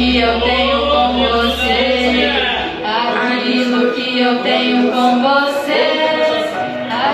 que 0.00 0.16
eu 0.16 0.40
tenho 0.40 0.86
com 0.86 1.12
você. 1.18 2.32
Aquilo 2.82 3.92
que 3.92 4.18
eu 4.18 4.42
tenho 4.42 4.90
com 4.90 5.20
você. 5.20 5.82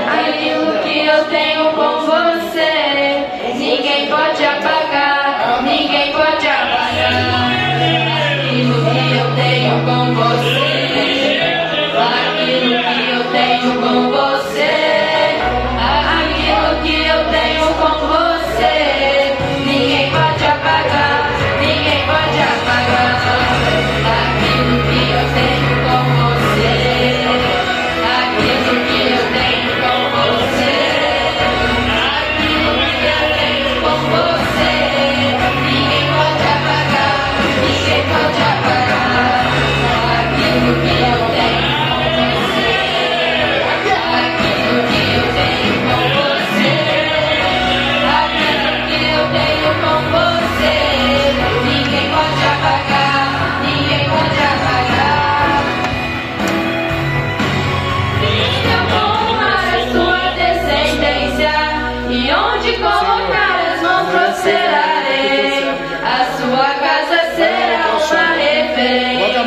Aquilo 0.06 0.72
que 0.84 0.98
eu 1.04 1.24
tenho 1.24 1.72
com 1.72 2.00
você. 2.06 3.26
Ninguém 3.56 4.06
pode 4.06 4.44
apagar. 4.44 5.64
Ninguém 5.64 6.12
pode 6.12 6.46
apagar. 6.46 7.50
Aquilo 8.38 8.76
que 8.84 9.16
eu 9.18 9.34
tenho 9.34 9.84
com 9.84 10.14
você. 10.14 11.40
Aquilo 11.98 12.78
que 12.84 13.10
eu 13.10 13.24
tenho 13.32 13.82
com 13.82 14.10
você. 14.12 14.35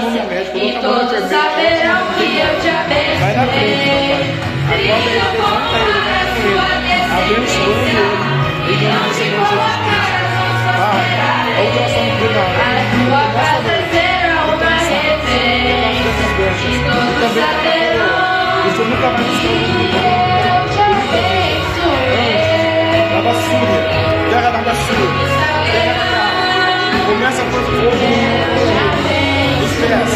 E 0.09 0.73
todos 0.81 1.21
saberão 1.29 2.01
que 2.17 2.39
eu 2.39 2.53
te 2.61 2.69
Vai 3.19 3.33
na 3.35 3.45
frente, 3.45 3.89
abençoei. 3.89 4.39
papai. 4.69 5.37
Vou 5.37 5.45
honrar 5.45 6.17
a 6.17 6.25
sua 6.41 6.69
descendência 6.81 8.09
e 8.65 8.89
onde 8.89 9.25
colocar 9.35 10.01
as 10.01 10.33
mãos 10.33 10.61
prosperarei. 10.65 11.69
A 11.69 12.83
sua 12.89 13.23
casa 13.33 13.75
será 13.91 14.39
uma 14.45 14.73
referência 14.89 16.25
e 16.65 16.81
todos 16.89 17.29
saberão. 17.35 18.65
Isso 18.67 18.83
nunca 18.83 19.07
mais 19.09 19.29
Que 19.29 19.45
eu 19.45 20.61
te 20.73 20.81
abençoei. 20.89 22.33
Na 23.13 23.19
Bassúria, 23.21 23.81
terra 24.31 24.49
da 24.49 24.61
Bassúria. 24.63 25.29
Começa 27.05 27.41
a 27.41 27.45
pés, 29.89 30.11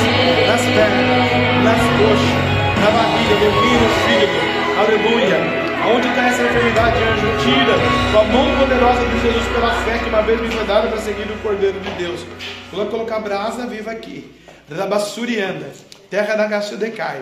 nas 0.48 0.62
pernas, 0.62 1.32
nas 1.64 1.82
coxas, 1.98 2.38
na 2.80 2.90
barriga, 2.92 3.36
domina 3.42 3.82
o 3.82 3.84
fígado. 4.06 4.40
Aleluia. 4.80 5.40
Aonde 5.84 6.08
está 6.08 6.22
essa 6.28 6.44
enfermidade, 6.44 6.98
anjo? 7.04 7.28
Tira 7.44 7.76
com 8.12 8.20
a 8.20 8.24
mão 8.24 8.56
poderosa 8.58 9.06
de 9.06 9.20
Jesus 9.22 9.46
pela 9.48 9.72
fé 9.84 9.98
que 9.98 10.08
uma 10.10 10.22
vez 10.22 10.40
me 10.40 10.50
foi 10.50 10.64
dada 10.66 10.88
para 10.88 10.98
seguir 11.00 11.30
o 11.30 11.38
Cordeiro 11.40 11.78
de 11.80 11.90
Deus. 11.92 12.26
Vou 12.72 12.86
colocar 12.86 13.20
brasa 13.20 13.68
viva 13.68 13.92
aqui. 13.92 14.32
Da 14.70 14.86
Bassurianda, 14.88 15.72
terra 16.10 16.36
da 16.36 16.48
Gassudecai. 16.48 17.20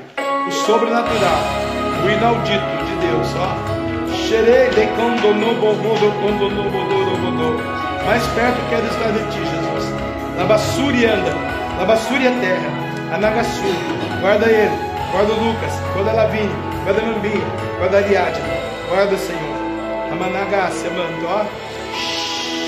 O 0.47 0.51
sobrenatural, 0.51 1.43
o 2.05 2.09
inaudito 2.09 2.85
de 2.85 2.95
Deus, 3.07 3.27
ó. 3.35 3.55
Xerei 4.27 4.69
de 4.69 4.85
condonobodorodô. 4.95 7.57
Mais 8.05 8.23
perto 8.27 8.61
quero 8.69 8.85
estar 8.85 9.11
de 9.11 9.23
ti, 9.31 9.39
Jesus. 9.39 9.85
Na 10.37 10.43
Bassurianda, 10.45 11.35
na 11.81 11.87
Bassúria 11.87 12.29
terra, 12.39 12.69
a. 13.11 14.21
Guarda 14.21 14.45
ele, 14.45 14.71
guarda 15.11 15.33
o 15.33 15.43
Lucas, 15.43 15.73
guarda 15.93 16.11
a 16.11 16.13
Lavínia, 16.13 16.55
guarda 16.83 17.01
a 17.01 17.05
Mambinha, 17.05 17.45
guarda 17.79 17.97
a 17.97 17.99
Ariadne, 18.01 18.43
guarda, 18.87 19.17
Senhor. 19.17 19.55
A 20.11 20.15
Managácia, 20.15 20.91
mano, 20.91 21.27
ó. 21.27 21.43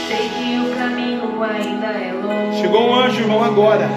Sei 0.07 0.29
que 0.29 0.59
o 0.65 0.75
caminho 0.75 1.43
ainda 1.43 1.85
é 1.85 2.11
longo. 2.11 2.57
Chegou 2.59 2.89
um 2.89 2.95
anjo, 2.95 3.19
irmão, 3.19 3.43
agora. 3.43 3.87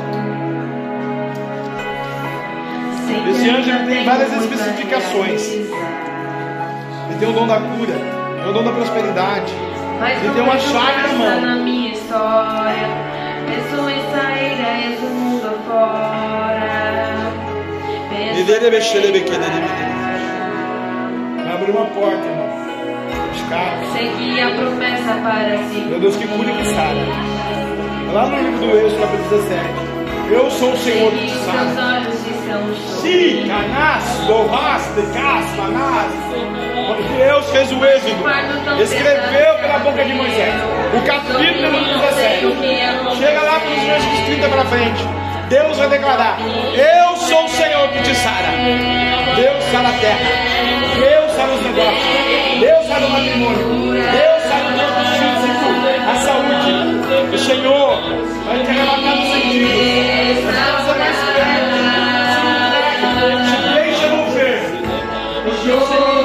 Sei 3.06 3.30
Esse 3.30 3.48
anjo 3.48 3.86
tem 3.86 4.05
várias 4.05 4.32
a 4.34 4.36
especificações. 4.36 5.48
Ele 5.48 7.18
tem 7.18 7.28
o 7.30 7.32
dom 7.32 7.47
da 7.47 7.56
cura, 7.56 7.94
tem 8.43 8.51
o 8.51 8.52
dom 8.52 8.64
da 8.64 8.72
prosperidade. 8.72 9.55
Mas 9.98 10.22
Ele 10.22 10.34
tem 10.34 10.43
uma 10.43 10.59
chave 10.59 10.74
na 10.74 10.93
graça 10.93 11.14
mão. 11.14 11.40
na 11.40 11.56
minha 11.56 11.93
história. 11.94 13.15
Penso 13.47 13.89
em 13.89 14.01
sair, 14.10 14.60
és 14.60 15.01
o 15.02 15.06
mundo 15.06 15.47
afora. 15.47 17.16
Abre 21.55 21.70
uma 21.70 21.86
porta, 21.86 22.27
irmão. 22.27 22.47
Escada. 23.35 23.86
Segui 23.93 24.40
a 24.40 24.51
promessa 24.51 25.14
para 25.23 25.59
si. 25.68 25.81
Meu 25.89 26.01
Deus, 26.01 26.16
que 26.16 26.27
cura 26.27 26.51
e 26.51 26.56
que 26.56 26.64
sara. 26.66 26.94
Lá 28.12 28.27
no 28.27 28.36
livro 28.36 28.66
do 28.66 28.77
Êxodo, 28.78 29.01
capítulo 29.01 29.28
17. 29.31 29.95
Eu 30.31 30.51
sou 30.51 30.73
o 30.73 30.77
Senhor 30.78 31.12
que 31.12 31.19
te 31.19 31.32
estão 31.32 32.74
Si, 33.01 33.44
canás, 33.47 34.05
dovás, 34.27 34.82
decás, 34.97 35.44
manás. 35.57 36.12
Porque 36.86 37.03
Deus 37.16 37.51
fez 37.51 37.73
o 37.73 37.85
êxodo. 37.85 38.24
Escreveu 38.82 39.55
pela 39.61 39.78
boca 39.78 40.05
de 40.05 40.15
Moisés. 40.15 40.55
O 40.94 41.07
capítulo 41.07 41.39
número 41.39 41.98
17. 42.01 43.19
Chega 43.19 43.43
lá 43.43 43.61
para 43.61 43.70
os 43.70 43.82
versos 43.82 44.20
30 44.27 44.48
para 44.48 44.65
frente. 44.65 45.05
Deus 45.48 45.77
vai 45.77 45.89
declarar: 45.89 46.39
Eu 46.40 47.16
sou 47.16 47.44
o 47.44 47.48
Senhor 47.48 47.89
que 47.90 48.03
te 48.03 48.15
sara. 48.16 48.48
Deus 49.36 49.65
sara 49.70 49.89
a 49.89 49.93
terra. 49.93 50.19
Deus 50.98 51.32
sara 51.36 51.53
os 51.53 51.62
negócios. 51.62 52.61
Deus 52.61 52.86
sara 52.86 53.07
o 53.07 53.11
matrimônio. 53.11 53.93
Deus 53.93 54.43
sara 54.43 54.66
o 54.66 54.78
corpo 54.78 55.05
físico. 55.12 55.47
A 55.47 55.61
saúde. 55.61 55.95
O 57.36 57.38
Senhor 57.38 58.00
vai 58.46 58.60
arrebatar 58.62 59.16
no 59.16 59.26
sentido. 59.30 59.68
Vai 60.86 61.04
se 63.44 63.56
te 63.56 63.74
deixa 63.74 64.08
mover. 64.08 64.60
O 65.46 65.48
Senhor 65.62 65.80
vai 65.86 66.16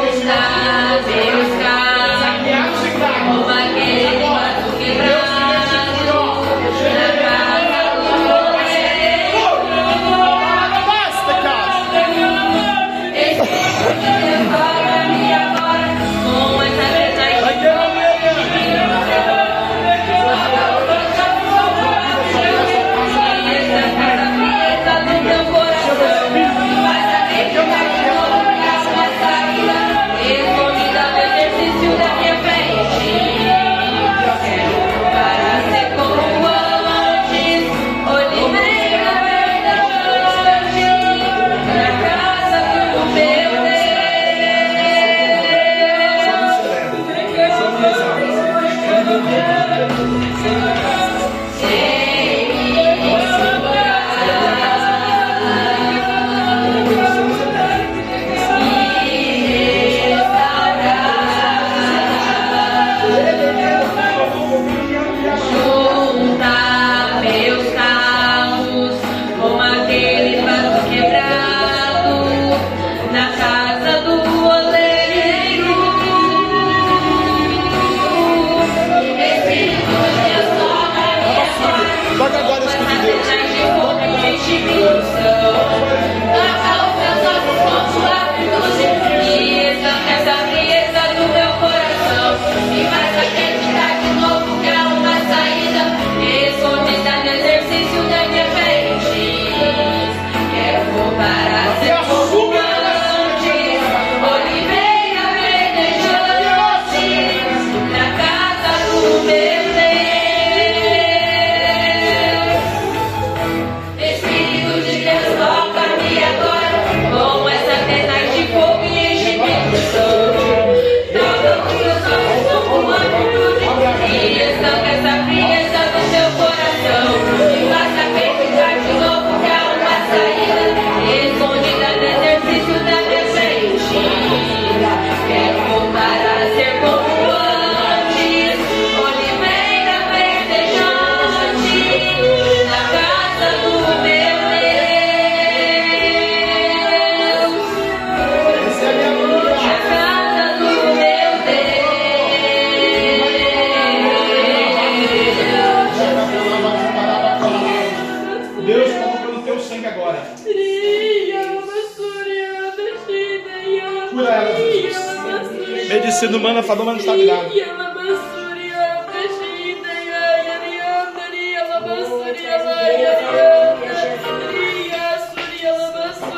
Medicina 166.21 166.37
humana 166.37 166.61
falou, 166.61 166.85
mas 166.85 166.97
não 166.97 167.03
sabe 167.03 167.25
nada. 167.25 167.49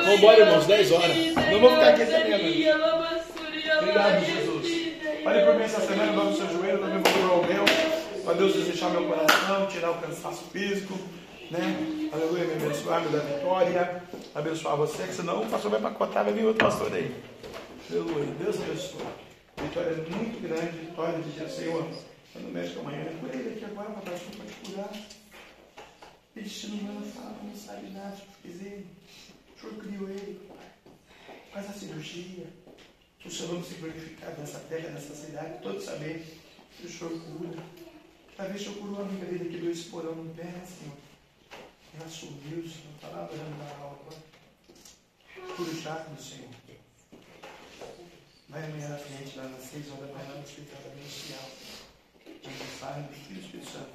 Vambora, 0.05 0.39
irmãos, 0.39 0.65
10 0.67 0.91
horas. 0.93 1.17
Não 1.51 1.59
vou 1.59 1.69
ficar 1.71 1.89
aqui 1.89 2.03
até 2.03 2.23
meia-noite. 2.23 2.69
Obrigado, 3.79 4.25
Jesus. 4.25 4.93
Olhe 5.25 5.45
por 5.45 5.55
mim 5.55 5.63
essa 5.63 5.81
semana, 5.81 6.13
dobra 6.13 6.31
o 6.31 6.37
seu 6.37 6.47
joelho, 6.47 6.77
também 6.79 6.99
vou 6.99 7.11
dobrar 7.11 7.33
o 7.33 7.45
meu. 7.45 7.65
Para 8.23 8.33
Deus 8.35 8.53
desejar 8.53 8.89
meu 8.89 9.03
coração, 9.03 9.67
tirar 9.67 9.91
o 9.91 9.95
cansaço 9.95 10.45
físico, 10.53 10.97
né? 11.51 12.09
Aleluia, 12.13 12.45
me 12.45 12.53
abençoar, 12.53 13.01
me 13.01 13.09
dar 13.09 13.19
vitória. 13.19 14.03
Abençoar 14.33 14.77
você, 14.77 15.03
que 15.03 15.13
senão 15.13 15.41
o 15.41 15.45
pastor 15.47 15.71
vai 15.71 15.81
pacotar, 15.81 16.23
vai 16.23 16.31
vir 16.31 16.45
outro 16.45 16.65
pastor 16.65 16.93
aí. 16.93 17.13
Aleluia, 17.91 18.27
Deus 18.39 18.55
abençoe. 18.61 19.32
Vitória 19.57 19.91
é 19.91 19.95
muito 19.95 20.41
grande, 20.41 20.77
vitória 20.77 21.21
de 21.21 21.29
Deus, 21.29 21.51
Senhor. 21.51 21.89
Eu 22.35 22.41
não 22.41 22.49
mexo 22.49 22.79
amanhã, 22.79 23.05
cura 23.19 23.35
ele 23.35 23.55
aqui 23.55 23.65
agora, 23.65 23.91
papai, 23.91 24.17
Senhor 24.17 24.35
pode 24.37 24.53
curar. 24.53 24.93
E 26.35 26.41
destino 26.41 26.77
humano 26.77 27.05
fala, 27.05 27.37
não 27.43 27.55
sabe 27.55 27.89
nada, 27.91 28.17
que 28.41 28.47
ele. 28.47 28.87
O 29.55 29.59
Senhor 29.59 29.75
criou 29.75 30.09
ele. 30.09 30.49
Faz 31.51 31.69
a 31.69 31.73
cirurgia. 31.73 32.47
O 33.23 33.29
Senhor 33.29 33.53
não 33.53 33.63
se 33.63 33.75
glorificar 33.75 34.37
nessa 34.37 34.59
terra, 34.59 34.89
nessa 34.89 35.15
cidade, 35.15 35.61
todos 35.61 35.85
saber 35.85 36.25
que 36.77 36.87
o 36.87 36.89
Senhor 36.89 37.11
cura. 37.21 37.63
Talvez 38.35 38.61
o 38.61 38.63
Senhor 38.63 38.77
curou 38.79 38.99
a 38.99 39.07
amiga 39.07 39.25
dele 39.27 39.49
que 39.49 39.57
doeu 39.57 39.71
esse 39.71 39.89
porão 39.89 40.15
no 40.15 40.33
pé, 40.33 40.43
né, 40.43 40.65
Senhor? 40.65 40.97
Ela 41.95 42.09
subiu, 42.09 42.63
Senhor, 42.67 43.13
lá 43.15 43.29
orando 43.31 43.57
na 43.57 43.69
aula 43.77 43.99
agora. 44.01 45.55
Cura 45.55 45.69
o 45.69 45.81
jato 45.81 46.09
do 46.09 46.21
Senhor. 46.21 46.49
Vai 48.53 48.65
amanhã 48.65 48.87
na 48.87 48.97
frente, 48.97 49.35
lá 49.35 49.45
nas 49.45 49.63
seis 49.63 49.89
horas, 49.89 50.11
vai 50.11 50.27
lá 50.27 50.35
no 50.35 50.43
hospital 50.43 50.77
da 50.83 50.95
Ministerial. 50.95 51.49
Pai, 52.79 53.01
do 53.01 53.13
Filho 53.13 53.39
e 53.39 53.45
Espírito 53.45 53.71
Santo. 53.71 53.87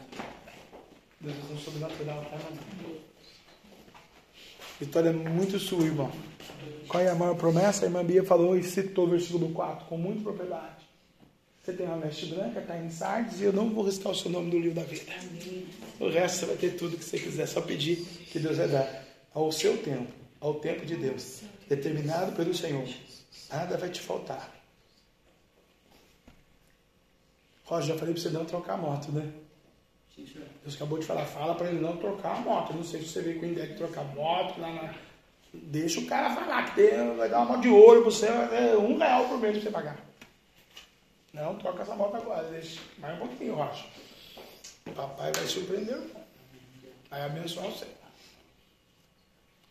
Deus 1.20 1.36
é 1.36 1.54
um 1.54 1.58
sobrenatural, 1.58 2.24
tá, 2.24 2.36
irmão? 2.36 2.96
Vitória 4.80 5.10
é 5.10 5.12
muito 5.12 5.60
sua, 5.60 5.84
irmão. 5.84 6.10
Qual 6.88 7.00
é 7.00 7.08
a 7.08 7.14
maior 7.14 7.36
promessa? 7.36 7.84
A 7.84 7.86
irmã 7.86 8.04
Bia 8.04 8.24
falou 8.24 8.58
e 8.58 8.64
citou 8.64 9.06
o 9.06 9.10
versículo 9.10 9.50
4 9.50 9.86
com 9.86 9.96
muita 9.96 10.22
propriedade. 10.22 10.88
Você 11.62 11.72
tem 11.74 11.86
uma 11.86 11.98
veste 11.98 12.26
branca, 12.26 12.58
está 12.58 12.76
em 12.76 12.90
Sardes, 12.90 13.40
e 13.40 13.44
eu 13.44 13.52
não 13.52 13.70
vou 13.70 13.84
riscar 13.84 14.10
o 14.10 14.14
seu 14.16 14.28
nome 14.28 14.50
do 14.50 14.58
livro 14.58 14.74
da 14.74 14.82
vida. 14.82 15.12
O 16.00 16.08
resto 16.08 16.40
você 16.40 16.46
vai 16.46 16.56
ter 16.56 16.70
tudo 16.70 16.96
que 16.96 17.04
você 17.04 17.20
quiser, 17.20 17.46
só 17.46 17.60
pedir 17.60 18.04
que 18.32 18.40
Deus 18.40 18.56
vai 18.56 18.66
dar 18.66 19.06
ao 19.32 19.52
seu 19.52 19.78
tempo. 19.78 20.17
Ao 20.40 20.54
tempo 20.54 20.86
de 20.86 20.96
Deus, 20.96 21.42
determinado 21.68 22.32
pelo 22.32 22.54
Senhor. 22.54 22.88
Nada 23.50 23.76
vai 23.76 23.90
te 23.90 24.00
faltar. 24.00 24.52
Roger, 27.64 27.94
já 27.94 27.98
falei 27.98 28.14
para 28.14 28.22
você 28.22 28.30
não 28.30 28.44
trocar 28.44 28.74
a 28.74 28.76
moto, 28.78 29.12
né? 29.12 29.30
Deus 30.62 30.74
acabou 30.74 30.98
de 30.98 31.06
falar, 31.06 31.24
fala 31.26 31.54
para 31.54 31.68
ele 31.68 31.80
não 31.80 31.96
trocar 31.96 32.36
a 32.36 32.40
moto. 32.40 32.72
Não 32.74 32.82
sei 32.82 33.00
se 33.00 33.08
você 33.08 33.22
veio 33.22 33.38
com 33.38 33.46
a 33.46 33.48
ideia 33.48 33.68
de 33.68 33.74
trocar 33.74 34.00
a 34.00 34.04
moto 34.04 34.60
lá 34.60 34.72
na. 34.72 34.94
Deixa 35.52 36.00
o 36.00 36.06
cara 36.06 36.34
falar 36.34 36.64
que 36.66 36.74
tem, 36.76 37.16
vai 37.16 37.28
dar 37.28 37.38
uma 37.38 37.52
moto 37.52 37.62
de 37.62 37.68
ouro 37.68 38.02
para 38.02 38.10
você, 38.10 38.26
é 38.26 38.76
um 38.76 38.98
real 38.98 39.28
por 39.28 39.38
mês 39.38 39.54
pra 39.54 39.62
você 39.62 39.70
pagar. 39.70 39.98
Não, 41.32 41.56
troca 41.56 41.82
essa 41.82 41.94
moto 41.94 42.16
agora, 42.16 42.48
deixa 42.50 42.80
mais 42.98 43.16
um 43.16 43.26
pouquinho, 43.26 43.54
Rocha. 43.54 43.86
O 44.86 44.92
papai 44.92 45.32
vai 45.32 45.46
surpreender, 45.46 46.00
vai 47.10 47.22
abençoar 47.22 47.66
você. 47.66 47.86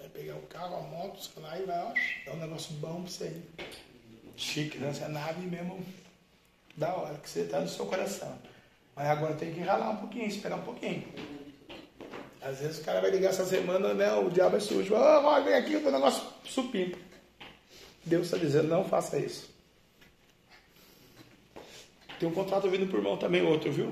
Vai 0.08 0.24
pegar 0.24 0.36
o 0.36 0.42
carro, 0.44 0.78
a 0.78 0.82
moto, 0.82 1.20
sei 1.20 1.44
lá, 1.44 1.60
e 1.60 1.64
vai, 1.64 1.80
ó, 1.80 1.94
dar 2.26 2.34
um 2.34 2.40
negócio 2.40 2.74
bom 2.76 3.02
pra 3.02 3.12
você. 3.12 3.42
Chique, 4.38 4.78
né? 4.78 4.90
Essa 4.90 5.10
nave 5.10 5.46
mesmo 5.46 5.84
da 6.76 6.94
hora, 6.96 7.16
que 7.16 7.30
você 7.30 7.42
está 7.42 7.60
no 7.60 7.68
seu 7.68 7.86
coração. 7.86 8.38
Mas 8.96 9.08
agora 9.08 9.34
tem 9.36 9.54
que 9.54 9.60
ralar 9.60 9.90
um 9.90 9.98
pouquinho, 9.98 10.28
esperar 10.28 10.58
um 10.58 10.64
pouquinho. 10.64 11.04
Às 12.42 12.60
vezes 12.60 12.80
o 12.80 12.84
cara 12.84 13.02
vai 13.02 13.12
ligar 13.12 13.30
essa 13.30 13.46
semana, 13.46 13.94
né? 13.94 14.14
O 14.14 14.30
diabo 14.30 14.56
é 14.56 14.60
sujo. 14.60 14.94
Ô, 14.94 14.98
oh, 14.98 15.44
vem 15.44 15.56
aqui, 15.56 15.76
o 15.76 15.92
negócio 15.92 16.24
supimpa. 16.46 16.98
Deus 18.06 18.28
está 18.28 18.38
dizendo, 18.38 18.70
não 18.70 18.86
faça 18.86 19.20
isso. 19.20 19.50
Tem 22.20 22.30
um 22.30 22.34
contrato 22.34 22.70
vindo 22.70 22.90
por 22.90 23.02
mão 23.02 23.18
também, 23.18 23.42
outro, 23.42 23.72
viu? 23.72 23.92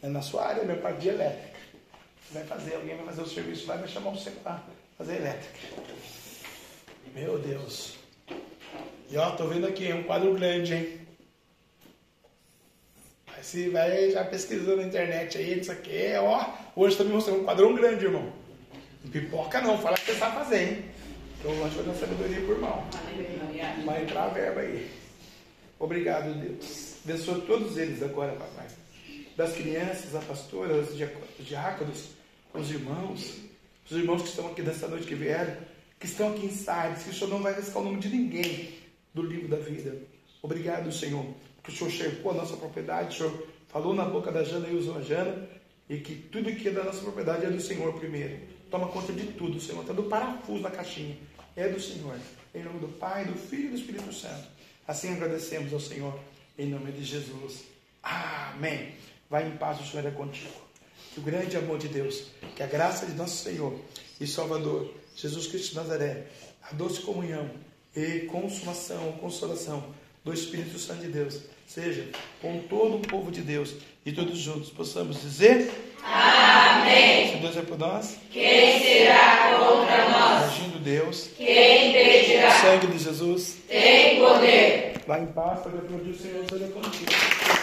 É 0.00 0.08
na 0.08 0.22
sua 0.22 0.46
área, 0.46 0.64
meu 0.64 0.78
pai 0.78 0.96
de 0.96 1.08
elétrica. 1.08 1.51
Vai 2.32 2.44
fazer, 2.44 2.74
alguém 2.76 2.96
vai 2.96 3.06
fazer 3.06 3.22
o 3.22 3.26
serviço 3.26 3.66
lá 3.66 3.76
e 3.76 3.80
vai 3.80 3.88
chamar 3.88 4.10
você 4.10 4.30
para 4.30 4.62
fazer 4.96 5.16
elétrica. 5.16 5.58
Meu 7.14 7.38
Deus. 7.38 7.98
E 9.10 9.16
ó, 9.18 9.30
tô 9.32 9.46
vendo 9.46 9.66
aqui, 9.66 9.88
é 9.88 9.94
um 9.94 10.04
quadro 10.04 10.32
grande, 10.34 10.74
hein? 10.74 11.00
Se 13.42 13.68
vai 13.68 14.10
já 14.10 14.24
pesquisando 14.24 14.76
na 14.76 14.84
internet 14.84 15.36
aí, 15.36 15.60
isso 15.60 15.70
aqui, 15.70 16.14
ó. 16.18 16.46
Hoje 16.74 16.96
tá 16.96 17.04
me 17.04 17.10
mostrando 17.10 17.40
um 17.40 17.44
quadrão 17.44 17.74
grande, 17.74 18.06
irmão. 18.06 18.32
Não 19.04 19.10
pipoca 19.10 19.60
não, 19.60 19.76
fala 19.76 19.96
que 19.96 20.06
você 20.06 20.14
sabe 20.14 20.36
fazer, 20.36 20.62
hein? 20.62 20.84
Então 21.38 21.50
hoje 21.50 21.74
vai 21.74 21.84
dar 21.84 21.94
sabedoria 21.94 22.40
por 22.46 22.58
mão. 22.58 22.84
Vai 23.84 24.02
entrar 24.04 24.24
a 24.24 24.28
verba 24.28 24.60
aí. 24.60 24.90
Obrigado, 25.78 26.32
Deus. 26.34 26.96
Abençoa 27.04 27.40
todos 27.40 27.76
eles 27.76 28.02
agora, 28.02 28.32
papai. 28.32 28.68
Das 29.36 29.52
crianças, 29.52 30.14
a 30.14 30.20
pastora, 30.20 30.74
os 30.74 30.96
diáconos, 31.40 32.10
os 32.54 32.70
irmãos, 32.70 33.38
os 33.84 33.96
irmãos 33.96 34.22
que 34.22 34.28
estão 34.28 34.48
aqui 34.48 34.62
dessa 34.62 34.88
noite 34.88 35.06
que 35.06 35.14
vieram, 35.14 35.56
que 35.98 36.06
estão 36.06 36.30
aqui 36.32 36.46
em 36.46 36.50
Sardes, 36.50 37.04
que 37.04 37.10
o 37.10 37.14
Senhor 37.14 37.30
não 37.30 37.42
vai 37.42 37.54
riscar 37.54 37.82
o 37.82 37.84
nome 37.84 37.98
de 37.98 38.08
ninguém 38.08 38.74
do 39.14 39.22
livro 39.22 39.48
da 39.48 39.56
vida. 39.56 39.96
Obrigado, 40.42 40.90
Senhor 40.92 41.26
que 41.62 41.70
o 41.70 41.72
Senhor 41.72 41.90
cercou 41.90 42.32
a 42.32 42.34
nossa 42.34 42.56
propriedade, 42.56 43.14
o 43.14 43.18
Senhor 43.18 43.48
falou 43.68 43.94
na 43.94 44.04
boca 44.04 44.32
da 44.32 44.42
Jana 44.42 44.68
e 44.68 44.76
usou 44.76 44.98
a 44.98 45.02
Jana, 45.02 45.48
e 45.88 45.98
que 45.98 46.14
tudo 46.14 46.54
que 46.54 46.68
é 46.68 46.72
da 46.72 46.84
nossa 46.84 47.00
propriedade 47.00 47.46
é 47.46 47.50
do 47.50 47.60
Senhor 47.60 47.92
primeiro. 47.94 48.40
Toma 48.70 48.88
conta 48.88 49.12
de 49.12 49.26
tudo, 49.32 49.60
Senhor, 49.60 49.82
até 49.82 49.92
do 49.92 50.04
parafuso 50.04 50.62
na 50.62 50.70
caixinha. 50.70 51.16
É 51.54 51.68
do 51.68 51.80
Senhor. 51.80 52.16
Em 52.54 52.62
nome 52.62 52.80
do 52.80 52.88
Pai, 52.88 53.26
do 53.26 53.34
Filho 53.34 53.66
e 53.66 53.68
do 53.68 53.76
Espírito 53.76 54.12
Santo. 54.12 54.48
Assim 54.88 55.12
agradecemos 55.12 55.72
ao 55.72 55.80
Senhor, 55.80 56.18
em 56.58 56.68
nome 56.68 56.92
de 56.92 57.04
Jesus. 57.04 57.64
Amém. 58.02 58.94
Vai 59.28 59.48
em 59.48 59.56
paz, 59.56 59.80
o 59.80 59.84
Senhor 59.84 60.06
é 60.06 60.10
contigo. 60.10 60.71
Que 61.12 61.20
o 61.20 61.22
grande 61.22 61.56
amor 61.56 61.78
de 61.78 61.88
Deus, 61.88 62.24
que 62.56 62.62
a 62.62 62.66
graça 62.66 63.06
de 63.06 63.12
nosso 63.12 63.44
Senhor 63.44 63.78
e 64.20 64.26
Salvador, 64.26 64.94
Jesus 65.14 65.46
Cristo 65.46 65.70
de 65.70 65.76
Nazaré, 65.76 66.26
a 66.62 66.74
doce 66.74 67.00
comunhão 67.00 67.50
e 67.94 68.20
consumação, 68.20 69.12
consolação 69.20 69.84
do 70.24 70.32
Espírito 70.32 70.78
Santo 70.78 71.02
de 71.02 71.08
Deus 71.08 71.40
seja 71.66 72.08
com 72.40 72.60
todo 72.62 72.96
o 72.96 73.00
povo 73.00 73.30
de 73.30 73.42
Deus 73.42 73.74
e 74.06 74.12
todos 74.12 74.38
juntos 74.38 74.70
possamos 74.70 75.20
dizer 75.20 75.70
Amém. 76.04 77.30
Se 77.30 77.36
Deus 77.36 77.56
é 77.56 77.62
por 77.62 77.78
nós, 77.78 78.16
quem 78.30 78.80
será 78.80 79.56
contra 79.56 80.08
nós? 80.10 80.52
Agindo 80.52 80.80
Deus, 80.80 81.30
quem 81.36 81.90
impedirá? 81.90 82.48
O 82.48 82.60
sangue 82.60 82.86
de 82.88 82.98
Jesus 82.98 83.58
tem 83.68 84.18
poder. 84.18 84.94
Vá 85.06 85.20
em 85.20 85.26
paz, 85.26 85.60
para 85.60 85.72
que 85.72 86.10
o 86.10 86.18
Senhor 86.18 86.44
seja 86.48 86.68
contigo. 86.68 87.61